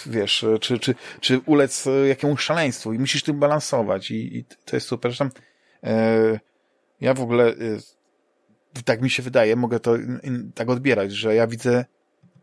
wiesz, 0.06 0.45
czy, 0.61 0.80
czy, 0.80 0.95
czy 1.19 1.40
ulec 1.45 1.86
jakiemuś 2.07 2.41
szaleństwu 2.41 2.94
i 2.94 2.99
musisz 2.99 3.23
tym 3.23 3.40
balansować 3.40 4.11
i, 4.11 4.38
i 4.38 4.45
to 4.65 4.76
jest 4.76 4.88
super. 4.88 5.11
Zresztą 5.11 5.30
e, 5.84 6.40
ja 7.02 7.14
w 7.14 7.22
ogóle, 7.22 7.53
tak 8.86 9.02
mi 9.02 9.10
się 9.10 9.24
wydaje, 9.24 9.56
mogę 9.56 9.80
to 9.80 9.95
in, 9.95 10.20
in, 10.24 10.52
tak 10.56 10.70
odbierać, 10.70 11.12
że 11.12 11.36
ja 11.36 11.48
widzę 11.48 11.86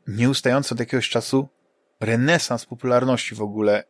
nieustający 0.06 0.74
od 0.74 0.80
jakiegoś 0.80 1.08
czasu 1.08 1.48
renesans 2.00 2.66
popularności 2.66 3.34
w 3.34 3.42
ogóle 3.42 3.84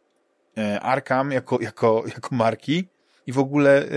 e, 0.58 0.80
Arkham 0.80 1.32
jako, 1.32 1.60
jako, 1.60 2.04
jako 2.06 2.34
marki 2.34 2.88
i 3.26 3.32
w 3.32 3.38
ogóle 3.38 3.84
e, 3.84 3.88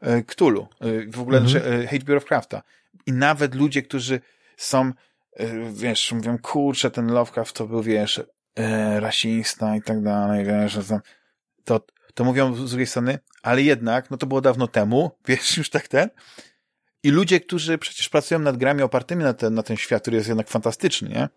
e, 0.00 0.22
Cthulhu, 0.22 0.68
e, 0.80 1.10
w 1.10 1.20
ogóle 1.20 1.38
Mhm. 1.38 1.50
znaczy, 1.60 1.66
e, 1.66 1.86
H.P. 1.86 2.12
Lovecrafta. 2.12 2.62
I 3.06 3.12
nawet 3.12 3.54
ludzie, 3.54 3.82
którzy 3.82 4.20
są, 4.56 4.92
e, 5.32 5.72
wiesz, 5.72 6.12
mówią, 6.12 6.38
kurczę, 6.38 6.90
ten 6.90 7.06
Lovecraft 7.12 7.56
to 7.56 7.66
był, 7.66 7.82
wiesz, 7.82 8.22
rasista 8.98 9.76
i 9.76 9.82
tak 9.82 10.02
dalej, 10.02 10.44
wiesz, 10.44 10.72
że 10.72 10.84
tam, 10.84 11.00
to, 11.64 11.80
to 12.14 12.24
mówią 12.24 12.54
z 12.54 12.70
drugiej 12.70 12.86
strony, 12.86 13.18
ale 13.42 13.62
jednak, 13.62 14.10
no 14.10 14.16
to 14.16 14.26
było 14.26 14.40
dawno 14.40 14.66
temu, 14.66 15.10
wiesz, 15.28 15.56
już 15.56 15.70
tak 15.70 15.88
ten. 15.88 16.08
I 17.02 17.10
ludzie, 17.10 17.40
którzy 17.40 17.78
przecież 17.78 18.08
pracują 18.08 18.40
nad 18.40 18.56
grami 18.56 18.82
opartymi 18.82 19.24
na 19.24 19.34
ten, 19.34 19.54
na 19.54 19.62
ten 19.62 19.76
świat, 19.76 20.02
który 20.02 20.16
jest 20.16 20.28
jednak 20.28 20.48
fantastyczny, 20.48 21.08
nie? 21.08 21.28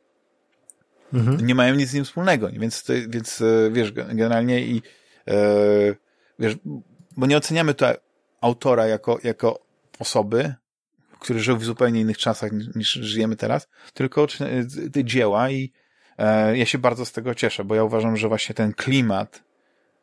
Mhm. 1.13 1.47
nie 1.47 1.55
mają 1.55 1.75
nic 1.75 1.89
z 1.89 1.93
nim 1.93 2.05
wspólnego, 2.05 2.49
więc, 2.49 2.83
to- 2.83 2.93
więc 3.09 3.41
e, 3.41 3.71
wiesz, 3.71 3.91
generalnie 3.91 4.61
i 4.61 4.81
e, 5.27 5.35
wiesz, 6.39 6.55
bo 7.17 7.25
nie 7.25 7.38
oceniamy 7.38 7.73
tu 7.73 7.85
autora 8.41 8.88
jako, 8.88 9.19
jako 9.23 9.59
osoby, 9.99 10.53
który 11.19 11.39
żył 11.39 11.57
w 11.57 11.63
zupełnie 11.63 12.01
innych 12.01 12.17
czasach 12.17 12.51
niż, 12.51 12.75
niż 12.75 12.91
żyjemy 12.91 13.35
teraz, 13.35 13.67
tylko 13.93 14.27
e, 14.39 14.89
te 14.89 15.03
dzieła 15.03 15.49
i 15.49 15.71
e, 16.17 16.57
ja 16.57 16.65
się 16.65 16.77
bardzo 16.77 17.05
z 17.05 17.11
tego 17.11 17.35
cieszę, 17.35 17.63
bo 17.63 17.75
ja 17.75 17.83
uważam, 17.83 18.17
że 18.17 18.27
właśnie 18.27 18.55
ten 18.55 18.73
klimat 18.73 19.43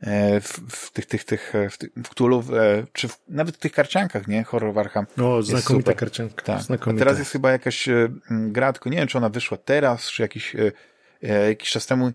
w, 0.00 0.60
w 0.68 0.90
tych, 0.90 1.06
tych, 1.06 1.24
tych, 1.24 1.54
e, 1.54 1.70
w, 1.70 1.78
tych, 1.78 1.90
w 1.96 2.08
Cthulhu, 2.08 2.42
e, 2.56 2.84
czy 2.92 3.08
w, 3.08 3.20
nawet 3.28 3.56
w 3.56 3.58
tych 3.58 3.72
karciankach, 3.72 4.28
nie? 4.28 4.44
Horror 4.44 4.74
w 4.74 4.78
Arkham, 4.78 5.06
O, 5.22 5.42
znakomita 5.42 5.94
karcianka. 5.94 6.44
tak. 6.44 6.56
A 6.56 6.62
Znakomita. 6.62 7.04
teraz 7.04 7.18
jest 7.18 7.32
chyba 7.32 7.50
jakaś 7.50 7.88
e, 7.88 8.08
gra, 8.30 8.72
tylko 8.72 8.90
nie 8.90 8.96
wiem, 8.96 9.08
czy 9.08 9.18
ona 9.18 9.28
wyszła 9.28 9.58
teraz, 9.58 10.10
czy 10.10 10.22
jakiś, 10.22 10.56
e, 10.56 10.72
e, 11.22 11.48
jakiś 11.48 11.70
czas 11.70 11.86
temu 11.86 12.12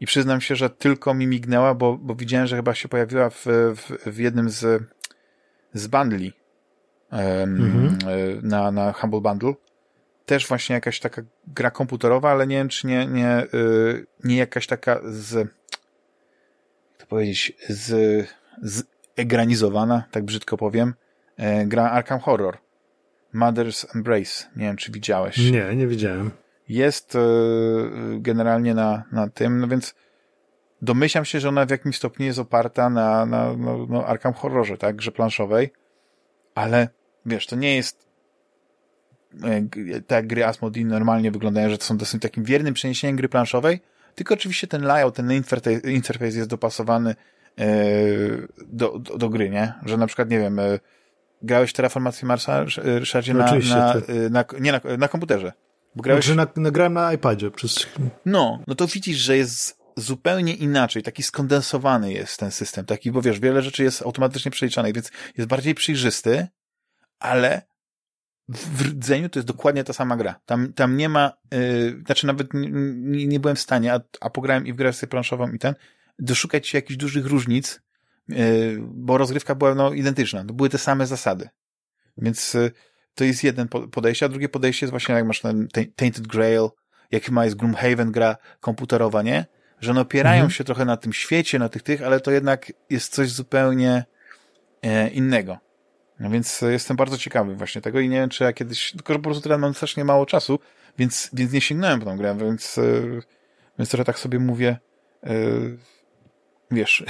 i 0.00 0.06
przyznam 0.06 0.40
się, 0.40 0.56
że 0.56 0.70
tylko 0.70 1.14
mi 1.14 1.26
mignęła, 1.26 1.74
bo, 1.74 1.96
bo 1.96 2.14
widziałem, 2.14 2.46
że 2.46 2.56
chyba 2.56 2.74
się 2.74 2.88
pojawiła 2.88 3.30
w, 3.30 3.46
w, 3.46 4.12
w 4.12 4.18
jednym 4.18 4.50
z, 4.50 4.82
z 5.72 5.86
bundli 5.86 6.32
mhm. 7.10 7.98
na, 8.42 8.70
na 8.70 8.92
Humble 8.92 9.20
Bundle. 9.20 9.54
Też 10.26 10.48
właśnie 10.48 10.74
jakaś 10.74 11.00
taka 11.00 11.22
gra 11.46 11.70
komputerowa, 11.70 12.30
ale 12.30 12.46
nie 12.46 12.56
wiem, 12.56 12.68
czy 12.68 12.86
nie, 12.86 13.06
nie, 13.06 13.46
nie 14.24 14.36
jakaś 14.36 14.66
taka 14.66 15.00
z, 15.04 15.48
powiedzieć, 17.14 17.52
z, 17.68 17.88
z 18.62 18.82
egranizowana, 19.16 20.04
tak 20.10 20.24
brzydko 20.24 20.56
powiem, 20.56 20.94
gra 21.66 21.90
Arkham 21.90 22.20
Horror. 22.20 22.58
Mother's 23.34 23.96
Embrace. 23.96 24.44
Nie 24.56 24.64
wiem, 24.64 24.76
czy 24.76 24.92
widziałeś. 24.92 25.50
Nie, 25.50 25.76
nie 25.76 25.86
widziałem. 25.86 26.30
Jest 26.68 27.18
generalnie 28.18 28.74
na, 28.74 29.02
na 29.12 29.28
tym, 29.28 29.60
no 29.60 29.68
więc 29.68 29.94
domyślam 30.82 31.24
się, 31.24 31.40
że 31.40 31.48
ona 31.48 31.66
w 31.66 31.70
jakimś 31.70 31.96
stopniu 31.96 32.26
jest 32.26 32.38
oparta 32.38 32.90
na, 32.90 33.26
na, 33.26 33.56
na, 33.56 33.86
na 33.88 34.06
Arkham 34.06 34.32
Horrorze, 34.32 34.78
tak, 34.78 34.96
grze 34.96 35.12
planszowej, 35.12 35.72
ale 36.54 36.88
wiesz, 37.26 37.46
to 37.46 37.56
nie 37.56 37.76
jest 37.76 38.06
e, 39.44 40.00
tak 40.06 40.26
gry 40.26 40.44
Asmodee 40.46 40.84
normalnie 40.84 41.30
wyglądają, 41.30 41.70
że 41.70 41.78
to 41.78 41.84
są 41.84 41.96
dosyć 41.96 42.22
takim 42.22 42.44
wiernym 42.44 42.74
przeniesieniem 42.74 43.16
gry 43.16 43.28
planszowej, 43.28 43.80
tylko 44.14 44.34
oczywiście 44.34 44.66
ten 44.66 44.82
layout, 44.82 45.14
ten 45.14 45.30
interfejs 45.84 46.34
jest 46.34 46.48
dopasowany 46.48 47.14
e, 47.58 47.66
do, 48.66 48.98
do, 48.98 49.18
do, 49.18 49.28
gry, 49.28 49.50
nie? 49.50 49.72
Że 49.84 49.96
na 49.96 50.06
przykład, 50.06 50.30
nie 50.30 50.38
wiem, 50.38 50.58
e, 50.58 50.78
grałeś 51.42 51.72
Terraformację 51.72 52.28
Marsa, 52.28 52.64
Ryszardzie, 52.76 53.34
na, 53.34 53.52
na, 53.52 53.94
na, 54.30 54.44
nie, 54.60 54.72
na, 54.72 54.80
na 54.98 55.08
komputerze. 55.08 55.52
Bo 55.96 56.02
grałeś... 56.02 56.24
Znaczy, 56.24 56.36
na, 56.36 56.62
nagrałem 56.62 56.92
na 56.92 57.12
iPadzie 57.12 57.50
przez... 57.50 57.86
No, 58.26 58.62
no 58.66 58.74
to 58.74 58.86
widzisz, 58.86 59.16
że 59.16 59.36
jest 59.36 59.84
zupełnie 59.96 60.54
inaczej, 60.54 61.02
taki 61.02 61.22
skondensowany 61.22 62.12
jest 62.12 62.40
ten 62.40 62.50
system, 62.50 62.84
taki, 62.84 63.12
bo 63.12 63.22
wiesz, 63.22 63.40
wiele 63.40 63.62
rzeczy 63.62 63.82
jest 63.82 64.02
automatycznie 64.02 64.50
przeliczanych, 64.50 64.94
więc 64.94 65.10
jest 65.36 65.48
bardziej 65.48 65.74
przejrzysty, 65.74 66.46
ale 67.18 67.62
w 68.48 68.82
rdzeniu 68.82 69.28
to 69.28 69.38
jest 69.38 69.48
dokładnie 69.48 69.84
ta 69.84 69.92
sama 69.92 70.16
gra. 70.16 70.40
Tam, 70.46 70.72
tam 70.72 70.96
nie 70.96 71.08
ma, 71.08 71.32
yy, 71.52 72.02
znaczy 72.06 72.26
nawet 72.26 72.48
nie, 72.54 73.26
nie 73.26 73.40
byłem 73.40 73.56
w 73.56 73.60
stanie, 73.60 73.94
a, 73.94 74.00
a 74.20 74.30
pograłem 74.30 74.66
i 74.66 74.72
w 74.72 74.76
grę 74.76 74.90
planszową 75.10 75.52
i 75.52 75.58
ten, 75.58 75.74
doszukać 76.18 76.68
się 76.68 76.78
jakichś 76.78 76.96
dużych 76.96 77.26
różnic, 77.26 77.80
yy, 78.28 78.36
bo 78.80 79.18
rozgrywka 79.18 79.54
była 79.54 79.74
no, 79.74 79.92
identyczna. 79.92 80.44
To 80.44 80.54
były 80.54 80.68
te 80.68 80.78
same 80.78 81.06
zasady. 81.06 81.48
Więc 82.18 82.54
yy, 82.54 82.70
to 83.14 83.24
jest 83.24 83.44
jeden 83.44 83.68
podejście, 83.68 84.26
a 84.26 84.28
drugie 84.28 84.48
podejście 84.48 84.86
jest 84.86 84.90
właśnie 84.90 85.14
jak 85.14 85.26
masz 85.26 85.40
ten 85.40 85.68
Tainted 85.96 86.26
Grail, 86.26 86.68
jak 87.10 87.30
ma 87.30 87.44
jest 87.44 87.56
Gloomhaven 87.56 88.12
gra 88.12 88.36
komputerowa, 88.60 89.22
nie? 89.22 89.46
że 89.84 89.90
one 89.90 90.00
opierają 90.00 90.34
mhm. 90.34 90.50
się 90.50 90.64
trochę 90.64 90.84
na 90.84 90.96
tym 90.96 91.12
świecie, 91.12 91.58
na 91.58 91.68
tych 91.68 91.82
tych, 91.82 92.02
ale 92.02 92.20
to 92.20 92.30
jednak 92.30 92.72
jest 92.90 93.14
coś 93.14 93.30
zupełnie 93.30 94.04
e, 94.82 95.08
innego. 95.08 95.58
No 96.20 96.30
więc 96.30 96.62
jestem 96.62 96.96
bardzo 96.96 97.18
ciekawy 97.18 97.54
właśnie 97.54 97.80
tego 97.80 98.00
i 98.00 98.08
nie 98.08 98.16
wiem, 98.16 98.28
czy 98.28 98.44
ja 98.44 98.52
kiedyś, 98.52 98.92
tylko 98.92 99.12
że 99.12 99.18
po 99.18 99.22
prostu 99.22 99.42
teraz 99.42 99.60
mam 99.60 99.74
strasznie 99.74 100.04
mało 100.04 100.26
czasu, 100.26 100.58
więc, 100.98 101.30
więc 101.32 101.52
nie 101.52 101.60
sięgnąłem 101.60 102.00
po 102.00 102.06
tą 102.06 102.16
grę, 102.16 102.36
więc, 102.40 102.78
e, 102.78 102.82
więc 103.78 103.90
trochę 103.90 104.04
tak 104.04 104.18
sobie 104.18 104.38
mówię, 104.38 104.76
e, 105.22 105.36
wiesz, 106.70 107.04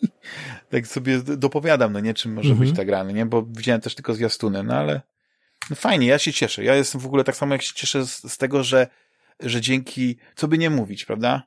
tak 0.70 0.86
sobie 0.86 1.18
dopowiadam, 1.18 1.92
no 1.92 2.00
nie, 2.00 2.14
czym 2.14 2.32
może 2.32 2.50
mhm. 2.50 2.68
być 2.68 2.76
ta 2.76 2.84
gra, 2.84 3.04
no 3.04 3.10
nie, 3.10 3.26
bo 3.26 3.42
widziałem 3.42 3.80
też 3.80 3.94
tylko 3.94 4.14
zwiastuny, 4.14 4.62
no 4.62 4.74
ale 4.74 5.00
no 5.70 5.76
fajnie, 5.76 6.06
ja 6.06 6.18
się 6.18 6.32
cieszę. 6.32 6.64
Ja 6.64 6.74
jestem 6.74 7.00
w 7.00 7.06
ogóle 7.06 7.24
tak 7.24 7.36
samo, 7.36 7.54
jak 7.54 7.62
się 7.62 7.74
cieszę 7.74 8.06
z, 8.06 8.32
z 8.32 8.38
tego, 8.38 8.64
że, 8.64 8.86
że 9.40 9.60
dzięki, 9.60 10.16
co 10.36 10.48
by 10.48 10.58
nie 10.58 10.70
mówić, 10.70 11.04
prawda? 11.04 11.42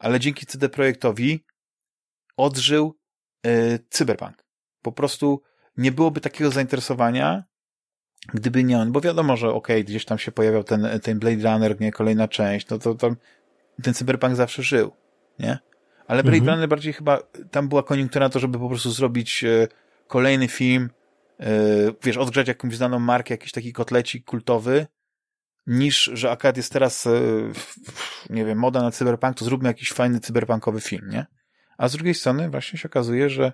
ale 0.00 0.20
dzięki 0.20 0.46
CD 0.46 0.68
Projektowi 0.68 1.44
odżył 2.36 2.98
yy, 3.44 3.78
Cyberpunk. 3.90 4.44
Po 4.82 4.92
prostu 4.92 5.42
nie 5.76 5.92
byłoby 5.92 6.20
takiego 6.20 6.50
zainteresowania, 6.50 7.44
gdyby 8.34 8.64
nie 8.64 8.78
on, 8.78 8.92
bo 8.92 9.00
wiadomo, 9.00 9.36
że 9.36 9.48
okej, 9.48 9.76
okay, 9.76 9.84
gdzieś 9.84 10.04
tam 10.04 10.18
się 10.18 10.32
pojawiał 10.32 10.64
ten, 10.64 10.88
ten 11.02 11.18
Blade 11.18 11.52
Runner, 11.52 11.80
nie, 11.80 11.92
kolejna 11.92 12.28
część, 12.28 12.68
no 12.68 12.78
to 12.78 12.94
tam 12.94 13.16
ten 13.82 13.94
Cyberpunk 13.94 14.36
zawsze 14.36 14.62
żył, 14.62 14.92
nie? 15.38 15.58
Ale 16.06 16.22
Blade 16.22 16.38
mhm. 16.38 16.54
Runner 16.54 16.68
bardziej 16.68 16.92
chyba, 16.92 17.22
tam 17.50 17.68
była 17.68 17.82
koniunktura 17.82 18.26
na 18.26 18.30
to, 18.30 18.38
żeby 18.38 18.58
po 18.58 18.68
prostu 18.68 18.90
zrobić 18.90 19.42
yy, 19.42 19.68
kolejny 20.06 20.48
film, 20.48 20.90
yy, 21.38 21.46
wiesz, 22.02 22.16
odgrzać 22.16 22.48
jakąś 22.48 22.76
znaną 22.76 22.98
markę, 22.98 23.34
jakiś 23.34 23.52
taki 23.52 23.72
kotlecik 23.72 24.24
kultowy, 24.24 24.86
niż, 25.66 26.10
że 26.14 26.30
akad 26.30 26.56
jest 26.56 26.72
teraz, 26.72 27.06
e, 27.06 27.20
nie 28.30 28.44
wiem, 28.44 28.58
moda 28.58 28.82
na 28.82 28.90
cyberpunk, 28.90 29.36
to 29.36 29.44
zróbmy 29.44 29.68
jakiś 29.68 29.92
fajny 29.92 30.20
cyberpunkowy 30.20 30.80
film, 30.80 31.10
nie? 31.10 31.26
A 31.80 31.88
z 31.88 31.92
drugiej 31.92 32.14
strony 32.14 32.50
właśnie 32.50 32.78
się 32.78 32.88
okazuje, 32.88 33.30
że, 33.30 33.52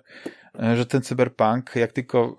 e, 0.59 0.77
że 0.77 0.85
ten 0.85 1.01
cyberpunk, 1.01 1.75
jak 1.75 1.91
tylko 1.91 2.37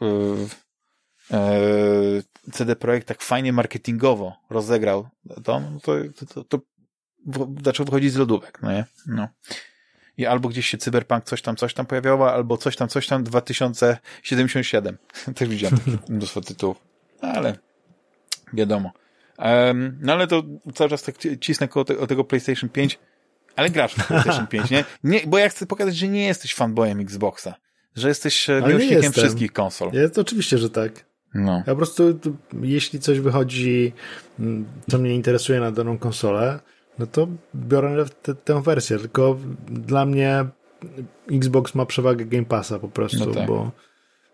e, 1.31 2.23
CD 2.52 2.77
Projekt 2.77 3.09
tak 3.09 3.23
fajnie 3.23 3.52
marketingowo 3.52 4.36
rozegrał 4.51 5.09
to, 5.44 5.60
no 5.60 5.81
to, 5.82 5.93
to, 6.35 6.44
to, 6.44 6.60
zaczął 7.65 7.86
wychodzić 7.86 8.12
z 8.12 8.16
lodówek, 8.16 8.59
no 8.62 8.73
nie? 8.73 8.85
No. 9.06 9.28
I 10.16 10.27
albo 10.27 10.48
gdzieś 10.48 10.66
się 10.66 10.78
cyberpunk 10.78 11.24
coś 11.24 11.43
tam, 11.43 11.56
coś 11.56 11.74
tam 11.74 11.86
pojawiało, 11.86 12.32
albo 12.32 12.56
coś 12.56 12.77
tam, 12.77 12.89
coś 12.89 13.06
tam 13.06 13.24
2077. 13.24 14.98
Też 15.36 15.48
widziałem 15.48 15.78
mnóstwo 16.09 16.40
tytułów. 16.40 16.77
Ale 17.20 17.59
wiadomo. 18.52 18.93
Um, 19.39 19.98
no 20.01 20.12
ale 20.12 20.27
to 20.27 20.43
cały 20.74 20.90
czas 20.90 21.02
tak 21.02 21.15
cisnę 21.40 21.69
koło 21.69 21.85
te, 21.85 22.06
tego 22.06 22.24
PlayStation 22.24 22.70
5, 22.70 22.98
ale 23.59 23.70
grasz 23.70 23.94
w 23.94 24.06
PlayStation 24.06 24.47
5, 24.56 24.70
nie? 24.70 24.85
nie? 25.05 25.20
Bo 25.26 25.39
ja 25.39 25.48
chcę 25.48 25.66
pokazać, 25.66 25.97
że 25.97 26.09
nie 26.09 26.26
jesteś 26.26 26.55
fanboyem 26.55 27.01
Xboxa, 27.01 27.55
że 27.97 28.09
jesteś 28.09 28.51
e, 28.51 28.62
miłośnikiem 28.68 29.12
wszystkich 29.12 29.52
konsol. 29.52 29.90
Jest, 29.93 30.18
oczywiście, 30.18 30.59
że 30.59 30.70
tak. 30.70 31.05
No. 31.35 31.56
Ja 31.56 31.64
po 31.64 31.76
prostu, 31.76 32.18
jeśli 32.62 33.01
coś 33.01 33.20
wychodzi, 33.20 33.93
mm, 34.40 34.66
co 34.90 34.98
mnie 34.98 35.14
interesuje 35.14 35.60
na 35.60 35.72
daną 35.72 35.98
konsolę, 35.98 36.60
no 36.98 37.06
to 37.06 37.28
biorę 37.55 38.05
te, 38.22 38.35
tę 38.35 38.62
wersję, 38.62 38.98
tylko 38.98 39.39
dla 39.70 40.06
mnie 40.06 40.44
Xbox 41.32 41.74
ma 41.74 41.86
przewagę 41.86 42.24
Game 42.24 42.44
Passa 42.44 42.78
po 42.78 42.89
prostu, 42.89 43.26
no 43.26 43.35
tak. 43.35 43.47
bo 43.47 43.70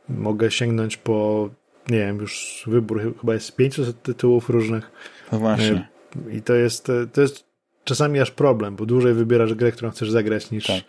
mogę 0.09 0.51
sięgnąć 0.51 0.97
po 0.97 1.51
nie 1.89 1.99
wiem, 1.99 2.19
już 2.19 2.65
wybór 2.67 3.15
chyba 3.21 3.35
jest 3.35 3.57
500 3.57 4.03
tytułów 4.03 4.51
różnych. 4.51 4.91
No 5.33 5.39
właśnie. 5.39 5.89
I 6.31 6.43
to 6.43 6.55
jest, 6.55 6.93
to 7.13 7.21
jest 7.21 7.44
czasami 7.85 8.21
aż 8.21 8.31
problem, 8.31 8.77
bo 8.77 8.87
dłużej 8.87 9.15
wybierasz 9.15 9.55
grę, 9.55 9.73
którą 9.73 9.91
chcesz 9.91 10.11
zagrać 10.11 10.51
niż, 10.51 10.67
tak. 10.67 10.83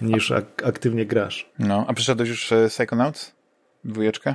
niż 0.00 0.30
ak 0.30 0.62
aktywnie 0.64 1.06
grasz. 1.06 1.50
No, 1.58 1.84
a 1.88 1.94
przeszedłeś 1.94 2.28
już 2.28 2.52
e, 2.52 2.68
Psychonauts? 2.68 3.32
Dwójeczkę? 3.84 4.34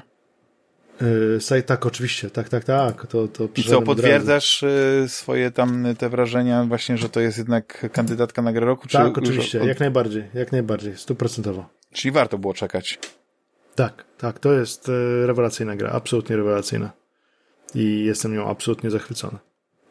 Yy, 1.52 1.64
tak, 1.64 1.86
oczywiście, 1.86 2.30
tak, 2.30 2.50
tak, 2.50 2.64
tak. 2.64 3.08
To, 3.08 3.28
to 3.28 3.48
I 3.56 3.64
co, 3.64 3.82
potwierdzasz 3.82 4.64
e, 4.64 5.10
swoje 5.10 5.52
tam 5.52 5.86
te 5.98 6.10
wrażenia 6.10 6.64
właśnie, 6.64 6.98
że 6.98 7.10
to 7.10 7.20
jest 7.20 7.38
jednak 7.38 7.92
kandydatka 7.92 8.42
na 8.42 8.54
grę 8.54 8.66
roku? 8.66 8.88
Tak, 8.88 9.14
czy 9.14 9.22
oczywiście, 9.22 9.62
od... 9.62 9.68
jak 9.68 9.80
najbardziej, 9.80 10.24
jak 10.34 10.52
najbardziej, 10.52 10.98
stuprocentowo. 10.98 11.70
Czyli 11.94 12.12
warto 12.12 12.38
było 12.38 12.54
czekać. 12.54 13.00
Tak, 13.76 14.06
tak, 14.18 14.40
to 14.40 14.54
jest 14.54 14.92
rewelacyjna 15.26 15.76
gra, 15.76 15.92
absolutnie 15.92 16.38
rewelacyjna. 16.38 16.92
I 17.76 18.04
jestem 18.06 18.34
nią 18.34 18.50
absolutnie 18.50 18.90
zachwycony. 18.90 19.38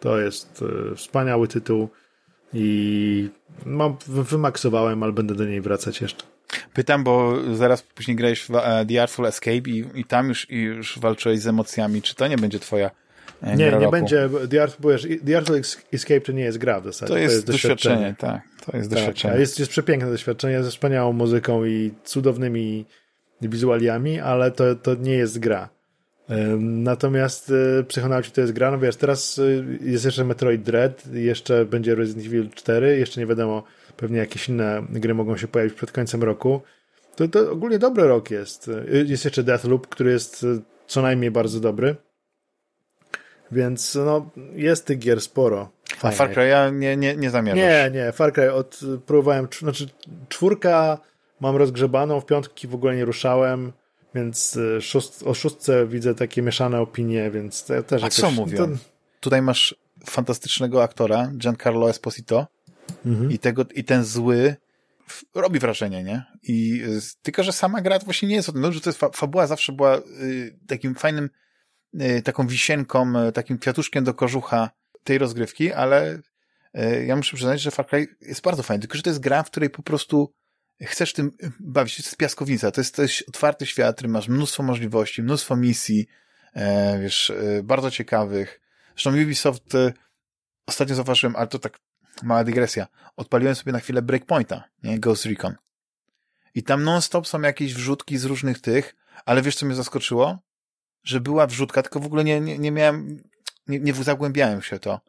To 0.01 0.21
jest 0.21 0.65
wspaniały 0.97 1.49
tytuł 1.49 1.89
i 2.55 3.29
mam, 3.67 3.97
wymaksowałem, 4.07 5.03
ale 5.03 5.13
będę 5.13 5.35
do 5.35 5.45
niej 5.45 5.61
wracać 5.61 6.01
jeszcze. 6.01 6.25
Pytam, 6.75 7.05
bo 7.05 7.35
zaraz 7.55 7.83
później 7.83 8.17
grałeś 8.17 8.43
w 8.43 8.55
e, 8.55 8.87
The 8.87 9.03
Artful 9.03 9.27
Escape 9.27 9.57
i, 9.57 9.85
i 9.95 10.05
tam 10.05 10.29
już, 10.29 10.51
i 10.51 10.63
już 10.63 10.99
walczyłeś 10.99 11.41
z 11.41 11.47
emocjami. 11.47 12.03
Czy 12.03 12.15
to 12.15 12.29
nie 12.29 12.37
będzie 12.37 12.59
twoja 12.59 12.91
nie, 13.43 13.57
nie 13.57 13.71
roku? 13.71 13.91
będzie. 13.91 14.29
The, 14.51 14.63
Art, 14.63 14.77
The 15.27 15.37
Artful 15.37 15.61
Escape 15.93 16.21
to 16.21 16.33
nie 16.33 16.45
jest 16.45 16.59
gra 16.59 16.81
w 16.81 16.85
zasadzie. 16.85 17.13
To 17.13 17.19
jest, 17.19 17.33
to 17.33 17.37
jest 17.37 17.47
doświadczenie. 17.47 17.97
doświadczenie. 17.97 18.33
tak. 18.33 18.67
To 18.67 18.77
jest 18.77 18.91
tak, 18.91 18.99
doświadczenie. 18.99 19.41
Jest, 19.41 19.59
jest 19.59 19.71
przepiękne 19.71 20.11
doświadczenie 20.11 20.63
ze 20.63 20.71
wspaniałą 20.71 21.13
muzyką 21.13 21.65
i 21.65 21.93
cudownymi 22.05 22.87
wizualiami, 23.43 24.21
ale 24.21 24.51
to, 24.51 24.75
to 24.75 24.95
nie 24.95 25.13
jest 25.13 25.39
gra. 25.39 25.69
Natomiast 26.59 27.53
e, 27.81 27.85
Psychonauci 27.85 28.31
to 28.31 28.41
jest 28.41 28.53
gra, 28.53 28.71
no 28.71 28.79
wiesz, 28.79 28.97
teraz 28.97 29.39
e, 29.39 29.43
jest 29.81 30.05
jeszcze 30.05 30.25
Metroid 30.25 30.63
Dread, 30.63 31.03
jeszcze 31.13 31.65
będzie 31.65 31.95
Resident 31.95 32.27
Evil 32.27 32.51
4, 32.51 32.99
jeszcze 32.99 33.21
nie 33.21 33.27
wiadomo, 33.27 33.63
pewnie 33.97 34.19
jakieś 34.19 34.49
inne 34.49 34.83
gry 34.91 35.15
mogą 35.15 35.37
się 35.37 35.49
pojawić 35.49 35.75
przed 35.75 35.93
końcem 35.93 36.23
roku. 36.23 36.61
To, 37.17 37.29
to 37.29 37.51
ogólnie 37.51 37.79
dobry 37.79 38.07
rok 38.09 38.31
jest. 38.31 38.69
E, 38.69 38.97
jest 39.05 39.25
jeszcze 39.25 39.43
Deathloop, 39.43 39.87
który 39.87 40.11
jest 40.11 40.47
co 40.87 41.03
najmniej 41.03 41.31
bardzo 41.31 41.61
dobry. 41.61 41.97
Więc 43.53 43.95
no, 43.95 44.31
jest 44.55 44.87
tych 44.87 44.99
gier 44.99 45.21
sporo. 45.21 45.71
Fajnych. 45.97 46.21
A 46.21 46.25
Far 46.25 46.35
Cry 46.35 46.47
ja 46.47 46.71
nie, 46.71 46.97
nie, 46.97 47.17
nie 47.17 47.31
zamierzasz? 47.31 47.63
Nie, 47.63 47.91
nie, 47.93 48.13
Far 48.13 48.33
Cry 48.33 48.53
od, 48.53 48.81
próbowałem, 49.07 49.49
znaczy 49.59 49.89
czwórka 50.29 50.99
mam 51.41 51.57
rozgrzebaną, 51.57 52.21
w 52.21 52.27
piątki 52.27 52.69
w 52.69 52.75
ogóle 52.75 52.97
nie 52.97 53.05
ruszałem, 53.05 53.73
więc 54.17 54.57
y, 54.57 54.81
szóst, 54.81 55.23
o 55.23 55.35
szóstce 55.35 55.87
widzę 55.87 56.15
takie 56.15 56.43
mieszane 56.43 56.81
opinie, 56.81 57.31
więc 57.31 57.65
to 57.65 57.83
też 57.83 58.03
A 58.03 58.07
jakoś, 58.07 58.19
co 58.19 58.31
mówią? 58.31 58.57
To... 58.57 58.69
Tutaj 59.21 59.43
masz 59.43 59.75
fantastycznego 60.07 60.83
aktora, 60.83 61.31
Giancarlo 61.37 61.91
Esposito 61.91 62.47
mhm. 63.07 63.31
i, 63.31 63.39
tego, 63.39 63.65
i 63.75 63.85
ten 63.85 64.05
zły 64.05 64.57
robi 65.35 65.59
wrażenie, 65.59 66.05
nie? 66.05 66.25
I 66.43 66.83
y, 66.85 67.01
tylko, 67.23 67.43
że 67.43 67.53
sama 67.53 67.81
gra 67.81 67.99
właśnie 67.99 68.29
nie 68.29 68.35
jest 68.35 68.49
o 68.49 68.53
tym, 68.53 68.61
no, 68.61 68.73
że 68.73 68.81
to 68.81 68.91
jest 68.91 69.01
fa 69.01 69.11
fabuła 69.11 69.47
zawsze 69.47 69.73
była 69.73 69.97
y, 69.97 70.59
takim 70.67 70.95
fajnym 70.95 71.31
y, 72.01 72.23
taką 72.23 72.47
wisienką, 72.47 73.27
y, 73.29 73.33
takim 73.33 73.59
kwiatuszkiem 73.59 74.05
do 74.05 74.15
kożucha 74.15 74.71
tej 75.05 75.19
rozgrywki, 75.19 75.73
ale 75.73 76.15
y, 76.15 77.05
ja 77.07 77.17
muszę 77.17 77.37
przyznać, 77.37 77.61
że 77.61 77.71
Far 77.71 77.87
Cry 77.87 78.17
jest 78.21 78.43
bardzo 78.43 78.63
fajny, 78.63 78.81
tylko 78.81 78.97
że 78.97 79.03
to 79.03 79.11
jest 79.11 79.21
gra, 79.21 79.43
w 79.43 79.51
której 79.51 79.71
po 79.71 79.83
prostu 79.83 80.33
chcesz 80.85 81.13
tym 81.13 81.33
bawić 81.61 81.93
się, 81.93 82.03
to 82.03 82.09
jest 82.09 82.17
piaskownica, 82.17 82.71
to 82.71 82.81
jest, 82.81 82.97
to 82.97 83.03
jest 83.03 83.29
otwarty 83.29 83.67
świat, 83.67 84.03
masz 84.03 84.29
mnóstwo 84.29 84.63
możliwości, 84.63 85.23
mnóstwo 85.23 85.57
misji, 85.57 86.07
e, 86.55 86.99
wiesz, 86.99 87.31
e, 87.31 87.63
bardzo 87.63 87.91
ciekawych. 87.91 88.61
Zresztą 88.95 89.11
Ubisoft 89.11 89.75
e, 89.75 89.93
ostatnio 90.67 90.95
zauważyłem, 90.95 91.37
ale 91.37 91.47
to 91.47 91.59
tak 91.59 91.79
mała 92.23 92.45
dygresja, 92.45 92.87
odpaliłem 93.17 93.55
sobie 93.55 93.73
na 93.73 93.81
chwilę 93.81 94.03
Breakpointa, 94.03 94.65
nie? 94.83 94.99
Ghost 94.99 95.27
Recon. 95.27 95.55
I 96.55 96.63
tam 96.63 96.85
non-stop 96.85 97.27
są 97.27 97.41
jakieś 97.41 97.75
wrzutki 97.75 98.19
z 98.19 98.25
różnych 98.25 98.61
tych, 98.61 98.97
ale 99.27 99.43
wiesz, 99.43 99.57
co 99.57 99.67
mnie 99.67 99.75
zaskoczyło? 99.75 100.39
Że 101.03 101.21
była 101.21 101.47
wrzutka, 101.47 101.83
tylko 101.83 102.01
w 102.01 102.07
ogóle 102.07 102.25
nie, 102.25 102.41
nie, 102.41 102.59
nie 102.59 102.73
miałem, 102.73 103.23
nie, 103.69 103.81
nie 103.81 103.95
zagłębiałem 103.95 104.63
się 104.63 104.79
to. 104.79 105.01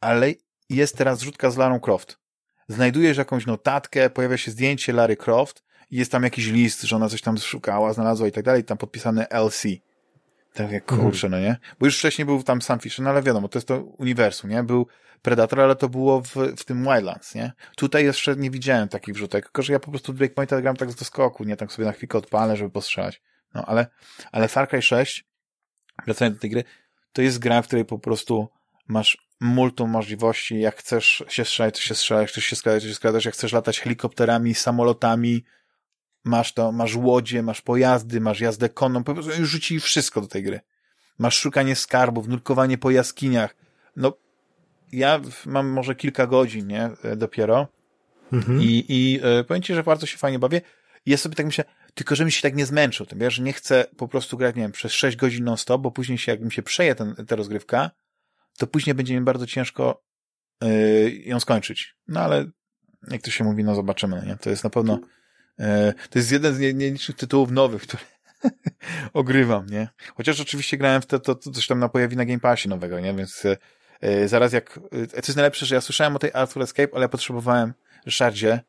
Ale 0.00 0.32
jest 0.68 0.96
teraz 0.96 1.20
wrzutka 1.20 1.50
z 1.50 1.56
Larą 1.56 1.80
Croft. 1.80 2.21
Znajdujesz 2.68 3.16
jakąś 3.16 3.46
notatkę, 3.46 4.10
pojawia 4.10 4.36
się 4.36 4.50
zdjęcie 4.50 4.92
Lary 4.92 5.16
Croft 5.16 5.64
i 5.90 5.96
jest 5.96 6.12
tam 6.12 6.22
jakiś 6.22 6.46
list, 6.46 6.82
że 6.82 6.96
ona 6.96 7.08
coś 7.08 7.22
tam 7.22 7.38
szukała, 7.38 7.92
znalazła 7.92 8.26
i 8.26 8.32
tak 8.32 8.44
dalej, 8.44 8.64
tam 8.64 8.78
podpisane 8.78 9.26
LC. 9.30 9.68
Tak 10.54 10.72
jak 10.72 10.84
kurczę, 10.84 11.28
no 11.28 11.40
nie? 11.40 11.56
Bo 11.80 11.86
już 11.86 11.98
wcześniej 11.98 12.26
był 12.26 12.42
tam 12.42 12.62
Sam 12.62 12.80
Fisher, 12.80 13.04
no 13.04 13.10
ale 13.10 13.22
wiadomo, 13.22 13.48
to 13.48 13.58
jest 13.58 13.68
to 13.68 13.82
uniwersum, 13.82 14.50
nie? 14.50 14.62
Był 14.62 14.86
Predator, 15.22 15.60
ale 15.60 15.76
to 15.76 15.88
było 15.88 16.22
w, 16.22 16.34
w 16.56 16.64
tym 16.64 16.84
Wildlands, 16.84 17.34
nie? 17.34 17.52
Tutaj 17.76 18.04
jeszcze 18.04 18.36
nie 18.36 18.50
widziałem 18.50 18.88
takich 18.88 19.14
wrzutek, 19.14 19.44
tylko 19.44 19.62
że 19.62 19.72
ja 19.72 19.80
po 19.80 19.90
prostu 19.90 20.12
Breakpointa 20.12 20.60
gram 20.60 20.76
tak 20.76 20.90
z 20.90 20.94
doskoku, 20.94 21.44
nie? 21.44 21.56
Tak 21.56 21.72
sobie 21.72 21.86
na 21.86 21.92
chwilkę 21.92 22.18
odpalę, 22.18 22.56
żeby 22.56 22.70
postrzelać. 22.70 23.22
No, 23.54 23.64
ale, 23.66 23.86
ale 24.32 24.48
Far 24.48 24.68
Cry 24.68 24.82
6, 24.82 25.24
wracając 26.06 26.36
do 26.36 26.40
tej 26.40 26.50
gry, 26.50 26.64
to 27.12 27.22
jest 27.22 27.38
gra, 27.38 27.62
w 27.62 27.66
której 27.66 27.84
po 27.84 27.98
prostu 27.98 28.48
masz 28.88 29.18
multum 29.42 29.90
możliwości, 29.90 30.60
jak 30.60 30.76
chcesz 30.76 31.24
się 31.28 31.44
strzelać, 31.44 31.74
to 31.74 31.80
się 31.80 31.94
strzelać, 31.94 32.28
chcesz 32.28 32.44
się 32.44 32.56
skradać, 32.56 32.82
to 32.82 32.88
się 32.88 32.94
skradać, 32.94 33.24
jak 33.24 33.34
chcesz 33.34 33.52
latać 33.52 33.80
helikopterami, 33.80 34.54
samolotami, 34.54 35.44
masz 36.24 36.52
to, 36.52 36.72
masz 36.72 36.96
łodzie, 36.96 37.42
masz 37.42 37.60
pojazdy, 37.62 38.20
masz 38.20 38.40
jazdę 38.40 38.68
konną, 38.68 39.04
po 39.04 39.14
prostu 39.14 39.40
już 39.40 39.50
rzucili 39.50 39.80
wszystko 39.80 40.20
do 40.20 40.26
tej 40.26 40.42
gry. 40.42 40.60
Masz 41.18 41.38
szukanie 41.38 41.76
skarbów, 41.76 42.28
nurkowanie 42.28 42.78
po 42.78 42.90
jaskiniach. 42.90 43.56
No, 43.96 44.12
ja 44.92 45.20
mam 45.46 45.68
może 45.68 45.94
kilka 45.94 46.26
godzin, 46.26 46.66
nie, 46.66 46.90
dopiero. 47.16 47.68
Mhm. 48.32 48.62
I, 48.62 48.84
i 48.88 49.20
e, 49.22 49.44
powiem 49.44 49.62
ci, 49.62 49.74
że 49.74 49.82
bardzo 49.82 50.06
się 50.06 50.18
fajnie 50.18 50.38
bawię. 50.38 50.60
I 51.06 51.10
ja 51.10 51.16
sobie 51.16 51.34
tak 51.34 51.46
myślę, 51.46 51.64
tylko 51.94 52.16
że 52.16 52.24
mi 52.24 52.32
się 52.32 52.42
tak 52.42 52.56
nie 52.56 52.66
zmęczył, 52.66 53.06
tym, 53.06 53.18
wiesz, 53.18 53.34
że 53.34 53.42
nie 53.42 53.52
chcę 53.52 53.86
po 53.96 54.08
prostu 54.08 54.36
grać, 54.36 54.56
nie 54.56 54.62
wiem, 54.62 54.72
przez 54.72 54.92
6 54.92 55.16
godzin 55.16 55.44
non-stop, 55.44 55.82
bo 55.82 55.90
później 55.90 56.18
się, 56.18 56.32
jak 56.32 56.40
mi 56.40 56.52
się 56.52 56.62
przeje 56.62 56.94
ten, 56.94 57.14
ta 57.28 57.36
rozgrywka, 57.36 57.90
to 58.58 58.66
później 58.66 58.94
będzie 58.94 59.14
mi 59.14 59.20
bardzo 59.20 59.46
ciężko 59.46 60.02
yy, 60.62 61.12
ją 61.12 61.40
skończyć. 61.40 61.96
No 62.08 62.20
ale 62.20 62.44
jak 63.10 63.22
to 63.22 63.30
się 63.30 63.44
mówi, 63.44 63.64
no 63.64 63.74
zobaczymy, 63.74 64.22
nie? 64.26 64.36
To 64.36 64.50
jest 64.50 64.64
na 64.64 64.70
pewno 64.70 64.98
yy, 65.58 65.66
to 66.10 66.18
jest 66.18 66.32
jeden 66.32 66.54
z 66.54 66.58
nielicznych 66.58 67.16
tytułów 67.16 67.50
nowych, 67.50 67.82
które 67.86 68.02
ogrywam, 69.12 69.66
nie? 69.66 69.88
Chociaż 70.14 70.40
oczywiście 70.40 70.76
grałem 70.76 71.02
w 71.02 71.06
to, 71.06 71.18
to, 71.18 71.34
coś 71.34 71.66
tam 71.66 71.78
na 71.78 71.88
pojawi 71.88 72.16
na 72.16 72.24
Game 72.24 72.40
Passie 72.40 72.68
nowego, 72.68 73.00
nie? 73.00 73.14
Więc 73.14 73.44
yy, 74.02 74.28
zaraz 74.28 74.52
jak... 74.52 74.80
To 74.90 75.16
jest 75.16 75.36
najlepsze, 75.36 75.66
że 75.66 75.74
ja 75.74 75.80
słyszałem 75.80 76.16
o 76.16 76.18
tej 76.18 76.30
Arthur 76.34 76.62
Escape, 76.62 76.88
ale 76.94 77.02
ja 77.02 77.08
potrzebowałem, 77.08 77.74
Ryszardzie, 78.06 78.60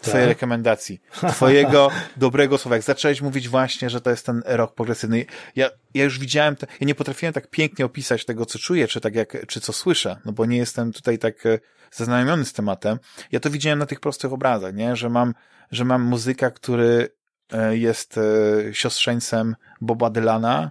twojej 0.00 0.26
tak? 0.26 0.36
rekomendacji, 0.36 1.00
twojego 1.30 1.90
dobrego 2.16 2.58
słowa. 2.58 2.76
Jak 2.76 2.84
zacząłeś 2.84 3.22
mówić 3.22 3.48
właśnie, 3.48 3.90
że 3.90 4.00
to 4.00 4.10
jest 4.10 4.26
ten 4.26 4.42
rok 4.46 4.74
progresywny, 4.74 5.26
ja, 5.56 5.70
ja 5.94 6.04
już 6.04 6.18
widziałem, 6.18 6.56
te, 6.56 6.66
ja 6.80 6.86
nie 6.86 6.94
potrafiłem 6.94 7.32
tak 7.32 7.50
pięknie 7.50 7.84
opisać 7.84 8.24
tego, 8.24 8.46
co 8.46 8.58
czuję, 8.58 8.88
czy 8.88 9.00
tak 9.00 9.14
jak, 9.14 9.46
czy 9.46 9.60
co 9.60 9.72
słyszę, 9.72 10.16
no 10.24 10.32
bo 10.32 10.46
nie 10.46 10.56
jestem 10.56 10.92
tutaj 10.92 11.18
tak 11.18 11.46
e, 11.46 11.58
zaznajomiony 11.92 12.44
z 12.44 12.52
tematem. 12.52 12.98
Ja 13.32 13.40
to 13.40 13.50
widziałem 13.50 13.78
na 13.78 13.86
tych 13.86 14.00
prostych 14.00 14.32
obrazach, 14.32 14.74
nie, 14.74 14.96
że 14.96 15.10
mam, 15.10 15.34
że 15.72 15.84
mam 15.84 16.02
muzyka, 16.02 16.50
który 16.50 17.08
e, 17.52 17.76
jest 17.76 18.18
e, 18.18 18.74
siostrzeńcem 18.74 19.56
Boba 19.80 20.10
Dylana, 20.10 20.70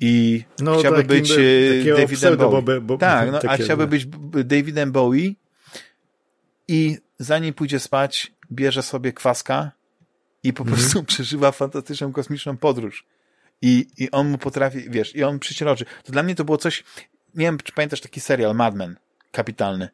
i 0.00 0.44
no, 0.58 0.78
chciałby 0.78 1.04
być 1.04 1.32
Davidem 1.96 2.36
Bowie. 2.36 2.50
Boby, 2.50 2.80
bo, 2.80 2.98
tak, 2.98 3.32
no, 3.32 3.38
a 3.48 3.56
chciałby 3.56 3.86
być 3.86 4.06
Davidem 4.44 4.92
Bowie 4.92 5.32
i 6.68 6.98
zanim 7.18 7.54
pójdzie 7.54 7.80
spać, 7.80 8.32
bierze 8.52 8.82
sobie 8.82 9.12
kwaska 9.12 9.72
i 10.42 10.52
po 10.52 10.62
mhm. 10.62 10.78
prostu 10.78 11.04
przeżywa 11.12 11.52
fantastyczną 11.52 12.12
kosmiczną 12.12 12.56
podróż. 12.56 13.06
I, 13.62 13.86
I 13.98 14.10
on 14.10 14.30
mu 14.30 14.38
potrafi, 14.38 14.90
wiesz, 14.90 15.16
i 15.16 15.24
on 15.24 15.38
przycieloczy. 15.38 15.84
To 16.04 16.12
dla 16.12 16.22
mnie 16.22 16.34
to 16.34 16.44
było 16.44 16.58
coś, 16.58 16.84
nie 17.34 17.44
wiem, 17.44 17.58
czy 17.64 17.72
pamiętasz 17.72 18.00
taki 18.00 18.20
serial 18.20 18.54
Mad 18.54 18.74
Men, 18.74 18.96
kapitalny. 19.32 19.88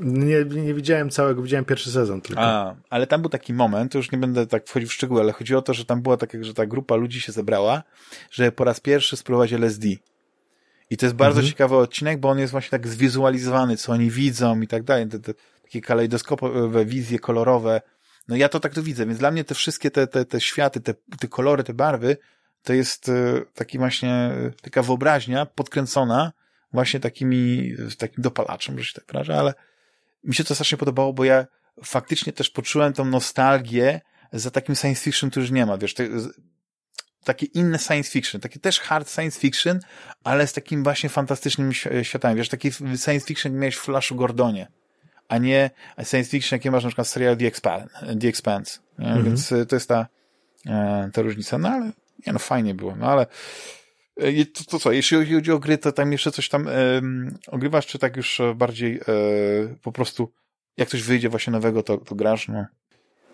Nie, 0.00 0.44
nie 0.44 0.74
widziałem 0.74 1.10
całego, 1.10 1.42
widziałem 1.42 1.64
pierwszy 1.64 1.90
sezon 1.90 2.20
tylko. 2.20 2.42
A, 2.42 2.76
ale 2.90 3.06
tam 3.06 3.20
był 3.20 3.30
taki 3.30 3.54
moment, 3.54 3.92
to 3.92 3.98
już 3.98 4.12
nie 4.12 4.18
będę 4.18 4.46
tak 4.46 4.66
wchodził 4.66 4.88
w 4.88 4.92
szczegóły, 4.92 5.20
ale 5.20 5.32
chodziło 5.32 5.58
o 5.58 5.62
to, 5.62 5.74
że 5.74 5.84
tam 5.84 6.02
była 6.02 6.16
taka, 6.16 6.38
że 6.40 6.54
ta 6.54 6.66
grupa 6.66 6.96
ludzi 6.96 7.20
się 7.20 7.32
zebrała, 7.32 7.82
że 8.30 8.52
po 8.52 8.64
raz 8.64 8.80
pierwszy 8.80 9.16
spróbować 9.16 9.52
LSD. 9.52 9.88
I 10.90 10.96
to 10.96 11.06
jest 11.06 11.16
bardzo 11.16 11.40
mhm. 11.40 11.50
ciekawy 11.50 11.76
odcinek, 11.76 12.20
bo 12.20 12.28
on 12.28 12.38
jest 12.38 12.50
właśnie 12.50 12.70
tak 12.70 12.88
zwizualizowany, 12.88 13.76
co 13.76 13.92
oni 13.92 14.10
widzą 14.10 14.60
i 14.60 14.66
tak 14.66 14.82
dalej. 14.82 15.08
Te, 15.08 15.18
te, 15.18 15.34
takie 15.74 15.86
kalejdoskopowe 15.86 16.84
wizje 16.84 17.18
kolorowe. 17.18 17.82
No 18.28 18.36
ja 18.36 18.48
to 18.48 18.60
tak 18.60 18.74
to 18.74 18.82
widzę, 18.82 19.06
więc 19.06 19.18
dla 19.18 19.30
mnie 19.30 19.44
te 19.44 19.54
wszystkie 19.54 19.90
te, 19.90 20.06
te, 20.06 20.24
te 20.24 20.40
światy, 20.40 20.80
te, 20.80 20.94
te 21.20 21.28
kolory, 21.28 21.64
te 21.64 21.74
barwy, 21.74 22.16
to 22.62 22.72
jest 22.72 23.08
e, 23.08 23.40
taki 23.54 23.78
właśnie, 23.78 24.10
e, 24.10 24.50
taka 24.62 24.82
wyobraźnia 24.82 25.46
podkręcona 25.46 26.32
właśnie 26.72 27.00
takimi, 27.00 27.72
takim 27.98 28.22
dopalaczem, 28.22 28.78
że 28.78 28.84
się 28.84 28.94
tak 28.94 29.06
wyrażę, 29.06 29.38
ale 29.38 29.54
mi 30.24 30.34
się 30.34 30.44
to 30.44 30.54
strasznie 30.54 30.78
podobało, 30.78 31.12
bo 31.12 31.24
ja 31.24 31.46
faktycznie 31.84 32.32
też 32.32 32.50
poczułem 32.50 32.92
tą 32.92 33.04
nostalgię 33.04 34.00
za 34.32 34.50
takim 34.50 34.74
science 34.74 35.02
fiction, 35.02 35.30
który 35.30 35.44
już 35.44 35.52
nie 35.52 35.66
ma, 35.66 35.78
wiesz, 35.78 35.94
te, 35.94 36.08
takie 37.24 37.46
inne 37.46 37.78
science 37.78 38.10
fiction, 38.10 38.40
takie 38.40 38.60
też 38.60 38.80
hard 38.80 39.10
science 39.10 39.40
fiction, 39.40 39.80
ale 40.24 40.46
z 40.46 40.52
takim 40.52 40.84
właśnie 40.84 41.08
fantastycznym 41.08 41.72
światami. 42.02 42.36
Wiesz, 42.36 42.48
taki 42.48 42.72
science 42.72 43.26
fiction 43.26 43.52
miałeś 43.52 43.76
w 43.76 43.80
Flashu 43.80 44.16
Gordonie 44.16 44.68
a 45.28 45.38
nie 45.38 45.70
science 46.04 46.30
fiction, 46.30 46.56
jakie 46.56 46.70
masz 46.70 46.84
na 46.84 46.88
przykład 46.88 47.08
serial 47.08 47.36
The, 47.36 47.46
Expan 47.46 47.88
The 48.20 48.28
Expanse. 48.28 48.78
Mhm. 48.98 49.24
Więc 49.24 49.52
y, 49.52 49.66
to 49.66 49.76
jest 49.76 49.88
ta, 49.88 50.06
e, 50.66 51.10
ta 51.12 51.22
różnica. 51.22 51.58
No 51.58 51.68
ale, 51.68 51.92
nie 52.26 52.32
no, 52.32 52.38
fajnie 52.38 52.74
było. 52.74 52.96
No 52.96 53.06
ale 53.06 53.26
e, 54.16 54.44
to, 54.44 54.64
to 54.64 54.78
co, 54.78 54.92
jeśli 54.92 55.34
chodzi 55.34 55.52
o 55.52 55.58
gry, 55.58 55.78
to 55.78 55.92
tam 55.92 56.12
jeszcze 56.12 56.32
coś 56.32 56.48
tam 56.48 56.66
um, 56.66 57.38
ogrywasz, 57.46 57.86
czy 57.86 57.98
tak 57.98 58.16
już 58.16 58.40
bardziej 58.54 58.96
e, 58.96 59.02
po 59.82 59.92
prostu 59.92 60.32
jak 60.76 60.88
coś 60.88 61.02
wyjdzie 61.02 61.28
właśnie 61.28 61.50
nowego, 61.50 61.82
to, 61.82 61.98
to 61.98 62.14
grasz, 62.14 62.48
no. 62.48 62.66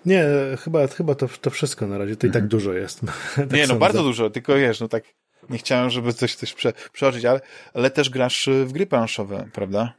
Nie, 0.06 0.24
chyba, 0.64 0.86
chyba 0.86 1.14
to, 1.14 1.28
to 1.40 1.50
wszystko 1.50 1.86
na 1.86 1.98
razie, 1.98 2.16
to 2.16 2.26
i 2.26 2.30
tak 2.30 2.42
mhm. 2.42 2.48
dużo 2.48 2.72
jest. 2.72 3.00
tak 3.36 3.52
nie, 3.52 3.66
no 3.66 3.76
bardzo 3.76 4.02
dużo, 4.02 4.30
tylko 4.30 4.54
wiesz, 4.54 4.80
no 4.80 4.88
tak 4.88 5.04
nie 5.50 5.58
chciałem, 5.58 5.90
żeby 5.90 6.12
coś, 6.12 6.34
coś 6.34 6.52
prze, 6.52 6.72
przeoczyć, 6.92 7.24
ale, 7.24 7.40
ale 7.74 7.90
też 7.90 8.10
grasz 8.10 8.48
w 8.64 8.72
gry 8.72 8.86
planszowe, 8.86 9.48
prawda? 9.52 9.92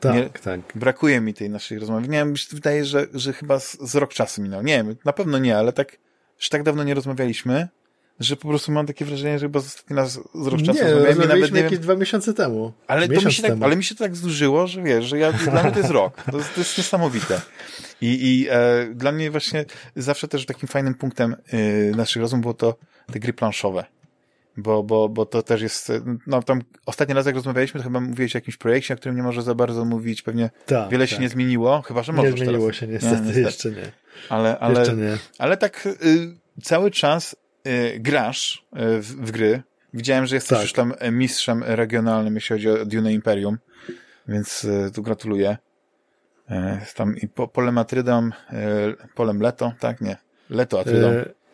Tak, 0.00 0.14
nie, 0.14 0.30
tak. 0.30 0.60
Brakuje 0.74 1.20
mi 1.20 1.34
tej 1.34 1.50
naszej 1.50 1.78
rozmowy. 1.78 2.08
Nie 2.08 2.18
wiem, 2.18 2.34
wydaje, 2.52 2.84
że, 2.84 3.06
że 3.14 3.32
chyba 3.32 3.60
z, 3.60 3.78
z 3.80 3.94
rok 3.94 4.14
czasu 4.14 4.42
minął. 4.42 4.62
Nie 4.62 4.76
wiem, 4.76 4.96
na 5.04 5.12
pewno 5.12 5.38
nie, 5.38 5.58
ale 5.58 5.72
tak, 5.72 5.96
że 6.38 6.48
tak 6.48 6.62
dawno 6.62 6.84
nie 6.84 6.94
rozmawialiśmy, 6.94 7.68
że 8.20 8.36
po 8.36 8.48
prostu 8.48 8.72
mam 8.72 8.86
takie 8.86 9.04
wrażenie, 9.04 9.38
że 9.38 9.46
chyba 9.46 9.58
ostatni 9.58 9.96
raz 9.96 10.12
z 10.34 10.46
rok 10.46 10.62
czasu 10.62 10.84
nie, 10.84 10.90
rozmawialiśmy. 10.90 11.26
nawet 11.26 11.52
nie 11.52 11.60
jakieś 11.60 11.72
wiem, 11.72 11.82
dwa 11.82 11.94
miesiące 11.94 12.34
temu. 12.34 12.72
Ale, 12.86 13.08
to 13.08 13.20
mi 13.20 13.32
się 13.32 13.42
tak, 13.42 13.52
ale 13.60 13.76
mi 13.76 13.84
się 13.84 13.94
to 13.94 14.04
tak 14.04 14.16
zdłużyło, 14.16 14.66
że 14.66 14.82
wiesz, 14.82 15.04
że 15.04 15.18
ja, 15.18 15.32
dla 15.32 15.62
mnie 15.62 15.72
to 15.72 15.78
jest 15.78 15.90
rok. 16.00 16.22
To, 16.22 16.32
to 16.32 16.38
jest 16.56 16.78
niesamowite. 16.78 17.40
I, 18.00 18.06
i 18.06 18.46
e, 18.50 18.86
dla 18.94 19.12
mnie 19.12 19.30
właśnie 19.30 19.64
zawsze 19.96 20.28
też 20.28 20.46
takim 20.46 20.68
fajnym 20.68 20.94
punktem 20.94 21.36
e, 21.52 21.56
naszych 21.96 22.22
rozmów 22.22 22.40
było 22.40 22.54
to 22.54 22.76
te 23.12 23.20
gry 23.20 23.32
planszowe 23.32 23.97
bo, 24.58 24.82
bo, 24.82 25.08
bo 25.08 25.26
to 25.26 25.42
też 25.42 25.62
jest, 25.62 25.92
no 26.26 26.42
tam 26.42 26.62
ostatni 26.86 27.14
raz 27.14 27.26
jak 27.26 27.34
rozmawialiśmy, 27.34 27.80
to 27.80 27.84
chyba 27.84 28.00
mówiłeś 28.00 28.34
o 28.34 28.38
jakimś 28.38 28.56
projekcie, 28.56 28.94
o 28.94 28.96
którym 28.96 29.16
nie 29.16 29.22
może 29.22 29.42
za 29.42 29.54
bardzo 29.54 29.84
mówić, 29.84 30.22
pewnie 30.22 30.50
tak, 30.66 30.90
wiele 30.90 31.06
tak. 31.06 31.16
się 31.16 31.22
nie 31.22 31.28
zmieniło, 31.28 31.82
chyba, 31.82 32.02
że 32.02 32.12
możesz 32.12 32.32
Nie 32.32 32.38
zmieniło 32.38 32.64
teraz. 32.64 32.76
się 32.76 32.86
niestety, 32.86 33.16
nie, 33.16 33.26
niestety, 33.26 33.40
jeszcze 33.40 33.70
nie. 33.70 33.92
Ale, 34.28 34.58
ale, 34.58 34.78
jeszcze 34.78 34.96
nie. 34.96 35.16
ale 35.38 35.56
tak 35.56 35.86
y, 35.86 35.98
cały 36.62 36.90
czas 36.90 37.36
y, 37.66 37.98
grasz 38.00 38.64
y, 38.72 39.02
w, 39.02 39.06
w, 39.06 39.30
gry. 39.30 39.62
Widziałem, 39.94 40.26
że 40.26 40.34
jesteś 40.34 40.58
tak. 40.58 40.62
już 40.62 40.72
tam 40.72 40.94
mistrzem 41.12 41.62
regionalnym, 41.66 42.34
jeśli 42.34 42.54
chodzi 42.54 42.70
o 42.70 42.86
Dune 42.86 43.12
Imperium, 43.12 43.58
więc 44.28 44.64
y, 44.64 44.90
tu 44.94 45.02
gratuluję. 45.02 45.56
Y, 46.50 46.94
tam 46.94 47.16
i 47.16 47.28
po, 47.28 47.48
polem 47.48 47.78
Atrydą, 47.78 48.26
y, 48.26 48.30
polem 49.14 49.40
Leto, 49.40 49.72
tak? 49.80 50.00
Nie, 50.00 50.16
Leto 50.50 50.80
Atrydą. 50.80 51.08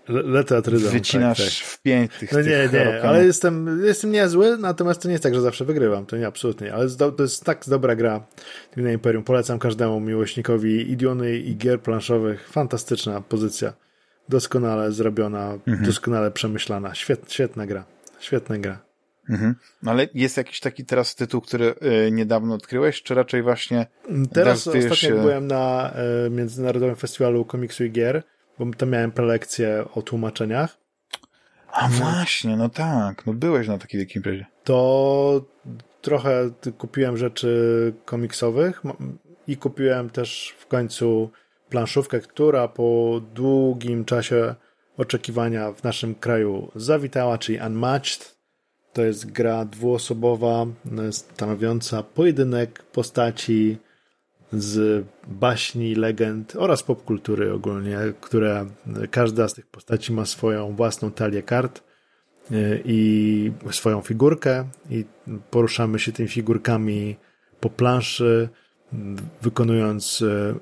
Lecę 0.08 0.56
Atrydon. 0.56 0.92
Wycinasz 0.92 1.38
tak, 1.38 1.46
tak. 1.46 1.54
w 1.54 1.82
pięć 1.82 2.12
tych 2.20 2.32
No 2.32 2.40
nie, 2.40 2.68
nie, 2.72 3.02
ale 3.02 3.24
jestem, 3.24 3.80
jestem 3.84 4.12
niezły, 4.12 4.58
natomiast 4.58 5.02
to 5.02 5.08
nie 5.08 5.12
jest 5.12 5.22
tak, 5.22 5.34
że 5.34 5.40
zawsze 5.40 5.64
wygrywam, 5.64 6.06
to 6.06 6.16
nie, 6.16 6.26
absolutnie, 6.26 6.74
ale 6.74 6.90
to 6.90 7.14
jest 7.18 7.44
tak 7.44 7.64
dobra 7.68 7.96
gra 7.96 8.26
na 8.76 8.92
Imperium, 8.92 9.24
polecam 9.24 9.58
każdemu 9.58 10.00
miłośnikowi 10.00 10.90
Idiony 10.90 11.36
i 11.36 11.56
gier 11.56 11.80
planszowych, 11.80 12.48
fantastyczna 12.48 13.20
pozycja, 13.20 13.72
doskonale 14.28 14.92
zrobiona, 14.92 15.58
mhm. 15.66 15.84
doskonale 15.84 16.30
przemyślana, 16.30 16.94
Świet, 16.94 17.32
świetna 17.32 17.66
gra, 17.66 17.84
świetna 18.20 18.58
gra. 18.58 18.84
Mhm. 19.28 19.54
No 19.82 19.90
ale 19.90 20.08
jest 20.14 20.36
jakiś 20.36 20.60
taki 20.60 20.84
teraz 20.84 21.14
tytuł, 21.14 21.40
który 21.40 21.74
y, 22.06 22.10
niedawno 22.10 22.54
odkryłeś, 22.54 23.02
czy 23.02 23.14
raczej 23.14 23.42
właśnie 23.42 23.86
Teraz 24.32 24.66
ostatnio 24.66 24.94
się... 24.94 25.14
byłem 25.14 25.46
na 25.46 25.94
y, 26.26 26.30
Międzynarodowym 26.30 26.96
Festiwalu 26.96 27.44
Komiksu 27.44 27.84
i 27.84 27.90
Gier, 27.90 28.22
bo 28.58 28.66
tam 28.76 28.90
miałem 28.90 29.12
prelekcję 29.12 29.84
o 29.94 30.02
tłumaczeniach. 30.02 30.76
A 31.72 31.88
właśnie, 31.88 32.56
no 32.56 32.68
tak, 32.68 33.26
no 33.26 33.32
byłeś 33.32 33.68
na 33.68 33.78
takiej 33.78 34.06
imprezie. 34.16 34.46
To 34.64 35.44
trochę 36.02 36.50
kupiłem 36.78 37.16
rzeczy 37.16 37.92
komiksowych 38.04 38.82
i 39.46 39.56
kupiłem 39.56 40.10
też 40.10 40.54
w 40.58 40.66
końcu 40.66 41.30
planszówkę, 41.68 42.20
która 42.20 42.68
po 42.68 43.20
długim 43.34 44.04
czasie 44.04 44.54
oczekiwania 44.96 45.72
w 45.72 45.84
naszym 45.84 46.14
kraju 46.14 46.70
zawitała, 46.74 47.38
czyli 47.38 47.58
Unmatched. 47.66 48.34
To 48.92 49.02
jest 49.02 49.32
gra 49.32 49.64
dwuosobowa, 49.64 50.66
stanowiąca 51.10 52.02
pojedynek 52.02 52.82
postaci 52.82 53.78
z 54.62 55.04
baśni, 55.26 55.94
legend 55.94 56.56
oraz 56.56 56.82
popkultury 56.82 57.52
ogólnie, 57.52 57.98
które 58.20 58.66
każda 59.10 59.48
z 59.48 59.54
tych 59.54 59.66
postaci 59.66 60.12
ma 60.12 60.26
swoją 60.26 60.76
własną 60.76 61.10
talię 61.10 61.42
kart 61.42 61.82
y, 62.50 62.82
i 62.84 63.52
swoją 63.70 64.00
figurkę 64.00 64.64
i 64.90 65.04
poruszamy 65.50 65.98
się 65.98 66.12
tymi 66.12 66.28
figurkami 66.28 67.16
po 67.60 67.70
planszy, 67.70 68.48
wykonując 69.42 70.20
y, 70.22 70.54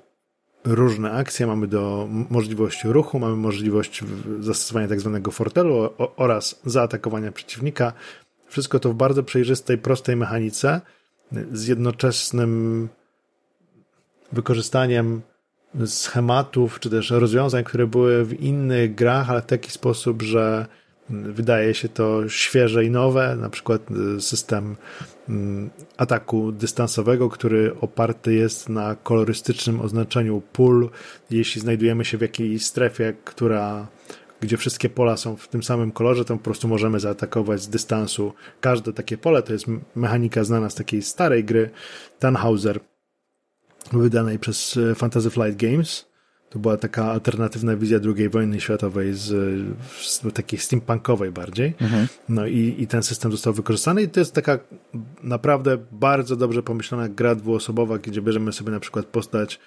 różne 0.64 1.12
akcje, 1.12 1.46
mamy 1.46 1.66
do 1.66 2.08
możliwość 2.30 2.84
ruchu, 2.84 3.18
mamy 3.18 3.36
możliwość 3.36 4.04
zastosowania 4.40 4.88
tak 4.88 5.00
zwanego 5.00 5.30
fortelu 5.30 5.90
oraz 6.16 6.60
zaatakowania 6.64 7.32
przeciwnika. 7.32 7.92
Wszystko 8.48 8.78
to 8.78 8.90
w 8.90 8.94
bardzo 8.94 9.22
przejrzystej, 9.22 9.78
prostej 9.78 10.16
mechanice 10.16 10.80
z 11.52 11.66
jednoczesnym 11.66 12.88
wykorzystaniem 14.32 15.22
schematów 15.86 16.80
czy 16.80 16.90
też 16.90 17.10
rozwiązań, 17.10 17.64
które 17.64 17.86
były 17.86 18.24
w 18.24 18.40
innych 18.40 18.94
grach, 18.94 19.30
ale 19.30 19.42
w 19.42 19.46
taki 19.46 19.70
sposób, 19.70 20.22
że 20.22 20.66
wydaje 21.10 21.74
się 21.74 21.88
to 21.88 22.28
świeże 22.28 22.84
i 22.84 22.90
nowe, 22.90 23.36
na 23.36 23.50
przykład 23.50 23.82
y, 24.16 24.20
system 24.20 24.76
mm, 25.28 25.70
ataku 25.96 26.52
dystansowego, 26.52 27.28
który 27.28 27.74
oparty 27.80 28.34
jest 28.34 28.68
na 28.68 28.94
kolorystycznym 28.94 29.80
oznaczeniu 29.80 30.42
pól. 30.52 30.90
Jeśli 31.30 31.60
znajdujemy 31.60 32.04
się 32.04 32.18
w 32.18 32.20
jakiejś 32.20 32.64
strefie, 32.64 33.14
która 33.24 33.86
gdzie 34.40 34.56
wszystkie 34.56 34.88
pola 34.88 35.16
są 35.16 35.36
w 35.36 35.48
tym 35.48 35.62
samym 35.62 35.92
kolorze, 35.92 36.24
to 36.24 36.36
po 36.36 36.42
prostu 36.42 36.68
możemy 36.68 37.00
zaatakować 37.00 37.62
z 37.62 37.68
dystansu 37.68 38.32
każde 38.60 38.92
takie 38.92 39.18
pole. 39.18 39.42
To 39.42 39.52
jest 39.52 39.66
mechanika 39.96 40.44
znana 40.44 40.70
z 40.70 40.74
takiej 40.74 41.02
starej 41.02 41.44
gry 41.44 41.70
Tannhauser, 42.18 42.80
wydanej 44.00 44.38
przez 44.38 44.76
e, 44.76 44.94
Fantasy 44.94 45.30
Flight 45.30 45.56
Games. 45.56 46.12
To 46.50 46.58
była 46.58 46.76
taka 46.76 47.04
alternatywna 47.04 47.76
wizja 47.76 47.98
II 48.16 48.28
wojny 48.28 48.60
światowej, 48.60 49.14
z, 49.14 49.28
z 49.96 50.22
takiej 50.34 50.58
steampunkowej 50.58 51.32
bardziej. 51.32 51.74
Mhm. 51.80 52.06
No 52.28 52.46
i, 52.46 52.74
i 52.78 52.86
ten 52.86 53.02
system 53.02 53.32
został 53.32 53.52
wykorzystany 53.52 54.02
i 54.02 54.08
to 54.08 54.20
jest 54.20 54.34
taka 54.34 54.58
naprawdę 55.22 55.78
bardzo 55.92 56.36
dobrze 56.36 56.62
pomyślana 56.62 57.08
gra 57.08 57.34
dwuosobowa, 57.34 57.98
gdzie 57.98 58.22
bierzemy 58.22 58.52
sobie 58.52 58.72
na 58.72 58.80
przykład 58.80 59.06
postać 59.06 59.58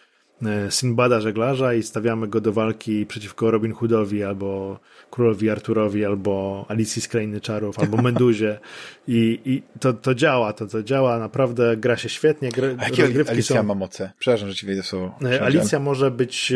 Sinbada 0.70 1.22
żeglarza 1.22 1.74
i 1.74 1.84
stawiamy 1.84 2.28
go 2.28 2.42
do 2.42 2.54
walki 2.54 3.06
przeciwko 3.06 3.52
Robin 3.52 3.74
Hoodowi 3.74 4.24
albo 4.24 4.80
królowi 5.12 5.50
Arturowi 5.50 6.06
albo 6.06 6.66
Alicji 6.68 7.02
z 7.02 7.08
Krainy 7.08 7.42
Czarów 7.42 7.80
albo 7.80 8.02
Menduzie 8.02 8.60
i, 9.08 9.40
i 9.46 9.62
to, 9.80 9.94
to 9.94 10.16
działa, 10.16 10.54
to, 10.54 10.68
to 10.68 10.84
działa, 10.84 11.20
naprawdę 11.20 11.78
gra 11.78 11.98
się 11.98 12.10
świetnie. 12.10 12.50
Gry, 12.50 12.78
A 12.80 12.84
jakie 12.84 13.04
Alicja 13.30 13.56
są... 13.56 13.64
ma 13.64 13.76
moce? 13.76 14.12
Przepraszam, 14.20 14.50
że 14.50 14.56
ci 14.56 14.66
wejdę 14.66 14.84
słowo. 14.84 15.16
E, 15.26 15.42
Alicja 15.42 15.80
może 15.80 16.12
być 16.12 16.54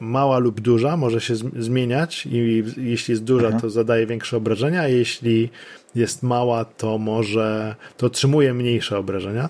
mała 0.00 0.38
lub 0.38 0.60
duża, 0.60 0.96
może 0.96 1.20
się 1.20 1.34
zmieniać 1.58 2.26
i 2.26 2.64
jeśli 2.76 3.12
jest 3.12 3.24
duża, 3.24 3.48
Aha. 3.48 3.60
to 3.60 3.70
zadaje 3.70 4.06
większe 4.06 4.36
obrażenia, 4.36 4.80
a 4.80 4.88
jeśli 4.88 5.50
jest 5.94 6.22
mała, 6.22 6.64
to 6.64 6.98
może, 6.98 7.74
to 7.96 8.06
otrzymuje 8.06 8.54
mniejsze 8.54 8.98
obrażenia. 8.98 9.48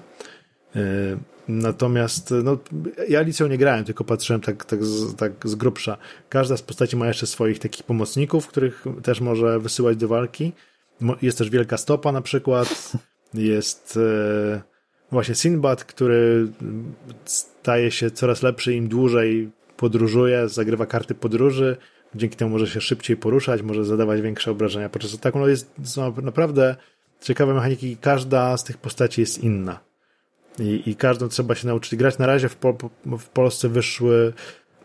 Natomiast 1.48 2.34
no, 2.44 2.58
ja 3.08 3.18
Alicją 3.18 3.46
nie 3.46 3.58
grałem, 3.58 3.84
tylko 3.84 4.04
patrzyłem 4.04 4.40
tak, 4.40 4.64
tak, 4.64 4.84
z, 4.84 5.16
tak 5.16 5.32
z 5.44 5.54
grubsza. 5.54 5.96
Każda 6.28 6.56
z 6.56 6.62
postaci 6.62 6.96
ma 6.96 7.06
jeszcze 7.06 7.26
swoich 7.26 7.58
takich 7.58 7.86
pomocników, 7.86 8.46
których 8.46 8.84
też 9.02 9.20
może 9.20 9.60
wysyłać 9.60 9.96
do 9.96 10.08
walki. 10.08 10.52
Jest 11.22 11.38
też 11.38 11.50
Wielka 11.50 11.76
Stopa 11.76 12.12
na 12.12 12.20
przykład. 12.20 12.92
Jest 13.34 13.98
e, 14.02 14.62
właśnie 15.12 15.34
Sinbad, 15.34 15.84
który 15.84 16.48
staje 17.24 17.90
się 17.90 18.10
coraz 18.10 18.42
lepszy 18.42 18.74
im 18.74 18.88
dłużej 18.88 19.50
podróżuje, 19.76 20.48
zagrywa 20.48 20.86
karty 20.86 21.14
podróży. 21.14 21.76
Dzięki 22.14 22.36
temu 22.36 22.50
może 22.50 22.66
się 22.66 22.80
szybciej 22.80 23.16
poruszać, 23.16 23.62
może 23.62 23.84
zadawać 23.84 24.20
większe 24.20 24.50
obrażenia 24.50 24.88
podczas 24.88 25.14
ataku. 25.14 25.38
No 25.38 25.48
jest, 25.48 25.74
są 25.84 26.14
naprawdę 26.22 26.76
ciekawe 27.20 27.54
mechaniki. 27.54 27.96
Każda 27.96 28.56
z 28.56 28.64
tych 28.64 28.78
postaci 28.78 29.20
jest 29.20 29.38
inna 29.38 29.93
i, 30.58 30.90
i 30.90 30.96
każdą 30.96 31.28
trzeba 31.28 31.54
się 31.54 31.66
nauczyć 31.66 31.96
grać. 31.96 32.18
Na 32.18 32.26
razie 32.26 32.48
w, 32.48 32.56
po, 32.56 32.76
w 33.18 33.28
Polsce 33.28 33.68
wyszły, 33.68 34.32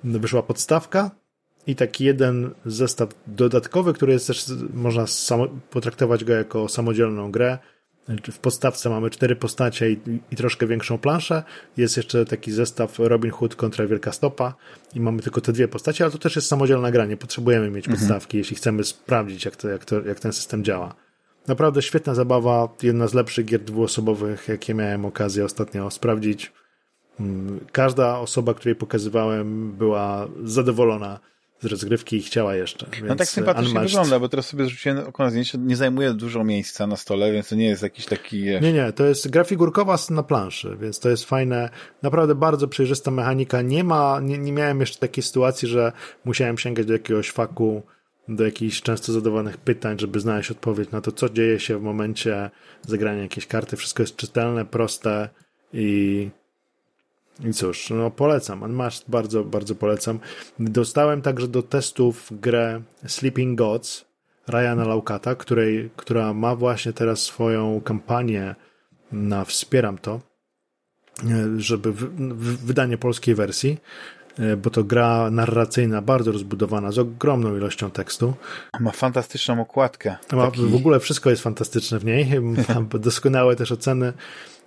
wyszła 0.03 0.43
podstawka 0.43 1.11
i 1.67 1.75
taki 1.75 2.03
jeden 2.03 2.51
zestaw 2.65 3.09
dodatkowy, 3.27 3.93
który 3.93 4.13
jest 4.13 4.27
też, 4.27 4.45
można 4.73 5.07
samo, 5.07 5.47
potraktować 5.47 6.23
go 6.23 6.33
jako 6.33 6.69
samodzielną 6.69 7.31
grę. 7.31 7.57
W 8.31 8.39
podstawce 8.39 8.89
mamy 8.89 9.09
cztery 9.09 9.35
postacie 9.35 9.91
i, 9.91 9.99
i, 10.31 10.35
troszkę 10.35 10.67
większą 10.67 10.97
planszę. 10.97 11.43
Jest 11.77 11.97
jeszcze 11.97 12.25
taki 12.25 12.51
zestaw 12.51 12.99
Robin 12.99 13.31
Hood 13.31 13.55
kontra 13.55 13.87
Wielka 13.87 14.11
Stopa 14.11 14.53
i 14.95 14.99
mamy 14.99 15.21
tylko 15.21 15.41
te 15.41 15.53
dwie 15.53 15.67
postacie, 15.67 16.03
ale 16.03 16.11
to 16.11 16.17
też 16.17 16.35
jest 16.35 16.47
samodzielna 16.47 16.91
gra. 16.91 17.05
Nie 17.05 17.17
potrzebujemy 17.17 17.71
mieć 17.71 17.87
mhm. 17.87 17.99
podstawki, 17.99 18.37
jeśli 18.37 18.55
chcemy 18.55 18.83
sprawdzić, 18.83 19.45
jak, 19.45 19.55
to, 19.55 19.69
jak, 19.69 19.85
to, 19.85 20.01
jak 20.01 20.19
ten 20.19 20.33
system 20.33 20.63
działa. 20.63 20.95
Naprawdę 21.49 21.81
świetna 21.81 22.15
zabawa, 22.15 22.67
jedna 22.83 23.07
z 23.07 23.13
lepszych 23.13 23.45
gier 23.45 23.61
dwuosobowych, 23.61 24.47
jakie 24.47 24.73
miałem 24.73 25.05
okazję 25.05 25.45
ostatnio 25.45 25.91
sprawdzić. 25.91 26.51
Mm, 27.19 27.59
każda 27.71 28.19
osoba, 28.19 28.53
której 28.53 28.75
pokazywałem, 28.75 29.71
była 29.71 30.27
zadowolona 30.43 31.19
z 31.61 31.65
rozgrywki 31.65 32.17
i 32.17 32.21
chciała 32.21 32.55
jeszcze. 32.55 32.85
no 33.03 33.15
tak 33.15 33.27
sympatycznie 33.27 33.69
unmatched. 33.69 33.91
wygląda, 33.91 34.19
bo 34.19 34.29
teraz 34.29 34.47
sobie 34.47 34.65
zrzuciłem 34.65 34.97
oko 34.97 35.29
zdjęcie, 35.29 35.57
nie 35.57 35.75
zajmuje 35.75 36.13
dużo 36.13 36.43
miejsca 36.43 36.87
na 36.87 36.95
stole, 36.95 37.31
więc 37.31 37.49
to 37.49 37.55
nie 37.55 37.65
jest 37.65 37.83
jakiś 37.83 38.05
taki... 38.05 38.43
Nie, 38.43 38.73
nie, 38.73 38.93
to 38.93 39.05
jest 39.05 39.29
gra 39.29 39.43
figurkowa 39.43 39.97
na 40.09 40.23
planszy, 40.23 40.77
więc 40.81 40.99
to 40.99 41.09
jest 41.09 41.25
fajne, 41.25 41.69
naprawdę 42.01 42.35
bardzo 42.35 42.67
przejrzysta 42.67 43.11
mechanika. 43.11 43.61
Nie 43.61 43.83
ma, 43.83 44.19
nie, 44.19 44.37
nie 44.37 44.51
miałem 44.51 44.79
jeszcze 44.79 44.99
takiej 44.99 45.23
sytuacji, 45.23 45.67
że 45.67 45.91
musiałem 46.25 46.57
sięgać 46.57 46.85
do 46.85 46.93
jakiegoś 46.93 47.31
faku 47.31 47.83
do 48.29 48.45
jakichś 48.45 48.81
często 48.81 49.13
zadawanych 49.13 49.57
pytań, 49.57 49.99
żeby 49.99 50.19
znaleźć 50.19 50.51
odpowiedź 50.51 50.91
na 50.91 51.01
to, 51.01 51.11
co 51.11 51.29
dzieje 51.29 51.59
się 51.59 51.79
w 51.79 51.81
momencie 51.81 52.49
zagrania 52.81 53.21
jakiejś 53.21 53.47
karty. 53.47 53.77
Wszystko 53.77 54.03
jest 54.03 54.15
czytelne, 54.15 54.65
proste 54.65 55.29
i, 55.73 56.29
i 57.45 57.53
cóż, 57.53 57.89
no 57.89 58.11
polecam. 58.11 58.63
Unmatched 58.63 59.03
bardzo, 59.07 59.43
bardzo 59.43 59.75
polecam. 59.75 60.19
Dostałem 60.59 61.21
także 61.21 61.47
do 61.47 61.63
testów 61.63 62.29
grę 62.31 62.81
Sleeping 63.07 63.57
Gods 63.57 64.05
Ryana 64.47 64.85
Laukata, 64.85 65.35
której, 65.35 65.89
która 65.95 66.33
ma 66.33 66.55
właśnie 66.55 66.93
teraz 66.93 67.21
swoją 67.21 67.81
kampanię 67.81 68.55
na 69.11 69.45
Wspieram 69.45 69.97
to, 69.97 70.21
żeby 71.57 71.93
w, 71.93 72.03
w 72.33 72.65
wydanie 72.65 72.97
polskiej 72.97 73.35
wersji. 73.35 73.77
E, 74.39 74.57
bo 74.57 74.69
to 74.69 74.83
gra 74.83 75.31
narracyjna, 75.31 76.01
bardzo 76.01 76.31
rozbudowana, 76.31 76.91
z 76.91 76.99
ogromną 76.99 77.57
ilością 77.57 77.91
tekstu. 77.91 78.33
Ma 78.79 78.91
fantastyczną 78.91 79.61
okładkę. 79.61 80.15
Ma, 80.31 80.45
taki... 80.45 80.61
W 80.61 80.75
ogóle 80.75 80.99
wszystko 80.99 81.29
jest 81.29 81.41
fantastyczne 81.41 81.99
w 81.99 82.05
niej. 82.05 82.41
Ma 82.41 82.99
doskonałe 82.99 83.55
też 83.55 83.71
oceny. 83.71 84.13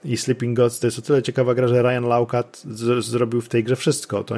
I 0.04 0.16
Sleeping 0.16 0.56
Gods 0.56 0.80
to 0.80 0.86
jest 0.86 0.98
o 0.98 1.02
tyle 1.02 1.22
ciekawa 1.22 1.54
gra, 1.54 1.68
że 1.68 1.82
Ryan 1.82 2.08
Laukat 2.08 2.62
zrobił 3.00 3.40
w 3.40 3.48
tej 3.48 3.64
grze 3.64 3.76
wszystko. 3.76 4.24
To 4.24 4.34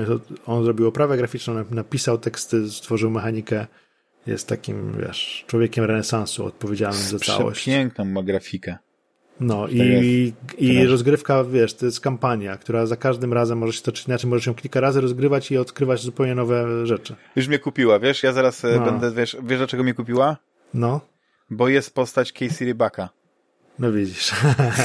on 0.47 0.65
zrobił 0.65 0.86
oprawę 0.89 1.16
graficzną, 1.16 1.65
napisał 1.70 2.19
teksty, 2.19 2.70
stworzył 2.70 3.11
mechanikę. 3.11 3.66
Jest 4.27 4.48
takim, 4.48 4.97
wiesz, 5.01 5.44
człowiekiem 5.47 5.85
renesansu, 5.85 6.44
odpowiedzialnym 6.44 7.02
za 7.02 7.19
całość. 7.19 7.65
Piękną 7.65 8.05
ma 8.05 8.23
grafikę. 8.23 8.77
No 9.40 9.69
i, 9.69 10.32
i 10.59 10.86
rozgrywka, 10.86 11.44
wiesz, 11.44 11.74
to 11.74 11.86
jest 11.86 12.01
kampania, 12.01 12.56
która 12.56 12.86
za 12.86 12.97
każdym 12.97 13.32
razem 13.32 13.59
może 13.59 13.73
się 13.73 13.82
toczyć 13.82 14.06
inaczej, 14.06 14.31
możesz 14.31 14.47
ją 14.47 14.55
kilka 14.55 14.81
razy 14.81 15.01
rozgrywać 15.01 15.51
i 15.51 15.59
odkrywać 15.59 16.02
zupełnie 16.02 16.35
nowe 16.35 16.86
rzeczy. 16.86 17.15
Już 17.36 17.48
mnie 17.48 17.59
kupiła, 17.59 17.98
wiesz, 17.98 18.23
ja 18.23 18.32
zaraz 18.32 18.65
e, 18.65 18.77
no. 18.77 18.85
będę, 18.85 19.11
wiesz, 19.11 19.36
wiesz 19.43 19.59
dlaczego 19.59 19.82
mnie 19.82 19.94
kupiła? 19.94 20.36
No. 20.74 21.01
Bo 21.51 21.69
jest 21.69 21.94
postać 21.94 22.32
Casey 22.32 22.65
Rybaka. 22.65 23.09
No 23.78 23.93
widzisz. 23.93 24.32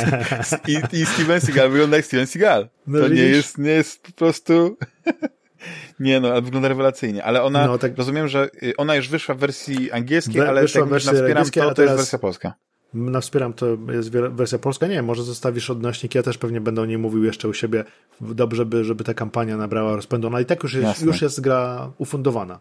I, 0.68 0.78
I 0.92 1.06
Steven 1.06 1.42
Seagal 1.42 1.70
wygląda 1.70 1.98
jak 1.98 2.06
Steven 2.06 2.28
Seagal. 2.28 2.70
No 2.88 3.00
to 3.00 3.08
nie 3.08 3.22
jest, 3.22 3.58
nie 3.58 3.72
jest 3.72 4.04
po 4.04 4.12
prostu... 4.12 4.54
Nie 6.00 6.20
no, 6.20 6.32
ale 6.32 6.42
wygląda 6.42 6.68
rewelacyjnie, 6.68 7.24
ale 7.24 7.44
ona, 7.44 7.68
no, 7.68 7.78
tak... 7.78 7.98
rozumiem, 7.98 8.28
że 8.28 8.50
y, 8.64 8.74
ona 8.78 8.96
już 8.96 9.10
wyszła 9.10 9.36
w 9.36 9.38
wersji 9.38 9.92
angielskiej, 9.92 10.42
ale 10.42 10.62
wyszła 10.62 10.82
tak, 10.82 10.90
wersji 10.90 11.12
wspieram, 11.14 11.46
to, 11.46 11.74
to 11.74 11.82
jest 11.82 11.96
wersja 11.96 12.20
polska. 12.20 12.54
Na 12.94 13.22
Wspieram 13.22 13.54
to 13.54 13.78
jest 13.92 14.10
wersja 14.10 14.60
polska. 14.60 14.88
Nie, 14.88 15.02
może 15.02 15.24
zostawisz 15.24 15.70
odnośnik. 15.70 16.16
Ja 16.16 16.24
też 16.24 16.38
pewnie 16.38 16.62
będę 16.62 16.82
o 16.82 16.86
niej 16.86 16.98
mówił 16.98 17.24
jeszcze 17.24 17.48
u 17.48 17.54
siebie. 17.54 17.84
Dobrze 18.22 18.66
by, 18.66 18.84
żeby 18.84 19.04
ta 19.04 19.14
kampania 19.14 19.58
nabrała 19.58 19.96
rozpędu. 19.96 20.28
Ale 20.28 20.34
no 20.34 20.40
i 20.40 20.46
tak 20.46 20.64
już 20.64 20.74
jest, 20.74 21.02
już 21.02 21.22
jest 21.22 21.42
gra 21.42 21.92
ufundowana. 21.98 22.60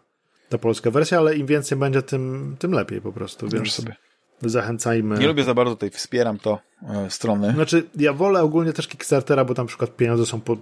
Ta 0.49 0.57
polska 0.57 0.91
wersja, 0.91 1.17
ale 1.17 1.35
im 1.35 1.45
więcej 1.45 1.77
będzie, 1.77 2.01
tym, 2.01 2.55
tym 2.59 2.71
lepiej 2.71 3.01
po 3.01 3.11
prostu. 3.11 3.47
Więc 3.49 3.71
sobie. 3.71 3.95
zachęcajmy. 4.41 5.17
Nie 5.17 5.27
lubię 5.27 5.43
za 5.43 5.53
bardzo 5.53 5.75
tej 5.75 5.89
wspieram 5.89 6.39
to 6.39 6.59
e, 6.89 7.09
strony. 7.09 7.51
Znaczy, 7.51 7.83
ja 7.95 8.13
wolę 8.13 8.41
ogólnie 8.41 8.73
też 8.73 8.87
Kickstartera, 8.87 9.45
bo 9.45 9.53
tam 9.53 9.65
na 9.65 9.67
przykład 9.67 9.95
pieniądze 9.95 10.25
są 10.25 10.41
po, 10.41 10.53
e, 10.53 10.57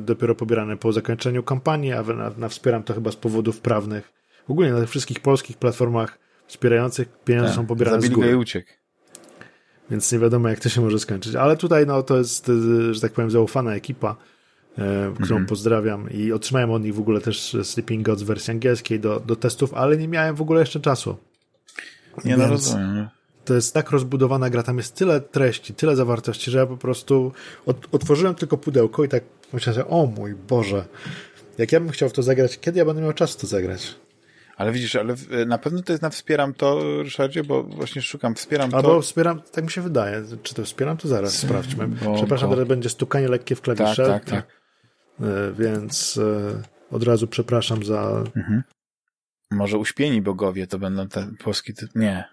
dopiero 0.00 0.34
pobierane 0.34 0.76
po 0.76 0.92
zakończeniu 0.92 1.42
kampanii, 1.42 1.92
a 1.92 2.02
na, 2.02 2.30
na 2.36 2.48
wspieram 2.48 2.82
to 2.82 2.94
chyba 2.94 3.10
z 3.10 3.16
powodów 3.16 3.60
prawnych. 3.60 4.12
Ogólnie 4.48 4.72
na 4.72 4.80
tych 4.80 4.90
wszystkich 4.90 5.20
polskich 5.20 5.56
platformach 5.56 6.18
wspierających 6.46 7.08
pieniądze 7.24 7.48
tak, 7.48 7.56
są 7.56 7.66
pobierane 7.66 8.00
z 8.00 8.08
góry. 8.08 8.30
i 8.30 8.34
uciekł. 8.34 8.68
Więc 9.90 10.12
nie 10.12 10.18
wiadomo, 10.18 10.48
jak 10.48 10.60
to 10.60 10.68
się 10.68 10.80
może 10.80 10.98
skończyć. 10.98 11.34
Ale 11.34 11.56
tutaj, 11.56 11.86
no, 11.86 12.02
to 12.02 12.18
jest, 12.18 12.50
że 12.90 13.00
tak 13.00 13.12
powiem, 13.12 13.30
zaufana 13.30 13.74
ekipa, 13.74 14.16
e, 14.78 15.12
którą 15.22 15.38
-hmm. 15.38 15.46
pozdrawiam 15.46 16.10
i 16.10 16.32
otrzymałem 16.32 16.70
od 16.70 16.82
nich 16.82 16.94
w 16.94 17.00
ogóle 17.00 17.20
też 17.20 17.56
Sleeping 17.62 18.06
Gods 18.06 18.22
w 18.22 18.26
wersji 18.26 18.50
angielskiej 18.50 19.00
do, 19.00 19.20
do 19.20 19.36
testów, 19.36 19.74
ale 19.74 19.96
nie 19.96 20.08
miałem 20.08 20.36
w 20.36 20.42
ogóle 20.42 20.60
jeszcze 20.60 20.80
czasu. 20.80 21.16
Nie 22.24 22.36
no, 22.36 22.48
rozumiem. 22.48 23.08
To 23.44 23.54
jest 23.54 23.74
tak 23.74 23.90
rozbudowana 23.90 24.50
gra, 24.50 24.62
tam 24.62 24.76
jest 24.76 24.94
tyle 24.94 25.20
treści, 25.20 25.74
tyle 25.74 25.96
zawartości, 25.96 26.50
że 26.50 26.58
ja 26.58 26.66
po 26.66 26.76
prostu 26.76 27.32
od, 27.66 27.86
otworzyłem 27.92 28.34
tylko 28.34 28.58
pudełko 28.58 29.04
i 29.04 29.08
tak 29.08 29.24
myślałem, 29.52 29.84
o 29.88 30.06
mój 30.06 30.34
Boże, 30.34 30.84
jak 31.58 31.72
ja 31.72 31.80
bym 31.80 31.90
chciał 31.90 32.08
w 32.08 32.12
to 32.12 32.22
zagrać, 32.22 32.58
kiedy 32.58 32.78
ja 32.78 32.84
będę 32.84 33.02
miał 33.02 33.12
czas 33.12 33.32
w 33.32 33.36
to 33.36 33.46
zagrać? 33.46 33.96
Ale 34.56 34.72
widzisz, 34.72 34.96
ale 34.96 35.14
na 35.46 35.58
pewno 35.58 35.82
to 35.82 35.92
jest 35.92 36.02
na 36.02 36.10
wspieram 36.10 36.54
to, 36.54 36.80
Ryszardzie, 37.02 37.44
bo 37.44 37.62
właśnie 37.62 38.02
szukam, 38.02 38.34
wspieram 38.34 38.70
to. 38.70 38.76
Albo 38.76 39.00
wspieram, 39.00 39.42
tak 39.52 39.64
mi 39.64 39.70
się 39.70 39.80
wydaje. 39.80 40.22
Czy 40.42 40.54
to 40.54 40.64
wspieram, 40.64 40.96
to 40.96 41.08
zaraz 41.08 41.38
sprawdźmy. 41.38 41.88
Bo, 41.88 42.14
Przepraszam, 42.14 42.50
bo... 42.50 42.66
będzie 42.66 42.88
stukanie 42.88 43.28
lekkie 43.28 43.56
w 43.56 43.60
klawisze. 43.60 44.06
Tak, 44.06 44.24
tak, 44.24 44.24
tak. 44.24 44.46
E, 45.20 45.52
więc 45.52 46.18
e, 46.18 46.62
od 46.90 47.02
razu 47.02 47.26
przepraszam 47.26 47.84
za... 47.84 48.24
Mhm. 48.36 48.62
Może 49.50 49.78
uśpieni 49.78 50.22
bogowie 50.22 50.66
to 50.66 50.78
będą 50.78 51.08
te 51.08 51.30
polskie... 51.44 51.72
Nie. 51.94 52.24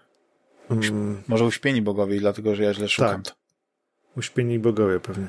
Uś... 0.70 0.88
Mm. 0.88 1.22
Może 1.28 1.44
uśpieni 1.44 1.82
bogowie, 1.82 2.20
dlatego 2.20 2.54
że 2.54 2.62
ja 2.62 2.74
źle 2.74 2.88
szukam 2.88 3.22
tak. 3.22 3.34
to. 3.34 3.40
Uśpieni 4.16 4.58
bogowie 4.58 5.00
pewnie. 5.00 5.28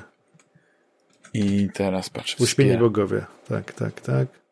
I 1.33 1.69
teraz 1.73 2.09
patrz. 2.09 2.39
Uśpieni 2.39 2.77
bogowie. 2.77 3.25
Tak, 3.47 3.73
tak, 3.73 4.01
tak. 4.01 4.44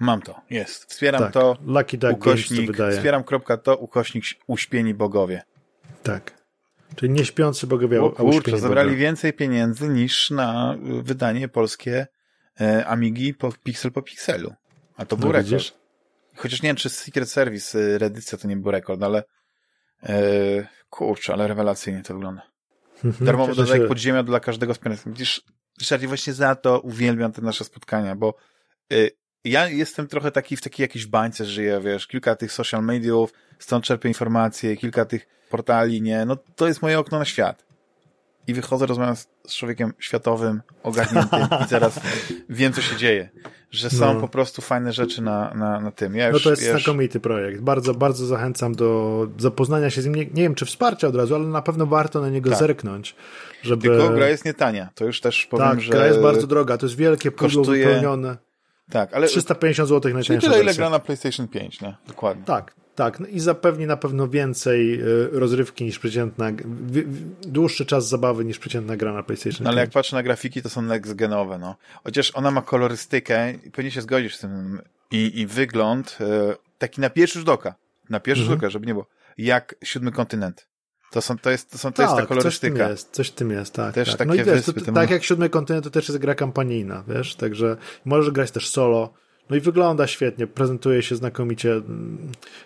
Mam 0.00 0.22
to, 0.22 0.40
jest. 0.50 0.84
Wspieram 0.84 1.22
tak. 1.22 1.32
to. 1.32 1.56
Lucky 1.64 1.98
Duck 1.98 2.12
ukośnik, 2.12 2.60
Games 2.60 2.66
to 2.66 2.72
wydaje. 2.72 2.96
Wspieram.to, 2.96 3.76
ukośnik 3.76 4.24
uśpieni 4.46 4.94
bogowie. 4.94 5.42
Tak. 6.02 6.40
Czyli 6.96 7.12
nie 7.12 7.24
śpiący 7.24 7.66
bogowie, 7.66 8.02
o, 8.02 8.12
a 8.16 8.16
kurczę, 8.16 8.58
zabrali 8.58 8.96
więcej 8.96 9.32
pieniędzy 9.32 9.88
niż 9.88 10.30
na 10.30 10.76
wydanie 11.02 11.48
polskie 11.48 12.06
e, 12.60 12.86
Amigi 12.86 13.34
po 13.34 13.52
piksel 13.64 13.92
po 13.92 14.02
pikselu. 14.02 14.54
A 14.96 15.06
to 15.06 15.16
no, 15.16 15.20
był 15.20 15.32
rekord. 15.32 15.50
Widzisz? 15.50 15.74
Chociaż 16.36 16.62
nie 16.62 16.68
wiem, 16.68 16.76
czy 16.76 16.88
Secret 16.88 17.30
Service 17.30 17.78
e, 17.78 17.98
reedycja 17.98 18.38
to 18.38 18.48
nie 18.48 18.56
był 18.56 18.70
rekord, 18.70 19.02
ale 19.02 19.24
e, 20.02 20.12
kurczę, 20.90 21.32
ale 21.32 21.48
rewelacyjnie 21.48 22.02
to 22.02 22.14
wygląda. 22.14 22.42
Mhm, 23.04 23.26
Darmowy 23.26 23.54
dodatek 23.54 23.82
się... 23.82 23.88
podziemia 23.88 24.22
dla 24.22 24.40
każdego 24.40 24.74
wspierającego. 24.74 25.10
Widzisz, 25.10 25.42
Ryszard, 25.80 26.04
właśnie 26.04 26.32
za 26.32 26.54
to 26.54 26.80
uwielbiam 26.80 27.32
te 27.32 27.42
nasze 27.42 27.64
spotkania, 27.64 28.16
bo 28.16 28.34
y, 28.92 29.10
ja 29.44 29.68
jestem 29.68 30.06
trochę 30.06 30.30
taki 30.30 30.56
w 30.56 30.62
takiej 30.62 30.84
jakiejś 30.84 31.06
bańce 31.06 31.44
żyję, 31.44 31.80
wiesz, 31.84 32.06
kilka 32.06 32.36
tych 32.36 32.52
social 32.52 32.84
mediów, 32.84 33.32
stąd 33.58 33.84
czerpię 33.84 34.08
informacje, 34.08 34.76
kilka 34.76 35.04
tych 35.04 35.26
portali, 35.50 36.02
nie, 36.02 36.24
no 36.24 36.36
to 36.56 36.66
jest 36.66 36.82
moje 36.82 36.98
okno 36.98 37.18
na 37.18 37.24
świat. 37.24 37.70
I 38.46 38.54
wychodzę, 38.54 38.86
rozmawiam 38.86 39.16
z 39.16 39.54
człowiekiem 39.54 39.92
światowym, 39.98 40.62
ogarniętym 40.82 41.40
i 41.64 41.68
teraz 41.68 42.00
wiem, 42.48 42.72
co 42.72 42.82
się 42.82 42.96
dzieje. 42.96 43.28
Że 43.70 43.90
są 43.90 44.14
no. 44.14 44.20
po 44.20 44.28
prostu 44.28 44.62
fajne 44.62 44.92
rzeczy 44.92 45.22
na, 45.22 45.54
na, 45.54 45.80
na 45.80 45.90
tym. 45.90 46.14
Ja 46.14 46.28
już, 46.28 46.34
no 46.34 46.40
to 46.44 46.50
jest 46.50 46.62
już... 46.62 46.70
znakomity 46.70 47.20
projekt. 47.20 47.60
Bardzo, 47.60 47.94
bardzo 47.94 48.26
zachęcam 48.26 48.74
do 48.74 49.28
zapoznania 49.38 49.90
się 49.90 50.02
z 50.02 50.04
nim. 50.04 50.14
Nie, 50.14 50.26
nie 50.26 50.42
wiem, 50.42 50.54
czy 50.54 50.66
wsparcia 50.66 51.08
od 51.08 51.16
razu, 51.16 51.34
ale 51.34 51.46
na 51.46 51.62
pewno 51.62 51.86
warto 51.86 52.20
na 52.20 52.28
niego 52.28 52.50
tak. 52.50 52.58
zerknąć. 52.58 53.16
Żeby... 53.62 53.88
Tylko 53.88 54.10
gra 54.10 54.28
jest 54.28 54.44
nie 54.44 54.54
tania. 54.54 54.88
To 54.94 55.04
już 55.04 55.20
też 55.20 55.46
powiem, 55.46 55.68
tak, 55.68 55.80
że... 55.80 55.92
gra 55.92 56.06
jest 56.06 56.20
bardzo 56.20 56.46
droga. 56.46 56.78
To 56.78 56.86
jest 56.86 56.96
wielkie 56.96 57.30
pudło 57.30 57.62
kosztuje... 57.62 57.86
wypełnione. 57.86 58.36
Tak, 58.90 59.14
ale... 59.14 59.26
350 59.26 59.88
zł 59.88 60.14
najtańsza 60.14 60.50
tyle, 60.50 60.62
ile 60.62 60.74
gra 60.74 60.90
na 60.90 60.98
PlayStation 60.98 61.48
5, 61.48 61.80
nie? 61.80 61.96
Dokładnie. 62.08 62.44
Tak, 62.44 62.74
tak. 62.94 63.20
No 63.20 63.26
I 63.26 63.40
zapewni 63.40 63.86
na 63.86 63.96
pewno 63.96 64.28
więcej 64.28 65.00
y, 65.00 65.28
rozrywki 65.32 65.84
niż 65.84 65.98
przeciętna, 65.98 66.52
dłuższy 67.42 67.86
czas 67.86 68.08
zabawy 68.08 68.44
niż 68.44 68.58
przeciętna 68.58 68.96
gra 68.96 69.12
na 69.12 69.22
PlayStation 69.22 69.64
no, 69.64 69.70
ale 69.70 69.80
jak 69.80 69.90
patrzę 69.90 70.16
na 70.16 70.22
grafiki, 70.22 70.62
to 70.62 70.68
są 70.68 70.82
next-genowe, 70.82 71.60
no. 71.60 71.76
Chociaż 72.04 72.30
ona 72.34 72.50
ma 72.50 72.62
kolorystykę, 72.62 73.54
pewnie 73.72 73.90
się 73.90 74.02
zgodzisz 74.02 74.36
z 74.36 74.40
tym, 74.40 74.80
i, 75.10 75.40
i 75.40 75.46
wygląd 75.46 76.18
y, 76.20 76.24
taki 76.78 77.00
na 77.00 77.10
pierwszy 77.10 77.38
rzut 77.38 77.48
oka, 77.48 77.74
na 78.10 78.20
pierwszy 78.20 78.42
mhm. 78.42 78.56
rzut 78.56 78.64
oka, 78.64 78.70
żeby 78.70 78.86
nie 78.86 78.92
było, 78.92 79.06
jak 79.38 79.74
siódmy 79.84 80.12
kontynent. 80.12 80.69
To, 81.10 81.22
są, 81.22 81.38
to, 81.38 81.50
jest, 81.50 81.70
to, 81.70 81.78
są, 81.78 81.92
to 81.92 81.96
tak, 81.96 82.06
jest 82.06 82.20
ta 82.20 82.26
kolorystyka. 82.26 82.76
Coś 82.76 82.80
tym 82.80 82.90
jest, 82.90 83.10
coś 83.10 83.28
w 83.28 83.32
tym 83.32 83.50
jest 83.50 83.74
tak. 83.74 83.94
Też 83.94 84.08
tak. 84.08 84.18
takie 84.18 84.28
no 84.28 84.34
i 84.34 84.44
wiesz, 84.44 84.64
to, 84.64 84.92
tak 84.92 85.10
jak 85.10 85.24
siódmy 85.24 85.48
kontynent 85.48 85.84
to 85.84 85.90
też 85.90 86.08
jest 86.08 86.18
gra 86.18 86.34
kampanijna, 86.34 87.04
wiesz, 87.08 87.34
także 87.34 87.76
możesz 88.04 88.30
grać 88.30 88.50
też 88.50 88.68
solo. 88.68 89.12
No 89.50 89.56
i 89.56 89.60
wygląda 89.60 90.06
świetnie, 90.06 90.46
prezentuje 90.46 91.02
się 91.02 91.16
znakomicie. 91.16 91.80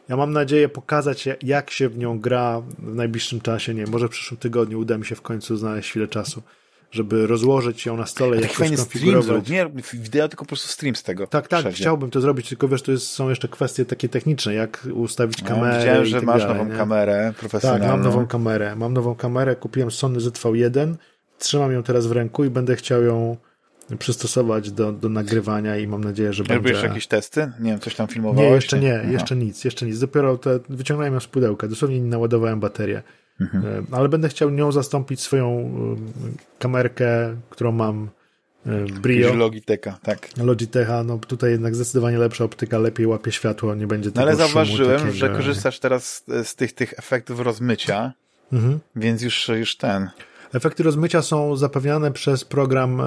Ja 0.08 0.16
mam 0.16 0.32
nadzieję 0.32 0.68
pokazać, 0.68 1.28
jak 1.42 1.70
się 1.70 1.88
w 1.88 1.98
nią 1.98 2.20
gra 2.20 2.62
w 2.78 2.94
najbliższym 2.94 3.40
czasie. 3.40 3.74
Nie, 3.74 3.86
może 3.86 4.08
w 4.08 4.10
przyszłym 4.10 4.38
tygodniu 4.38 4.80
uda 4.80 4.98
mi 4.98 5.06
się 5.06 5.14
w 5.14 5.22
końcu 5.22 5.56
znaleźć 5.56 5.90
chwilę 5.90 6.08
czasu 6.08 6.42
żeby 6.94 7.26
rozłożyć 7.26 7.86
ją 7.86 7.96
na 7.96 8.06
stole, 8.06 8.40
jak 8.40 8.52
to 8.52 8.66
skonfigurować. 8.66 9.48
Nie 9.48 9.70
wideo, 9.94 10.28
tylko 10.28 10.44
po 10.44 10.48
prostu 10.48 10.68
stream 10.68 10.96
z 10.96 11.02
tego. 11.02 11.26
Tak, 11.26 11.48
tak, 11.48 11.66
chciałbym 11.66 12.10
to 12.10 12.20
zrobić, 12.20 12.48
tylko 12.48 12.68
wiesz, 12.68 12.82
to 12.82 12.92
jest, 12.92 13.06
są 13.06 13.28
jeszcze 13.28 13.48
kwestie 13.48 13.84
takie 13.84 14.08
techniczne, 14.08 14.54
jak 14.54 14.88
ustawić 14.94 15.42
no, 15.42 15.48
kamerę. 15.48 15.78
Widziałem, 15.78 16.04
że 16.04 16.16
tak 16.16 16.24
masz 16.24 16.42
dalej, 16.42 16.58
nową 16.58 16.70
nie? 16.70 16.76
kamerę 16.76 17.34
profesjonalną. 17.38 17.86
Tak, 17.86 17.96
mam 17.96 18.02
nową 18.02 18.26
kamerę. 18.26 18.76
Mam 18.76 18.92
nową 18.92 19.14
kamerę, 19.14 19.56
kupiłem 19.56 19.90
Sony 19.90 20.18
ZV-1, 20.18 20.94
trzymam 21.38 21.72
ją 21.72 21.82
teraz 21.82 22.06
w 22.06 22.12
ręku 22.12 22.44
i 22.44 22.50
będę 22.50 22.76
chciał 22.76 23.02
ją 23.02 23.36
przystosować 23.98 24.70
do, 24.70 24.92
do 24.92 25.08
nagrywania 25.08 25.76
i 25.76 25.86
mam 25.86 26.04
nadzieję, 26.04 26.32
że 26.32 26.42
Robisz 26.42 26.56
będzie... 26.56 26.72
Robisz 26.72 26.82
jakieś 26.82 27.06
testy? 27.06 27.52
Nie 27.60 27.70
wiem, 27.70 27.80
coś 27.80 27.94
tam 27.94 28.06
filmowałeś? 28.06 28.48
Nie, 28.48 28.54
jeszcze 28.54 28.78
nie, 28.78 29.06
jeszcze 29.10 29.36
nic, 29.36 29.64
jeszcze 29.64 29.86
nic. 29.86 29.98
Dopiero 29.98 30.38
te, 30.38 30.60
wyciągnąłem 30.68 31.14
ją 31.14 31.20
z 31.20 31.26
pudełka, 31.26 31.68
dosłownie 31.68 32.00
nie 32.00 32.08
naładowałem 32.08 32.60
baterię. 32.60 33.02
Mhm. 33.40 33.65
E, 33.65 33.97
ale 33.97 34.09
będę 34.09 34.28
chciał 34.28 34.51
nią 34.51 34.73
zastąpić 34.73 35.20
swoją 35.20 35.51
e, 35.51 36.59
kamerkę, 36.59 37.36
którą 37.51 37.73
mam 37.73 38.09
e, 38.66 38.85
Brio. 38.85 39.35
Logitecha, 39.35 39.98
tak. 40.02 40.28
Logitecha, 40.36 41.02
no 41.05 41.19
tutaj 41.19 41.51
jednak 41.51 41.74
zdecydowanie 41.74 42.19
lepsza 42.19 42.44
optyka, 42.44 42.78
lepiej 42.78 43.06
łapie 43.06 43.32
światło, 43.32 43.74
nie 43.74 43.86
będzie 43.86 44.09
no, 44.09 44.12
tego 44.12 44.27
Ale 44.27 44.36
zauważyłem, 44.36 44.98
takiego... 44.98 45.16
że 45.16 45.28
korzystasz 45.28 45.81
teraz 45.81 46.24
z 46.44 46.55
tych, 46.55 46.73
tych 46.73 46.98
efektów 46.98 47.40
rozmycia, 47.40 48.12
mhm. 48.52 48.81
więc 48.97 49.23
już, 49.23 49.48
już 49.48 49.77
ten... 49.77 50.11
Efekty 50.52 50.82
rozmycia 50.82 51.23
są 51.23 51.56
zapewniane 51.56 52.12
przez 52.12 52.44
program 52.44 53.02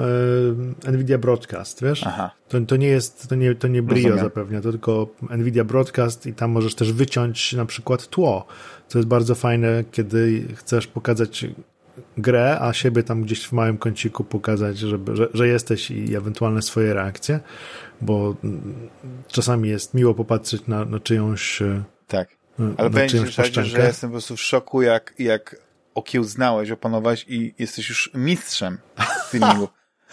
NVIDIA 0.92 1.18
Broadcast, 1.18 1.82
wiesz? 1.82 2.02
Aha. 2.06 2.30
To, 2.48 2.60
to 2.60 2.76
nie 2.76 2.86
jest, 2.86 3.28
to 3.28 3.34
nie, 3.34 3.54
to 3.54 3.68
nie 3.68 3.82
Brio 3.82 4.02
Rozumiem. 4.02 4.24
zapewnia, 4.24 4.60
to 4.60 4.70
tylko 4.70 5.08
NVIDIA 5.30 5.64
Broadcast 5.64 6.26
i 6.26 6.34
tam 6.34 6.50
możesz 6.50 6.74
też 6.74 6.92
wyciąć 6.92 7.52
na 7.52 7.64
przykład 7.64 8.06
tło, 8.08 8.46
co 8.88 8.98
jest 8.98 9.08
bardzo 9.08 9.34
fajne, 9.34 9.84
kiedy 9.92 10.48
chcesz 10.54 10.86
pokazać 10.86 11.46
grę, 12.16 12.58
a 12.60 12.72
siebie 12.72 13.02
tam 13.02 13.22
gdzieś 13.22 13.44
w 13.44 13.52
małym 13.52 13.78
kąciku 13.78 14.24
pokazać, 14.24 14.78
żeby, 14.78 15.16
że, 15.16 15.28
że 15.34 15.48
jesteś 15.48 15.90
i 15.90 16.16
ewentualne 16.16 16.62
swoje 16.62 16.94
reakcje, 16.94 17.40
bo 18.00 18.36
czasami 19.28 19.68
jest 19.68 19.94
miło 19.94 20.14
popatrzeć 20.14 20.66
na, 20.66 20.84
na 20.84 21.00
czyjąś 21.00 21.62
tak. 22.06 22.28
Ale 22.76 22.90
powiem 22.90 23.08
ci, 23.08 23.18
że 23.62 23.80
jestem 23.80 24.10
po 24.10 24.14
prostu 24.14 24.36
w 24.36 24.40
szoku, 24.40 24.82
jak, 24.82 25.14
jak 25.18 25.56
okiełznałeś, 25.94 26.70
opanowałeś 26.70 27.24
i 27.28 27.54
jesteś 27.58 27.88
już 27.88 28.10
mistrzem 28.14 28.78
streamingu. 29.26 29.68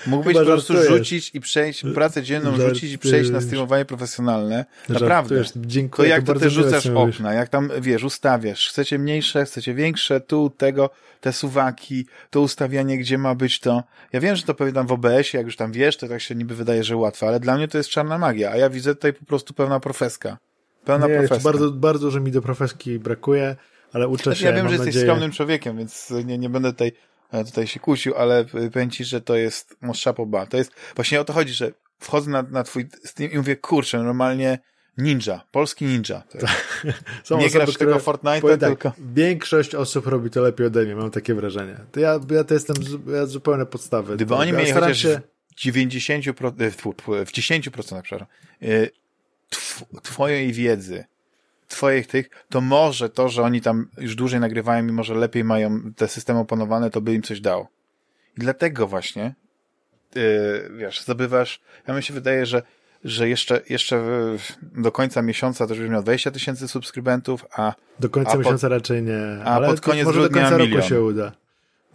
Mógłbyś 0.08 0.34
Chyba 0.34 0.46
po 0.46 0.52
prostu 0.52 0.84
rzucić 0.84 1.32
i 1.34 1.40
przejść, 1.40 1.84
pracę 1.94 2.24
dzienną 2.24 2.50
żartujesz. 2.50 2.74
rzucić 2.74 2.92
i 2.92 2.98
przejść 2.98 3.30
na 3.30 3.42
streamowanie 3.42 3.86
profesjonalne. 3.86 4.66
Naprawdę. 4.90 5.44
Dziękuję, 5.56 6.10
to 6.10 6.16
jak 6.16 6.26
to, 6.26 6.34
ty 6.36 6.50
rzucasz 6.50 6.88
okna, 6.88 7.34
jak 7.34 7.50
tam, 7.50 7.70
wiesz, 7.82 8.04
ustawiasz. 8.04 8.70
Chcecie 8.70 9.00
mniejsze, 9.00 9.46
chcecie 9.46 9.74
większe, 9.74 10.22
tu, 10.22 10.52
tego, 10.58 10.90
te 11.22 11.34
suwaki, 11.34 12.06
to 12.30 12.42
ustawianie, 12.42 12.98
gdzie 12.98 13.18
ma 13.18 13.36
być 13.36 13.60
to. 13.60 13.84
Ja 14.14 14.20
wiem, 14.20 14.36
że 14.36 14.44
to 14.44 14.54
powiadam 14.54 14.88
w 14.88 14.92
OBS-ie, 14.92 15.32
jak 15.34 15.46
już 15.46 15.56
tam 15.56 15.72
wiesz, 15.72 15.98
to 15.98 16.08
tak 16.08 16.22
się 16.22 16.36
niby 16.36 16.56
wydaje, 16.56 16.84
że 16.84 16.96
łatwe, 16.98 17.28
ale 17.28 17.40
dla 17.40 17.58
mnie 17.58 17.68
to 17.68 17.78
jest 17.78 17.90
czarna 17.90 18.18
magia, 18.18 18.52
a 18.52 18.58
ja 18.58 18.70
widzę 18.70 18.96
tutaj 18.96 19.14
po 19.14 19.26
prostu 19.26 19.54
pełna 19.54 19.80
profeska. 19.80 20.38
Pełna 20.86 21.08
Nie, 21.08 21.14
profeska. 21.14 21.44
Bardzo, 21.52 21.72
bardzo, 21.72 22.12
że 22.12 22.22
mi 22.22 22.32
do 22.32 22.42
profeski 22.42 23.00
brakuje 23.00 23.56
ale 23.96 24.08
uczę 24.08 24.36
się. 24.36 24.46
Ja 24.46 24.54
wiem, 24.54 24.68
że 24.68 24.74
jesteś 24.74 24.88
nadzieję... 24.88 25.06
skromnym 25.06 25.32
człowiekiem, 25.32 25.78
więc 25.78 26.14
nie, 26.26 26.38
nie 26.38 26.50
będę 26.50 26.72
tutaj, 26.72 26.92
tutaj 27.45 27.68
się 27.68 27.80
kusił, 27.80 28.15
ale 28.15 28.45
powiem 28.73 28.89
ci, 28.89 29.06
że 29.06 29.22
to 29.22 29.35
jest 29.35 29.77
most 29.81 30.03
chapeau 30.03 30.47
To 30.49 30.57
jest, 30.57 30.72
właśnie 30.95 31.22
o 31.22 31.26
to 31.26 31.34
chodzi, 31.34 31.53
że 31.53 31.72
wchodzę 31.99 32.31
na, 32.31 32.41
na 32.41 32.64
twój 32.64 32.89
Steam 33.03 33.31
i 33.31 33.38
mówię, 33.38 33.56
kurczę, 33.56 34.03
normalnie 34.03 34.60
Ninja, 34.97 35.41
polski 35.52 35.85
ninja. 35.85 36.23
Są 37.23 37.38
nie 37.38 37.45
osoby, 37.45 37.65
grasz 37.65 37.77
tego 37.77 37.95
Fortnite'a, 37.95 38.57
tak, 38.57 38.69
tylko... 38.69 38.93
Większość 39.14 39.76
osób 39.76 40.07
robi 40.07 40.30
to 40.30 40.41
lepiej 40.41 40.68
ode 40.68 40.85
mnie, 40.85 40.95
mam 40.95 41.11
takie 41.11 41.35
wrażenie. 41.35 41.77
To 41.91 41.99
ja, 41.99 42.19
ja 42.31 42.43
to 42.43 42.53
jestem 42.53 42.76
ja 43.07 43.26
zupełnie 43.26 43.65
podstawy. 43.65 44.15
Gdyby 44.15 44.30
To- 44.30 44.38
oni 44.38 44.52
ja 44.52 44.57
mieli 44.57 44.72
chociaż 44.72 44.97
się... 44.97 45.22
w 45.56 45.60
90%, 45.60 46.61
e, 46.61 46.72
tfu, 46.72 46.93
tfu, 46.93 47.11
w 47.11 47.31
10%, 47.31 48.02
przepraszam, 48.02 48.27
e, 48.61 48.68
tw, 49.49 49.85
twojej 50.03 50.53
wiedzy, 50.53 51.06
twoich 51.68 52.08
tych, 52.08 52.30
to 52.50 52.62
może 52.62 53.10
to, 53.10 53.30
że 53.30 53.44
oni 53.44 53.62
tam 53.62 53.88
już 53.98 54.16
dłużej 54.16 54.40
nagrywają 54.40 54.88
i 54.88 54.92
może 54.92 55.14
lepiej 55.16 55.44
mają 55.44 55.94
te 55.96 56.08
systemy 56.08 56.40
opanowane, 56.40 56.90
to 56.90 57.02
by 57.02 57.14
im 57.14 57.22
coś 57.22 57.42
dało. 57.42 57.68
I 58.38 58.40
dlatego 58.42 58.88
właśnie, 58.88 59.36
e, 60.16 60.70
wiesz, 60.78 61.02
zdobywasz, 61.02 61.62
ja 61.88 61.94
mi 61.96 62.04
się 62.04 62.14
wydaje, 62.14 62.46
że 62.46 62.62
że 63.04 63.30
jeszcze, 63.30 63.62
jeszcze 63.70 64.04
do 64.62 64.92
końca 64.92 65.22
miesiąca 65.22 65.68
też 65.68 65.78
już 65.78 65.90
miał 65.90 66.02
20 66.04 66.32
tysięcy 66.32 66.68
subskrybentów, 66.68 67.46
a 67.56 67.74
Do 68.00 68.10
końca 68.10 68.30
A 68.30 68.34
pod- 68.34 68.40
miesiąca 68.42 68.68
raczej 68.68 69.04
nie. 69.04 69.44
a 69.46 69.62
pod 69.62 69.82
to 69.82 69.90
koniec 69.90 70.06
może 70.06 70.22
do 70.22 70.30
końca 70.30 70.50
roku 70.50 70.64
milion. 70.64 70.82
się 70.82 71.02
uda. 71.02 71.32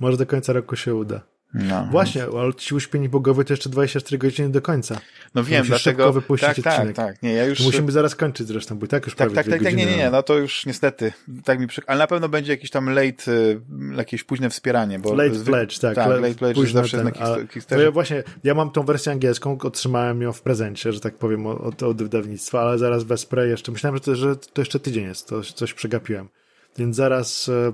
Może 0.00 0.16
do 0.16 0.26
końca 0.26 0.52
roku 0.52 0.76
się 0.76 0.94
uda. 0.94 1.20
No. 1.54 1.88
Właśnie, 1.90 2.24
ale 2.40 2.54
ci 2.54 2.74
uśpieni 2.74 3.08
bogowie 3.08 3.44
to 3.44 3.52
jeszcze 3.52 3.68
24 3.70 4.18
godziny 4.18 4.50
do 4.50 4.62
końca. 4.62 5.00
No 5.34 5.44
wiem, 5.44 5.66
dlatego... 5.66 5.78
szybko 5.78 6.12
wypuścić 6.12 6.64
tak, 6.64 6.64
tak, 6.64 6.92
tak, 6.92 7.22
nie, 7.22 7.32
ja 7.32 7.44
już... 7.44 7.58
To 7.58 7.64
musimy 7.64 7.92
zaraz 7.92 8.14
kończyć 8.14 8.46
zresztą, 8.46 8.78
bo 8.78 8.86
i 8.86 8.88
tak 8.88 9.06
już 9.06 9.14
Tak, 9.14 9.28
prawie 9.28 9.34
tak, 9.34 9.58
tak, 9.58 9.62
tak, 9.62 9.76
nie, 9.76 9.86
nie, 9.86 9.96
nie, 9.96 10.10
no 10.10 10.22
to 10.22 10.38
już 10.38 10.66
niestety, 10.66 11.12
tak 11.44 11.60
mi 11.60 11.66
przy... 11.66 11.82
ale 11.86 11.98
na 11.98 12.06
pewno 12.06 12.28
będzie 12.28 12.52
jakieś 12.52 12.70
tam 12.70 12.88
late, 12.88 13.32
y, 13.32 13.60
jakieś 13.96 14.24
późne 14.24 14.50
wspieranie, 14.50 14.98
bo... 14.98 15.14
Late 15.14 15.30
zwy- 15.30 15.44
pledge, 15.44 15.78
tak. 15.78 15.94
Tak, 15.94 16.08
late 16.08 16.34
pledge 16.34 16.54
późno 16.54 16.80
zawsze 16.80 16.96
ten, 16.96 17.06
na 17.06 17.10
a- 17.10 17.14
Kickstar- 17.14 17.34
To 17.34 17.40
ja 17.40 17.46
Kickstarterze. 17.46 17.92
właśnie, 17.92 18.22
ja 18.44 18.54
mam 18.54 18.70
tą 18.70 18.82
wersję 18.82 19.12
angielską, 19.12 19.58
otrzymałem 19.62 20.22
ją 20.22 20.32
w 20.32 20.42
prezencie, 20.42 20.92
że 20.92 21.00
tak 21.00 21.14
powiem, 21.14 21.46
od, 21.46 21.82
od 21.82 22.02
wydawnictwa, 22.02 22.60
ale 22.60 22.78
zaraz 22.78 23.04
wesprę 23.04 23.48
jeszcze. 23.48 23.72
Myślałem, 23.72 23.96
że 23.96 24.00
to, 24.02 24.16
że 24.16 24.36
to 24.36 24.60
jeszcze 24.62 24.80
tydzień 24.80 25.04
jest, 25.04 25.28
to 25.28 25.42
coś 25.42 25.74
przegapiłem. 25.74 26.28
Więc 26.78 26.96
zaraz 26.96 27.48
e, 27.48 27.72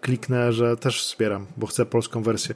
kliknę, 0.00 0.52
że 0.52 0.76
też 0.76 1.02
wspieram, 1.02 1.46
bo 1.56 1.66
chcę 1.66 1.86
polską 1.86 2.22
wersję. 2.22 2.54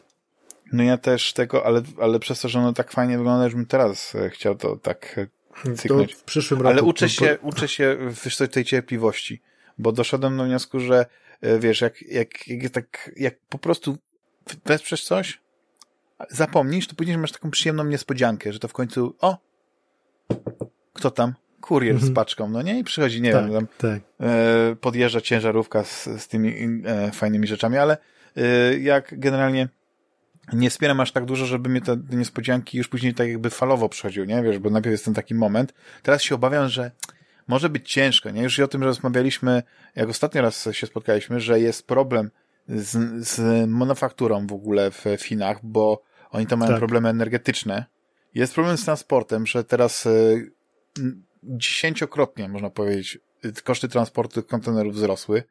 No 0.72 0.82
ja 0.82 0.98
też 0.98 1.32
tego, 1.32 1.66
ale, 1.66 1.82
ale 2.00 2.18
przez 2.18 2.40
to, 2.40 2.48
że 2.48 2.58
ono 2.58 2.72
tak 2.72 2.90
fajnie 2.92 3.18
wygląda, 3.18 3.48
że 3.48 3.56
bym 3.56 3.66
teraz 3.66 4.14
e, 4.14 4.30
chciał 4.30 4.54
to 4.54 4.76
tak 4.76 5.18
e, 5.18 5.26
To 5.64 5.76
cyknąć. 5.76 6.14
w 6.14 6.22
przyszłym 6.22 6.60
roku. 6.60 6.72
Ale 6.72 6.82
uczę 6.82 7.08
się, 7.08 7.38
uczę 7.42 7.68
się 7.68 7.96
wiesz, 8.24 8.36
tej 8.50 8.64
cierpliwości, 8.64 9.42
bo 9.78 9.92
doszedłem 9.92 10.36
do 10.36 10.44
wniosku, 10.44 10.80
że 10.80 11.06
e, 11.40 11.58
wiesz, 11.58 11.80
jak, 11.80 12.02
jak, 12.02 12.48
jak, 12.48 12.72
tak, 12.72 13.10
jak 13.16 13.34
po 13.48 13.58
prostu 13.58 13.98
wesprzesz 14.64 15.04
coś, 15.04 15.40
zapomnisz, 16.30 16.86
to 16.88 16.94
później 16.94 17.18
masz 17.18 17.32
taką 17.32 17.50
przyjemną 17.50 17.84
niespodziankę, 17.84 18.52
że 18.52 18.58
to 18.58 18.68
w 18.68 18.72
końcu, 18.72 19.16
o, 19.20 19.38
kto 20.92 21.10
tam? 21.10 21.34
Kurier 21.60 21.94
Mhm. 21.94 22.12
z 22.12 22.14
paczką, 22.14 22.48
no 22.48 22.62
nie? 22.62 22.78
I 22.78 22.84
przychodzi, 22.84 23.22
nie 23.22 23.32
tak, 23.32 23.44
wiem, 23.50 23.52
tam 23.52 23.66
tak. 23.78 24.00
podjeżdża 24.80 25.20
ciężarówka 25.20 25.84
z, 25.84 26.04
z 26.04 26.28
tymi 26.28 26.54
e, 26.84 27.12
fajnymi 27.12 27.46
rzeczami, 27.46 27.76
ale 27.76 27.96
e, 28.36 28.78
jak 28.78 29.18
generalnie 29.20 29.68
nie 30.52 30.70
wspieram 30.70 31.00
aż 31.00 31.12
tak 31.12 31.24
dużo, 31.24 31.46
żeby 31.46 31.68
mnie 31.68 31.80
te 31.80 31.96
niespodzianki 32.10 32.78
już 32.78 32.88
później 32.88 33.14
tak 33.14 33.28
jakby 33.28 33.50
falowo 33.50 33.88
przychodziły, 33.88 34.26
nie? 34.26 34.42
Wiesz, 34.42 34.58
bo 34.58 34.70
najpierw 34.70 34.92
jest 34.92 35.04
ten 35.04 35.14
taki 35.14 35.34
moment. 35.34 35.74
Teraz 36.02 36.22
się 36.22 36.34
obawiam, 36.34 36.68
że 36.68 36.90
może 37.48 37.68
być 37.68 37.92
ciężko, 37.92 38.30
nie? 38.30 38.42
Już 38.42 38.58
i 38.58 38.62
o 38.62 38.68
tym 38.68 38.82
rozmawialiśmy, 38.82 39.62
jak 39.96 40.08
ostatni 40.08 40.40
raz 40.40 40.68
się 40.72 40.86
spotkaliśmy, 40.86 41.40
że 41.40 41.60
jest 41.60 41.86
problem 41.86 42.30
z, 42.68 43.26
z 43.28 43.68
manufakturą 43.70 44.46
w 44.46 44.52
ogóle 44.52 44.90
w 44.90 45.04
Chinach, 45.22 45.58
bo 45.62 46.02
oni 46.30 46.46
tam 46.46 46.58
mają 46.58 46.70
Tak. 46.70 46.78
problemy 46.78 47.08
energetyczne. 47.08 47.84
Jest 48.34 48.54
problem 48.54 48.76
z 48.76 48.84
transportem, 48.84 49.46
że 49.46 49.64
teraz 49.64 50.06
e, 50.06 50.10
dziesięciokrotnie, 51.42 52.48
można 52.48 52.70
powiedzieć, 52.70 53.18
koszty 53.64 53.88
transportu 53.88 54.42
kontenerów 54.42 54.94
wzrosły. 54.94 55.42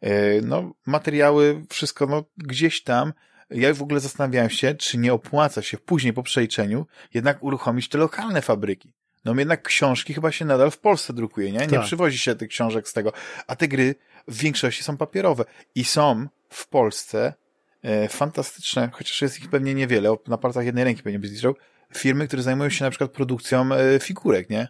E, 0.00 0.40
No, 0.40 0.72
materiały, 0.86 1.64
wszystko, 1.68 2.06
no, 2.06 2.24
gdzieś 2.36 2.82
tam. 2.82 3.12
Ja 3.54 3.74
w 3.74 3.82
ogóle 3.82 4.00
zastanawiałem 4.00 4.50
się, 4.50 4.74
czy 4.74 4.98
nie 4.98 5.12
opłaca 5.12 5.62
się 5.62 5.78
później 5.78 6.12
po 6.12 6.22
przejrzeniu 6.22 6.86
jednak 7.14 7.42
uruchomić 7.42 7.88
te 7.88 7.98
lokalne 7.98 8.42
fabryki. 8.42 8.92
No 9.24 9.34
jednak 9.38 9.62
książki 9.62 10.14
chyba 10.14 10.32
się 10.32 10.44
nadal 10.44 10.70
w 10.70 10.78
Polsce 10.78 11.12
drukuje, 11.12 11.52
nie? 11.52 11.58
Nie 11.58 11.66
Tak. 11.68 11.82
przywozi 11.82 12.18
się 12.18 12.34
tych 12.34 12.48
książek 12.48 12.88
z 12.88 12.92
tego. 12.92 13.12
A 13.46 13.56
te 13.56 13.68
gry 13.68 13.94
w 14.28 14.38
większości 14.38 14.82
są 14.82 14.96
papierowe. 14.96 15.44
I 15.74 15.84
są 15.84 16.26
w 16.50 16.68
Polsce 16.68 17.34
e, 17.82 18.08
fantastyczne, 18.08 18.90
chociaż 18.92 19.22
jest 19.22 19.38
ich 19.38 19.50
pewnie 19.50 19.74
niewiele, 19.74 20.16
na 20.28 20.38
palcach 20.38 20.64
jednej 20.64 20.84
ręki 20.84 21.02
pewnie 21.02 21.18
byś 21.18 21.30
zliczył, 21.30 21.54
firmy, 21.96 22.26
które 22.26 22.42
zajmują 22.42 22.70
się 22.70 22.84
na 22.84 22.90
przykład 22.90 23.10
produkcją 23.10 23.74
e, 23.74 23.98
figurek, 24.00 24.50
nie? 24.50 24.68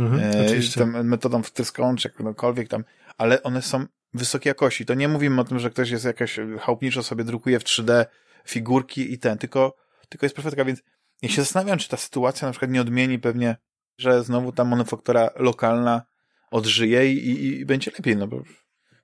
Mhm, 0.00 0.30
E, 0.32 0.78
tam 0.78 1.06
metodą 1.06 1.42
wtryską, 1.42 1.96
czy 1.96 2.08
jakąkolwiek 2.08 2.68
tam, 2.68 2.84
ale 3.18 3.42
one 3.42 3.62
są 3.62 3.86
wysokiej 4.14 4.50
jakości. 4.50 4.86
To 4.86 4.94
nie 4.94 5.08
mówimy 5.08 5.40
o 5.40 5.44
tym, 5.44 5.58
że 5.58 5.70
ktoś 5.70 5.90
jest 5.90 6.04
jakaś 6.04 6.36
chałupniczo 6.60 7.02
sobie 7.02 7.24
drukuje 7.24 7.60
w 7.60 7.64
3D 7.64 8.06
figurki 8.46 9.12
i 9.12 9.18
ten, 9.18 9.38
tylko, 9.38 9.76
tylko 10.08 10.26
jest 10.26 10.36
perfektka, 10.36 10.64
więc 10.64 10.82
ja 11.22 11.28
się 11.28 11.42
zastanawiam, 11.42 11.78
czy 11.78 11.88
ta 11.88 11.96
sytuacja 11.96 12.48
na 12.48 12.52
przykład 12.52 12.70
nie 12.70 12.80
odmieni 12.80 13.18
pewnie, 13.18 13.56
że 13.98 14.24
znowu 14.24 14.52
ta 14.52 14.64
manufaktura 14.64 15.30
lokalna 15.36 16.02
odżyje 16.50 17.12
i, 17.12 17.30
i, 17.30 17.60
i 17.60 17.66
będzie 17.66 17.90
lepiej, 17.90 18.16
no 18.16 18.26
bo 18.28 18.42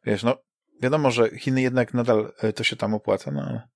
wiesz, 0.05 0.23
no 0.23 0.37
wiadomo, 0.83 1.11
że 1.11 1.39
Chiny 1.39 1.63
jednak 1.63 1.95
nadal 1.95 2.33
e, 2.43 2.53
to 2.53 2.65
się 2.65 2.77
tam 2.77 2.95
opłaca, 2.95 3.31
no 3.31 3.43
ale 3.43 3.69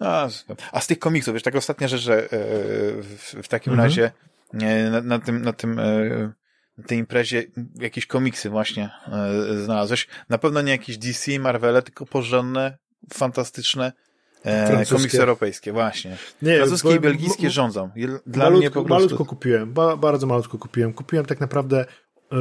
no, 0.00 0.06
a 0.08 0.30
z- 0.30 0.44
a 0.72 0.80
z 0.80 0.86
tych 0.86 0.98
komiksów, 0.98 1.34
wiesz, 1.34 1.42
taka 1.42 1.58
ostatnia 1.58 1.88
rzecz, 1.88 2.00
że 2.00 2.22
e, 2.24 2.28
w, 3.02 3.34
w 3.42 3.48
takim 3.48 3.72
Mhm. 3.72 3.88
razie 3.88 4.10
e, 4.54 4.90
na, 4.90 5.00
na 5.00 5.18
tym, 5.18 5.42
na 5.42 5.52
tym 5.52 5.78
e, 5.78 6.32
na 6.78 6.84
tej 6.84 6.98
imprezie 6.98 7.44
jakieś 7.80 8.06
komiksy 8.06 8.50
właśnie 8.50 8.90
e, 9.08 9.56
znalazłeś. 9.64 10.08
Na 10.28 10.38
pewno 10.38 10.62
nie 10.62 10.72
jakieś 10.72 10.98
DC, 10.98 11.38
Marvele, 11.38 11.82
tylko 11.82 12.06
porządne, 12.06 12.78
fantastyczne 13.12 13.92
e, 14.44 14.86
komiksy 14.86 15.20
europejskie, 15.20 15.72
właśnie. 15.72 16.16
Nie, 16.42 16.56
Francuskie 16.56 16.94
i 16.94 17.00
belgijskie 17.00 17.50
rządzą. 17.50 17.90
Dla 18.26 18.44
malutko, 18.44 18.58
mnie 18.58 18.70
po 18.70 18.74
prostu... 18.74 18.94
malutko 18.94 19.24
kupiłem, 19.24 19.72
ba, 19.72 19.96
bardzo 19.96 20.26
malutko 20.26 20.58
kupiłem. 20.58 20.92
Kupiłem 20.92 21.26
tak 21.26 21.40
naprawdę 21.40 21.84
y, 22.32 22.36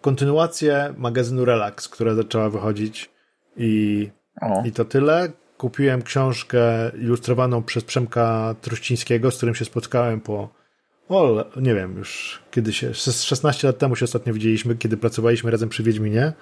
kontynuację 0.00 0.94
magazynu 0.96 1.44
Relax, 1.44 1.88
która 1.88 2.14
zaczęła 2.14 2.50
wychodzić 2.50 3.10
i, 3.56 4.10
O, 4.40 4.62
i 4.66 4.72
to 4.72 4.84
tyle. 4.84 5.32
Kupiłem 5.58 6.02
książkę 6.02 6.90
ilustrowaną 7.00 7.62
przez 7.62 7.84
Przemka 7.84 8.54
Truścińskiego, 8.60 9.30
z 9.30 9.36
którym 9.36 9.54
się 9.54 9.64
spotkałem 9.64 10.20
po 10.20 10.63
o, 11.08 11.44
nie 11.56 11.74
wiem, 11.74 11.96
już 11.98 12.42
kiedy 12.50 12.72
się, 12.72 12.94
z 12.94 13.22
16 13.22 13.66
lat 13.66 13.78
temu 13.78 13.96
się 13.96 14.04
ostatnio 14.04 14.34
widzieliśmy, 14.34 14.76
kiedy 14.76 14.96
pracowaliśmy 14.96 15.50
razem 15.50 15.68
przy 15.68 15.82
Wiedźminie 15.82 16.32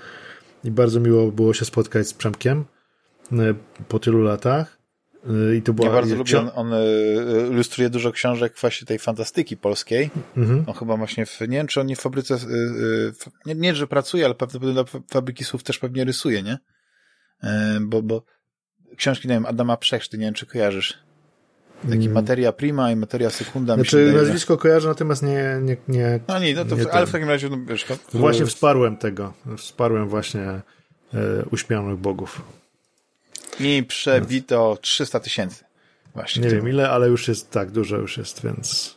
i 0.64 0.70
bardzo 0.70 1.00
miło 1.00 1.32
było 1.32 1.54
się 1.54 1.64
spotkać 1.64 2.08
z 2.08 2.14
Przemkiem 2.14 2.64
y, 3.32 3.36
po 3.88 3.98
tylu 3.98 4.22
latach. 4.22 4.78
Y, 5.50 5.56
I 5.56 5.62
to 5.62 5.72
była 5.72 5.88
ja 5.88 5.94
bardzo 5.94 6.16
lubię, 6.16 6.38
on, 6.38 6.50
on 6.54 6.72
e, 6.74 6.78
ilustruje 7.50 7.90
dużo 7.90 8.12
książek 8.12 8.54
właśnie 8.60 8.86
tej 8.86 8.98
fantastyki 8.98 9.56
polskiej. 9.56 10.10
Mhm. 10.36 10.64
On 10.66 10.74
chyba 10.74 10.96
właśnie, 10.96 11.26
w, 11.26 11.40
nie 11.40 11.46
wiem 11.56 11.66
czy 11.66 11.80
on 11.80 11.86
nie 11.86 11.96
w 11.96 12.00
fabryce, 12.00 12.38
nie, 13.46 13.54
nie, 13.54 13.74
że 13.74 13.86
pracuje, 13.86 14.24
ale 14.24 14.34
prawdopodobnie 14.34 14.74
dla 14.74 14.84
fa- 14.84 15.00
fabryki 15.10 15.44
słów 15.44 15.62
też 15.62 15.78
pewnie 15.78 16.04
rysuje, 16.04 16.42
nie? 16.42 16.58
E, 17.42 17.78
Bo, 17.80 18.02
bo 18.02 18.22
książki, 18.96 19.28
nie 19.28 19.34
wiem, 19.34 19.46
Adama 19.46 19.76
Przechrzty, 19.76 20.18
nie 20.18 20.24
wiem 20.24 20.34
czy 20.34 20.46
kojarzysz. 20.46 20.98
Taki 21.90 22.02
Mm. 22.02 22.12
materia 22.12 22.52
prima 22.52 22.90
i 22.92 22.96
materia 22.96 23.30
sekunda. 23.30 23.76
mi 23.76 23.82
Znaczy, 23.82 24.12
że- 24.12 24.16
nazwisko 24.16 24.56
kojarzę, 24.58 24.88
natomiast 24.88 25.22
nie, 25.22 25.58
nie, 25.62 25.76
nie 25.88 26.20
No 26.28 26.38
nie, 26.38 26.54
no 26.54 26.64
to, 26.64 26.76
nie 26.76 26.82
w, 26.84 26.86
ale 26.86 27.06
w 27.06 27.12
takim 27.12 27.28
razie, 27.28 27.48
no 27.48 27.58
wiesz, 27.68 27.84
to, 27.84 28.18
Właśnie 28.18 28.46
wsparłem 28.46 28.96
tego. 28.96 29.32
Wsparłem 29.56 30.08
właśnie 30.08 30.42
e, 30.42 30.62
bogów. 31.96 32.42
I 33.60 33.84
przebito 33.88 34.78
300 34.80 35.20
tysięcy. 35.20 35.64
Właśnie. 36.14 36.42
Nie 36.42 36.50
wiem 36.50 36.68
ile, 36.68 36.90
ale 36.90 37.08
już 37.08 37.28
jest 37.28 37.50
tak, 37.50 37.70
dużo 37.70 37.96
już 37.96 38.18
jest, 38.18 38.42
więc 38.44 38.96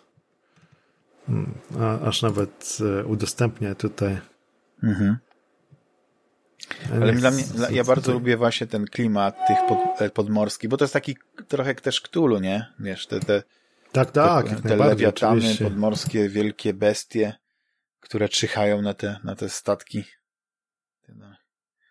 hmm, 1.28 1.54
a, 1.80 2.00
aż 2.00 2.22
nawet 2.22 2.78
e, 3.00 3.06
udostępnię 3.06 3.76
tutaj. 3.76 4.18
Mhm. 4.84 5.18
Ale 7.02 7.14
dla 7.14 7.32
mnie, 7.32 7.44
dla, 7.44 7.70
ja 7.70 7.84
bardzo 7.84 8.14
lubię 8.14 8.38
właśnie 8.38 8.68
ten 8.68 8.86
klimat 8.86 9.48
tych 9.48 9.58
pod, 9.68 10.02
e, 10.02 10.10
podmorskich, 10.10 10.70
bo 10.70 10.78
to 10.78 10.84
jest 10.84 10.94
taki 10.94 11.18
trochę 11.48 11.70
jak 11.70 11.82
też 11.82 12.02
Cthulhu, 12.02 12.40
nie? 12.40 12.66
Wiesz, 12.80 13.08
te, 13.08 13.20
te, 13.20 13.44
Tak, 13.92 14.12
tak, 14.12 14.50
te, 14.50 14.70
te 14.70 14.76
lewiatany 14.76 15.38
oczywiście. 15.38 15.64
podmorskie, 15.64 16.30
wielkie 16.30 16.74
bestie, 16.74 17.34
które 18.00 18.30
czyhają 18.30 18.82
na 18.82 18.94
te, 18.94 19.20
na 19.24 19.36
te 19.36 19.50
statki. 19.50 20.04
No. 21.16 21.36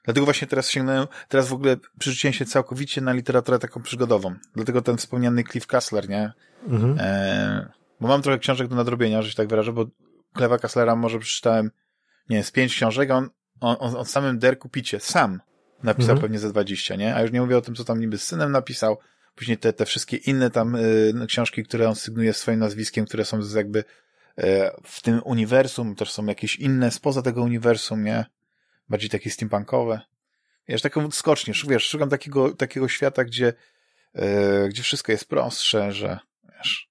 Dlatego 0.05 0.24
właśnie 0.24 0.48
teraz 0.48 0.70
sięgnąłem, 0.70 1.06
teraz 1.28 1.48
w 1.48 1.52
ogóle 1.52 1.76
przerzuciłem 1.98 2.32
się 2.32 2.44
całkowicie 2.44 3.01
na 3.01 3.12
literaturę 3.12 3.59
taką 3.59 3.82
przygodową. 3.82 4.35
Dlatego 4.55 4.82
ten 4.82 4.97
wspomniany 4.97 5.44
Cliff 5.44 5.66
Kassler, 5.66 6.09
nie? 6.09 6.32
Mhm. 6.68 6.97
E, 7.01 7.72
bo 8.01 8.09
mam 8.09 8.22
trochę 8.22 8.39
książek 8.39 8.68
do 8.68 8.76
nadrobienia, 8.76 9.22
że 9.22 9.31
się 9.31 9.36
tak 9.36 9.48
wyrażę, 9.48 9.72
bo 9.72 9.86
Klewa 10.35 10.59
Kasslera 10.59 10.97
może 10.97 11.18
przeczytałem, 11.18 11.70
nie 12.28 12.36
wiem, 12.36 12.44
z 12.44 12.51
pięć 12.51 12.74
książek, 12.74 13.10
a 13.10 13.14
on, 13.14 13.31
on, 13.60 13.76
on, 13.78 13.97
on 13.97 14.05
samym 14.05 14.39
Derku 14.39 14.68
Picie, 14.68 15.01
sam 15.01 15.40
napisał 15.82 16.10
Mhm. 16.10 16.20
pewnie 16.20 16.39
ze 16.39 16.51
20, 16.51 16.97
nie? 16.97 17.14
A 17.14 17.22
już 17.22 17.32
nie 17.32 17.40
mówię 17.40 17.59
o 17.59 17.60
tym, 17.60 17.74
co 17.74 17.85
tam 17.85 18.01
niby 18.01 18.18
z 18.18 18.22
synem 18.22 18.52
napisał, 18.52 18.98
później 19.35 19.59
te, 19.59 19.72
te 19.72 19.86
wszystkie 19.86 20.16
inne 20.16 20.51
tam 20.51 20.74
y, 20.76 21.12
książki, 21.28 21.64
które 21.64 21.89
on 21.89 21.94
sygnuje 21.94 22.32
swoim 22.32 22.59
nazwiskiem, 22.59 23.06
które 23.06 23.24
są 23.24 23.43
z 23.43 23.52
jakby 23.52 23.85
e, 24.39 24.70
w 24.85 25.02
tym 25.02 25.20
uniwersum 25.24 25.94
też 25.94 26.12
są 26.12 26.26
jakieś 26.26 26.56
inne 26.56 26.90
spoza 26.90 27.22
tego 27.22 27.43
uniwersum, 27.43 28.05
nie? 28.05 28.24
Bardziej 28.89 29.10
takie 29.10 29.31
steampunkowe. 29.31 30.01
Wiesz, 30.68 30.82
taką 30.82 31.10
skocznie, 31.10 31.55
wiesz, 31.68 31.89
szukam 31.89 32.09
takiego, 32.10 32.55
takiego 32.55 32.89
świata, 32.89 33.24
gdzie, 33.24 33.52
e, 34.14 34.68
gdzie 34.68 34.82
wszystko 34.82 35.12
jest 35.12 35.28
prostsze, 35.28 35.93
że 35.93 36.18
wiesz, 36.59 36.89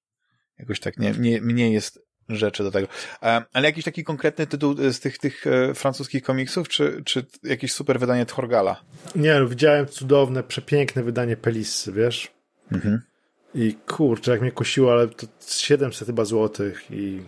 jakoś 0.59 0.79
tak 0.79 0.97
nie, 0.97 1.11
nie, 1.11 1.41
mniej 1.41 1.73
jest 1.73 1.99
rzeczy 2.29 2.63
do 2.63 2.71
tego. 2.71 2.87
E, 3.23 3.43
ale 3.53 3.67
jakiś 3.67 3.85
taki 3.85 4.03
konkretny 4.03 4.47
tytuł 4.47 4.75
z 4.91 4.99
tych, 4.99 5.17
tych 5.17 5.47
e, 5.47 5.73
francuskich 5.73 6.23
komiksów, 6.23 6.69
czy, 6.69 7.01
czy 7.05 7.25
jakieś 7.43 7.73
super 7.73 7.99
wydanie 7.99 8.25
Thorgala? 8.25 8.81
Nie, 9.15 9.39
no, 9.39 9.47
widziałem 9.47 9.87
cudowne, 9.87 10.43
przepiękne 10.43 11.03
wydanie 11.03 11.37
Pelissy, 11.37 11.91
wiesz? 11.91 12.31
Mhm. 12.71 13.01
I 13.55 13.75
kurczę, 13.87 14.31
jak 14.31 14.41
mnie 14.41 14.51
kusiło, 14.51 14.91
ale 14.91 15.07
to 15.07 15.27
700 15.47 16.07
chyba 16.07 16.25
złotych 16.25 16.83
i... 16.91 17.21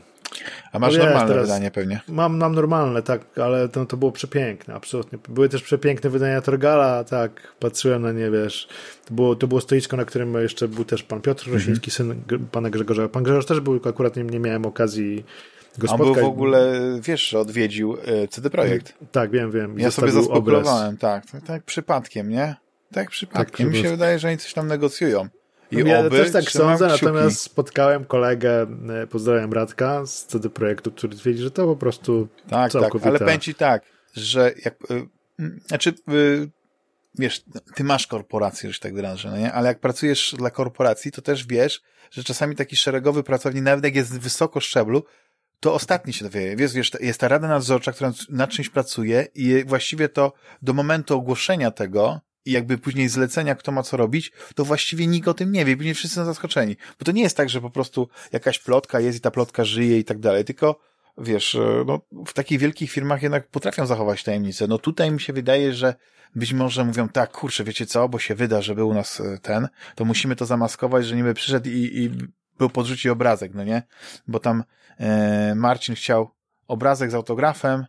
A 0.71 0.79
masz 0.79 0.97
wiesz, 0.97 1.05
normalne 1.05 1.41
wydanie 1.41 1.71
pewnie? 1.71 2.01
Mam, 2.07 2.37
mam 2.37 2.55
normalne, 2.55 3.01
tak, 3.01 3.39
ale 3.39 3.69
to, 3.69 3.85
to 3.85 3.97
było 3.97 4.11
przepiękne, 4.11 4.73
absolutnie. 4.73 5.19
Były 5.29 5.49
też 5.49 5.63
przepiękne 5.63 6.09
wydania 6.09 6.41
Torgala, 6.41 7.03
tak, 7.03 7.53
patrzyłem 7.59 8.01
na 8.01 8.11
nie, 8.11 8.31
wiesz. 8.31 8.67
To 9.05 9.13
było, 9.13 9.35
to 9.35 9.47
było 9.47 9.61
stoisko, 9.61 9.97
na 9.97 10.05
którym 10.05 10.33
jeszcze 10.33 10.67
był 10.67 10.85
też 10.85 11.03
pan 11.03 11.21
Piotr 11.21 11.51
Rosiński, 11.51 11.91
mhm. 11.91 12.23
syn 12.29 12.39
pana 12.51 12.69
Grzegorza. 12.69 13.09
Pan 13.09 13.23
Grzegorz 13.23 13.45
też 13.45 13.59
był, 13.59 13.81
akurat 13.89 14.15
nie, 14.15 14.23
nie 14.23 14.39
miałem 14.39 14.65
okazji 14.65 15.25
go 15.77 15.87
spotkać. 15.87 16.07
On 16.07 16.13
był 16.13 16.23
w 16.23 16.27
ogóle, 16.27 16.81
wiesz, 17.01 17.33
odwiedził 17.33 17.97
e, 18.05 18.27
CD 18.27 18.49
Projekt. 18.49 18.93
Tak, 19.11 19.31
wiem, 19.31 19.51
wiem. 19.51 19.79
Ja 19.79 19.91
sobie 19.91 20.11
zaspekulowałem, 20.11 20.97
tak, 20.97 21.25
tak, 21.25 21.41
tak 21.41 21.63
przypadkiem, 21.63 22.29
nie? 22.29 22.55
Tak 22.91 23.09
przypadkiem. 23.09 23.67
Tak, 23.67 23.75
Mi 23.75 23.83
się 23.83 23.89
wydaje, 23.89 24.19
że 24.19 24.27
oni 24.27 24.37
coś 24.37 24.53
tam 24.53 24.67
negocjują. 24.67 25.27
I 25.71 25.77
ja 25.77 26.09
też 26.09 26.31
tak 26.31 26.51
sądzę, 26.51 26.87
kciuki. 26.87 27.05
natomiast 27.05 27.41
spotkałem 27.41 28.05
kolegę, 28.05 28.67
e, 29.01 29.07
pozdrawiam 29.07 29.53
Radka 29.53 30.05
z 30.05 30.25
CD 30.25 30.49
Projektu, 30.49 30.91
który 30.91 31.15
twierdzi, 31.15 31.43
że 31.43 31.51
to 31.51 31.65
po 31.65 31.75
prostu 31.75 32.27
Tak, 32.49 32.71
tak, 32.71 33.05
ale 33.05 33.19
pęci 33.19 33.55
tak, 33.55 33.83
że 34.15 34.53
jak, 34.65 34.91
y, 34.91 35.07
znaczy 35.67 35.93
y, 36.13 36.49
wiesz, 37.19 37.43
ty 37.75 37.83
masz 37.83 38.07
korporację, 38.07 38.73
że 38.73 38.79
tak 38.79 38.93
wyrażę, 38.93 39.29
no 39.29 39.37
nie? 39.37 39.53
ale 39.53 39.67
jak 39.67 39.79
pracujesz 39.79 40.35
dla 40.37 40.51
korporacji, 40.51 41.11
to 41.11 41.21
też 41.21 41.45
wiesz, 41.47 41.81
że 42.11 42.23
czasami 42.23 42.55
taki 42.55 42.75
szeregowy 42.75 43.23
pracownik, 43.23 43.63
nawet 43.63 43.85
jak 43.85 43.95
jest 43.95 44.19
wysoko 44.19 44.59
szczeblu, 44.59 45.03
to 45.59 45.73
ostatni 45.73 46.13
się 46.13 46.25
dowie. 46.25 46.55
Wiesz, 46.55 46.73
wiesz, 46.73 46.91
jest 46.99 47.19
ta 47.19 47.27
rada 47.27 47.47
nadzorcza, 47.47 47.91
która 47.91 48.11
nad 48.29 48.49
czymś 48.49 48.69
pracuje 48.69 49.27
i 49.35 49.63
właściwie 49.65 50.09
to 50.09 50.33
do 50.61 50.73
momentu 50.73 51.17
ogłoszenia 51.17 51.71
tego 51.71 52.21
i 52.45 52.51
jakby 52.51 52.77
później 52.77 53.09
zlecenia, 53.09 53.55
kto 53.55 53.71
ma 53.71 53.83
co 53.83 53.97
robić, 53.97 54.31
to 54.55 54.65
właściwie 54.65 55.07
nikt 55.07 55.27
o 55.27 55.33
tym 55.33 55.51
nie 55.51 55.65
wie, 55.65 55.77
później 55.77 55.93
wszyscy 55.93 56.15
są 56.15 56.25
zaskoczeni. 56.25 56.75
Bo 56.99 57.05
to 57.05 57.11
nie 57.11 57.21
jest 57.21 57.37
tak, 57.37 57.49
że 57.49 57.61
po 57.61 57.69
prostu 57.69 58.09
jakaś 58.31 58.59
plotka 58.59 58.99
jest 58.99 59.17
i 59.17 59.21
ta 59.21 59.31
plotka 59.31 59.65
żyje 59.65 59.99
i 59.99 60.03
tak 60.03 60.19
dalej, 60.19 60.45
tylko 60.45 60.79
wiesz, 61.17 61.55
e, 61.55 61.83
no, 61.87 62.01
w 62.27 62.33
takich 62.33 62.59
wielkich 62.59 62.91
firmach 62.91 63.23
jednak 63.23 63.47
potrafią 63.47 63.85
zachować 63.85 64.23
tajemnicę. 64.23 64.67
No 64.67 64.77
tutaj 64.77 65.11
mi 65.11 65.21
się 65.21 65.33
wydaje, 65.33 65.73
że 65.73 65.95
być 66.35 66.53
może 66.53 66.85
mówią, 66.85 67.09
tak, 67.09 67.31
kurczę, 67.31 67.63
wiecie 67.63 67.85
co, 67.85 68.09
bo 68.09 68.19
się 68.19 68.35
wyda, 68.35 68.61
że 68.61 68.75
był 68.75 68.89
u 68.89 68.93
nas 68.93 69.19
e, 69.19 69.37
ten, 69.41 69.67
to 69.95 70.05
musimy 70.05 70.35
to 70.35 70.45
zamaskować, 70.45 71.05
że 71.05 71.15
niby 71.15 71.33
przyszedł 71.33 71.69
i, 71.69 71.91
i 71.93 72.11
był 72.57 72.69
podrzucić 72.69 73.07
obrazek, 73.07 73.53
no 73.53 73.63
nie? 73.63 73.83
Bo 74.27 74.39
tam 74.39 74.63
e, 74.97 75.55
Marcin 75.55 75.95
chciał 75.95 76.31
obrazek 76.67 77.11
z 77.11 77.15
autografem, 77.15 77.85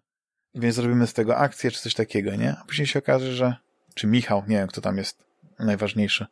więc 0.54 0.74
zrobimy 0.74 1.06
z 1.06 1.12
tego 1.12 1.36
akcję, 1.36 1.70
czy 1.70 1.80
coś 1.80 1.94
takiego, 1.94 2.36
nie? 2.36 2.56
A 2.62 2.64
później 2.64 2.86
się 2.86 2.98
okaże, 2.98 3.32
że 3.32 3.56
czy 3.96 4.06
Michał, 4.06 4.42
nie 4.48 4.56
wiem, 4.56 4.68
kto 4.68 4.80
tam 4.80 4.96
jest 4.96 5.24
najważniejszy 5.58 6.26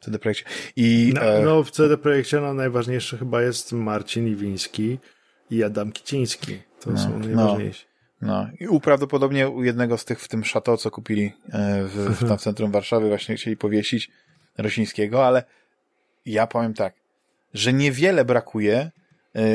w 0.00 0.04
CD 0.04 0.18
Projekcie. 0.18 0.44
I, 0.76 1.12
no, 1.14 1.22
e... 1.22 1.42
no 1.42 1.64
w 1.64 1.70
CD 1.70 1.98
Projekcie 1.98 2.40
no, 2.40 2.54
najważniejszy 2.54 3.18
chyba 3.18 3.42
jest 3.42 3.72
Marcin 3.72 4.28
Iwiński 4.28 4.98
i 5.50 5.64
Adam 5.64 5.92
Kiciński. 5.92 6.58
To 6.80 6.90
no, 6.90 6.98
są 6.98 7.18
najważniejsi. 7.18 7.84
No, 8.20 8.28
no. 8.28 8.50
I 8.60 8.68
uprawdopodobnie 8.68 9.48
u 9.48 9.64
jednego 9.64 9.98
z 9.98 10.04
tych 10.04 10.20
w 10.20 10.28
tym 10.28 10.44
szato, 10.44 10.76
co 10.76 10.90
kupili 10.90 11.32
e, 11.52 11.84
w, 11.84 11.94
w, 11.94 12.28
tam 12.28 12.38
centrum 12.38 12.70
Warszawy, 12.70 13.08
właśnie 13.08 13.36
chcieli 13.36 13.56
powiesić 13.56 14.10
Rosińskiego, 14.58 15.26
ale 15.26 15.44
ja 16.26 16.46
powiem 16.46 16.74
tak, 16.74 16.94
że 17.54 17.72
niewiele 17.72 18.24
brakuje 18.24 18.90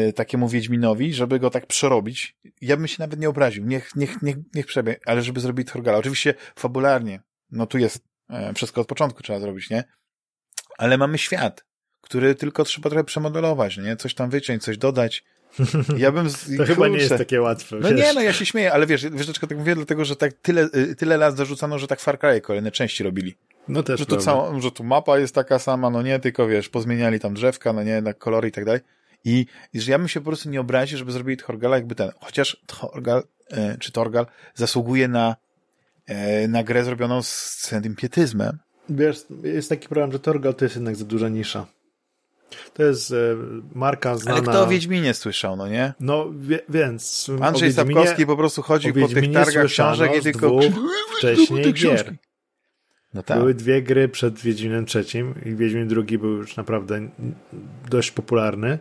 y, 0.09 0.13
takiemu 0.13 0.49
Wiedźminowi, 0.49 1.13
żeby 1.13 1.39
go 1.39 1.49
tak 1.49 1.67
przerobić. 1.67 2.35
Ja 2.61 2.77
bym 2.77 2.87
się 2.87 2.95
nawet 2.99 3.19
nie 3.19 3.29
obraził. 3.29 3.65
Niech, 3.65 3.95
niech, 3.95 4.21
niech, 4.21 4.37
niech 4.55 4.65
przebie, 4.65 4.95
ale 5.05 5.21
żeby 5.21 5.39
zrobić 5.39 5.67
Thorgala. 5.67 5.97
Oczywiście 5.97 6.33
fabularnie, 6.55 7.19
no 7.51 7.67
tu 7.67 7.77
jest 7.77 8.03
e, 8.29 8.53
wszystko 8.53 8.81
od 8.81 8.87
początku 8.87 9.23
trzeba 9.23 9.39
zrobić, 9.39 9.69
nie? 9.69 9.83
Ale 10.77 10.97
mamy 10.97 11.17
świat, 11.17 11.65
który 12.01 12.35
tylko 12.35 12.63
trzeba 12.63 12.89
trochę 12.89 13.03
przemodelować, 13.03 13.77
nie? 13.77 13.95
Coś 13.95 14.13
tam 14.13 14.29
wyciąć, 14.29 14.63
coś 14.63 14.77
dodać. 14.77 15.23
Ja 15.97 16.11
bym... 16.11 16.29
Z... 16.29 16.43
to 16.45 16.57
kurczę, 16.57 16.73
chyba 16.73 16.87
nie 16.87 16.97
jest 16.97 17.17
takie 17.17 17.41
łatwe. 17.41 17.75
No 17.81 17.89
wiesz. 17.89 17.99
nie, 17.99 18.13
no 18.13 18.21
ja 18.21 18.33
się 18.33 18.45
śmieję, 18.45 18.73
ale 18.73 18.87
wiesz, 18.87 19.03
wiesz 19.03 19.25
dlaczego 19.25 19.47
tak 19.47 19.57
mówię? 19.57 19.75
Dlatego, 19.75 20.05
że 20.05 20.15
tak 20.15 20.33
tyle, 20.33 20.69
y, 20.75 20.95
tyle 20.95 21.17
lat 21.17 21.37
zarzucano, 21.37 21.79
że 21.79 21.87
tak 21.87 21.99
Far 21.99 22.19
Cry 22.19 22.41
kolejne 22.41 22.71
części 22.71 23.03
robili. 23.03 23.35
No 23.67 23.83
też 23.83 23.99
że, 23.99 24.05
to 24.05 24.17
cała, 24.17 24.59
że 24.59 24.71
tu 24.71 24.83
mapa 24.83 25.19
jest 25.19 25.35
taka 25.35 25.59
sama, 25.59 25.89
no 25.89 26.01
nie, 26.01 26.19
tylko 26.19 26.47
wiesz, 26.47 26.69
pozmieniali 26.69 27.19
tam 27.19 27.33
drzewka, 27.33 27.73
no 27.73 27.83
nie, 27.83 28.01
na 28.01 28.13
kolory 28.13 28.47
i 28.47 28.51
tak 28.51 28.65
dalej. 28.65 28.81
I, 29.25 29.45
i 29.73 29.81
że 29.81 29.91
ja 29.91 29.99
bym 29.99 30.07
się 30.07 30.19
po 30.19 30.25
prostu 30.25 30.49
nie 30.49 30.61
obraził, 30.61 30.97
żeby 30.97 31.11
zrobili 31.11 31.37
Torgala 31.37 31.75
jakby 31.75 31.95
ten, 31.95 32.11
chociaż 32.19 32.61
Torgal, 32.65 33.23
e, 33.51 33.77
czy 33.77 33.91
Torgal 33.91 34.25
zasługuje 34.55 35.07
na 35.07 35.35
na 36.47 36.63
grę 36.63 36.83
zrobioną 36.83 37.21
z 37.21 37.69
tym 37.83 37.95
pietyzmem. 37.95 38.57
Wiesz, 38.89 39.25
jest 39.43 39.69
taki 39.69 39.87
problem, 39.87 40.11
że 40.11 40.19
Torgal 40.19 40.55
to 40.55 40.65
jest 40.65 40.75
jednak 40.75 40.95
za 40.95 41.05
duża 41.05 41.29
nisza. 41.29 41.67
To 42.73 42.83
jest 42.83 43.11
e, 43.11 43.15
marka 43.75 44.17
znana... 44.17 44.37
Ale 44.37 44.47
kto 44.47 44.63
o 44.63 44.67
Wiedźminie 44.67 45.13
słyszał, 45.13 45.55
no 45.55 45.67
nie? 45.67 45.93
No, 45.99 46.27
wie, 46.39 46.59
więc... 46.69 47.31
Andrzej 47.41 47.73
Sapkowski 47.73 48.25
po 48.25 48.37
prostu 48.37 48.61
chodził 48.61 48.93
po 48.93 49.07
tych 49.07 49.33
targach 49.33 49.65
książek 49.65 50.11
i 50.17 50.21
tylko... 50.21 50.59
wcześniej 51.17 51.73
gier. 51.73 52.13
No 53.13 53.23
tak. 53.23 53.39
Były 53.39 53.53
dwie 53.53 53.81
gry 53.81 54.09
przed 54.09 54.39
Wiedźminem 54.39 54.85
trzecim 54.85 55.35
i 55.45 55.55
Wiedźmin 55.55 55.87
drugi 55.87 56.17
był 56.17 56.29
już 56.29 56.55
naprawdę 56.57 57.09
dość 57.89 58.11
popularny. 58.11 58.79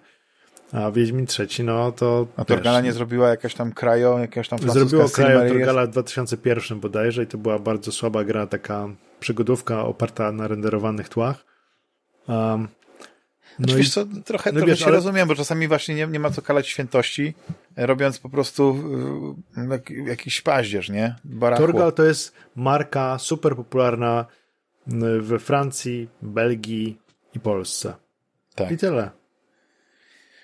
A 0.73 0.91
Wiedźmin 0.91 1.27
trzeci, 1.27 1.65
no 1.65 1.93
to... 1.93 2.27
A 2.37 2.45
Torgala 2.45 2.81
nie 2.81 2.93
zrobiła 2.93 3.29
jakaś 3.29 3.55
tam 3.55 3.73
krajo, 3.73 4.19
jakaś 4.19 4.49
tam 4.49 4.59
Zrobiło 4.59 5.09
krajo 5.09 5.49
Torgala 5.49 5.87
w 5.87 5.89
2001 5.89 6.81
bodajże 6.81 7.23
i 7.23 7.27
to 7.27 7.39
była 7.39 7.59
bardzo 7.59 7.93
słaba 7.93 8.25
gra, 8.25 8.47
taka 8.47 8.89
przygodówka 9.21 9.85
oparta 9.85 10.33
na 10.33 10.49
renderowanych 10.49 11.09
tłach. 11.09 11.45
Um, 12.29 12.69
no 13.59 13.65
znaczy, 13.65 13.75
i, 13.75 13.77
wiesz 13.77 13.91
co, 13.91 14.05
trochę, 14.25 14.53
no 14.53 14.59
trochę 14.59 14.67
wiesz, 14.67 14.79
się 14.79 14.87
ale... 14.87 14.95
rozumiem, 14.95 15.29
bo 15.29 15.35
czasami 15.35 15.69
właśnie 15.69 15.95
nie, 15.95 16.07
nie 16.07 16.21
ma 16.21 16.31
co 16.31 16.43
kalać 16.43 16.69
świętości, 16.69 17.35
robiąc 17.77 18.19
po 18.19 18.29
prostu 18.29 18.77
y, 19.57 20.09
jakiś 20.09 20.41
paździerz, 20.41 20.89
nie? 20.89 21.15
Barachło. 21.25 21.67
Torgal 21.67 21.93
to 21.93 22.05
jest 22.05 22.33
marka 22.57 23.19
super 23.19 23.57
popularna 23.57 24.27
we 25.21 25.39
Francji, 25.39 26.09
Belgii 26.23 26.99
i 27.35 27.41
Polsce. 27.41 27.95
Tak. 28.55 28.71
I 28.71 28.77
tyle. 28.77 29.20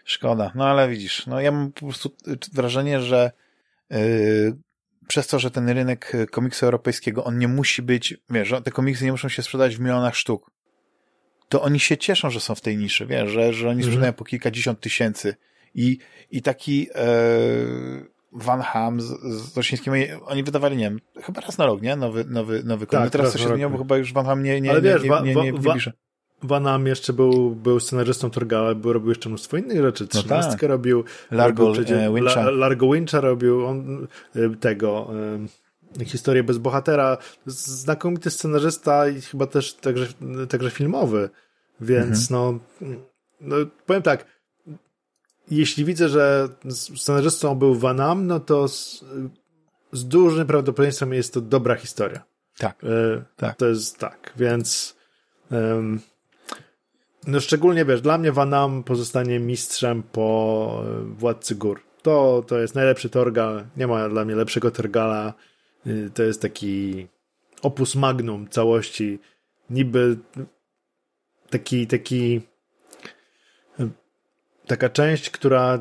Szkoda. 0.06 0.52
No 0.54 0.66
ale 0.66 0.88
widzisz, 0.88 1.26
no 1.26 1.40
ja 1.40 1.52
mam 1.52 1.72
po 1.72 1.80
prostu 1.80 2.10
wrażenie, 2.52 3.00
że 3.00 3.30
yy, 3.90 4.56
przez 5.08 5.26
to, 5.26 5.38
że 5.38 5.50
ten 5.50 5.68
rynek 5.68 6.12
komiksu 6.30 6.66
europejskiego, 6.66 7.24
on 7.24 7.38
nie 7.38 7.48
musi 7.48 7.82
być, 7.82 8.14
wiesz, 8.30 8.54
te 8.64 8.70
komiksy 8.70 9.04
nie 9.04 9.12
muszą 9.12 9.28
się 9.28 9.42
sprzedać 9.42 9.76
w 9.76 9.80
milionach 9.80 10.16
sztuk. 10.16 10.50
To 11.48 11.62
oni 11.62 11.80
się 11.80 11.96
cieszą, 11.96 12.30
że 12.30 12.40
są 12.40 12.54
w 12.54 12.60
tej 12.60 12.76
niszy, 12.76 13.06
wiesz, 13.06 13.30
że, 13.30 13.52
że 13.52 13.68
oni 13.68 13.76
mhm. 13.76 13.82
sprzedają 13.82 14.12
po 14.12 14.24
kilkadziesiąt 14.24 14.80
tysięcy. 14.80 15.36
I, 15.74 15.98
i 16.30 16.42
taki 16.42 16.80
yy, 16.80 18.10
Van 18.32 18.60
Ham 18.60 19.00
z, 19.00 19.20
z 19.22 19.56
Rosińskim, 19.56 19.92
oni 20.24 20.42
wydawali, 20.42 20.76
nie 20.76 20.84
wiem, 20.84 21.00
chyba 21.22 21.40
raz 21.40 21.58
na 21.58 21.66
rok, 21.66 21.82
nie? 21.82 21.96
Nowy, 21.96 22.24
nowy, 22.24 22.62
nowy 22.64 22.86
komiks. 22.86 23.04
Tak, 23.04 23.12
teraz 23.12 23.32
coś 23.32 23.42
się 23.42 23.48
zmieniło, 23.48 23.70
bo 23.70 23.78
chyba 23.78 23.96
już 23.96 24.12
Van 24.12 24.26
Ham 24.26 24.42
nie, 24.42 24.60
nie, 24.60 24.72
nie, 24.72 24.80
wiesz, 24.80 25.02
nie, 25.02 25.10
nie, 25.10 25.34
nie, 25.34 25.52
nie, 25.52 25.52
nie, 25.52 25.92
Vanam 26.42 26.86
jeszcze 26.86 27.12
był, 27.12 27.50
był 27.50 27.80
scenarzystą 27.80 28.30
Torgala, 28.30 28.74
bo 28.74 28.92
robił 28.92 29.08
jeszcze 29.08 29.28
mnóstwo 29.28 29.56
innych 29.56 29.82
rzeczy. 29.82 30.04
No 30.04 30.20
Trzynastkę 30.20 30.60
tak. 30.60 30.70
robił. 30.70 31.04
Largo 31.30 31.74
robił 31.74 31.96
e, 31.96 32.14
Wincha. 32.14 32.40
La, 32.40 32.50
Largo 32.50 32.92
Wincha 32.92 33.20
robił. 33.20 33.66
On 33.66 34.06
e, 34.36 34.56
tego 34.56 35.10
e, 36.00 36.04
historię 36.04 36.44
bez 36.44 36.58
bohatera. 36.58 37.18
Znakomity 37.46 38.30
scenarzysta 38.30 39.08
i 39.08 39.20
chyba 39.20 39.46
też 39.46 39.74
także, 39.74 40.06
także 40.48 40.70
filmowy. 40.70 41.30
Więc 41.80 42.30
mhm. 42.30 42.60
no, 42.80 42.98
no 43.40 43.56
powiem 43.86 44.02
tak, 44.02 44.24
jeśli 45.50 45.84
widzę, 45.84 46.08
że 46.08 46.48
scenarzystą 46.96 47.54
był 47.54 47.74
Vanam, 47.74 48.26
no 48.26 48.40
to 48.40 48.68
z, 48.68 49.04
z 49.92 50.04
dużym 50.08 50.46
prawdopodobieństwem 50.46 51.12
jest 51.12 51.34
to 51.34 51.40
dobra 51.40 51.74
historia. 51.74 52.24
Tak. 52.58 52.84
tak. 53.36 53.56
To 53.56 53.66
jest 53.66 53.98
tak, 53.98 54.32
więc 54.36 54.96
um, 55.50 56.00
no 57.26 57.40
szczególnie, 57.40 57.84
wiesz, 57.84 58.00
dla 58.00 58.18
mnie 58.18 58.32
Vanam 58.32 58.82
pozostanie 58.84 59.40
mistrzem 59.40 60.02
po 60.02 60.82
e, 60.86 61.04
Władcy 61.04 61.54
Gór. 61.54 61.82
To, 62.02 62.44
to 62.46 62.58
jest 62.58 62.74
najlepszy 62.74 63.10
Torgal. 63.10 63.64
Nie 63.76 63.86
ma 63.86 64.08
dla 64.08 64.24
mnie 64.24 64.34
lepszego 64.34 64.70
Torgala. 64.70 65.34
Y, 65.86 66.10
to 66.14 66.22
jest 66.22 66.42
taki 66.42 67.06
opus 67.62 67.94
magnum 67.94 68.48
całości. 68.48 69.18
Niby 69.70 70.16
taki, 71.50 71.86
taki 71.86 72.40
taka 74.66 74.88
część, 74.88 75.30
która 75.30 75.78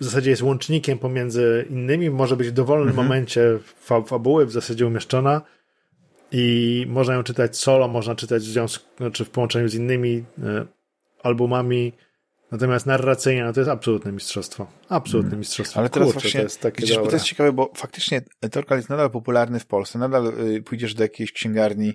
w 0.00 0.04
zasadzie 0.04 0.30
jest 0.30 0.42
łącznikiem 0.42 0.98
pomiędzy 0.98 1.66
innymi, 1.70 2.10
może 2.10 2.36
być 2.36 2.48
w 2.48 2.52
dowolnym 2.52 2.88
mhm. 2.88 3.06
momencie 3.06 3.58
fa 3.80 4.02
fabuły 4.02 4.46
w 4.46 4.52
zasadzie 4.52 4.86
umieszczona 4.86 5.42
i 6.36 6.86
można 6.88 7.14
ją 7.14 7.22
czytać 7.22 7.56
solo, 7.56 7.88
można 7.88 8.14
czytać 8.14 8.42
w 8.42 8.46
związku, 8.46 8.84
znaczy 8.96 9.24
w 9.24 9.30
połączeniu 9.30 9.68
z 9.68 9.74
innymi 9.74 10.24
e, 10.42 10.66
albumami, 11.22 11.92
natomiast 12.52 12.86
narracyjnie 12.86 13.44
no 13.44 13.52
to 13.52 13.60
jest 13.60 13.70
absolutne 13.70 14.12
mistrzostwo. 14.12 14.66
Absolutne 14.88 15.30
hmm. 15.30 15.38
mistrzostwo. 15.38 15.80
Ale 15.80 15.90
teraz 15.90 16.08
Kurczę, 16.08 16.20
właśnie, 16.20 16.40
to 16.40 16.44
jest 16.44 16.60
takie 16.60 16.80
widzisz, 16.80 16.96
to 16.96 17.10
jest 17.10 17.24
ciekawe, 17.24 17.52
bo 17.52 17.72
faktycznie 17.76 18.22
Torkal 18.50 18.78
jest 18.78 18.90
nadal 18.90 19.10
popularny 19.10 19.60
w 19.60 19.66
Polsce, 19.66 19.98
nadal 19.98 20.32
y, 20.40 20.62
pójdziesz 20.62 20.94
do 20.94 21.02
jakiejś 21.02 21.32
księgarni 21.32 21.94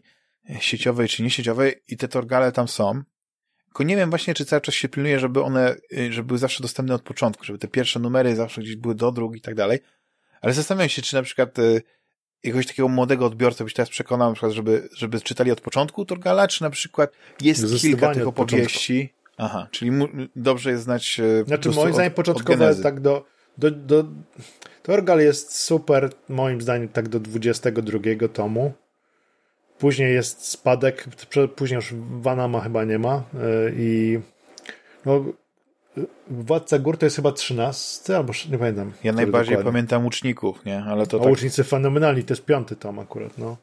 sieciowej 0.59 1.07
czy 1.07 1.23
niesieciowej 1.23 1.75
i 1.87 1.97
te 1.97 2.07
Torgale 2.07 2.51
tam 2.51 2.67
są, 2.67 3.01
tylko 3.65 3.83
nie 3.83 3.95
wiem 3.95 4.09
właśnie, 4.09 4.33
czy 4.33 4.45
cały 4.45 4.61
czas 4.61 4.75
się 4.75 4.89
pilnuje, 4.89 5.19
żeby 5.19 5.43
one, 5.43 5.75
y, 5.97 6.13
żeby 6.13 6.27
były 6.27 6.37
zawsze 6.37 6.61
dostępne 6.63 6.95
od 6.95 7.01
początku, 7.01 7.43
żeby 7.43 7.59
te 7.59 7.67
pierwsze 7.67 7.99
numery 7.99 8.35
zawsze 8.35 8.61
gdzieś 8.61 8.75
były 8.75 8.95
do 8.95 9.11
dróg 9.11 9.35
i 9.35 9.41
tak 9.41 9.55
dalej. 9.55 9.79
Ale 10.41 10.53
zastanawiam 10.53 10.89
się, 10.89 11.01
czy 11.01 11.15
na 11.15 11.23
przykład 11.23 11.59
y, 11.59 11.81
jakiegoś 12.43 12.67
takiego 12.67 12.87
młodego 12.87 13.25
odbiorcę 13.25 13.63
byś 13.63 13.73
teraz 13.73 13.89
przekonał, 13.89 14.29
na 14.29 14.33
przykład, 14.33 14.51
żeby, 14.51 14.89
żeby 14.95 15.21
czytali 15.21 15.51
od 15.51 15.61
początku 15.61 16.05
Torgala, 16.05 16.47
czy 16.47 16.63
na 16.63 16.69
przykład 16.69 17.11
jest 17.41 17.81
kilka 17.81 18.13
tych 18.13 18.27
opowieści. 18.27 19.13
Aha, 19.37 19.67
czyli 19.71 19.91
dobrze 20.35 20.71
jest 20.71 20.83
znać. 20.83 21.19
E, 21.19 21.45
znaczy, 21.45 21.69
moim 21.69 21.93
zdaniem, 21.93 22.11
początkowe 22.11 22.75
tak 22.75 22.99
do, 22.99 23.25
do, 23.57 23.71
do. 23.71 24.05
Torgal 24.83 25.19
jest 25.19 25.55
super, 25.55 26.09
moim 26.29 26.61
zdaniem, 26.61 26.89
tak 26.89 27.09
do 27.09 27.19
22 27.19 27.99
tomu. 28.33 28.73
Później 29.77 30.13
jest 30.13 30.47
spadek, 30.47 31.07
później 31.55 31.75
już 31.75 31.93
Vanama 32.21 32.61
chyba 32.61 32.83
nie 32.83 32.99
ma. 32.99 33.15
E, 33.15 33.23
I 33.75 34.19
no, 35.05 35.25
Władca 36.27 36.79
Gór 36.79 36.97
to 36.97 37.05
jest 37.05 37.15
chyba 37.15 37.31
13, 37.31 38.17
albo 38.17 38.33
nie 38.51 38.57
pamiętam. 38.57 38.91
Ja 39.03 39.13
najbardziej 39.13 39.55
dokładnie. 39.55 39.71
pamiętam 39.71 40.05
Łuczników, 40.05 40.65
nie? 40.65 40.83
Ale 40.83 41.07
to 41.07 41.17
A 41.17 41.19
tak... 41.19 41.29
Łucznicy 41.29 41.63
fenomenalni, 41.63 42.23
to 42.23 42.33
jest 42.33 42.45
piąty 42.45 42.75
tom 42.75 42.99
akurat, 42.99 43.37
no. 43.37 43.57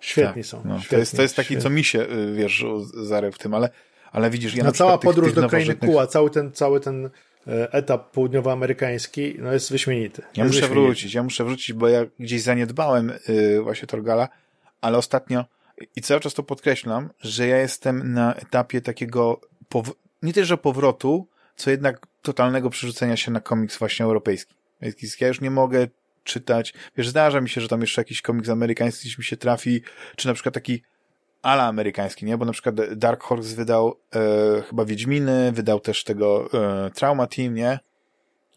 Świetni 0.00 0.42
tak, 0.42 0.46
są. 0.46 0.62
No, 0.64 0.78
świetni, 0.78 0.88
to, 0.90 0.96
jest, 0.98 1.16
to 1.16 1.22
jest 1.22 1.36
taki, 1.36 1.46
świetni. 1.46 1.62
co 1.62 1.70
mi 1.70 1.84
się, 1.84 2.00
y, 2.00 2.32
wiesz, 2.34 2.64
zarył 3.02 3.32
w 3.32 3.38
tym, 3.38 3.54
ale, 3.54 3.70
ale 4.12 4.30
widzisz... 4.30 4.54
Ja 4.54 4.64
no 4.64 4.72
cała 4.72 4.98
podróż 4.98 5.26
tych, 5.26 5.42
do 5.42 5.48
krainy 5.48 5.74
Kuła, 5.74 6.06
cały 6.06 6.30
ten, 6.30 6.52
cały 6.52 6.80
ten 6.80 7.10
e, 7.46 7.72
etap 7.72 8.10
południowoamerykański, 8.10 9.34
no 9.38 9.52
jest 9.52 9.70
wyśmienity. 9.70 10.22
Ja 10.22 10.44
jest 10.44 10.54
muszę 10.56 10.68
wyśmienity. 10.68 10.86
wrócić, 10.86 11.14
ja 11.14 11.22
muszę 11.22 11.44
wrócić, 11.44 11.72
bo 11.72 11.88
ja 11.88 12.04
gdzieś 12.18 12.42
zaniedbałem 12.42 13.12
yy, 13.28 13.62
właśnie 13.62 13.88
Torgala, 13.88 14.28
ale 14.80 14.98
ostatnio 14.98 15.44
i 15.96 16.02
cały 16.02 16.20
czas 16.20 16.34
to 16.34 16.42
podkreślam, 16.42 17.10
że 17.20 17.46
ja 17.46 17.56
jestem 17.56 18.12
na 18.12 18.34
etapie 18.34 18.80
takiego 18.80 19.40
nie 20.22 20.32
tylko 20.32 20.56
powrotu, 20.56 21.28
co 21.56 21.70
jednak 21.70 22.06
totalnego 22.22 22.70
przerzucenia 22.70 23.16
się 23.16 23.30
na 23.30 23.40
komiks 23.40 23.78
właśnie 23.78 24.04
europejski. 24.04 24.54
Ja 25.20 25.28
już 25.28 25.40
nie 25.40 25.50
mogę 25.50 25.86
czytać, 26.24 26.74
wiesz, 26.96 27.08
zdarza 27.08 27.40
mi 27.40 27.48
się, 27.48 27.60
że 27.60 27.68
tam 27.68 27.80
jeszcze 27.80 28.00
jakiś 28.00 28.22
komiks 28.22 28.48
amerykański 28.48 29.02
gdzieś 29.02 29.18
mi 29.18 29.24
się 29.24 29.36
trafi, 29.36 29.82
czy 30.16 30.28
na 30.28 30.34
przykład 30.34 30.54
taki 30.54 30.82
ala 31.42 31.66
amerykański, 31.66 32.26
nie? 32.26 32.38
Bo 32.38 32.44
na 32.44 32.52
przykład 32.52 32.94
Dark 32.94 33.22
Horse 33.22 33.56
wydał 33.56 33.96
e, 34.14 34.62
chyba 34.62 34.84
Wiedźminy, 34.84 35.52
wydał 35.52 35.80
też 35.80 36.04
tego 36.04 36.48
e, 36.54 36.90
Trauma 36.90 37.26
Team, 37.26 37.54
nie? 37.54 37.78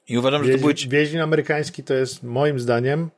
I 0.07 0.17
uważam, 0.17 0.41
Wiedź, 0.41 0.51
że 0.51 0.57
to 0.57 0.61
były... 0.61 0.73
Wiedźmin 0.87 1.21
amerykański 1.21 1.83
to 1.83 1.93
jest 1.93 2.23
moim 2.23 2.59
zdaniem 2.59 3.09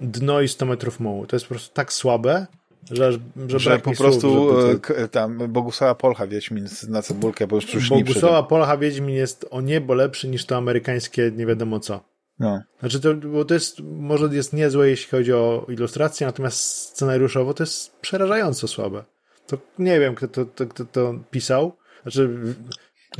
dno 0.00 0.40
i 0.40 0.48
100 0.48 0.66
metrów 0.66 1.00
mułu. 1.00 1.26
To 1.26 1.36
jest 1.36 1.46
po 1.46 1.54
prostu 1.54 1.74
tak 1.74 1.92
słabe, 1.92 2.46
że, 2.90 3.12
że, 3.48 3.58
że 3.58 3.78
po 3.78 3.92
prostu 3.92 4.20
słów, 4.20 4.54
żeby... 4.88 5.08
tam 5.08 5.38
Bogusława 5.52 5.94
Polcha 5.94 6.26
Wiedźmin 6.26 6.66
na 6.88 7.02
cebulkę, 7.02 7.46
bo 7.46 7.56
już, 7.56 7.74
już 7.74 7.88
Bogusława 7.88 8.42
Polcha 8.42 8.76
Wiedźmin 8.76 9.14
jest 9.14 9.46
o 9.50 9.60
niebo 9.60 9.94
lepszy 9.94 10.28
niż 10.28 10.46
to 10.46 10.56
amerykańskie 10.56 11.32
nie 11.36 11.46
wiadomo 11.46 11.80
co. 11.80 12.00
No. 12.38 12.62
Znaczy 12.80 13.00
to, 13.00 13.14
bo 13.14 13.44
to 13.44 13.54
jest, 13.54 13.80
może 13.80 14.26
jest 14.32 14.52
niezłe 14.52 14.90
jeśli 14.90 15.10
chodzi 15.10 15.32
o 15.32 15.66
ilustrację, 15.68 16.26
natomiast 16.26 16.60
scenariuszowo 16.60 17.54
to 17.54 17.62
jest 17.62 17.96
przerażająco 18.00 18.68
słabe. 18.68 19.04
To 19.46 19.58
nie 19.78 20.00
wiem, 20.00 20.14
kto 20.14 20.28
to, 20.28 20.44
to, 20.44 20.66
kto 20.66 20.84
to 20.84 21.14
pisał. 21.30 21.72
Znaczy, 22.02 22.30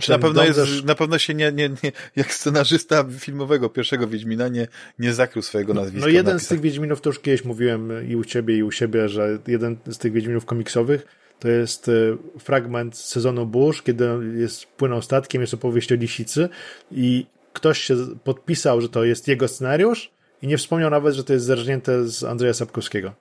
czy 0.01 0.11
na 0.11 0.19
pewno, 0.19 0.45
jest, 0.45 0.85
na 0.85 0.95
pewno 0.95 1.19
się 1.19 1.35
nie, 1.35 1.53
nie, 1.53 1.69
nie, 1.69 1.93
jak 2.17 2.35
scenarzysta 2.35 3.05
filmowego 3.19 3.69
pierwszego 3.69 4.09
Wiedźmina 4.09 4.49
nie, 4.49 4.69
nie 4.99 5.13
zakrył 5.13 5.43
swojego 5.43 5.75
nazwiska. 5.75 6.07
No 6.07 6.13
jeden 6.13 6.41
z 6.41 6.49
tych 6.49 6.61
Wiedźminów, 6.61 7.01
to 7.01 7.11
już 7.11 7.21
kiedyś 7.21 7.45
mówiłem 7.45 8.09
i 8.09 8.17
u 8.17 8.25
ciebie 8.25 8.57
i 8.57 8.63
u 8.63 8.71
siebie, 8.71 9.09
że 9.09 9.39
jeden 9.47 9.77
z 9.87 9.99
tych 9.99 10.13
Wiedźminów 10.13 10.45
komiksowych 10.45 11.07
to 11.39 11.49
jest 11.49 11.89
e, 11.89 11.93
fragment 12.39 12.97
sezonu 12.97 13.47
Bush, 13.47 13.83
kiedy 13.83 14.09
jest 14.37 14.67
płynął 14.67 15.03
statkiem, 15.03 15.41
jest 15.41 15.55
opowieść 15.55 15.93
o 15.93 15.95
lisicy 15.95 16.49
i 16.93 17.27
ktoś 17.53 17.79
się 17.79 17.97
podpisał, 18.25 18.81
że 18.81 18.89
to 18.89 19.05
jest 19.05 19.29
jego 19.29 19.49
scenariusz 19.49 20.11
i 20.43 20.47
nie 20.47 20.59
wspomniał 20.59 20.91
nawet, 20.91 21.15
że 21.15 21.25
to 21.25 21.33
jest 21.33 21.45
zerżnięte 21.45 22.09
z 22.09 22.25
Andrzeja 22.25 22.55
Sapkowskiego. 22.55 23.15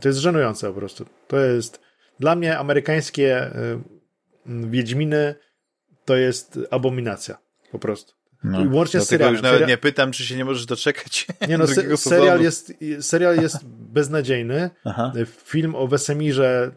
To 0.00 0.08
jest 0.08 0.18
żenujące 0.18 0.68
po 0.68 0.74
prostu. 0.74 1.06
To 1.28 1.40
jest 1.40 1.80
dla 2.20 2.36
mnie 2.36 2.58
amerykańskie 2.58 3.36
e, 3.36 3.80
Wiedźminy 4.48 5.34
to 6.04 6.16
jest 6.16 6.58
abominacja. 6.70 7.38
Po 7.72 7.78
prostu. 7.78 8.12
No, 8.44 8.64
I 8.64 8.68
łącznie 8.68 9.00
z 9.00 9.08
serialem. 9.08 9.34
już 9.34 9.42
nawet 9.42 9.54
serial... 9.54 9.70
nie 9.70 9.78
pytam, 9.78 10.12
czy 10.12 10.24
się 10.24 10.36
nie 10.36 10.44
możesz 10.44 10.66
doczekać. 10.66 11.26
Nie 11.48 11.58
no, 11.58 11.66
se 11.66 11.96
serial, 11.96 12.42
jest, 12.42 12.72
serial 13.00 13.36
jest 13.36 13.64
beznadziejny. 13.64 14.70
Aha. 14.84 15.12
Film 15.44 15.74
o 15.74 15.86
Wesemirze 15.86 16.70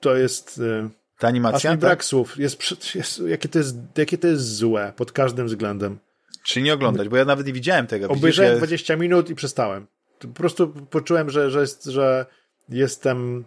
to 0.00 0.16
jest... 0.16 0.60
E, 0.84 0.88
Ta 1.18 1.28
animacja? 1.28 1.70
Aż 1.70 1.76
mi 1.76 1.80
brak 1.80 1.98
tak? 1.98 2.04
słów. 2.04 2.38
Jest, 2.38 2.94
jest, 2.94 3.22
jakie, 3.26 3.48
to 3.48 3.58
jest, 3.58 3.76
jakie 3.96 4.18
to 4.18 4.26
jest 4.26 4.56
złe 4.56 4.92
pod 4.96 5.12
każdym 5.12 5.46
względem. 5.46 5.98
Czy 6.44 6.62
nie 6.62 6.74
oglądać, 6.74 7.08
bo 7.08 7.16
ja 7.16 7.24
nawet 7.24 7.46
nie 7.46 7.52
widziałem 7.52 7.86
tego. 7.86 8.08
Obejrzałem 8.08 8.52
Widzisz, 8.52 8.58
20 8.58 8.96
minut 8.96 9.30
i 9.30 9.34
przestałem. 9.34 9.86
Po 10.18 10.28
prostu 10.28 10.68
poczułem, 10.68 11.30
że, 11.30 11.50
że, 11.50 11.60
jest, 11.60 11.84
że 11.84 12.26
jestem 12.68 13.44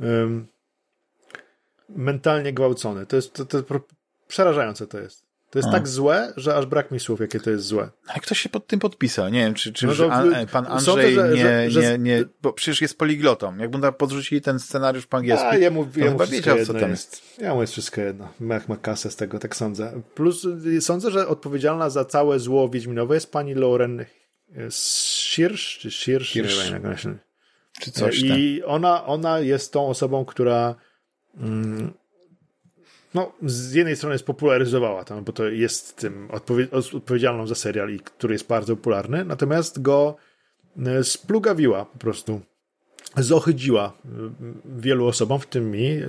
um, 0.00 0.46
mentalnie 1.94 2.52
gwałcony. 2.52 3.06
To 3.06 3.16
jest 3.16 3.32
to, 3.32 3.44
to, 3.44 3.62
przerażające 4.28 4.86
to 4.86 5.00
jest. 5.00 5.24
To 5.54 5.58
jest 5.58 5.68
A. 5.68 5.72
tak 5.72 5.88
złe, 5.88 6.32
że 6.36 6.56
aż 6.56 6.66
brak 6.66 6.90
mi 6.90 7.00
słów, 7.00 7.20
jakie 7.20 7.40
to 7.40 7.50
jest 7.50 7.64
złe. 7.64 7.90
Ale 8.06 8.20
ktoś 8.20 8.38
się 8.38 8.48
pod 8.48 8.66
tym 8.66 8.80
podpisał. 8.80 9.28
Nie 9.28 9.40
wiem, 9.40 9.54
czy, 9.54 9.72
czy 9.72 9.86
no 9.86 9.94
to, 9.94 10.12
an, 10.12 10.34
e, 10.34 10.46
pan 10.46 10.66
Andrzej 10.66 11.14
że, 11.14 11.28
nie, 11.28 11.70
że, 11.70 11.80
nie, 11.80 11.98
nie, 11.98 12.24
bo 12.42 12.52
przecież 12.52 12.82
jest 12.82 12.98
poliglotą. 12.98 13.56
Jakby 13.56 13.80
tam 13.80 13.94
podrzucili 13.94 14.40
ten 14.40 14.58
scenariusz 14.58 15.06
po 15.06 15.16
angielsku, 15.16 15.46
A, 15.46 15.56
jemu, 15.56 15.86
to 15.86 16.00
jemu 16.00 16.10
chyba 16.10 16.26
wiedział, 16.26 16.64
co 16.66 16.74
tam 16.74 16.90
jest. 16.90 17.12
jest. 17.12 17.38
Ja 17.38 17.54
mu 17.54 17.60
jest 17.60 17.72
wszystko 17.72 18.00
jedno. 18.00 18.28
Jak 18.40 18.68
ma 18.68 18.76
kasę 18.76 19.10
z 19.10 19.16
tego, 19.16 19.38
tak 19.38 19.56
sądzę. 19.56 20.00
Plus 20.14 20.44
y, 20.44 20.80
sądzę, 20.80 21.10
że 21.10 21.28
odpowiedzialna 21.28 21.90
za 21.90 22.04
całe 22.04 22.38
zło 22.38 22.68
Wiedźminowe 22.68 23.14
jest 23.14 23.32
pani 23.32 23.54
Lauren 23.54 24.00
e, 24.00 24.06
Schirsch, 24.70 25.78
czy 25.80 25.90
Schirsch? 25.90 26.28
Schirsch. 26.30 26.64
Nie 26.64 26.72
wiem, 26.72 26.84
jak 26.84 26.98
się... 26.98 27.18
Czy 27.80 27.90
coś 27.90 28.20
I 28.22 28.62
ona, 28.64 29.06
ona 29.06 29.40
jest 29.40 29.72
tą 29.72 29.88
osobą, 29.88 30.24
która 30.24 30.74
no, 33.14 33.32
z 33.42 33.74
jednej 33.74 33.96
strony 33.96 34.18
spopularyzowała 34.18 35.04
to, 35.04 35.22
bo 35.22 35.32
to 35.32 35.48
jest 35.48 35.96
tym 35.96 36.28
odpowie- 36.28 36.96
odpowiedzialną 36.96 37.46
za 37.46 37.54
serial, 37.54 37.90
i 37.90 38.00
który 38.00 38.34
jest 38.34 38.46
bardzo 38.46 38.76
popularny, 38.76 39.24
natomiast 39.24 39.82
go 39.82 40.16
e, 40.86 41.04
splugawiła 41.04 41.84
po 41.84 41.98
prostu. 41.98 42.40
Zohydziła 43.16 43.92
e, 44.04 44.08
wielu 44.64 45.06
osobom, 45.06 45.40
w 45.40 45.46
tym 45.46 45.70
mi. 45.70 46.00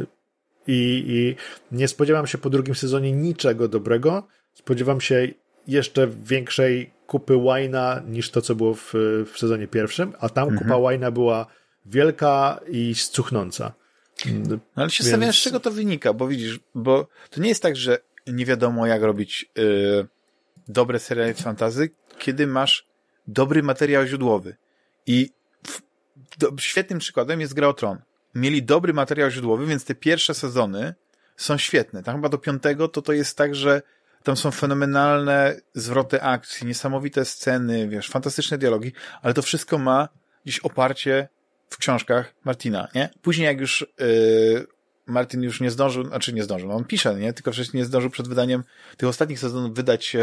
I, 0.68 1.06
I 1.08 1.36
nie 1.76 1.88
spodziewam 1.88 2.28
się 2.28 2.38
po 2.38 2.50
drugim 2.50 2.76
sezonie 2.76 3.12
niczego 3.12 3.68
dobrego. 3.68 4.28
Spodziewam 4.54 5.02
się 5.02 5.28
jeszcze 5.68 6.08
większej 6.08 6.92
kupy 7.08 7.36
łajna 7.36 8.02
niż 8.08 8.32
to, 8.32 8.42
co 8.42 8.56
było 8.56 8.74
w, 8.74 8.94
w 9.34 9.38
sezonie 9.38 9.68
pierwszym, 9.68 10.14
a 10.20 10.30
tam 10.30 10.44
mhm. 10.44 10.64
kupa 10.64 10.78
łajna 10.78 11.12
była 11.12 11.48
wielka 11.86 12.60
i 12.68 12.96
scuchnąca. 12.96 13.74
No, 14.34 14.58
ale 14.76 14.90
się 14.90 15.04
Więc... 15.04 15.06
zastanawiam, 15.06 15.34
z 15.34 15.38
czego 15.38 15.60
to 15.60 15.72
wynika, 15.72 16.14
bo 16.14 16.28
widzisz, 16.28 16.60
bo 16.76 17.08
to 17.30 17.42
nie 17.42 17.50
jest 17.50 17.62
tak, 17.62 17.76
że 17.76 17.98
nie 18.28 18.46
wiadomo 18.46 18.88
jak 18.88 19.02
robić 19.02 19.50
yy, 19.56 20.08
dobre 20.68 21.00
seriale 21.00 21.34
fantazy, 21.34 21.90
kiedy 22.20 22.48
masz 22.48 22.86
dobry 23.28 23.64
materiał 23.64 24.06
źródłowy. 24.06 24.56
I 25.08 25.30
w, 25.68 25.82
do, 26.38 26.52
świetnym 26.58 27.00
przykładem 27.00 27.42
jest 27.42 27.54
Gra 27.54 27.68
o 27.68 27.74
Tron. 27.74 27.98
Mieli 28.36 28.64
dobry 28.64 28.94
materiał 28.94 29.30
źródłowy, 29.30 29.66
więc 29.66 29.86
te 29.86 29.96
pierwsze 29.96 30.34
sezony 30.34 30.94
są 31.38 31.58
świetne. 31.58 32.04
Tam 32.04 32.16
chyba 32.16 32.30
do 32.30 32.38
piątego 32.38 32.88
to 32.88 33.02
to 33.02 33.14
jest 33.14 33.38
tak, 33.38 33.56
że 33.56 33.82
tam 34.24 34.38
są 34.38 34.52
fenomenalne 34.52 35.56
zwroty 35.74 36.22
akcji, 36.22 36.68
niesamowite 36.68 37.26
sceny, 37.26 37.88
wiesz, 37.88 38.10
fantastyczne 38.10 38.58
dialogi, 38.58 38.92
ale 39.22 39.34
to 39.34 39.42
wszystko 39.42 39.78
ma 39.78 40.10
gdzieś 40.46 40.60
oparcie 40.60 41.28
w 41.70 41.78
książkach 41.78 42.34
Martina, 42.44 42.88
nie? 42.96 43.10
Później 43.22 43.46
jak 43.46 43.60
już 43.60 43.86
yy, 44.00 44.68
Martin 45.06 45.44
już 45.44 45.62
nie 45.62 45.72
zdążył, 45.72 46.06
znaczy 46.06 46.34
nie 46.34 46.44
zdążył, 46.44 46.70
no 46.70 46.76
on 46.76 46.86
pisze, 46.86 47.16
nie? 47.16 47.34
Tylko 47.34 47.52
wcześniej 47.52 47.82
nie 47.82 47.86
zdążył 47.86 48.10
przed 48.10 48.28
wydaniem 48.28 48.64
tych 48.98 49.10
ostatnich 49.10 49.40
sezonów 49.40 49.76
wydać 49.76 50.14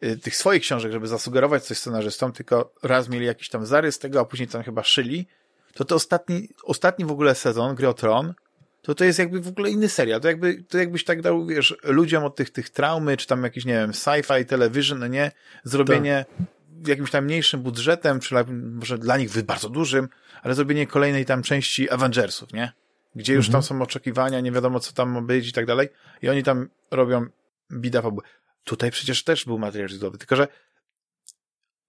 yy, 0.00 0.16
tych 0.16 0.36
swoich 0.36 0.62
książek, 0.62 0.92
żeby 0.92 1.06
zasugerować 1.06 1.64
coś 1.64 1.78
scenarzystom, 1.78 2.32
tylko 2.32 2.74
raz 2.82 3.08
mieli 3.08 3.26
jakiś 3.26 3.48
tam 3.48 3.66
zarys 3.66 3.98
tego, 3.98 4.20
a 4.20 4.24
później 4.24 4.48
tam 4.48 4.62
chyba 4.62 4.82
szyli, 4.82 5.26
to 5.74 5.84
to 5.84 5.94
ostatni, 5.94 6.48
ostatni 6.62 7.04
w 7.04 7.10
ogóle 7.10 7.34
sezon 7.34 7.74
Gry 7.74 7.88
o 7.88 7.94
Tron 7.94 8.34
to 8.82 8.94
to 8.94 9.04
jest 9.04 9.18
jakby 9.18 9.40
w 9.40 9.48
ogóle 9.48 9.70
inny 9.70 9.88
serial. 9.88 10.20
To 10.20 10.28
jakby, 10.28 10.62
to 10.62 10.78
jakbyś 10.78 11.04
tak 11.04 11.22
dał, 11.22 11.46
wiesz, 11.46 11.76
ludziom 11.84 12.24
od 12.24 12.36
tych, 12.36 12.50
tych 12.50 12.70
traumy, 12.70 13.16
czy 13.16 13.26
tam 13.26 13.44
jakiś, 13.44 13.64
nie 13.64 13.72
wiem, 13.72 13.90
sci-fi, 13.90 14.44
television, 14.44 14.98
no 14.98 15.06
nie, 15.06 15.32
zrobienie 15.64 16.24
tak. 16.28 16.46
Jakimś 16.86 17.10
tam 17.10 17.24
mniejszym 17.24 17.62
budżetem, 17.62 18.20
czy 18.20 18.34
może 18.52 18.98
dla 18.98 19.16
nich 19.16 19.42
bardzo 19.42 19.68
dużym, 19.68 20.08
ale 20.42 20.54
zrobienie 20.54 20.86
kolejnej 20.86 21.24
tam 21.24 21.42
części 21.42 21.90
Avengersów, 21.90 22.52
nie? 22.52 22.72
Gdzie 23.14 23.34
już 23.34 23.46
mhm. 23.46 23.52
tam 23.52 23.62
są 23.62 23.82
oczekiwania, 23.82 24.40
nie 24.40 24.52
wiadomo 24.52 24.80
co 24.80 24.92
tam 24.92 25.10
ma 25.10 25.22
być 25.22 25.48
i 25.48 25.52
tak 25.52 25.66
dalej. 25.66 25.88
I 26.22 26.28
oni 26.28 26.42
tam 26.42 26.68
robią 26.90 27.26
bida 27.72 28.02
fabuły. 28.02 28.22
Tutaj 28.64 28.90
przecież 28.90 29.24
też 29.24 29.44
był 29.44 29.58
materiał 29.58 29.88
źródłowy, 29.88 30.18
tylko 30.18 30.36
że 30.36 30.48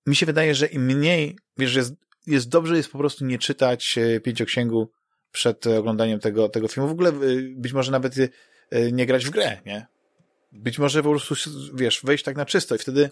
mi 0.08 0.16
się 0.16 0.26
wydaje, 0.26 0.56
że 0.56 0.68
im 0.68 0.86
mniej, 0.86 1.38
wiesz, 1.58 1.76
jest, 1.76 1.94
jest 2.28 2.50
dobrze 2.50 2.78
jest 2.78 2.92
po 2.92 2.98
prostu 2.98 3.26
nie 3.26 3.40
czytać 3.40 3.98
e, 3.98 4.20
pięcioksięgu 4.20 4.92
przed 5.32 5.68
oglądaniem 5.68 6.20
tego, 6.20 6.50
tego 6.50 6.68
filmu. 6.68 6.90
W 6.90 6.92
ogóle 6.92 7.10
e, 7.10 7.14
być 7.56 7.74
może 7.74 7.92
nawet 7.92 8.16
e, 8.18 8.92
nie 8.92 9.06
grać 9.06 9.26
w 9.26 9.30
grę, 9.30 9.62
nie? 9.66 9.86
Być 10.52 10.80
może 10.80 11.04
po 11.04 11.10
prostu, 11.10 11.36
wiesz, 11.74 12.02
wejść 12.04 12.24
tak 12.24 12.36
na 12.36 12.46
czysto 12.46 12.76
i 12.76 12.78
wtedy 12.78 13.10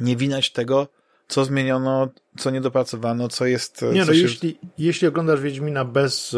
nie 0.00 0.16
winać 0.16 0.50
tego, 0.50 0.88
co 1.28 1.44
zmieniono, 1.44 2.08
co 2.38 2.50
nie 2.50 2.60
dopracowano, 2.60 3.28
co 3.28 3.46
jest... 3.46 3.84
Nie, 3.92 4.04
no 4.04 4.14
się... 4.14 4.20
jeśli, 4.20 4.58
jeśli 4.78 5.08
oglądasz 5.08 5.40
Wiedźmina 5.40 5.84
bez 5.84 6.36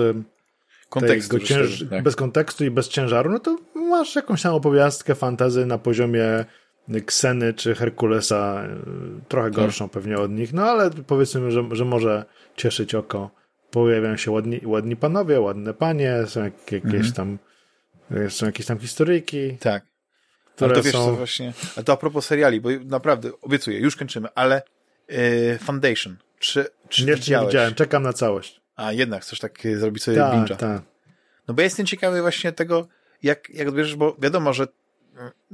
kontekstu, 0.89 1.39
cięż... 1.39 1.85
tak. 1.91 2.03
bez 2.03 2.17
kontekstu 2.17 2.65
i 2.65 2.71
bez 2.71 2.89
ciężaru, 2.89 3.31
no 3.31 3.39
to 3.39 3.59
masz 3.75 4.17
jakąś 4.17 4.43
tam 4.43 4.55
opowiastkę 4.55 5.15
fantazy 5.15 5.67
na 5.67 5.79
poziomie 5.79 6.45
Kseny 7.07 7.55
czy 7.55 7.75
Herkulesa, 7.75 8.65
y, 8.65 9.29
trochę 9.29 9.51
tak. 9.51 9.57
gorszą 9.57 9.89
pewnie 9.89 10.19
od 10.19 10.31
nich, 10.31 10.53
no 10.53 10.63
ale 10.63 10.91
powiedzmy, 11.07 11.51
że, 11.51 11.65
że 11.73 11.85
może 11.85 12.25
cieszyć 12.57 12.95
oko. 12.95 13.31
Pojawiają 13.71 14.17
się 14.17 14.31
ładni, 14.31 14.61
ładni 14.65 14.97
panowie, 14.97 15.41
ładne 15.41 15.75
panie, 15.75 16.17
są 16.27 16.45
jak, 16.45 16.73
jakieś 16.73 17.09
mhm. 17.09 17.13
tam 17.13 17.39
są 18.29 18.47
jakieś 18.47 18.67
tam 18.67 18.79
historyjki. 18.79 19.57
Tak. 19.61 19.88
Które 20.59 20.71
ale 20.71 20.79
to 20.79 20.83
wiesz 20.83 20.93
są... 20.93 21.05
co 21.05 21.17
właśnie, 21.17 21.53
a 21.77 21.83
to 21.83 21.93
a 21.93 21.97
propos 21.97 22.27
seriali, 22.27 22.61
bo 22.61 22.69
naprawdę 22.85 23.31
obiecuję, 23.43 23.79
już 23.79 23.97
kończymy, 23.97 24.29
ale 24.35 24.63
yy, 25.09 25.59
Foundation, 25.59 26.17
czy, 26.39 26.67
czy 26.89 27.07
nie, 27.07 27.15
widziałeś? 27.15 27.45
nie 27.45 27.49
widziałem, 27.49 27.75
czekam 27.75 28.03
na 28.03 28.13
całość. 28.13 28.61
A 28.77 28.93
jednak 28.93 29.23
chcesz 29.23 29.39
tak 29.39 29.59
zrobić 29.77 30.03
sobie 30.03 30.17
tak, 30.17 30.35
binge'a. 30.35 30.57
Tak. 30.57 30.83
No 31.49 31.55
bo 31.55 31.61
ja 31.61 31.65
jestem 31.65 31.87
ciekawy 31.87 32.21
właśnie 32.23 32.53
tego, 32.53 32.89
jak, 33.23 33.51
jak 33.51 33.69
odbierzesz, 33.69 33.97
bo 33.97 34.17
wiadomo, 34.19 34.53
że 34.53 34.67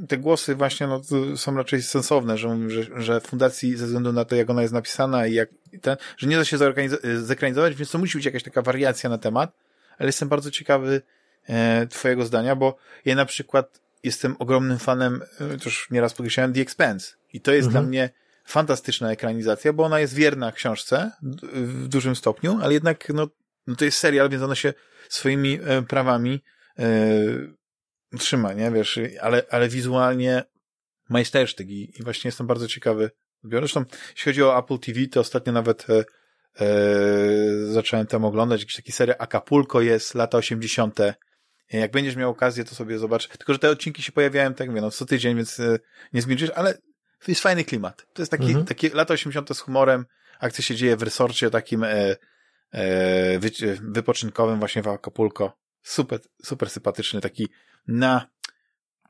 te 0.09 0.19
głosy 0.19 0.55
właśnie 0.55 0.87
no, 0.87 1.03
są 1.37 1.57
raczej 1.57 1.83
sensowne, 1.83 2.39
że, 2.39 2.71
że, 2.71 3.03
że 3.03 3.21
fundacji 3.21 3.77
ze 3.77 3.87
względu 3.87 4.13
na 4.13 4.25
to, 4.25 4.37
jak 4.37 4.51
ona 4.51 4.63
jest 4.63 4.75
napisana 4.75 5.27
i 5.27 5.35
jak 5.35 5.49
ten, 5.83 5.97
że 6.17 6.27
nie 6.27 6.37
da 6.37 6.45
się 6.45 6.59
zekranizować, 7.17 7.75
więc 7.75 7.91
to 7.91 7.99
musi 7.99 8.19
być 8.19 8.25
jakaś 8.25 8.43
taka 8.43 8.63
wariacja 8.63 9.11
na 9.11 9.19
temat, 9.19 9.53
ale 9.99 10.09
jestem 10.09 10.29
bardzo 10.29 10.51
ciekawy 10.51 11.03
e, 11.49 11.87
twojego 11.87 12.25
zdania, 12.25 12.57
bo 12.57 12.77
ja 13.05 13.15
na 13.15 13.27
przykład 13.27 13.84
jestem 14.05 14.37
ogromnym 14.39 14.79
fanem, 14.79 15.23
to 15.39 15.65
już 15.65 15.91
nieraz 15.91 16.15
podkreślałem, 16.15 16.53
The 16.53 16.61
Expense 16.61 17.13
i 17.33 17.41
to 17.41 17.53
jest 17.53 17.67
mhm. 17.67 17.85
dla 17.85 17.89
mnie 17.89 18.11
fantastyczna 18.45 19.11
ekranizacja, 19.11 19.73
bo 19.73 19.85
ona 19.85 20.01
jest 20.01 20.15
wierna 20.15 20.53
książce 20.53 21.11
w 21.53 21.89
dużym 21.89 22.17
stopniu, 22.17 22.59
ale 22.63 22.75
jednak 22.75 23.09
no, 23.09 23.29
no 23.67 23.77
to 23.77 23.85
jest 23.85 23.99
serial, 23.99 24.31
więc 24.31 24.43
ona 24.43 24.55
się 24.55 24.75
swoimi 25.09 25.59
e, 25.65 25.83
prawami 25.83 26.43
e, 26.79 28.19
trzyma, 28.19 28.53
nie, 28.53 28.71
wiesz, 28.71 29.01
ale, 29.21 29.43
ale 29.51 29.69
wizualnie 29.69 30.45
majstersztyk 31.09 31.69
i, 31.69 32.01
i 32.01 32.03
właśnie 32.03 32.29
jestem 32.29 32.47
bardzo 32.47 32.69
ciekawy. 32.69 33.11
Zresztą, 33.45 33.85
jeśli 34.17 34.25
chodzi 34.25 34.43
o 34.43 34.59
Apple 34.59 34.79
TV, 34.79 35.07
to 35.07 35.21
ostatnio 35.21 35.53
nawet 35.53 35.87
e, 35.91 36.05
zacząłem 37.73 38.07
tam 38.07 38.25
oglądać 38.25 38.61
jakiś 38.61 38.77
taki 38.77 38.93
serial 38.93 39.17
Acapulco 39.19 39.81
jest, 39.81 40.15
lata 40.15 40.39
80. 40.39 40.99
Jak 41.73 41.91
będziesz 41.91 42.17
miał 42.17 42.31
okazję, 42.31 42.65
to 42.65 42.75
sobie 42.75 42.99
zobacz. 42.99 43.29
Tylko, 43.29 43.53
że 43.53 43.59
te 43.59 43.71
odcinki 43.71 44.03
się 44.03 44.13
pojawiają, 44.13 44.55
tak 44.55 44.69
mówię, 44.69 44.81
no 44.81 44.91
co 44.91 45.07
tydzień, 45.07 45.37
więc 45.37 45.61
e, 45.61 45.79
nie 46.13 46.23
zmierzysz, 46.23 46.51
ale 46.51 46.75
to 47.19 47.31
jest 47.31 47.41
fajny 47.41 47.65
klimat. 47.65 48.07
To 48.13 48.23
jest 48.23 48.31
taki, 48.31 48.47
mhm. 48.47 48.65
takie 48.65 48.91
lata 48.95 49.15
80. 49.15 49.57
z 49.57 49.61
humorem, 49.61 50.07
akcja 50.41 50.65
się 50.65 50.75
dzieje 50.75 50.97
w 50.97 51.03
resorcie 51.03 51.51
takim 51.51 51.85
e, 51.85 52.17
e, 52.71 53.39
wy, 53.39 53.51
wypoczynkowym 53.83 54.59
właśnie 54.59 54.83
w 54.83 54.89
Acapulco. 54.89 55.53
Super, 55.83 56.21
super 56.45 56.71
sympatyczny, 56.71 57.21
taki 57.21 57.49
na 57.87 58.31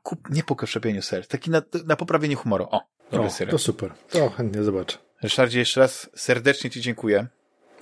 kup, 0.03 0.29
nie 0.29 0.43
po 0.43 0.55
krzepieniu 0.55 1.01
serc, 1.01 1.27
taki 1.27 1.49
na, 1.49 1.61
na 1.85 1.95
poprawienie 1.95 2.35
humoru. 2.35 2.67
O, 2.71 2.81
dobry 3.11 3.27
o, 3.27 3.51
To 3.51 3.57
super, 3.57 3.93
to 4.09 4.29
chętnie 4.29 4.63
zobaczę. 4.63 4.97
Ryszardzie, 5.21 5.59
jeszcze 5.59 5.79
raz 5.79 6.09
serdecznie 6.15 6.69
Ci 6.69 6.81
dziękuję. 6.81 7.27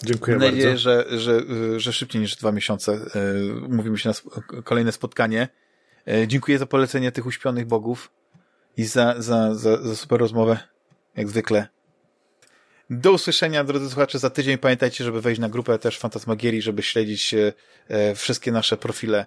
Dziękuję 0.03 0.37
Mam 0.37 0.49
nadzieję, 0.49 0.77
że, 0.77 1.05
że, 1.19 1.41
że 1.77 1.93
szybciej 1.93 2.21
niż 2.21 2.35
dwa 2.35 2.51
miesiące 2.51 2.99
umówimy 3.69 3.97
się 3.97 4.09
na 4.09 4.15
kolejne 4.61 4.91
spotkanie. 4.91 5.47
Yy, 6.05 6.27
dziękuję 6.27 6.57
za 6.57 6.65
polecenie 6.65 7.11
tych 7.11 7.25
uśpionych 7.25 7.65
bogów 7.65 8.11
i 8.77 8.83
za, 8.83 9.15
za, 9.17 9.55
za, 9.55 9.83
za 9.83 9.95
super 9.95 10.19
rozmowę, 10.19 10.57
jak 11.15 11.29
zwykle. 11.29 11.67
Do 12.89 13.11
usłyszenia, 13.11 13.63
drodzy 13.63 13.89
słuchacze, 13.89 14.19
za 14.19 14.29
tydzień. 14.29 14.57
Pamiętajcie, 14.57 15.03
żeby 15.03 15.21
wejść 15.21 15.41
na 15.41 15.49
grupę 15.49 15.79
też 15.79 15.99
Fantasmagierii, 15.99 16.61
żeby 16.61 16.83
śledzić 16.83 17.35
wszystkie 18.15 18.51
nasze 18.51 18.77
profile 18.77 19.25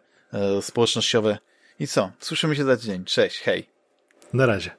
społecznościowe. 0.61 1.39
I 1.79 1.87
co? 1.87 2.13
Słyszymy 2.19 2.57
się 2.57 2.65
za 2.65 2.77
tydzień. 2.77 3.05
Cześć, 3.05 3.41
hej. 3.41 3.69
Na 4.33 4.47
razie. 4.47 4.71